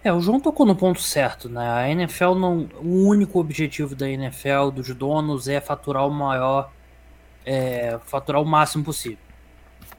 É, 0.01 0.13
o 0.13 0.21
João 0.21 0.39
tocou 0.39 0.65
no 0.65 0.75
ponto 0.75 1.01
certo, 1.01 1.49
né? 1.49 1.69
A 1.69 1.89
NFL 1.89 2.35
não. 2.35 2.69
O 2.81 3.07
único 3.07 3.37
objetivo 3.37 3.95
da 3.95 4.09
NFL, 4.09 4.69
dos 4.73 4.87
donos, 4.95 5.49
é 5.49 5.59
faturar 5.59 6.07
o 6.07 6.11
maior. 6.11 6.71
É, 7.45 7.99
faturar 8.05 8.41
o 8.41 8.45
máximo 8.45 8.83
possível. 8.83 9.17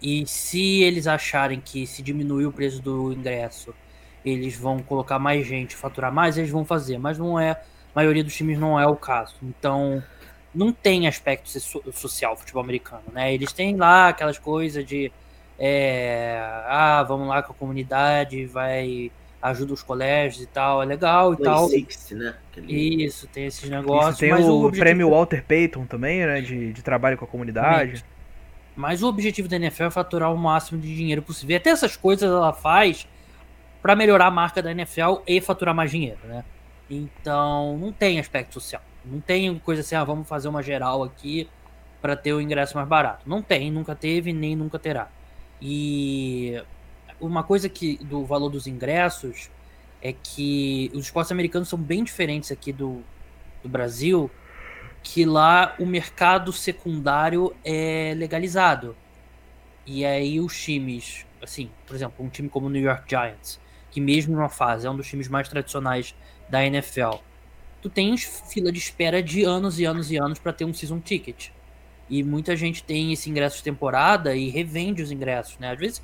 E 0.02 0.26
se 0.26 0.82
eles 0.82 1.06
acharem 1.06 1.60
que 1.60 1.86
se 1.86 2.02
diminuir 2.02 2.46
o 2.46 2.52
preço 2.52 2.80
do 2.80 3.12
ingresso, 3.12 3.74
eles 4.24 4.56
vão 4.56 4.78
colocar 4.80 5.18
mais 5.18 5.46
gente, 5.46 5.76
faturar 5.76 6.12
mais, 6.12 6.38
eles 6.38 6.50
vão 6.50 6.64
fazer. 6.64 6.98
Mas 6.98 7.18
não 7.18 7.38
é. 7.38 7.50
A 7.50 7.60
maioria 7.94 8.24
dos 8.24 8.34
times 8.34 8.58
não 8.58 8.78
é 8.78 8.86
o 8.86 8.96
caso. 8.96 9.34
Então, 9.42 10.02
não 10.54 10.72
tem 10.72 11.06
aspecto 11.06 11.48
social 11.92 12.36
futebol 12.36 12.62
americano, 12.62 13.04
né? 13.12 13.32
Eles 13.34 13.52
têm 13.52 13.76
lá 13.76 14.08
aquelas 14.08 14.38
coisas 14.38 14.84
de. 14.84 15.12
É, 15.58 16.38
ah, 16.66 17.02
vamos 17.06 17.28
lá 17.28 17.42
com 17.42 17.52
a 17.52 17.54
comunidade, 17.54 18.46
vai 18.46 19.12
ajuda 19.42 19.72
os 19.72 19.82
colégios 19.82 20.42
e 20.42 20.46
tal, 20.46 20.82
é 20.82 20.86
legal 20.86 21.32
e 21.32 21.36
Play 21.36 21.44
tal. 21.44 21.68
Six, 21.68 22.10
né? 22.12 22.34
Aquele... 22.50 23.04
Isso, 23.04 23.26
tem 23.28 23.46
esses 23.46 23.68
negócios. 23.68 24.10
Isso, 24.10 24.20
tem 24.20 24.32
o, 24.32 24.36
o 24.36 24.64
objetivo... 24.64 24.84
prêmio 24.84 25.10
Walter 25.10 25.44
Payton 25.44 25.86
também, 25.86 26.26
né? 26.26 26.40
De, 26.40 26.72
de 26.72 26.82
trabalho 26.82 27.16
com 27.16 27.24
a 27.24 27.28
comunidade. 27.28 28.04
Mas 28.76 29.02
o 29.02 29.08
objetivo 29.08 29.48
da 29.48 29.56
NFL 29.56 29.84
é 29.84 29.90
faturar 29.90 30.32
o 30.32 30.38
máximo 30.38 30.80
de 30.80 30.94
dinheiro 30.94 31.22
possível. 31.22 31.54
E 31.54 31.56
até 31.56 31.70
essas 31.70 31.96
coisas 31.96 32.30
ela 32.30 32.52
faz 32.52 33.06
para 33.82 33.96
melhorar 33.96 34.26
a 34.26 34.30
marca 34.30 34.62
da 34.62 34.70
NFL 34.70 35.22
e 35.26 35.40
faturar 35.40 35.74
mais 35.74 35.90
dinheiro, 35.90 36.18
né? 36.24 36.44
Então, 36.88 37.78
não 37.78 37.92
tem 37.92 38.18
aspecto 38.18 38.54
social. 38.54 38.82
Não 39.04 39.20
tem 39.20 39.58
coisa 39.60 39.80
assim, 39.80 39.94
ah, 39.94 40.04
vamos 40.04 40.28
fazer 40.28 40.48
uma 40.48 40.62
geral 40.62 41.02
aqui 41.02 41.48
para 42.00 42.16
ter 42.16 42.32
o 42.32 42.40
ingresso 42.40 42.76
mais 42.76 42.88
barato. 42.88 43.28
Não 43.28 43.42
tem, 43.42 43.70
nunca 43.70 43.94
teve, 43.94 44.32
nem 44.32 44.56
nunca 44.56 44.78
terá. 44.78 45.08
E 45.60 46.60
uma 47.20 47.42
coisa 47.42 47.68
que 47.68 47.96
do 47.98 48.24
valor 48.24 48.48
dos 48.48 48.66
ingressos 48.66 49.50
é 50.02 50.12
que 50.12 50.90
os 50.94 51.04
esportes 51.04 51.30
americanos 51.30 51.68
são 51.68 51.78
bem 51.78 52.02
diferentes 52.02 52.50
aqui 52.50 52.72
do, 52.72 53.02
do 53.62 53.68
Brasil, 53.68 54.30
que 55.02 55.24
lá 55.24 55.74
o 55.78 55.86
mercado 55.86 56.52
secundário 56.52 57.54
é 57.64 58.14
legalizado. 58.16 58.96
E 59.86 60.04
aí 60.04 60.40
os 60.40 60.58
times, 60.58 61.26
assim, 61.42 61.70
por 61.86 61.94
exemplo, 61.94 62.24
um 62.24 62.28
time 62.28 62.48
como 62.48 62.66
o 62.66 62.70
New 62.70 62.82
York 62.82 63.04
Giants, 63.08 63.60
que 63.90 64.00
mesmo 64.00 64.34
numa 64.34 64.48
fase 64.48 64.86
é 64.86 64.90
um 64.90 64.96
dos 64.96 65.08
times 65.08 65.28
mais 65.28 65.48
tradicionais 65.48 66.14
da 66.48 66.64
NFL, 66.64 67.16
tu 67.82 67.88
tens 67.88 68.42
fila 68.50 68.70
de 68.70 68.78
espera 68.78 69.22
de 69.22 69.42
anos 69.44 69.78
e 69.80 69.84
anos 69.84 70.10
e 70.10 70.16
anos 70.16 70.38
para 70.38 70.52
ter 70.52 70.64
um 70.64 70.72
season 70.72 71.00
ticket. 71.00 71.48
E 72.08 72.22
muita 72.22 72.56
gente 72.56 72.82
tem 72.82 73.12
esse 73.12 73.30
ingresso 73.30 73.58
de 73.58 73.62
temporada 73.62 74.34
e 74.34 74.48
revende 74.48 75.02
os 75.02 75.12
ingressos, 75.12 75.58
né? 75.58 75.70
Às 75.70 75.78
vezes 75.78 76.02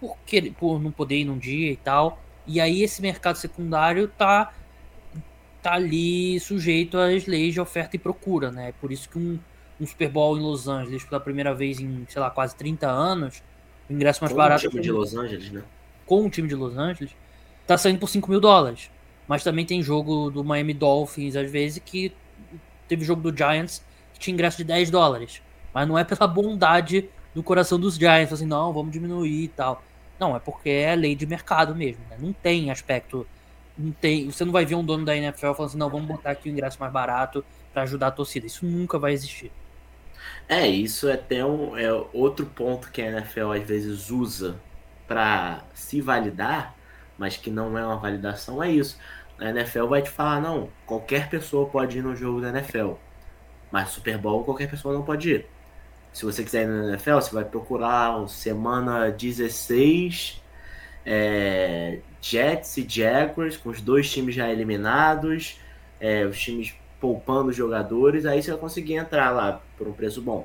por, 0.00 0.16
querer, 0.26 0.52
por 0.52 0.80
não 0.80 0.90
poder 0.90 1.18
ir 1.18 1.24
num 1.24 1.38
dia 1.38 1.70
e 1.70 1.76
tal. 1.76 2.20
E 2.46 2.60
aí 2.60 2.82
esse 2.82 3.02
mercado 3.02 3.36
secundário 3.36 4.08
tá, 4.08 4.52
tá 5.62 5.74
ali 5.74 6.38
sujeito 6.40 6.96
às 6.96 7.26
leis 7.26 7.54
de 7.54 7.60
oferta 7.60 7.96
e 7.96 7.98
procura, 7.98 8.50
né? 8.50 8.72
Por 8.80 8.90
isso 8.90 9.08
que 9.08 9.18
um, 9.18 9.38
um 9.80 9.86
Super 9.86 10.08
Bowl 10.08 10.38
em 10.38 10.40
Los 10.40 10.66
Angeles 10.66 11.04
pela 11.04 11.20
primeira 11.20 11.54
vez 11.54 11.78
em, 11.78 12.06
sei 12.08 12.20
lá, 12.20 12.30
quase 12.30 12.56
30 12.56 12.88
anos, 12.88 13.42
o 13.88 13.92
ingresso 13.92 14.22
mais 14.22 14.32
com 14.32 14.38
barato. 14.38 14.62
Com 14.62 14.68
o 14.68 14.70
time 14.70 14.82
de 14.82 14.92
Los 14.92 15.14
Angeles, 15.14 15.50
né? 15.50 15.62
Com 16.06 16.26
o 16.26 16.30
time 16.30 16.48
de 16.48 16.54
Los 16.54 16.76
Angeles, 16.78 17.14
tá 17.66 17.76
saindo 17.76 17.98
por 17.98 18.08
5 18.08 18.30
mil 18.30 18.40
dólares. 18.40 18.90
Mas 19.26 19.44
também 19.44 19.66
tem 19.66 19.82
jogo 19.82 20.30
do 20.30 20.42
Miami 20.42 20.72
Dolphins, 20.72 21.36
às 21.36 21.50
vezes, 21.50 21.82
que 21.84 22.14
teve 22.88 23.04
jogo 23.04 23.30
do 23.30 23.36
Giants 23.36 23.84
que 24.14 24.20
tinha 24.20 24.34
ingresso 24.34 24.56
de 24.56 24.64
10 24.64 24.90
dólares. 24.90 25.42
Mas 25.72 25.86
não 25.86 25.98
é 25.98 26.04
pela 26.04 26.26
bondade 26.26 27.08
do 27.34 27.42
coração 27.42 27.78
dos 27.78 27.96
Giants, 27.96 28.32
assim, 28.32 28.46
não, 28.46 28.72
vamos 28.72 28.90
diminuir 28.90 29.44
e 29.44 29.48
tal. 29.48 29.82
Não, 30.18 30.36
é 30.36 30.40
porque 30.40 30.68
é 30.68 30.94
lei 30.96 31.14
de 31.14 31.26
mercado 31.26 31.74
mesmo, 31.74 32.02
né? 32.10 32.16
Não 32.18 32.32
tem 32.32 32.70
aspecto. 32.70 33.26
Não 33.76 33.92
tem, 33.92 34.30
você 34.30 34.44
não 34.44 34.52
vai 34.52 34.64
ver 34.64 34.74
um 34.74 34.84
dono 34.84 35.04
da 35.04 35.16
NFL 35.16 35.52
falando 35.52 35.68
assim, 35.70 35.78
não, 35.78 35.88
vamos 35.90 36.08
botar 36.08 36.32
aqui 36.32 36.48
o 36.48 36.52
ingresso 36.52 36.78
mais 36.80 36.92
barato 36.92 37.44
para 37.72 37.82
ajudar 37.82 38.08
a 38.08 38.10
torcida. 38.10 38.46
Isso 38.46 38.66
nunca 38.66 38.98
vai 38.98 39.12
existir. 39.12 39.52
É, 40.48 40.66
isso 40.66 41.08
é 41.08 41.14
até 41.14 41.44
um, 41.44 41.76
é 41.76 41.92
outro 42.12 42.46
ponto 42.46 42.90
que 42.90 43.00
a 43.02 43.06
NFL 43.06 43.52
às 43.52 43.62
vezes 43.62 44.10
usa 44.10 44.60
para 45.06 45.64
se 45.74 46.00
validar, 46.00 46.74
mas 47.16 47.36
que 47.36 47.50
não 47.50 47.76
é 47.78 47.86
uma 47.86 47.96
validação, 47.98 48.62
é 48.62 48.70
isso. 48.70 48.98
A 49.38 49.50
NFL 49.50 49.86
vai 49.86 50.02
te 50.02 50.10
falar, 50.10 50.40
não, 50.40 50.72
qualquer 50.86 51.28
pessoa 51.30 51.68
pode 51.70 51.98
ir 51.98 52.02
no 52.02 52.16
jogo 52.16 52.40
da 52.40 52.48
NFL, 52.50 52.94
mas 53.70 53.90
Super 53.90 54.18
Bowl 54.18 54.44
qualquer 54.44 54.68
pessoa 54.70 54.94
não 54.94 55.04
pode 55.04 55.30
ir 55.30 55.57
se 56.18 56.24
você 56.24 56.42
quiser 56.42 56.64
ir 56.64 56.66
na 56.66 56.88
NFL, 56.88 57.14
você 57.14 57.32
vai 57.32 57.44
procurar 57.44 58.28
semana 58.28 59.08
16, 59.08 60.42
é, 61.06 62.00
Jets 62.20 62.76
e 62.76 62.84
Jaguars, 62.88 63.56
com 63.56 63.68
os 63.68 63.80
dois 63.80 64.10
times 64.10 64.34
já 64.34 64.50
eliminados, 64.50 65.60
é, 66.00 66.24
os 66.24 66.36
times 66.36 66.74
poupando 67.00 67.52
jogadores, 67.52 68.26
aí 68.26 68.42
você 68.42 68.50
vai 68.50 68.58
conseguir 68.58 68.94
entrar 68.94 69.30
lá 69.30 69.62
por 69.76 69.86
um 69.86 69.92
preço 69.92 70.20
bom. 70.20 70.44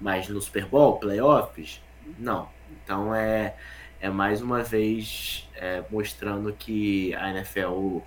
Mas 0.00 0.28
no 0.28 0.40
Super 0.40 0.66
Bowl, 0.66 0.96
playoffs, 1.00 1.82
não. 2.16 2.48
Então 2.70 3.12
é, 3.12 3.56
é 4.00 4.08
mais 4.08 4.40
uma 4.40 4.62
vez 4.62 5.50
é, 5.56 5.82
mostrando 5.90 6.52
que 6.52 7.12
a 7.16 7.30
NFL 7.30 7.98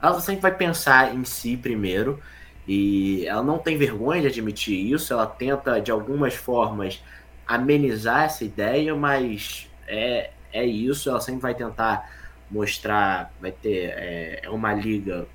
ela 0.00 0.20
sempre 0.22 0.40
vai 0.40 0.56
pensar 0.56 1.14
em 1.14 1.22
si 1.22 1.54
primeiro 1.54 2.18
e 2.66 3.26
ela 3.26 3.42
não 3.42 3.58
tem 3.58 3.76
vergonha 3.76 4.22
de 4.22 4.28
admitir 4.28 4.92
isso, 4.92 5.12
ela 5.12 5.26
tenta 5.26 5.80
de 5.80 5.90
algumas 5.90 6.34
formas 6.34 7.02
amenizar 7.46 8.24
essa 8.24 8.44
ideia, 8.44 8.94
mas 8.94 9.70
é, 9.86 10.30
é 10.52 10.64
isso, 10.64 11.10
ela 11.10 11.20
sempre 11.20 11.42
vai 11.42 11.54
tentar 11.54 12.10
mostrar, 12.50 13.32
vai 13.40 13.52
ter 13.52 13.90
é, 13.96 14.40
é 14.44 14.50
uma 14.50 14.72
liga 14.72 15.26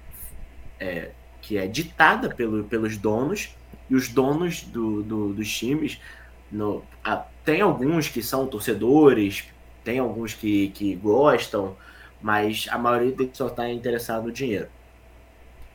é, 0.80 1.12
que 1.42 1.58
é 1.58 1.68
ditada 1.68 2.34
pelo, 2.34 2.64
pelos 2.64 2.98
donos, 2.98 3.56
e 3.90 3.96
os 3.96 4.10
donos 4.10 4.64
do, 4.64 5.04
do 5.04 5.34
dos 5.34 5.52
times, 5.56 6.00
no, 6.52 6.84
a, 7.04 7.18
tem 7.46 7.62
alguns 7.62 8.08
que 8.08 8.24
são 8.24 8.48
torcedores, 8.48 9.46
tem 9.84 10.00
alguns 10.00 10.34
que, 10.34 10.70
que 10.70 10.96
gostam, 10.96 11.76
mas 12.22 12.68
a 12.72 12.78
maioria 12.78 13.16
só 13.34 13.48
está 13.48 13.70
interessado 13.70 14.26
no 14.26 14.32
dinheiro 14.32 14.68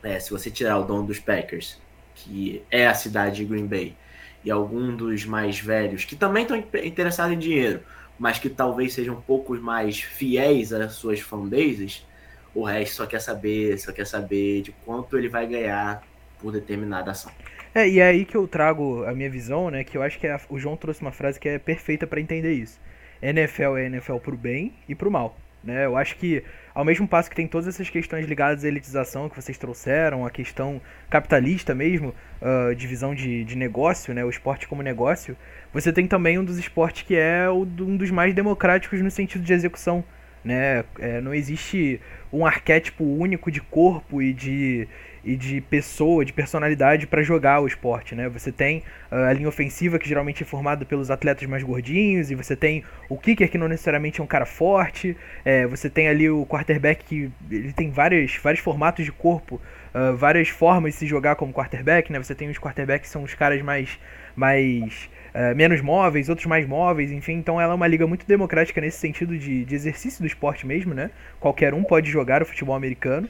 é, 0.05 0.19
se 0.19 0.29
você 0.29 0.51
tirar 0.51 0.77
o 0.77 0.83
dono 0.83 1.07
dos 1.07 1.19
Packers, 1.19 1.81
que 2.13 2.61
é 2.69 2.85
a 2.85 2.93
cidade 2.93 3.37
de 3.37 3.45
Green 3.45 3.65
Bay, 3.65 3.97
e 4.43 4.51
algum 4.51 4.95
dos 4.95 5.25
mais 5.25 5.59
velhos, 5.59 6.05
que 6.05 6.15
também 6.15 6.43
estão 6.43 6.55
interessados 6.55 7.35
em 7.35 7.39
dinheiro, 7.39 7.79
mas 8.19 8.37
que 8.37 8.47
talvez 8.47 8.93
sejam 8.93 9.15
um 9.15 9.21
pouco 9.21 9.55
mais 9.55 9.99
fiéis 9.99 10.71
às 10.71 10.93
suas 10.93 11.19
fanbases, 11.19 12.05
o 12.53 12.63
resto 12.63 12.97
só 12.97 13.07
quer 13.07 13.19
saber, 13.19 13.79
só 13.79 13.91
quer 13.91 14.05
saber 14.05 14.61
de 14.61 14.71
quanto 14.85 15.17
ele 15.17 15.27
vai 15.27 15.47
ganhar 15.47 16.03
por 16.39 16.51
determinada 16.51 17.09
ação. 17.09 17.31
É, 17.73 17.89
e 17.89 17.99
é 17.99 18.03
aí 18.03 18.25
que 18.25 18.37
eu 18.37 18.47
trago 18.47 19.03
a 19.05 19.13
minha 19.13 19.29
visão, 19.29 19.71
né, 19.71 19.83
que 19.83 19.97
eu 19.97 20.03
acho 20.03 20.19
que 20.19 20.27
o 20.47 20.59
João 20.59 20.77
trouxe 20.77 21.01
uma 21.01 21.11
frase 21.11 21.39
que 21.39 21.49
é 21.49 21.57
perfeita 21.57 22.05
para 22.05 22.21
entender 22.21 22.53
isso. 22.53 22.79
NFL 23.21 23.77
é 23.77 23.85
NFL 23.87 24.17
pro 24.17 24.37
bem 24.37 24.71
e 24.87 24.93
pro 24.93 25.09
mal, 25.09 25.35
Né? 25.65 25.85
Eu 25.85 25.97
acho 25.97 26.15
que, 26.17 26.43
ao 26.75 26.85
mesmo 26.85 27.07
passo 27.07 27.29
que 27.29 27.35
tem 27.35 27.47
todas 27.47 27.67
essas 27.67 27.89
questões 27.89 28.27
ligadas 28.27 28.63
à 28.63 28.67
elitização 28.67 29.27
que 29.27 29.35
vocês 29.35 29.57
trouxeram, 29.57 30.25
a 30.25 30.29
questão 30.29 30.79
capitalista 31.09 31.73
mesmo, 31.73 32.13
uh, 32.39 32.75
divisão 32.75 33.15
de, 33.15 33.43
de 33.43 33.57
negócio, 33.57 34.13
né? 34.13 34.23
o 34.23 34.29
esporte 34.29 34.67
como 34.67 34.83
negócio, 34.83 35.35
você 35.73 35.91
tem 35.91 36.07
também 36.07 36.37
um 36.37 36.45
dos 36.45 36.59
esportes 36.59 37.01
que 37.01 37.15
é 37.15 37.49
um 37.49 37.97
dos 37.97 38.11
mais 38.11 38.33
democráticos 38.35 39.01
no 39.01 39.09
sentido 39.09 39.43
de 39.43 39.53
execução. 39.53 40.03
Né? 40.43 40.83
É, 40.99 41.19
não 41.19 41.33
existe 41.33 41.99
um 42.31 42.45
arquétipo 42.45 43.03
único 43.03 43.49
de 43.49 43.59
corpo 43.59 44.21
e 44.21 44.31
de, 44.31 44.87
e 45.25 45.35
de 45.35 45.59
pessoa, 45.59 46.23
de 46.23 46.31
personalidade 46.31 47.07
para 47.07 47.23
jogar 47.23 47.59
o 47.59 47.65
esporte, 47.65 48.13
né? 48.13 48.29
Você 48.29 48.51
tem 48.51 48.83
uh, 49.11 49.15
a 49.27 49.33
linha 49.33 49.49
ofensiva 49.49 49.97
que 49.97 50.07
geralmente 50.07 50.43
é 50.43 50.45
formada 50.45 50.85
pelos 50.85 51.09
atletas 51.09 51.47
mais 51.49 51.63
gordinhos 51.63 52.29
e 52.29 52.35
você 52.35 52.55
tem 52.55 52.83
o 53.09 53.17
kicker 53.17 53.49
que 53.49 53.57
não 53.57 53.67
necessariamente 53.67 54.21
é 54.21 54.23
um 54.23 54.27
cara 54.27 54.45
forte, 54.45 55.17
é, 55.43 55.65
você 55.65 55.89
tem 55.89 56.07
ali 56.07 56.29
o 56.29 56.45
quarterback 56.45 57.03
que 57.03 57.31
ele 57.49 57.73
tem 57.73 57.89
vários, 57.89 58.37
vários 58.37 58.61
formatos 58.61 59.03
de 59.03 59.11
corpo, 59.11 59.59
uh, 59.95 60.15
várias 60.15 60.49
formas 60.49 60.93
de 60.93 60.99
se 60.99 61.07
jogar 61.07 61.35
como 61.35 61.51
quarterback, 61.51 62.11
né? 62.11 62.19
Você 62.19 62.35
tem 62.35 62.47
os 62.47 62.59
quarterbacks 62.59 63.07
que 63.07 63.11
são 63.11 63.23
os 63.23 63.33
caras 63.33 63.61
mais 63.63 63.97
mais 64.35 65.09
uh, 65.33 65.55
menos 65.55 65.81
móveis, 65.81 66.29
outros 66.29 66.45
mais 66.45 66.67
móveis, 66.67 67.11
enfim. 67.11 67.33
Então 67.33 67.59
ela 67.59 67.73
é 67.73 67.75
uma 67.75 67.87
liga 67.87 68.05
muito 68.05 68.27
democrática 68.27 68.79
nesse 68.79 68.99
sentido 68.99 69.37
de, 69.37 69.65
de 69.65 69.75
exercício 69.75 70.21
do 70.21 70.27
esporte 70.27 70.67
mesmo, 70.67 70.93
né? 70.93 71.09
Qualquer 71.39 71.73
um 71.73 71.83
pode 71.83 72.11
jogar 72.11 72.43
o 72.43 72.45
futebol 72.45 72.75
americano. 72.75 73.27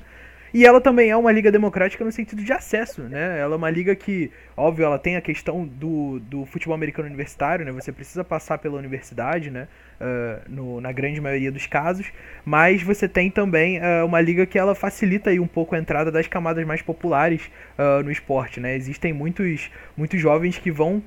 E 0.56 0.66
ela 0.66 0.80
também 0.80 1.10
é 1.10 1.18
uma 1.18 1.34
liga 1.34 1.52
democrática 1.52 2.06
no 2.06 2.14
sentido 2.14 2.42
de 2.42 2.54
acesso, 2.54 3.04
né? 3.04 3.42
Ela 3.42 3.56
é 3.56 3.58
uma 3.58 3.70
liga 3.70 3.94
que, 3.94 4.32
óbvio, 4.56 4.86
ela 4.86 4.98
tem 4.98 5.18
a 5.18 5.22
questão 5.22 5.68
do, 5.68 6.18
do 6.22 6.46
futebol 6.46 6.74
americano 6.74 7.10
universitário, 7.10 7.66
né? 7.66 7.74
Você 7.74 7.92
precisa 7.92 8.24
passar 8.24 8.58
pela 8.60 8.78
universidade, 8.78 9.52
né? 9.52 9.68
Uh, 9.96 10.42
no, 10.50 10.82
na 10.82 10.92
grande 10.92 11.22
maioria 11.22 11.50
dos 11.50 11.68
casos, 11.68 12.12
mas 12.44 12.84
você 12.84 13.08
tem 13.08 13.32
também 13.32 13.80
uh, 13.80 14.06
uma 14.06 14.20
liga 14.20 14.46
que 14.46 14.60
ela 14.60 14.76
facilita 14.76 15.30
aí 15.30 15.40
um 15.40 15.48
pouco 15.48 15.74
a 15.74 15.80
entrada 15.80 16.12
das 16.12 16.28
camadas 16.28 16.68
mais 16.68 16.82
populares 16.82 17.50
uh, 17.80 18.04
no 18.04 18.12
esporte, 18.12 18.60
né? 18.60 18.76
Existem 18.76 19.14
muitos, 19.14 19.72
muitos 19.96 20.20
jovens 20.20 20.58
que 20.58 20.70
vão 20.70 21.02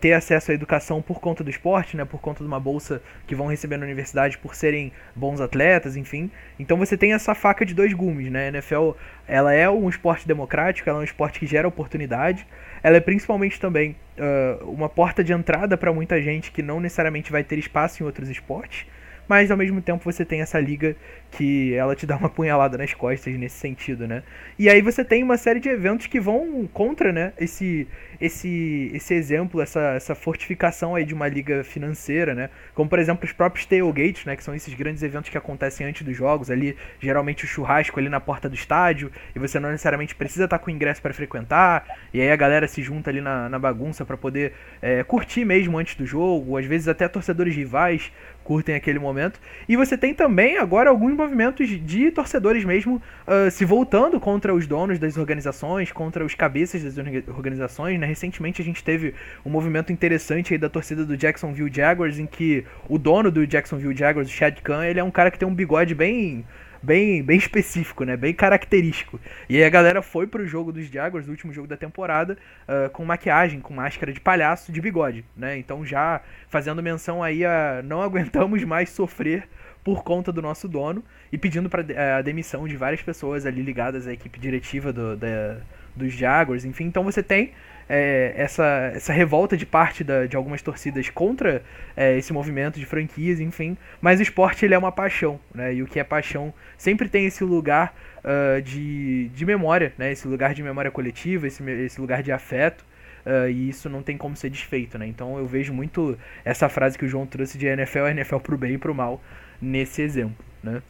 ter 0.00 0.12
acesso 0.12 0.50
à 0.50 0.54
educação 0.54 1.00
por 1.00 1.20
conta 1.20 1.44
do 1.44 1.50
esporte, 1.50 1.96
né, 1.96 2.04
por 2.04 2.20
conta 2.20 2.42
de 2.42 2.48
uma 2.48 2.58
bolsa 2.58 3.00
que 3.28 3.34
vão 3.34 3.46
receber 3.46 3.76
na 3.76 3.84
universidade 3.84 4.36
por 4.36 4.56
serem 4.56 4.92
bons 5.14 5.40
atletas, 5.40 5.96
enfim. 5.96 6.32
Então 6.58 6.76
você 6.76 6.96
tem 6.96 7.12
essa 7.12 7.32
faca 7.32 7.64
de 7.64 7.74
dois 7.74 7.92
gumes, 7.92 8.28
né? 8.28 8.46
A 8.46 8.48
NFL, 8.48 8.92
ela 9.28 9.54
é 9.54 9.70
um 9.70 9.88
esporte 9.88 10.26
democrático, 10.26 10.88
ela 10.88 10.98
é 10.98 11.02
um 11.02 11.04
esporte 11.04 11.38
que 11.38 11.46
gera 11.46 11.68
oportunidade. 11.68 12.44
Ela 12.82 12.96
é 12.96 13.00
principalmente 13.00 13.60
também 13.60 13.96
uh, 14.18 14.70
uma 14.70 14.88
porta 14.88 15.22
de 15.22 15.32
entrada 15.32 15.76
para 15.76 15.92
muita 15.92 16.20
gente 16.20 16.50
que 16.50 16.62
não 16.62 16.80
necessariamente 16.80 17.32
vai 17.32 17.44
ter 17.44 17.58
espaço 17.58 18.02
em 18.02 18.06
outros 18.06 18.28
esportes 18.28 18.86
mas 19.28 19.50
ao 19.50 19.56
mesmo 19.56 19.80
tempo 19.82 20.02
você 20.02 20.24
tem 20.24 20.40
essa 20.40 20.58
liga 20.58 20.96
que 21.30 21.74
ela 21.74 21.94
te 21.94 22.06
dá 22.06 22.16
uma 22.16 22.28
punhalada 22.28 22.78
nas 22.78 22.94
costas 22.94 23.34
nesse 23.34 23.56
sentido, 23.56 24.08
né? 24.08 24.22
E 24.58 24.68
aí 24.68 24.80
você 24.80 25.04
tem 25.04 25.22
uma 25.22 25.36
série 25.36 25.60
de 25.60 25.68
eventos 25.68 26.06
que 26.06 26.18
vão 26.18 26.66
contra, 26.72 27.12
né, 27.12 27.32
esse 27.38 27.86
esse 28.20 28.90
esse 28.94 29.14
exemplo, 29.14 29.60
essa, 29.60 29.80
essa 29.94 30.14
fortificação 30.14 30.94
aí 30.94 31.04
de 31.04 31.14
uma 31.14 31.28
liga 31.28 31.62
financeira, 31.62 32.34
né? 32.34 32.50
Como 32.74 32.88
por 32.88 32.98
exemplo 32.98 33.24
os 33.24 33.32
próprios 33.32 33.66
tailgates, 33.66 34.24
né, 34.24 34.34
que 34.34 34.42
são 34.42 34.54
esses 34.54 34.72
grandes 34.74 35.02
eventos 35.02 35.28
que 35.30 35.36
acontecem 35.36 35.86
antes 35.86 36.02
dos 36.02 36.16
jogos, 36.16 36.50
ali 36.50 36.76
geralmente 36.98 37.44
o 37.44 37.48
churrasco 37.48 38.00
ali 38.00 38.08
na 38.08 38.20
porta 38.20 38.48
do 38.48 38.54
estádio, 38.54 39.12
e 39.34 39.38
você 39.38 39.60
não 39.60 39.70
necessariamente 39.70 40.14
precisa 40.14 40.44
estar 40.44 40.58
com 40.58 40.70
ingresso 40.70 41.02
para 41.02 41.12
frequentar, 41.12 41.84
e 42.12 42.20
aí 42.20 42.30
a 42.30 42.36
galera 42.36 42.66
se 42.66 42.82
junta 42.82 43.10
ali 43.10 43.20
na, 43.20 43.48
na 43.48 43.58
bagunça 43.58 44.04
para 44.04 44.16
poder 44.16 44.52
é, 44.80 45.02
curtir 45.04 45.44
mesmo 45.44 45.78
antes 45.78 45.94
do 45.94 46.06
jogo, 46.06 46.56
às 46.56 46.64
vezes 46.64 46.88
até 46.88 47.06
torcedores 47.06 47.54
rivais 47.54 48.10
curtem 48.48 48.74
aquele 48.74 48.98
momento. 48.98 49.38
E 49.68 49.76
você 49.76 49.94
tem 49.94 50.14
também 50.14 50.56
agora 50.56 50.88
alguns 50.88 51.14
movimentos 51.14 51.68
de 51.68 52.10
torcedores 52.10 52.64
mesmo 52.64 52.96
uh, 52.96 53.50
se 53.50 53.62
voltando 53.62 54.18
contra 54.18 54.54
os 54.54 54.66
donos 54.66 54.98
das 54.98 55.18
organizações, 55.18 55.92
contra 55.92 56.24
os 56.24 56.34
cabeças 56.34 56.82
das 56.82 56.96
organizações. 57.28 58.00
Né? 58.00 58.06
Recentemente 58.06 58.62
a 58.62 58.64
gente 58.64 58.82
teve 58.82 59.12
um 59.44 59.50
movimento 59.50 59.92
interessante 59.92 60.54
aí 60.54 60.58
da 60.58 60.70
torcida 60.70 61.04
do 61.04 61.14
Jacksonville 61.14 61.70
Jaguars, 61.70 62.18
em 62.18 62.24
que 62.24 62.64
o 62.88 62.96
dono 62.96 63.30
do 63.30 63.46
Jacksonville 63.46 63.94
Jaguars, 63.94 64.28
o 64.28 64.32
Chad 64.32 64.58
Khan, 64.62 64.86
ele 64.86 64.98
é 64.98 65.04
um 65.04 65.10
cara 65.10 65.30
que 65.30 65.38
tem 65.38 65.46
um 65.46 65.54
bigode 65.54 65.94
bem 65.94 66.46
bem, 66.82 67.22
bem 67.22 67.36
específico, 67.36 68.04
né? 68.04 68.16
Bem 68.16 68.32
característico. 68.32 69.20
E 69.48 69.56
aí 69.56 69.64
a 69.64 69.70
galera 69.70 70.02
foi 70.02 70.26
pro 70.26 70.46
jogo 70.46 70.72
dos 70.72 70.86
Jaguars, 70.86 71.26
o 71.26 71.30
último 71.30 71.52
jogo 71.52 71.66
da 71.66 71.76
temporada, 71.76 72.38
uh, 72.68 72.90
com 72.90 73.04
maquiagem, 73.04 73.60
com 73.60 73.74
máscara 73.74 74.12
de 74.12 74.20
palhaço, 74.20 74.72
de 74.72 74.80
bigode, 74.80 75.24
né? 75.36 75.58
Então 75.58 75.84
já 75.84 76.20
fazendo 76.48 76.82
menção 76.82 77.22
aí 77.22 77.44
a 77.44 77.82
não 77.84 78.00
aguentamos 78.02 78.62
mais 78.64 78.90
sofrer 78.90 79.48
por 79.84 80.02
conta 80.02 80.30
do 80.30 80.42
nosso 80.42 80.68
dono 80.68 81.02
e 81.32 81.38
pedindo 81.38 81.70
para 81.70 81.82
eh, 81.88 82.12
a 82.14 82.20
demissão 82.20 82.68
de 82.68 82.76
várias 82.76 83.00
pessoas 83.00 83.46
ali 83.46 83.62
ligadas 83.62 84.06
à 84.06 84.12
equipe 84.12 84.38
diretiva 84.38 84.92
do, 84.92 85.16
da, 85.16 85.58
dos 85.96 86.12
Jaguars, 86.12 86.64
enfim. 86.64 86.84
Então 86.84 87.02
você 87.04 87.22
tem 87.22 87.52
é, 87.88 88.34
essa, 88.36 88.92
essa 88.94 89.12
revolta 89.12 89.56
de 89.56 89.64
parte 89.64 90.04
da, 90.04 90.26
de 90.26 90.36
algumas 90.36 90.60
torcidas 90.60 91.08
contra 91.08 91.62
é, 91.96 92.16
esse 92.18 92.32
movimento 92.32 92.78
de 92.78 92.84
franquias, 92.84 93.40
enfim. 93.40 93.76
Mas 94.00 94.20
o 94.20 94.22
esporte 94.22 94.64
ele 94.64 94.74
é 94.74 94.78
uma 94.78 94.92
paixão, 94.92 95.40
né? 95.54 95.74
E 95.74 95.82
o 95.82 95.86
que 95.86 95.98
é 95.98 96.04
paixão 96.04 96.52
sempre 96.76 97.08
tem 97.08 97.24
esse 97.26 97.42
lugar 97.42 97.94
uh, 98.18 98.60
de, 98.60 99.28
de 99.30 99.46
memória, 99.46 99.92
né? 99.96 100.12
Esse 100.12 100.28
lugar 100.28 100.52
de 100.52 100.62
memória 100.62 100.90
coletiva, 100.90 101.46
esse, 101.46 101.62
esse 101.70 102.00
lugar 102.00 102.22
de 102.22 102.30
afeto. 102.30 102.86
Uh, 103.26 103.48
e 103.48 103.68
isso 103.68 103.88
não 103.88 104.02
tem 104.02 104.16
como 104.16 104.36
ser 104.36 104.50
desfeito, 104.50 104.98
né? 104.98 105.06
Então 105.06 105.38
eu 105.38 105.46
vejo 105.46 105.72
muito 105.72 106.18
essa 106.44 106.68
frase 106.68 106.96
que 106.96 107.04
o 107.04 107.08
João 107.08 107.26
trouxe 107.26 107.58
de 107.58 107.66
NFL, 107.66 108.06
NFL 108.06 108.38
pro 108.38 108.56
bem 108.56 108.74
e 108.74 108.78
pro 108.78 108.94
mal 108.94 109.22
nesse 109.60 110.02
exemplo, 110.02 110.44
né? 110.62 110.82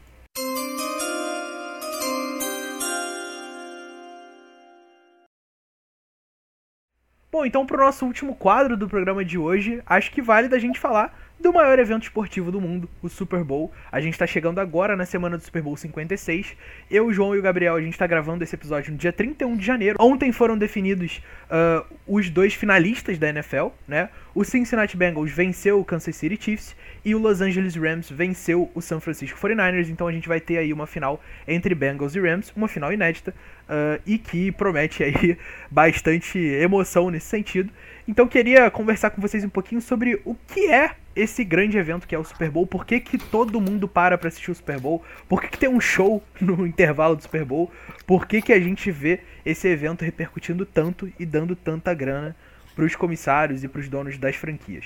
Bom, 7.39 7.47
então 7.47 7.64
para 7.64 7.76
o 7.76 7.84
nosso 7.84 8.05
último 8.05 8.34
quadro 8.34 8.76
do 8.76 8.89
programa 8.89 9.24
de 9.24 9.39
hoje, 9.39 9.80
acho 9.86 10.11
que 10.11 10.20
vale 10.20 10.49
da 10.49 10.59
gente 10.59 10.76
falar 10.76 11.16
do 11.39 11.53
maior 11.53 11.78
evento 11.78 12.03
esportivo 12.03 12.51
do 12.51 12.61
mundo, 12.61 12.91
o 13.01 13.09
Super 13.09 13.45
Bowl. 13.45 13.72
A 13.93 14.01
gente 14.01 14.14
está 14.14 14.26
chegando 14.26 14.59
agora 14.59 14.97
na 14.97 15.07
semana 15.07 15.39
do 15.39 15.45
Super 15.45 15.62
Bowl 15.62 15.76
56. 15.76 16.57
Eu, 16.91 17.07
o 17.07 17.12
João 17.12 17.36
e 17.36 17.39
o 17.39 17.43
Gabriel, 17.43 17.76
a 17.76 17.80
gente 17.80 17.93
está 17.93 18.09
gravando 18.09 18.43
esse 18.43 18.57
episódio 18.57 18.91
no 18.91 18.99
dia 18.99 19.12
31 19.12 19.57
de 19.57 19.64
janeiro. 19.64 19.99
Ontem 20.01 20.32
foram 20.32 20.59
definidos 20.59 21.22
uh, 21.45 21.86
os 22.09 22.28
dois 22.28 22.55
finalistas 22.55 23.18
da 23.18 23.28
NFL, 23.28 23.68
né? 23.86 24.09
O 24.35 24.45
Cincinnati 24.45 24.97
Bengals 24.97 25.33
venceu 25.33 25.81
o 25.81 25.85
Kansas 25.85 26.14
City 26.14 26.39
Chiefs 26.41 26.76
e 27.05 27.14
o 27.14 27.18
Los 27.18 27.41
Angeles 27.41 27.74
Rams 27.74 28.11
venceu 28.11 28.70
o 28.74 28.81
San 28.81 29.01
Francisco 29.01 29.39
49ers. 29.39 29.89
Então 29.89 30.07
a 30.07 30.12
gente 30.12 30.29
vai 30.29 30.41
ter 30.41 30.59
aí 30.59 30.72
uma 30.72 30.87
final 30.87 31.20
entre 31.47 31.74
Bengals 31.74 32.14
e 32.14 32.20
Rams, 32.20 32.53
uma 32.55 32.68
final 32.68 32.93
inédita 32.93 33.35
uh, 33.68 34.01
e 34.07 34.18
que 34.18 34.53
promete 34.53 35.03
aí 35.03 35.39
bastante 35.70 36.39
emoção 36.39 37.11
nesse 37.11 37.26
sentido. 37.26 37.72
Então 38.07 38.29
queria 38.29 38.70
conversar 38.70 39.11
com 39.11 39.20
vocês 39.20 39.45
um 39.45 39.49
pouquinho 39.49 39.81
sobre 39.81 40.20
o 40.24 40.37
que 40.47 40.70
é 40.70 40.95
esse 41.16 41.43
grande 41.43 41.76
evento 41.76 42.07
que 42.07 42.14
é 42.14 42.18
o 42.18 42.24
Super 42.24 42.51
Bowl, 42.51 42.66
por 42.66 42.87
que, 42.87 43.01
que 43.01 43.18
todo 43.18 43.61
mundo 43.61 43.89
para 43.89 44.16
para 44.16 44.29
assistir 44.29 44.53
o 44.53 44.55
Super 44.55 44.79
Bowl, 44.79 45.03
por 45.29 45.43
que, 45.43 45.49
que 45.49 45.59
tem 45.59 45.68
um 45.68 45.81
show 45.81 46.22
no 46.41 46.66
intervalo 46.66 47.16
do 47.16 47.22
Super 47.22 47.45
Bowl, 47.45 47.70
por 48.07 48.26
que, 48.26 48.41
que 48.41 48.53
a 48.53 48.61
gente 48.61 48.91
vê 48.91 49.20
esse 49.45 49.66
evento 49.66 50.05
repercutindo 50.05 50.64
tanto 50.64 51.11
e 51.18 51.26
dando 51.26 51.57
tanta 51.57 51.93
grana 51.93 52.37
para 52.79 52.87
os 52.87 52.95
comissários 52.95 53.64
e 53.64 53.68
para 53.68 53.81
os 53.81 53.89
donos 53.89 54.16
das 54.18 54.37
franquias. 54.37 54.85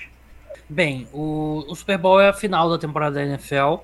Bem, 0.67 1.07
o, 1.13 1.63
o, 1.67 1.75
Super 1.75 1.99
Bowl 1.99 2.19
é 2.19 2.29
a 2.29 2.33
final 2.33 2.67
da 2.67 2.79
temporada 2.79 3.17
da 3.17 3.23
NFL. 3.23 3.75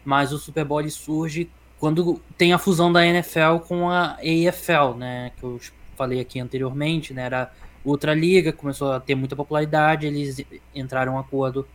Mas 0.04 0.34
o 0.34 0.40
Super 0.40 0.66
Bowl 0.66 0.90
surge 0.90 1.48
quando 1.80 2.20
tem 2.36 2.52
a 2.52 2.58
fusão 2.58 2.92
da 2.92 3.06
NFL 3.06 3.58
com 3.68 3.92
a 3.92 4.14
AFL, 4.14 4.98
né, 4.98 5.32
que 5.38 5.44
eu 5.44 5.60
falei 5.96 6.20
aqui 6.20 6.40
anteriormente, 6.40 7.14
né, 7.14 7.26
era 7.26 7.54
outra 7.86 8.16
liga, 8.16 8.52
começou 8.52 8.94
a 8.94 9.00
ter 9.00 9.14
muita 9.16 9.36
popularidade, 9.36 10.08
eles 10.08 10.44
entraram 10.74 11.12
em 11.12 11.16
um 11.16 11.20
acordo 11.20 11.68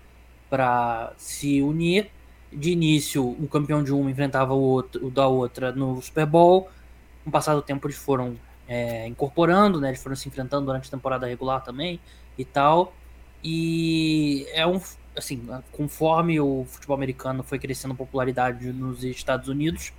para 0.49 1.12
se 1.16 1.62
unir. 1.62 2.11
De 2.51 2.70
início, 2.70 3.22
o 3.28 3.46
campeão 3.46 3.84
de 3.84 3.92
uma 3.92 4.11
enfrentava 4.11 4.55
o, 4.55 4.61
outro, 4.61 5.07
o 5.07 5.11
da 5.11 5.26
outra 5.26 5.70
no 5.72 6.01
Super 6.01 6.24
Bowl. 6.24 6.70
Com 7.22 7.28
o 7.28 7.32
passar 7.32 7.55
do 7.55 7.61
tempo, 7.61 7.86
eles 7.86 7.99
foram 7.99 8.36
é, 8.66 9.07
incorporando, 9.07 9.80
né, 9.80 9.88
eles 9.88 10.03
foram 10.03 10.16
se 10.16 10.28
enfrentando 10.28 10.66
durante 10.66 10.88
a 10.88 10.90
temporada 10.90 11.26
regular 11.26 11.62
também 11.62 12.01
e 12.36 12.44
tal. 12.44 12.94
E 13.42 14.46
é 14.53 14.66
um, 14.66 14.80
assim, 15.16 15.46
conforme 15.72 16.40
o 16.40 16.64
futebol 16.66 16.96
americano 16.96 17.42
foi 17.42 17.59
crescendo 17.59 17.94
popularidade 17.94 18.72
nos 18.72 19.05
Estados 19.05 19.49
Unidos, 19.49 19.92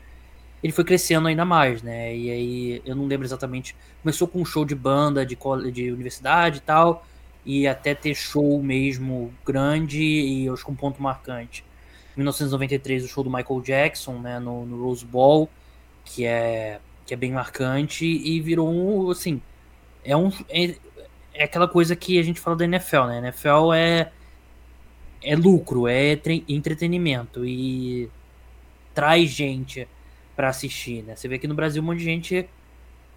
ele 0.61 0.73
foi 0.73 0.83
crescendo 0.83 1.27
ainda 1.27 1.45
mais, 1.45 1.81
né? 1.81 2.15
E 2.15 2.29
aí 2.29 2.81
eu 2.85 2.95
não 2.95 3.05
lembro 3.05 3.25
exatamente. 3.25 3.75
Começou 4.03 4.27
com 4.27 4.41
um 4.41 4.45
show 4.45 4.65
de 4.65 4.75
banda 4.75 5.25
de, 5.25 5.37
de 5.71 5.91
universidade 5.91 6.57
e 6.57 6.61
tal, 6.61 7.05
e 7.49 7.67
até 7.67 7.95
ter 7.95 8.13
show 8.13 8.61
mesmo 8.61 9.33
grande 9.43 10.03
e 10.03 10.45
eu 10.45 10.53
acho 10.53 10.63
que 10.63 10.69
um 10.69 10.75
ponto 10.75 11.01
marcante. 11.01 11.65
Em 12.15 12.19
1993, 12.19 13.05
o 13.05 13.07
show 13.07 13.23
do 13.23 13.29
Michael 13.31 13.61
Jackson, 13.61 14.19
né, 14.19 14.37
no, 14.37 14.67
no 14.67 14.83
Rose 14.83 15.03
Bowl, 15.03 15.49
que 16.05 16.25
é 16.25 16.79
que 17.07 17.13
é 17.15 17.17
bem 17.17 17.31
marcante, 17.31 18.05
e 18.05 18.39
virou 18.39 18.69
um, 18.71 19.09
assim, 19.09 19.41
é 20.05 20.15
um. 20.15 20.31
É, 20.47 20.75
é 21.33 21.43
aquela 21.45 21.67
coisa 21.67 21.95
que 21.95 22.19
a 22.19 22.23
gente 22.23 22.39
fala 22.39 22.55
da 22.55 22.65
NFL, 22.65 23.05
né? 23.05 23.17
NFL 23.17 23.73
é. 23.73 24.11
É 25.21 25.35
lucro, 25.35 25.87
é 25.87 26.17
entretenimento 26.47 27.45
e 27.45 28.09
traz 28.93 29.29
gente 29.31 29.87
para 30.35 30.49
assistir, 30.49 31.03
né? 31.03 31.15
Você 31.15 31.27
vê 31.27 31.35
aqui 31.35 31.47
no 31.47 31.55
Brasil 31.55 31.81
um 31.81 31.85
monte 31.85 31.97
de 31.97 32.05
gente 32.05 32.47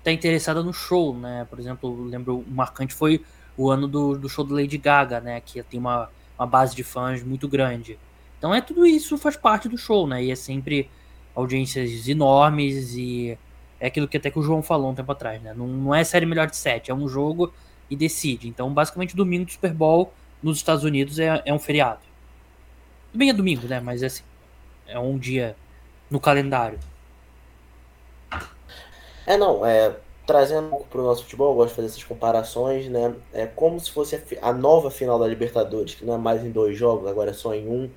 tá 0.02 0.10
interessada 0.10 0.62
no 0.62 0.72
show, 0.72 1.16
né? 1.16 1.46
Por 1.48 1.60
exemplo, 1.60 2.04
lembro 2.04 2.38
o 2.38 2.50
marcante 2.50 2.92
foi 2.92 3.22
o 3.56 3.70
ano 3.70 3.86
do, 3.86 4.16
do 4.16 4.28
show 4.28 4.44
do 4.44 4.54
Lady 4.54 4.78
Gaga, 4.78 5.20
né? 5.20 5.40
Que 5.40 5.62
tem 5.62 5.78
uma, 5.78 6.10
uma 6.38 6.46
base 6.46 6.74
de 6.74 6.82
fãs 6.82 7.22
muito 7.22 7.48
grande. 7.48 7.98
Então 8.38 8.54
é 8.54 8.60
tudo 8.60 8.84
isso 8.84 9.16
faz 9.16 9.36
parte 9.36 9.68
do 9.68 9.78
show, 9.78 10.06
né? 10.06 10.24
E 10.24 10.30
é 10.30 10.34
sempre 10.34 10.90
audiências 11.34 12.08
enormes 12.08 12.94
e 12.94 13.38
é 13.80 13.86
aquilo 13.86 14.06
que 14.06 14.16
até 14.16 14.30
que 14.30 14.38
o 14.38 14.42
João 14.42 14.62
falou 14.62 14.90
um 14.90 14.94
tempo 14.94 15.10
atrás, 15.12 15.40
né? 15.42 15.54
Não, 15.56 15.66
não 15.66 15.94
é 15.94 16.04
série 16.04 16.26
melhor 16.26 16.46
de 16.46 16.56
sete, 16.56 16.90
é 16.90 16.94
um 16.94 17.08
jogo 17.08 17.52
e 17.90 17.96
decide. 17.96 18.48
Então, 18.48 18.72
basicamente, 18.72 19.16
domingo 19.16 19.44
do 19.44 19.52
Super 19.52 19.72
Bowl 19.72 20.12
nos 20.42 20.56
Estados 20.56 20.84
Unidos 20.84 21.18
é, 21.18 21.42
é 21.44 21.52
um 21.52 21.58
feriado. 21.58 22.00
Bem 23.12 23.30
é 23.30 23.32
domingo, 23.32 23.66
né? 23.66 23.80
Mas 23.80 24.02
é 24.02 24.06
assim, 24.06 24.24
é 24.86 24.98
um 24.98 25.18
dia 25.18 25.56
no 26.10 26.18
calendário. 26.18 26.78
É, 29.26 29.36
não, 29.36 29.64
é, 29.64 29.96
trazendo 30.32 30.68
um 30.68 30.70
pouco 30.70 30.86
para 30.86 31.00
o 31.02 31.04
nosso 31.04 31.24
futebol, 31.24 31.50
eu 31.50 31.56
gosto 31.56 31.68
de 31.68 31.76
fazer 31.76 31.88
essas 31.88 32.04
comparações, 32.04 32.88
né? 32.88 33.14
É 33.34 33.44
como 33.44 33.78
se 33.78 33.90
fosse 33.90 34.18
a, 34.40 34.50
nova 34.50 34.90
final 34.90 35.18
da 35.18 35.26
Libertadores, 35.26 35.94
que 35.94 36.06
não 36.06 36.14
é 36.14 36.16
mais 36.16 36.42
em 36.42 36.50
dois 36.50 36.74
jogos, 36.74 37.06
agora 37.06 37.32
é 37.32 37.34
só 37.34 37.54
em 37.54 37.68
um. 37.68 37.90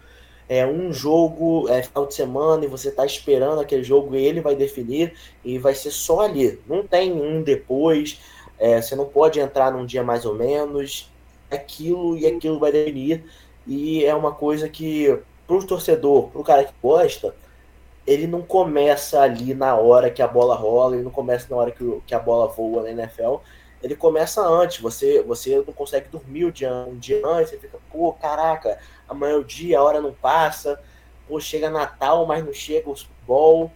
É 0.50 0.68
um 0.68 0.92
jogo, 0.92 1.70
é 1.70 1.82
final 1.82 2.06
de 2.06 2.14
semana, 2.14 2.66
e 2.66 2.68
você 2.68 2.90
está 2.90 3.06
esperando 3.06 3.62
aquele 3.62 3.84
jogo 3.86 4.14
e 4.18 4.26
ele 4.26 4.42
vai 4.42 4.54
definir, 4.54 5.14
e 5.46 5.58
vai 5.58 5.74
ser 5.74 5.92
só 5.92 6.20
ali. 6.20 6.60
Não 6.68 6.86
tem 6.86 7.14
um 7.14 7.42
depois, 7.42 8.20
é, 8.60 8.82
você 8.82 8.98
não 8.98 9.06
pode 9.06 9.40
entrar 9.40 9.72
num 9.72 9.86
dia 9.86 10.04
mais 10.04 10.26
ou 10.26 10.36
menos. 10.36 11.10
Aquilo 11.50 12.18
e 12.18 12.28
aquilo 12.28 12.60
vai 12.60 12.72
definir. 12.72 13.24
E 13.66 14.04
é 14.04 14.14
uma 14.14 14.34
coisa 14.34 14.68
que, 14.68 15.18
para 15.48 15.56
o 15.56 15.66
torcedor, 15.66 16.28
para 16.32 16.42
o 16.42 16.44
cara 16.44 16.66
que 16.66 16.74
gosta, 16.84 17.34
ele 18.06 18.28
não 18.28 18.42
começa 18.42 19.22
ali 19.22 19.54
na 19.54 19.76
hora 19.76 20.12
que 20.12 20.22
a 20.22 20.28
bola 20.28 20.56
rola, 20.56 20.96
ele 20.96 21.04
não 21.04 21.12
começa 21.12 21.48
na 21.50 21.56
hora 21.56 21.72
que, 21.72 22.02
que 22.06 22.14
a 22.14 22.20
bola 22.20 22.48
voa 22.48 22.84
na 22.84 22.92
NFL. 22.92 23.38
Ele 23.82 23.96
começa 23.96 24.42
antes, 24.42 24.80
você, 24.80 25.22
você 25.24 25.64
não 25.66 25.74
consegue 25.74 26.10
dormir 26.10 26.46
o 26.46 26.52
dia, 26.52 26.72
um 26.72 26.98
dia 26.98 27.22
antes, 27.26 27.52
você 27.52 27.58
fica, 27.58 27.78
pô, 27.92 28.14
caraca, 28.14 28.80
amanhã 29.08 29.34
é 29.34 29.38
o 29.38 29.44
dia, 29.44 29.80
a 29.80 29.84
hora 29.84 30.02
não 30.02 30.14
passa, 30.14 30.80
pô, 31.28 31.40
chega 31.40 31.70
Natal, 31.70 32.26
mas 32.26 32.44
não 32.44 32.54
chega 32.54 32.90
o 32.90 32.96
Super 32.96 33.16
Bowl. 33.26 33.72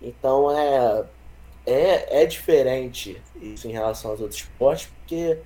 Então 0.00 0.50
é, 0.50 1.04
é, 1.66 2.22
é 2.22 2.26
diferente 2.26 3.20
isso 3.40 3.68
em 3.68 3.72
relação 3.72 4.10
aos 4.10 4.20
outros 4.20 4.40
esportes, 4.40 4.86
porque 4.86 5.38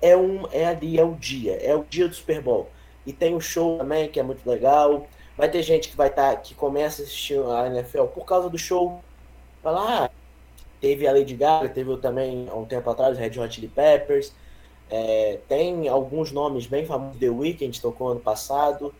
é, 0.00 0.16
um, 0.16 0.46
é 0.52 0.66
ali, 0.66 0.98
é 0.98 1.04
o 1.04 1.14
dia, 1.14 1.56
é 1.56 1.74
o 1.74 1.84
dia 1.84 2.08
do 2.08 2.14
Super 2.14 2.40
Bowl. 2.40 2.70
E 3.06 3.12
tem 3.12 3.34
o 3.34 3.40
show 3.40 3.78
também, 3.78 4.08
que 4.08 4.20
é 4.20 4.22
muito 4.22 4.48
legal. 4.48 5.06
Vai 5.40 5.48
ter 5.48 5.62
gente 5.62 5.88
que 5.88 5.96
vai 5.96 6.08
estar, 6.08 6.34
tá, 6.34 6.36
que 6.36 6.54
começa 6.54 7.00
a 7.00 7.04
assistir 7.06 7.40
a 7.40 7.66
NFL 7.66 8.04
por 8.08 8.26
causa 8.26 8.50
do 8.50 8.58
show. 8.58 9.02
Vai 9.62 9.72
lá, 9.72 10.10
teve 10.82 11.08
a 11.08 11.12
Lady 11.12 11.34
Gaga, 11.34 11.66
teve 11.70 11.96
também 11.96 12.46
há 12.50 12.54
um 12.54 12.66
tempo 12.66 12.90
atrás 12.90 13.16
Red 13.16 13.40
Hot 13.40 13.54
Chili 13.54 13.66
Peppers. 13.66 14.34
É, 14.90 15.38
tem 15.48 15.88
alguns 15.88 16.30
nomes 16.30 16.66
bem 16.66 16.84
famosos, 16.84 17.18
The 17.18 17.30
Weeknd 17.30 17.80
tocou 17.80 18.10
ano 18.10 18.20
passado. 18.20 18.94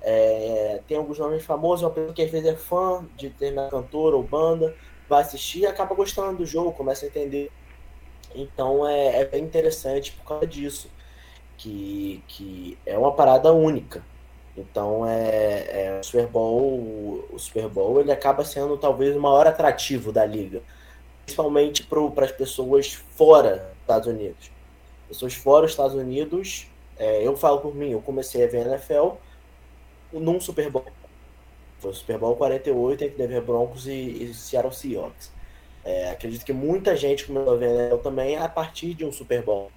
É, 0.00 0.80
tem 0.86 0.96
alguns 0.96 1.18
nomes 1.18 1.44
famosos, 1.44 1.82
uma 1.82 1.90
pessoa 1.90 2.14
que 2.14 2.22
às 2.22 2.30
vezes 2.30 2.46
é 2.46 2.54
fã 2.54 3.04
de 3.16 3.30
determinada 3.30 3.70
cantora 3.70 4.14
ou 4.14 4.22
banda, 4.22 4.76
vai 5.08 5.22
assistir 5.22 5.62
e 5.62 5.66
acaba 5.66 5.92
gostando 5.92 6.38
do 6.38 6.46
jogo, 6.46 6.70
começa 6.70 7.04
a 7.04 7.08
entender. 7.08 7.50
Então 8.32 8.86
é, 8.86 9.22
é 9.22 9.24
bem 9.24 9.42
interessante 9.42 10.12
por 10.12 10.24
causa 10.24 10.46
disso, 10.46 10.88
que, 11.56 12.22
que 12.28 12.78
é 12.86 12.96
uma 12.96 13.10
parada 13.10 13.52
única. 13.52 14.13
Então 14.56 15.06
é, 15.06 15.86
é, 15.86 15.98
o 16.00 16.04
Super 16.04 16.26
Bowl, 16.28 17.26
o 17.30 17.38
Super 17.38 17.68
Bowl 17.68 18.00
ele 18.00 18.12
acaba 18.12 18.44
sendo 18.44 18.76
talvez 18.76 19.16
o 19.16 19.20
maior 19.20 19.46
atrativo 19.46 20.12
da 20.12 20.24
liga, 20.24 20.62
principalmente 21.24 21.82
para 21.82 22.24
as 22.24 22.32
pessoas 22.32 22.92
fora 22.92 23.56
dos 23.56 23.80
Estados 23.80 24.08
Unidos. 24.08 24.50
Pessoas 25.08 25.34
fora 25.34 25.62
dos 25.62 25.72
Estados 25.72 25.94
Unidos, 25.94 26.68
é, 26.96 27.26
eu 27.26 27.36
falo 27.36 27.60
por 27.60 27.74
mim, 27.74 27.90
eu 27.90 28.00
comecei 28.00 28.44
a 28.44 28.46
ver 28.46 28.66
NFL 28.66 29.14
num 30.12 30.40
Super 30.40 30.70
Bowl. 30.70 30.86
Foi 31.80 31.90
o 31.90 31.94
Super 31.94 32.18
Bowl 32.18 32.36
48 32.36 33.04
entre 33.04 33.16
Denver 33.16 33.42
Broncos 33.42 33.88
e, 33.88 33.92
e 33.92 34.34
Seattle 34.34 34.72
Seahawks. 34.72 35.32
É, 35.84 36.10
acredito 36.10 36.44
que 36.44 36.52
muita 36.52 36.96
gente 36.96 37.26
começou 37.26 37.54
a 37.54 37.56
ver 37.56 37.70
NFL 37.70 37.96
também 37.96 38.36
a 38.36 38.48
partir 38.48 38.94
de 38.94 39.04
um 39.04 39.12
Super 39.12 39.42
Bowl, 39.42 39.70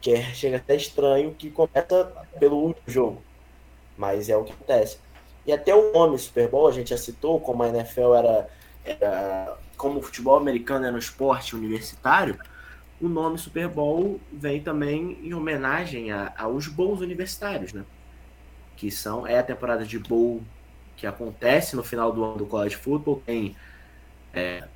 que 0.00 0.12
é, 0.12 0.22
chega 0.32 0.56
até 0.56 0.76
estranho 0.76 1.34
que 1.34 1.50
começa 1.50 2.04
pelo 2.38 2.56
último 2.56 2.84
jogo 2.86 3.29
mas 4.00 4.30
é 4.30 4.36
o 4.36 4.42
que 4.42 4.52
acontece. 4.52 4.98
E 5.46 5.52
até 5.52 5.74
o 5.74 5.92
nome 5.92 6.18
Super 6.18 6.48
Bowl, 6.48 6.66
a 6.66 6.72
gente 6.72 6.88
já 6.90 6.96
citou, 6.96 7.38
como 7.38 7.62
a 7.62 7.68
NFL 7.68 8.14
era, 8.14 8.48
era 8.82 9.58
como 9.76 9.98
o 9.98 10.02
futebol 10.02 10.36
americano 10.36 10.86
era 10.86 10.94
um 10.94 10.98
esporte 10.98 11.54
universitário, 11.54 12.38
o 12.98 13.08
nome 13.08 13.36
Super 13.38 13.68
Bowl 13.68 14.18
vem 14.32 14.62
também 14.62 15.18
em 15.22 15.34
homenagem 15.34 16.10
a, 16.12 16.32
aos 16.38 16.66
bowls 16.66 17.00
universitários, 17.00 17.74
né? 17.74 17.84
Que 18.74 18.90
são 18.90 19.26
é 19.26 19.38
a 19.38 19.42
temporada 19.42 19.84
de 19.84 19.98
bowl 19.98 20.42
que 20.96 21.06
acontece 21.06 21.76
no 21.76 21.84
final 21.84 22.10
do 22.10 22.24
ano 22.24 22.38
do 22.38 22.46
college 22.46 22.76
football, 22.76 23.22
tem 23.24 23.54
é, 24.32 24.66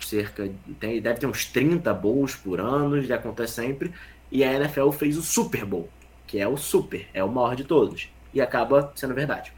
cerca 0.00 0.50
tem 0.78 1.00
deve 1.00 1.20
ter 1.20 1.26
uns 1.26 1.46
30 1.46 1.92
bowls 1.94 2.34
por 2.36 2.60
ano, 2.60 3.00
já 3.02 3.16
acontece 3.16 3.54
sempre, 3.54 3.92
e 4.30 4.44
a 4.44 4.52
NFL 4.52 4.90
fez 4.90 5.16
o 5.16 5.22
Super 5.22 5.64
Bowl, 5.64 5.88
que 6.26 6.38
é 6.38 6.48
o 6.48 6.56
super, 6.56 7.08
é 7.14 7.24
o 7.24 7.28
maior 7.28 7.56
de 7.56 7.64
todos 7.64 8.10
e 8.32 8.40
acaba 8.40 8.92
sendo 8.94 9.14
verdade. 9.14 9.52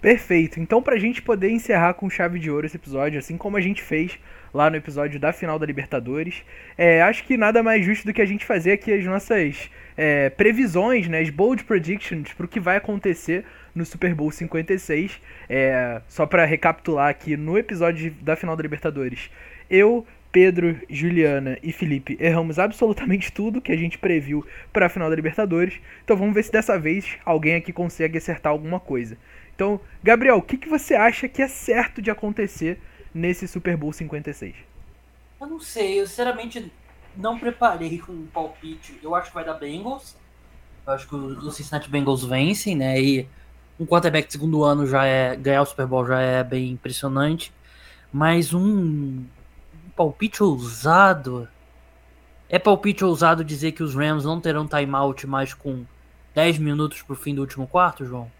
Perfeito. 0.00 0.60
Então, 0.60 0.82
pra 0.82 0.98
gente 0.98 1.22
poder 1.22 1.50
encerrar 1.50 1.94
com 1.94 2.08
chave 2.08 2.38
de 2.38 2.50
ouro 2.50 2.66
esse 2.66 2.76
episódio, 2.76 3.18
assim 3.18 3.36
como 3.36 3.56
a 3.56 3.60
gente 3.60 3.82
fez 3.82 4.18
lá 4.52 4.70
no 4.70 4.76
episódio 4.76 5.18
da 5.18 5.32
final 5.32 5.58
da 5.58 5.66
Libertadores, 5.66 6.44
é, 6.78 7.02
acho 7.02 7.24
que 7.24 7.36
nada 7.36 7.62
mais 7.62 7.84
justo 7.84 8.06
do 8.06 8.12
que 8.12 8.22
a 8.22 8.26
gente 8.26 8.44
fazer 8.44 8.72
aqui 8.72 8.92
as 8.92 9.04
nossas 9.04 9.70
é, 9.96 10.30
previsões, 10.30 11.08
né, 11.08 11.20
as 11.20 11.30
bold 11.30 11.64
predictions 11.64 12.32
para 12.32 12.46
o 12.46 12.48
que 12.48 12.60
vai 12.60 12.76
acontecer 12.76 13.44
no 13.74 13.84
Super 13.84 14.14
Bowl 14.14 14.30
56. 14.30 15.20
É, 15.48 16.00
só 16.08 16.24
para 16.24 16.44
recapitular 16.44 17.08
aqui, 17.08 17.36
no 17.36 17.58
episódio 17.58 18.14
da 18.22 18.36
final 18.36 18.54
da 18.54 18.62
Libertadores, 18.62 19.30
eu 19.68 20.06
Pedro, 20.36 20.78
Juliana 20.90 21.56
e 21.62 21.72
Felipe 21.72 22.14
erramos 22.20 22.58
absolutamente 22.58 23.32
tudo 23.32 23.58
que 23.58 23.72
a 23.72 23.76
gente 23.76 23.96
previu 23.96 24.46
para 24.70 24.84
a 24.84 24.88
final 24.90 25.08
da 25.08 25.16
Libertadores. 25.16 25.80
Então 26.04 26.14
vamos 26.14 26.34
ver 26.34 26.42
se 26.42 26.52
dessa 26.52 26.78
vez 26.78 27.16
alguém 27.24 27.54
aqui 27.54 27.72
consegue 27.72 28.18
acertar 28.18 28.52
alguma 28.52 28.78
coisa. 28.78 29.16
Então, 29.54 29.80
Gabriel, 30.04 30.36
o 30.36 30.42
que, 30.42 30.58
que 30.58 30.68
você 30.68 30.94
acha 30.94 31.26
que 31.26 31.40
é 31.40 31.48
certo 31.48 32.02
de 32.02 32.10
acontecer 32.10 32.78
nesse 33.14 33.48
Super 33.48 33.78
Bowl 33.78 33.94
56? 33.94 34.54
Eu 35.40 35.46
não 35.46 35.58
sei, 35.58 36.02
eu 36.02 36.06
sinceramente 36.06 36.70
não 37.16 37.38
preparei 37.38 38.02
um 38.06 38.26
palpite. 38.26 39.00
Eu 39.02 39.14
acho 39.14 39.30
que 39.30 39.34
vai 39.36 39.44
dar 39.46 39.54
Bengals. 39.54 40.18
Eu 40.86 40.92
acho 40.92 41.08
que 41.08 41.14
os 41.14 41.56
Cincinnati 41.56 41.88
Bengals 41.88 42.22
vencem, 42.22 42.76
né? 42.76 43.00
E 43.00 43.26
um 43.80 43.86
quarterback 43.86 44.26
de 44.26 44.34
segundo 44.34 44.62
ano 44.62 44.86
já 44.86 45.06
é. 45.06 45.34
Ganhar 45.34 45.62
o 45.62 45.66
Super 45.66 45.86
Bowl 45.86 46.06
já 46.06 46.20
é 46.20 46.44
bem 46.44 46.72
impressionante. 46.72 47.54
Mas 48.12 48.52
um 48.52 49.24
palpite 49.96 50.42
ousado. 50.42 51.48
É 52.48 52.58
palpite 52.58 53.04
ousado 53.04 53.42
dizer 53.42 53.72
que 53.72 53.82
os 53.82 53.94
Rams 53.94 54.24
não 54.24 54.40
terão 54.40 54.68
timeout 54.68 55.26
mais 55.26 55.54
com 55.54 55.84
10 56.34 56.58
minutos 56.58 57.02
pro 57.02 57.16
fim 57.16 57.34
do 57.34 57.40
último 57.40 57.66
quarto, 57.66 58.04
João? 58.04 58.30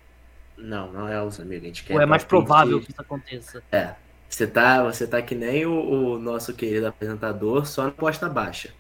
Não, 0.57 0.93
não 0.93 1.09
é 1.09 1.21
ousado, 1.21 1.49
amigo. 1.49 1.65
A 1.65 1.69
gente 1.69 1.83
quer 1.83 1.95
Ou 1.95 2.01
é 2.01 2.07
mais 2.07 2.23
provável 2.23 2.81
que 2.81 2.91
isso 2.91 3.01
aconteça? 3.01 3.63
É. 3.73 3.95
Você 4.29 4.47
tá, 4.47 4.83
você 4.83 5.07
tá 5.07 5.23
que 5.23 5.35
nem 5.35 5.65
o, 5.67 5.73
o 5.73 6.19
nosso 6.19 6.53
querido 6.53 6.87
apresentador, 6.87 7.65
só 7.67 7.85
na 7.85 7.91
posta 7.91 8.29
baixa. 8.29 8.71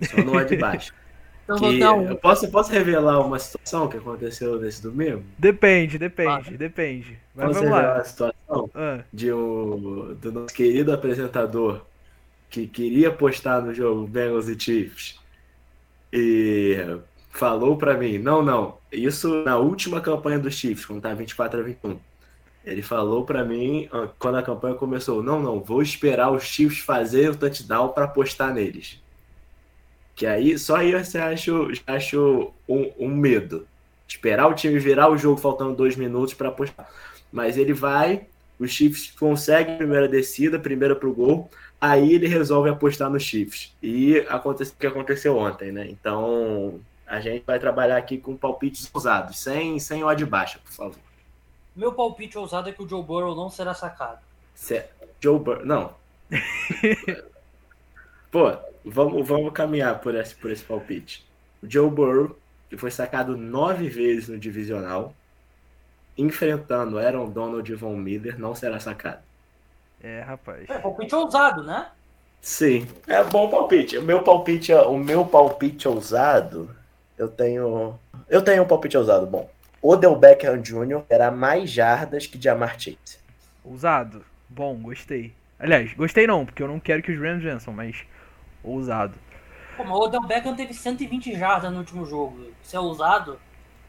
Só 0.00 0.16
no 0.22 0.36
ar 0.36 0.44
de 0.44 0.56
baixo. 0.56 0.92
então, 1.62 2.00
um... 2.00 2.08
eu 2.08 2.16
posso, 2.16 2.50
posso 2.50 2.72
revelar 2.72 3.20
uma 3.20 3.38
situação 3.38 3.88
que 3.88 3.96
aconteceu 3.96 4.60
nesse 4.60 4.82
domingo? 4.82 5.24
Depende, 5.38 5.98
depende, 5.98 6.56
depende. 6.56 7.18
Mas 7.34 7.46
posso 7.46 7.60
vamos 7.60 7.74
revelar 7.74 7.94
lá. 7.94 8.00
a 8.00 8.04
situação 8.04 8.70
ah. 8.74 8.98
de 9.12 9.32
o, 9.32 10.16
do 10.20 10.32
nosso 10.32 10.54
querido 10.54 10.92
apresentador 10.92 11.84
que 12.52 12.66
queria 12.66 13.10
postar 13.10 13.62
no 13.62 13.72
jogo 13.72 14.06
Bengals 14.06 14.46
e 14.46 14.60
Chiefs 14.60 15.18
e 16.12 16.76
falou 17.30 17.78
para 17.78 17.96
mim, 17.96 18.18
não, 18.18 18.42
não, 18.42 18.76
isso 18.92 19.42
na 19.42 19.56
última 19.56 20.02
campanha 20.02 20.38
dos 20.38 20.54
Chiefs, 20.54 20.84
quando 20.84 21.00
tá 21.00 21.14
24 21.14 21.60
a 21.60 21.62
21. 21.62 21.98
Ele 22.62 22.82
falou 22.82 23.24
para 23.24 23.42
mim 23.42 23.88
ah, 23.90 24.08
quando 24.18 24.36
a 24.36 24.42
campanha 24.42 24.74
começou, 24.74 25.22
não, 25.22 25.40
não, 25.40 25.60
vou 25.60 25.80
esperar 25.80 26.30
os 26.30 26.44
Chiefs 26.44 26.80
fazer 26.80 27.30
o 27.30 27.36
touchdown 27.36 27.88
para 27.88 28.06
postar 28.06 28.52
neles. 28.52 29.02
Que 30.14 30.26
aí 30.26 30.58
só 30.58 30.76
aí 30.76 30.92
você 30.92 31.18
acha, 31.18 31.52
acha 31.86 32.18
um, 32.18 32.92
um 32.98 33.08
medo. 33.08 33.66
Esperar 34.06 34.46
o 34.46 34.54
time 34.54 34.78
virar 34.78 35.08
o 35.08 35.16
jogo 35.16 35.40
faltando 35.40 35.74
dois 35.74 35.96
minutos 35.96 36.34
para 36.34 36.52
postar. 36.52 36.86
Mas 37.32 37.56
ele 37.56 37.72
vai, 37.72 38.26
O 38.58 38.68
Chiefs 38.68 39.10
consegue 39.12 39.72
a 39.72 39.76
primeira 39.76 40.06
descida, 40.06 40.58
primeira 40.58 40.94
pro 40.94 41.14
gol. 41.14 41.50
Aí 41.82 42.12
ele 42.12 42.28
resolve 42.28 42.70
apostar 42.70 43.10
no 43.10 43.18
Chiefs. 43.18 43.76
E 43.82 44.18
aconteceu 44.28 44.72
o 44.72 44.78
que 44.78 44.86
aconteceu 44.86 45.36
ontem, 45.36 45.72
né? 45.72 45.88
Então 45.88 46.80
a 47.04 47.20
gente 47.20 47.42
vai 47.44 47.58
trabalhar 47.58 47.96
aqui 47.96 48.18
com 48.18 48.36
palpites 48.36 48.88
ousados, 48.94 49.40
sem, 49.40 49.80
sem 49.80 50.04
odd 50.04 50.24
baixa, 50.24 50.60
por 50.60 50.70
favor. 50.70 50.98
Meu 51.74 51.92
palpite 51.92 52.38
ousado 52.38 52.68
é 52.68 52.72
que 52.72 52.80
o 52.80 52.88
Joe 52.88 53.02
Burrow 53.02 53.34
não 53.34 53.50
será 53.50 53.74
sacado. 53.74 54.20
Certo. 54.54 55.08
Joe 55.20 55.40
Burrow. 55.40 55.66
Não. 55.66 55.94
Pô, 58.30 58.56
vamos, 58.84 59.26
vamos 59.26 59.52
caminhar 59.52 59.98
por 59.98 60.14
esse, 60.14 60.36
por 60.36 60.52
esse 60.52 60.62
palpite. 60.62 61.26
O 61.60 61.68
Joe 61.68 61.90
Burrow, 61.90 62.38
que 62.70 62.76
foi 62.76 62.92
sacado 62.92 63.36
nove 63.36 63.88
vezes 63.88 64.28
no 64.28 64.38
divisional, 64.38 65.16
enfrentando 66.16 66.96
Aaron 66.96 67.28
Donald 67.28 67.72
e 67.72 67.74
Von 67.74 67.96
Miller, 67.96 68.38
não 68.38 68.54
será 68.54 68.78
sacado. 68.78 69.31
É, 70.02 70.20
rapaz. 70.20 70.68
É, 70.68 70.78
palpite 70.78 71.14
ousado, 71.14 71.62
né? 71.62 71.88
Sim, 72.40 72.88
é 73.06 73.22
bom 73.22 73.48
palpite. 73.48 73.96
O 73.98 74.02
meu 74.02 74.22
palpite, 74.22 74.72
o 74.72 74.98
meu 74.98 75.24
palpite 75.24 75.86
ousado, 75.86 76.74
eu 77.16 77.28
tenho, 77.28 77.94
eu 78.28 78.42
tenho 78.42 78.64
um 78.64 78.66
palpite 78.66 78.96
ousado. 78.96 79.26
Bom, 79.26 79.48
Odell 79.80 80.16
Beckham 80.16 80.60
Jr. 80.60 81.02
terá 81.08 81.30
mais 81.30 81.70
jardas 81.70 82.26
que 82.26 82.40
Jamar 82.40 82.78
Chase. 82.80 83.18
Ousado. 83.64 84.24
Bom, 84.48 84.74
gostei. 84.74 85.32
Aliás, 85.58 85.94
gostei 85.94 86.26
não, 86.26 86.44
porque 86.44 86.62
eu 86.62 86.68
não 86.68 86.80
quero 86.80 87.02
que 87.02 87.12
os 87.12 87.20
Rams 87.20 87.44
vençam, 87.44 87.72
mas 87.72 88.04
ousado. 88.64 89.14
Pô, 89.76 89.84
mas 89.84 89.92
o 89.92 90.00
Odell 90.00 90.26
Beckham 90.26 90.56
teve 90.56 90.74
120 90.74 91.38
jardas 91.38 91.70
no 91.70 91.78
último 91.78 92.04
jogo. 92.04 92.48
Isso 92.62 92.76
é 92.76 92.80
ousado? 92.80 93.38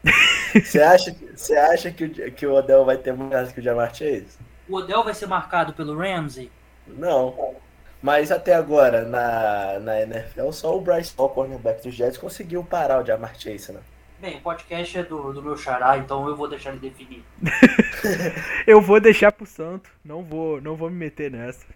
Você 0.54 0.80
acha, 0.80 1.16
você 1.34 1.56
acha 1.56 1.90
que, 1.90 2.04
o, 2.04 2.32
que 2.32 2.46
o 2.46 2.54
Odell 2.54 2.84
vai 2.84 2.96
ter 2.96 3.12
mais 3.12 3.32
jardas 3.32 3.52
que 3.52 3.58
o 3.58 3.62
Jamar 3.62 3.92
Chase? 3.92 4.38
O 4.68 4.76
Odell 4.76 5.04
vai 5.04 5.14
ser 5.14 5.26
marcado 5.26 5.72
pelo 5.72 5.96
Ramsey? 5.96 6.50
Não. 6.86 7.54
Mas 8.02 8.30
até 8.30 8.54
agora, 8.54 9.04
na, 9.04 9.78
na 9.80 10.02
NFL, 10.02 10.50
só 10.50 10.76
o 10.76 10.80
Bryce 10.80 11.14
Hall, 11.16 11.30
cornerback 11.30 11.82
dos 11.82 11.94
Jets, 11.94 12.18
conseguiu 12.18 12.62
parar 12.62 13.02
o 13.02 13.06
Jamar 13.06 13.34
Chase, 13.34 13.72
né? 13.72 13.80
Bem, 14.20 14.36
o 14.36 14.40
podcast 14.40 14.98
é 14.98 15.02
do, 15.02 15.32
do 15.32 15.42
meu 15.42 15.56
xará, 15.56 15.98
então 15.98 16.28
eu 16.28 16.36
vou 16.36 16.48
deixar 16.48 16.70
ele 16.70 16.78
definir. 16.78 17.22
eu 18.66 18.80
vou 18.80 19.00
deixar 19.00 19.32
pro 19.32 19.46
santo, 19.46 19.90
não 20.04 20.22
vou, 20.22 20.60
não 20.60 20.76
vou 20.76 20.88
me 20.90 20.96
meter 20.96 21.30
nessa. 21.30 21.66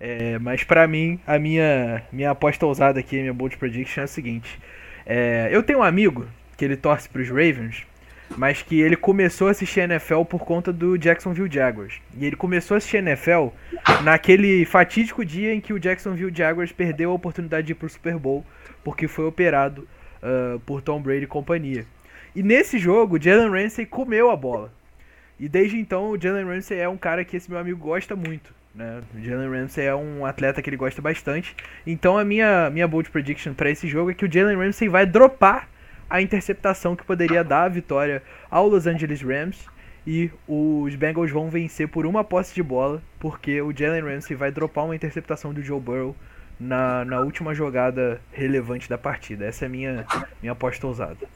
É, 0.00 0.38
mas 0.38 0.62
para 0.62 0.86
mim, 0.86 1.18
a 1.26 1.38
minha, 1.38 2.02
minha 2.12 2.30
aposta 2.30 2.64
ousada 2.64 3.00
aqui, 3.00 3.16
minha 3.16 3.34
bold 3.34 3.56
prediction 3.56 4.02
é 4.02 4.04
o 4.04 4.08
seguinte. 4.08 4.60
É, 5.04 5.48
eu 5.50 5.62
tenho 5.62 5.80
um 5.80 5.82
amigo 5.82 6.26
que 6.56 6.64
ele 6.64 6.76
torce 6.76 7.08
pros 7.08 7.28
Ravens, 7.28 7.86
mas 8.36 8.62
que 8.62 8.80
ele 8.80 8.96
começou 8.96 9.48
a 9.48 9.50
assistir 9.50 9.80
NFL 9.80 10.22
por 10.22 10.44
conta 10.44 10.72
do 10.72 10.96
Jacksonville 10.96 11.52
Jaguars. 11.52 12.00
E 12.16 12.26
ele 12.26 12.36
começou 12.36 12.74
a 12.74 12.78
assistir 12.78 12.98
NFL 12.98 13.48
naquele 14.02 14.64
fatídico 14.64 15.24
dia 15.24 15.54
em 15.54 15.60
que 15.60 15.72
o 15.72 15.78
Jacksonville 15.78 16.34
Jaguars 16.34 16.72
perdeu 16.72 17.10
a 17.10 17.14
oportunidade 17.14 17.66
de 17.66 17.72
ir 17.72 17.76
pro 17.76 17.88
Super 17.88 18.18
Bowl, 18.18 18.44
porque 18.84 19.08
foi 19.08 19.24
operado 19.24 19.86
uh, 20.22 20.58
por 20.60 20.82
Tom 20.82 21.00
Brady 21.00 21.24
e 21.24 21.26
companhia. 21.26 21.86
E 22.34 22.42
nesse 22.42 22.78
jogo, 22.78 23.20
Jalen 23.20 23.50
Ramsey 23.50 23.86
comeu 23.86 24.30
a 24.30 24.36
bola. 24.36 24.72
E 25.40 25.48
desde 25.48 25.78
então, 25.78 26.10
o 26.10 26.20
Jalen 26.20 26.44
Ramsey 26.44 26.78
é 26.78 26.88
um 26.88 26.96
cara 26.96 27.24
que 27.24 27.36
esse 27.36 27.50
meu 27.50 27.58
amigo 27.58 27.78
gosta 27.78 28.14
muito. 28.14 28.52
Né? 28.74 29.02
O 29.14 29.20
Jalen 29.20 29.50
Ramsey 29.50 29.86
é 29.86 29.94
um 29.94 30.24
atleta 30.24 30.60
que 30.62 30.68
ele 30.68 30.76
gosta 30.76 31.00
bastante. 31.00 31.56
Então 31.86 32.18
a 32.18 32.24
minha, 32.24 32.70
minha 32.70 32.86
bold 32.86 33.10
prediction 33.10 33.54
para 33.54 33.70
esse 33.70 33.88
jogo 33.88 34.10
é 34.10 34.14
que 34.14 34.24
o 34.24 34.32
Jalen 34.32 34.56
Ramsey 34.56 34.88
vai 34.88 35.06
dropar 35.06 35.68
a 36.08 36.20
interceptação 36.20 36.96
que 36.96 37.04
poderia 37.04 37.44
dar 37.44 37.64
a 37.64 37.68
vitória 37.68 38.22
ao 38.50 38.68
Los 38.68 38.86
Angeles 38.86 39.22
Rams. 39.22 39.66
E 40.06 40.30
os 40.46 40.94
Bengals 40.94 41.30
vão 41.30 41.50
vencer 41.50 41.86
por 41.86 42.06
uma 42.06 42.24
posse 42.24 42.54
de 42.54 42.62
bola, 42.62 43.02
porque 43.20 43.60
o 43.60 43.76
Jalen 43.76 44.00
Ramsey 44.00 44.34
vai 44.34 44.50
dropar 44.50 44.86
uma 44.86 44.96
interceptação 44.96 45.52
do 45.52 45.62
Joe 45.62 45.78
Burrow 45.78 46.16
na, 46.58 47.04
na 47.04 47.20
última 47.20 47.54
jogada 47.54 48.20
relevante 48.32 48.88
da 48.88 48.96
partida. 48.96 49.44
Essa 49.44 49.64
é 49.64 49.66
a 49.66 49.68
minha, 49.68 50.06
minha 50.40 50.52
aposta 50.52 50.86
ousada. 50.86 51.28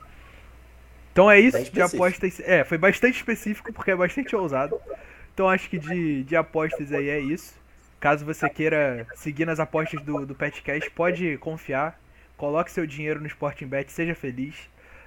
Então 1.12 1.30
é 1.30 1.38
isso 1.38 1.70
de 1.70 1.82
apostas. 1.82 2.40
É, 2.40 2.64
foi 2.64 2.78
bastante 2.78 3.16
específico 3.16 3.72
porque 3.72 3.90
é 3.90 3.96
bastante 3.96 4.34
ousado. 4.34 4.80
Então 5.34 5.48
acho 5.48 5.68
que 5.68 5.78
de, 5.78 6.24
de 6.24 6.34
apostas 6.34 6.92
aí 6.92 7.08
é 7.10 7.20
isso. 7.20 7.54
Caso 8.00 8.24
você 8.24 8.48
queira 8.48 9.06
seguir 9.14 9.44
nas 9.44 9.60
apostas 9.60 10.02
do, 10.02 10.26
do 10.26 10.34
Petcast, 10.34 10.90
pode 10.90 11.36
confiar. 11.38 12.00
Coloque 12.42 12.72
seu 12.72 12.84
dinheiro 12.84 13.20
no 13.20 13.26
Sporting 13.28 13.68
Bet, 13.68 13.92
seja 13.92 14.16
feliz. 14.16 14.56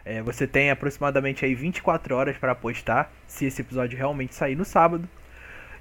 É, 0.06 0.22
você 0.22 0.48
tem 0.48 0.72
aproximadamente 0.72 1.44
aí 1.44 1.54
24 1.54 2.16
horas 2.16 2.38
para 2.38 2.54
apostar, 2.54 3.12
se 3.28 3.44
esse 3.44 3.62
episódio 3.62 3.98
realmente 3.98 4.34
sair 4.34 4.56
no 4.56 4.64
sábado. 4.64 5.06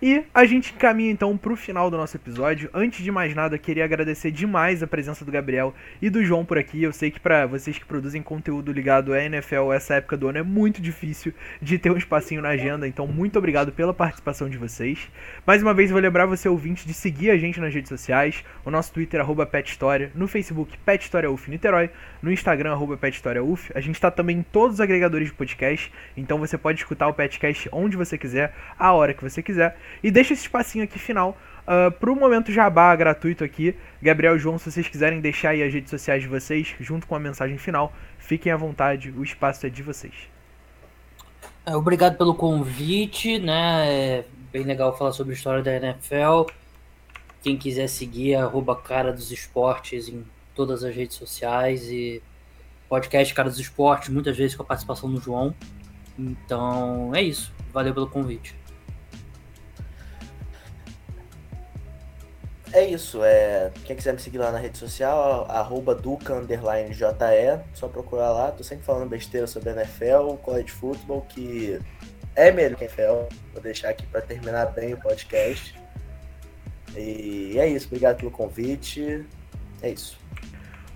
E 0.07 0.23
a 0.35 0.45
gente 0.45 0.75
caminha 0.75 1.11
então 1.11 1.35
para 1.35 1.51
o 1.51 1.57
final 1.57 1.91
do 1.91 1.97
nosso 1.97 2.15
episódio. 2.15 2.69
Antes 2.75 3.03
de 3.03 3.11
mais 3.11 3.35
nada, 3.35 3.57
queria 3.57 3.87
agradecer 3.87 4.31
demais 4.31 4.83
a 4.83 4.87
presença 4.87 5.25
do 5.25 5.33
Gabriel 5.33 5.73
e 6.03 6.11
do 6.11 6.23
João 6.23 6.45
por 6.45 6.59
aqui. 6.59 6.83
Eu 6.83 6.93
sei 6.93 7.11
que 7.11 7.19
para 7.19 7.47
vocês 7.47 7.79
que 7.79 7.87
produzem 7.87 8.21
conteúdo 8.21 8.71
ligado 8.71 9.15
à 9.15 9.25
NFL, 9.25 9.73
essa 9.73 9.95
época 9.95 10.15
do 10.15 10.29
ano 10.29 10.37
é 10.37 10.43
muito 10.43 10.83
difícil 10.83 11.33
de 11.59 11.79
ter 11.79 11.91
um 11.91 11.97
espacinho 11.97 12.43
na 12.43 12.51
agenda, 12.51 12.87
então 12.87 13.07
muito 13.07 13.39
obrigado 13.39 13.73
pela 13.73 13.95
participação 13.95 14.47
de 14.47 14.59
vocês. 14.59 15.11
Mais 15.47 15.63
uma 15.63 15.73
vez, 15.73 15.91
vou 15.91 15.99
lembrar 15.99 16.27
você, 16.27 16.51
ouvinte, 16.51 16.87
de 16.87 16.93
seguir 16.93 17.31
a 17.31 17.39
gente 17.39 17.59
nas 17.59 17.73
redes 17.73 17.89
sociais. 17.89 18.45
O 18.63 18.71
nosso 18.71 18.93
Twitter, 18.93 19.23
arroba 19.23 19.47
PetHistória, 19.47 20.13
no 20.15 20.29
Facebook, 20.29 20.77
PetHistóriaUF 20.85 21.51
Niterói, 21.51 21.89
no 22.23 22.31
Instagram, 22.31 22.73
arroba 22.73 22.99
PetHistóriaUF. 22.99 23.73
A 23.75 23.81
gente 23.81 23.95
está 23.95 24.11
também 24.11 24.41
em 24.41 24.43
todos 24.43 24.75
os 24.75 24.81
agregadores 24.83 25.29
de 25.29 25.35
podcast, 25.35 25.91
então 26.15 26.37
você 26.37 26.59
pode 26.59 26.79
escutar 26.81 27.09
o 27.09 27.15
Petcast 27.15 27.71
onde 27.73 27.97
você 27.97 28.19
quiser, 28.19 28.55
a 28.79 28.93
hora 28.93 29.15
que 29.15 29.23
você 29.23 29.43
quiser. 29.43 29.75
E 30.03 30.11
deixa 30.11 30.33
esse 30.33 30.43
espacinho 30.43 30.85
aqui 30.85 30.99
final 30.99 31.37
uh, 31.67 31.91
pro 31.93 32.15
momento 32.15 32.53
jabá 32.53 32.95
gratuito 32.95 33.45
aqui. 33.45 33.75
Gabriel 34.03 34.39
João, 34.39 34.59
se 34.59 34.71
vocês 34.71 34.89
quiserem 34.89 35.21
deixar 35.21 35.51
aí 35.51 35.63
as 35.63 35.73
redes 35.73 35.91
sociais 35.91 36.23
de 36.23 36.29
vocês, 36.29 36.75
junto 36.81 37.07
com 37.07 37.15
a 37.15 37.21
mensagem 37.21 37.59
final, 37.59 37.93
fiquem 38.19 38.53
à 38.53 38.57
vontade, 38.57 39.11
o 39.11 39.23
espaço 39.23 39.67
é 39.67 39.71
de 39.71 39.83
vocês. 39.83 40.15
É, 41.67 41.75
obrigado 41.75 42.17
pelo 42.19 42.35
convite, 42.35 43.39
né? 43.39 43.87
É 43.89 44.25
bem 44.53 44.65
legal 44.65 44.97
falar 44.97 45.13
sobre 45.13 45.33
a 45.33 45.37
história 45.37 45.63
da 45.63 45.75
NFL. 45.75 46.51
Quem 47.43 47.57
quiser 47.57 47.89
seguir, 47.89 48.35
arroba 48.35 48.77
Cara 48.77 49.13
dos 49.13 49.31
Esportes 49.31 50.09
em 50.09 50.25
todas 50.55 50.85
as 50.85 50.95
redes 50.95 51.17
sociais 51.17 51.91
e 51.91 52.23
podcast 52.89 53.35
Cara 53.35 53.49
dos 53.49 53.59
Esportes, 53.59 54.09
muitas 54.09 54.37
vezes 54.37 54.55
com 54.57 54.63
a 54.63 54.67
participação 54.67 55.11
do 55.11 55.21
João. 55.21 55.55
Então 56.19 57.15
é 57.15 57.23
isso. 57.23 57.53
Valeu 57.73 57.93
pelo 57.93 58.09
convite. 58.09 58.55
É 62.75 62.85
isso, 62.85 63.23
é. 63.23 63.71
Quem 63.85 63.95
quiser 63.95 64.13
me 64.15 64.19
seguir 64.19 64.39
lá 64.39 64.51
na 64.51 64.59
rede 64.59 64.77
social, 64.77 65.47
arroba 65.49 65.95
Duca 65.95 66.45
JE, 66.45 67.65
só 67.73 67.87
procurar 67.87 68.33
lá, 68.33 68.51
tô 68.51 68.65
sempre 68.65 68.85
falando 68.85 69.09
besteira 69.09 69.47
sobre 69.47 69.71
NFL, 69.71 70.35
college 70.43 70.73
football, 70.73 71.21
que 71.29 71.81
é 72.35 72.51
melhor 72.51 72.77
que 72.77 72.83
NFL. 72.83 73.33
Vou 73.53 73.63
deixar 73.63 73.91
aqui 73.91 74.05
para 74.09 74.23
terminar 74.23 74.67
bem 74.73 74.93
o 74.93 75.01
podcast. 75.01 75.73
E 76.97 77.57
é 77.61 77.69
isso, 77.69 77.87
obrigado 77.87 78.17
pelo 78.17 78.33
convite. 78.33 79.25
É 79.81 79.91
isso. 79.91 80.19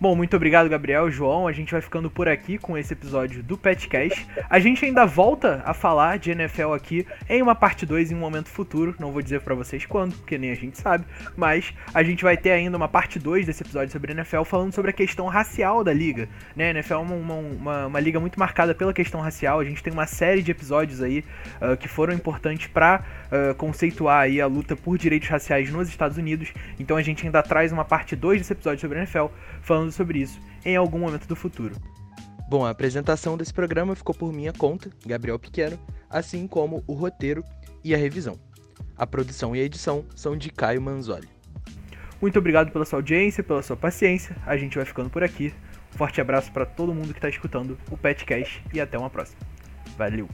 Bom, 0.01 0.15
muito 0.15 0.37
obrigado, 0.37 0.69
Gabriel, 0.69 1.11
João. 1.11 1.49
A 1.49 1.53
gente 1.53 1.73
vai 1.73 1.81
ficando 1.81 2.09
por 2.09 2.29
aqui 2.29 2.57
com 2.57 2.79
esse 2.79 2.93
episódio 2.93 3.43
do 3.43 3.59
Petcast. 3.59 4.29
A 4.49 4.61
gente 4.61 4.85
ainda 4.85 5.05
volta 5.05 5.61
a 5.65 5.75
falar 5.75 6.21
de 6.21 6.31
NFL 6.31 6.73
aqui 6.73 7.05
em 7.29 7.43
uma 7.43 7.57
parte 7.57 7.85
2 7.85 8.13
em 8.13 8.15
um 8.15 8.19
momento 8.21 8.49
futuro. 8.49 8.95
Não 9.01 9.11
vou 9.11 9.21
dizer 9.21 9.41
para 9.41 9.57
vocês 9.57 9.85
quando, 9.85 10.15
porque 10.15 10.39
nem 10.39 10.53
a 10.53 10.55
gente 10.55 10.79
sabe, 10.79 11.05
mas 11.37 11.75
a 11.93 12.05
gente 12.05 12.23
vai 12.23 12.37
ter 12.37 12.53
ainda 12.53 12.77
uma 12.77 12.87
parte 12.87 13.19
2 13.19 13.45
desse 13.45 13.65
episódio 13.65 13.91
sobre 13.91 14.13
NFL 14.13 14.45
falando 14.45 14.73
sobre 14.73 14.93
a 14.93 14.95
questão 14.95 15.27
racial 15.27 15.83
da 15.83 15.93
liga. 15.93 16.29
Né? 16.55 16.69
A 16.69 16.71
NFL 16.71 16.95
é 16.95 16.99
uma, 16.99 17.35
uma, 17.35 17.87
uma 17.89 18.01
liga 18.01 18.21
muito 18.21 18.39
marcada 18.39 18.77
pela 18.77 18.93
questão 18.93 19.21
racial. 19.21 19.59
A 19.59 19.65
gente 19.65 19.83
tem 19.83 19.93
uma 19.93 20.07
série 20.07 20.43
de 20.43 20.53
episódios 20.53 21.03
aí 21.03 21.25
uh, 21.61 21.77
que 21.77 21.89
foram 21.89 22.15
importantes 22.15 22.69
para 22.69 23.03
uh, 23.33 23.53
conceituar 23.57 24.21
aí 24.21 24.41
a 24.41 24.47
luta 24.47 24.77
por 24.77 24.97
direitos 24.97 25.29
raciais 25.29 25.73
nos 25.73 25.89
Estados 25.89 26.17
Unidos. 26.17 26.53
Então 26.79 26.97
a 26.97 27.03
gente 27.03 27.27
ainda 27.27 27.43
traz 27.43 27.73
uma 27.73 27.85
parte 27.85 28.15
2 28.15 28.39
desse 28.39 28.53
episódio 28.53 28.81
sobre 28.81 28.99
NFL 28.99 29.27
falando 29.89 29.93
sobre 29.93 30.21
isso 30.21 30.39
em 30.65 30.77
algum 30.77 30.99
momento 30.99 31.27
do 31.27 31.35
futuro. 31.35 31.75
Bom, 32.49 32.65
a 32.65 32.71
apresentação 32.71 33.37
desse 33.37 33.53
programa 33.53 33.95
ficou 33.95 34.15
por 34.15 34.33
minha 34.33 34.53
conta, 34.53 34.91
Gabriel 35.07 35.39
Pequeno, 35.39 35.79
assim 36.09 36.47
como 36.47 36.83
o 36.87 36.95
roteiro 36.95 37.45
e 37.85 37.95
a 37.95 37.99
revisão. 37.99 38.39
A 38.97 39.07
produção 39.07 39.55
e 39.55 39.61
a 39.61 39.65
edição 39.65 40.05
são 40.15 40.37
de 40.37 40.51
Caio 40.51 40.81
Manzoli. 40.81 41.29
Muito 42.21 42.39
obrigado 42.39 42.73
pela 42.73 42.85
sua 42.85 42.99
audiência, 42.99 43.45
pela 43.45 43.63
sua 43.63 43.77
paciência. 43.77 44.37
A 44.47 44.57
gente 44.57 44.77
vai 44.77 44.85
ficando 44.85 45.11
por 45.11 45.23
aqui. 45.23 45.55
Um 45.95 45.99
forte 45.99 46.21
abraço 46.21 46.51
para 46.51 46.67
todo 46.67 46.95
mundo 46.95 47.13
que 47.13 47.19
está 47.19 47.29
escutando 47.29 47.79
o 47.91 47.97
Petcast 47.97 48.63
e 48.73 48.81
até 48.81 48.99
uma 48.99 49.11
próxima. 49.11 49.41
Valeu! 49.97 50.29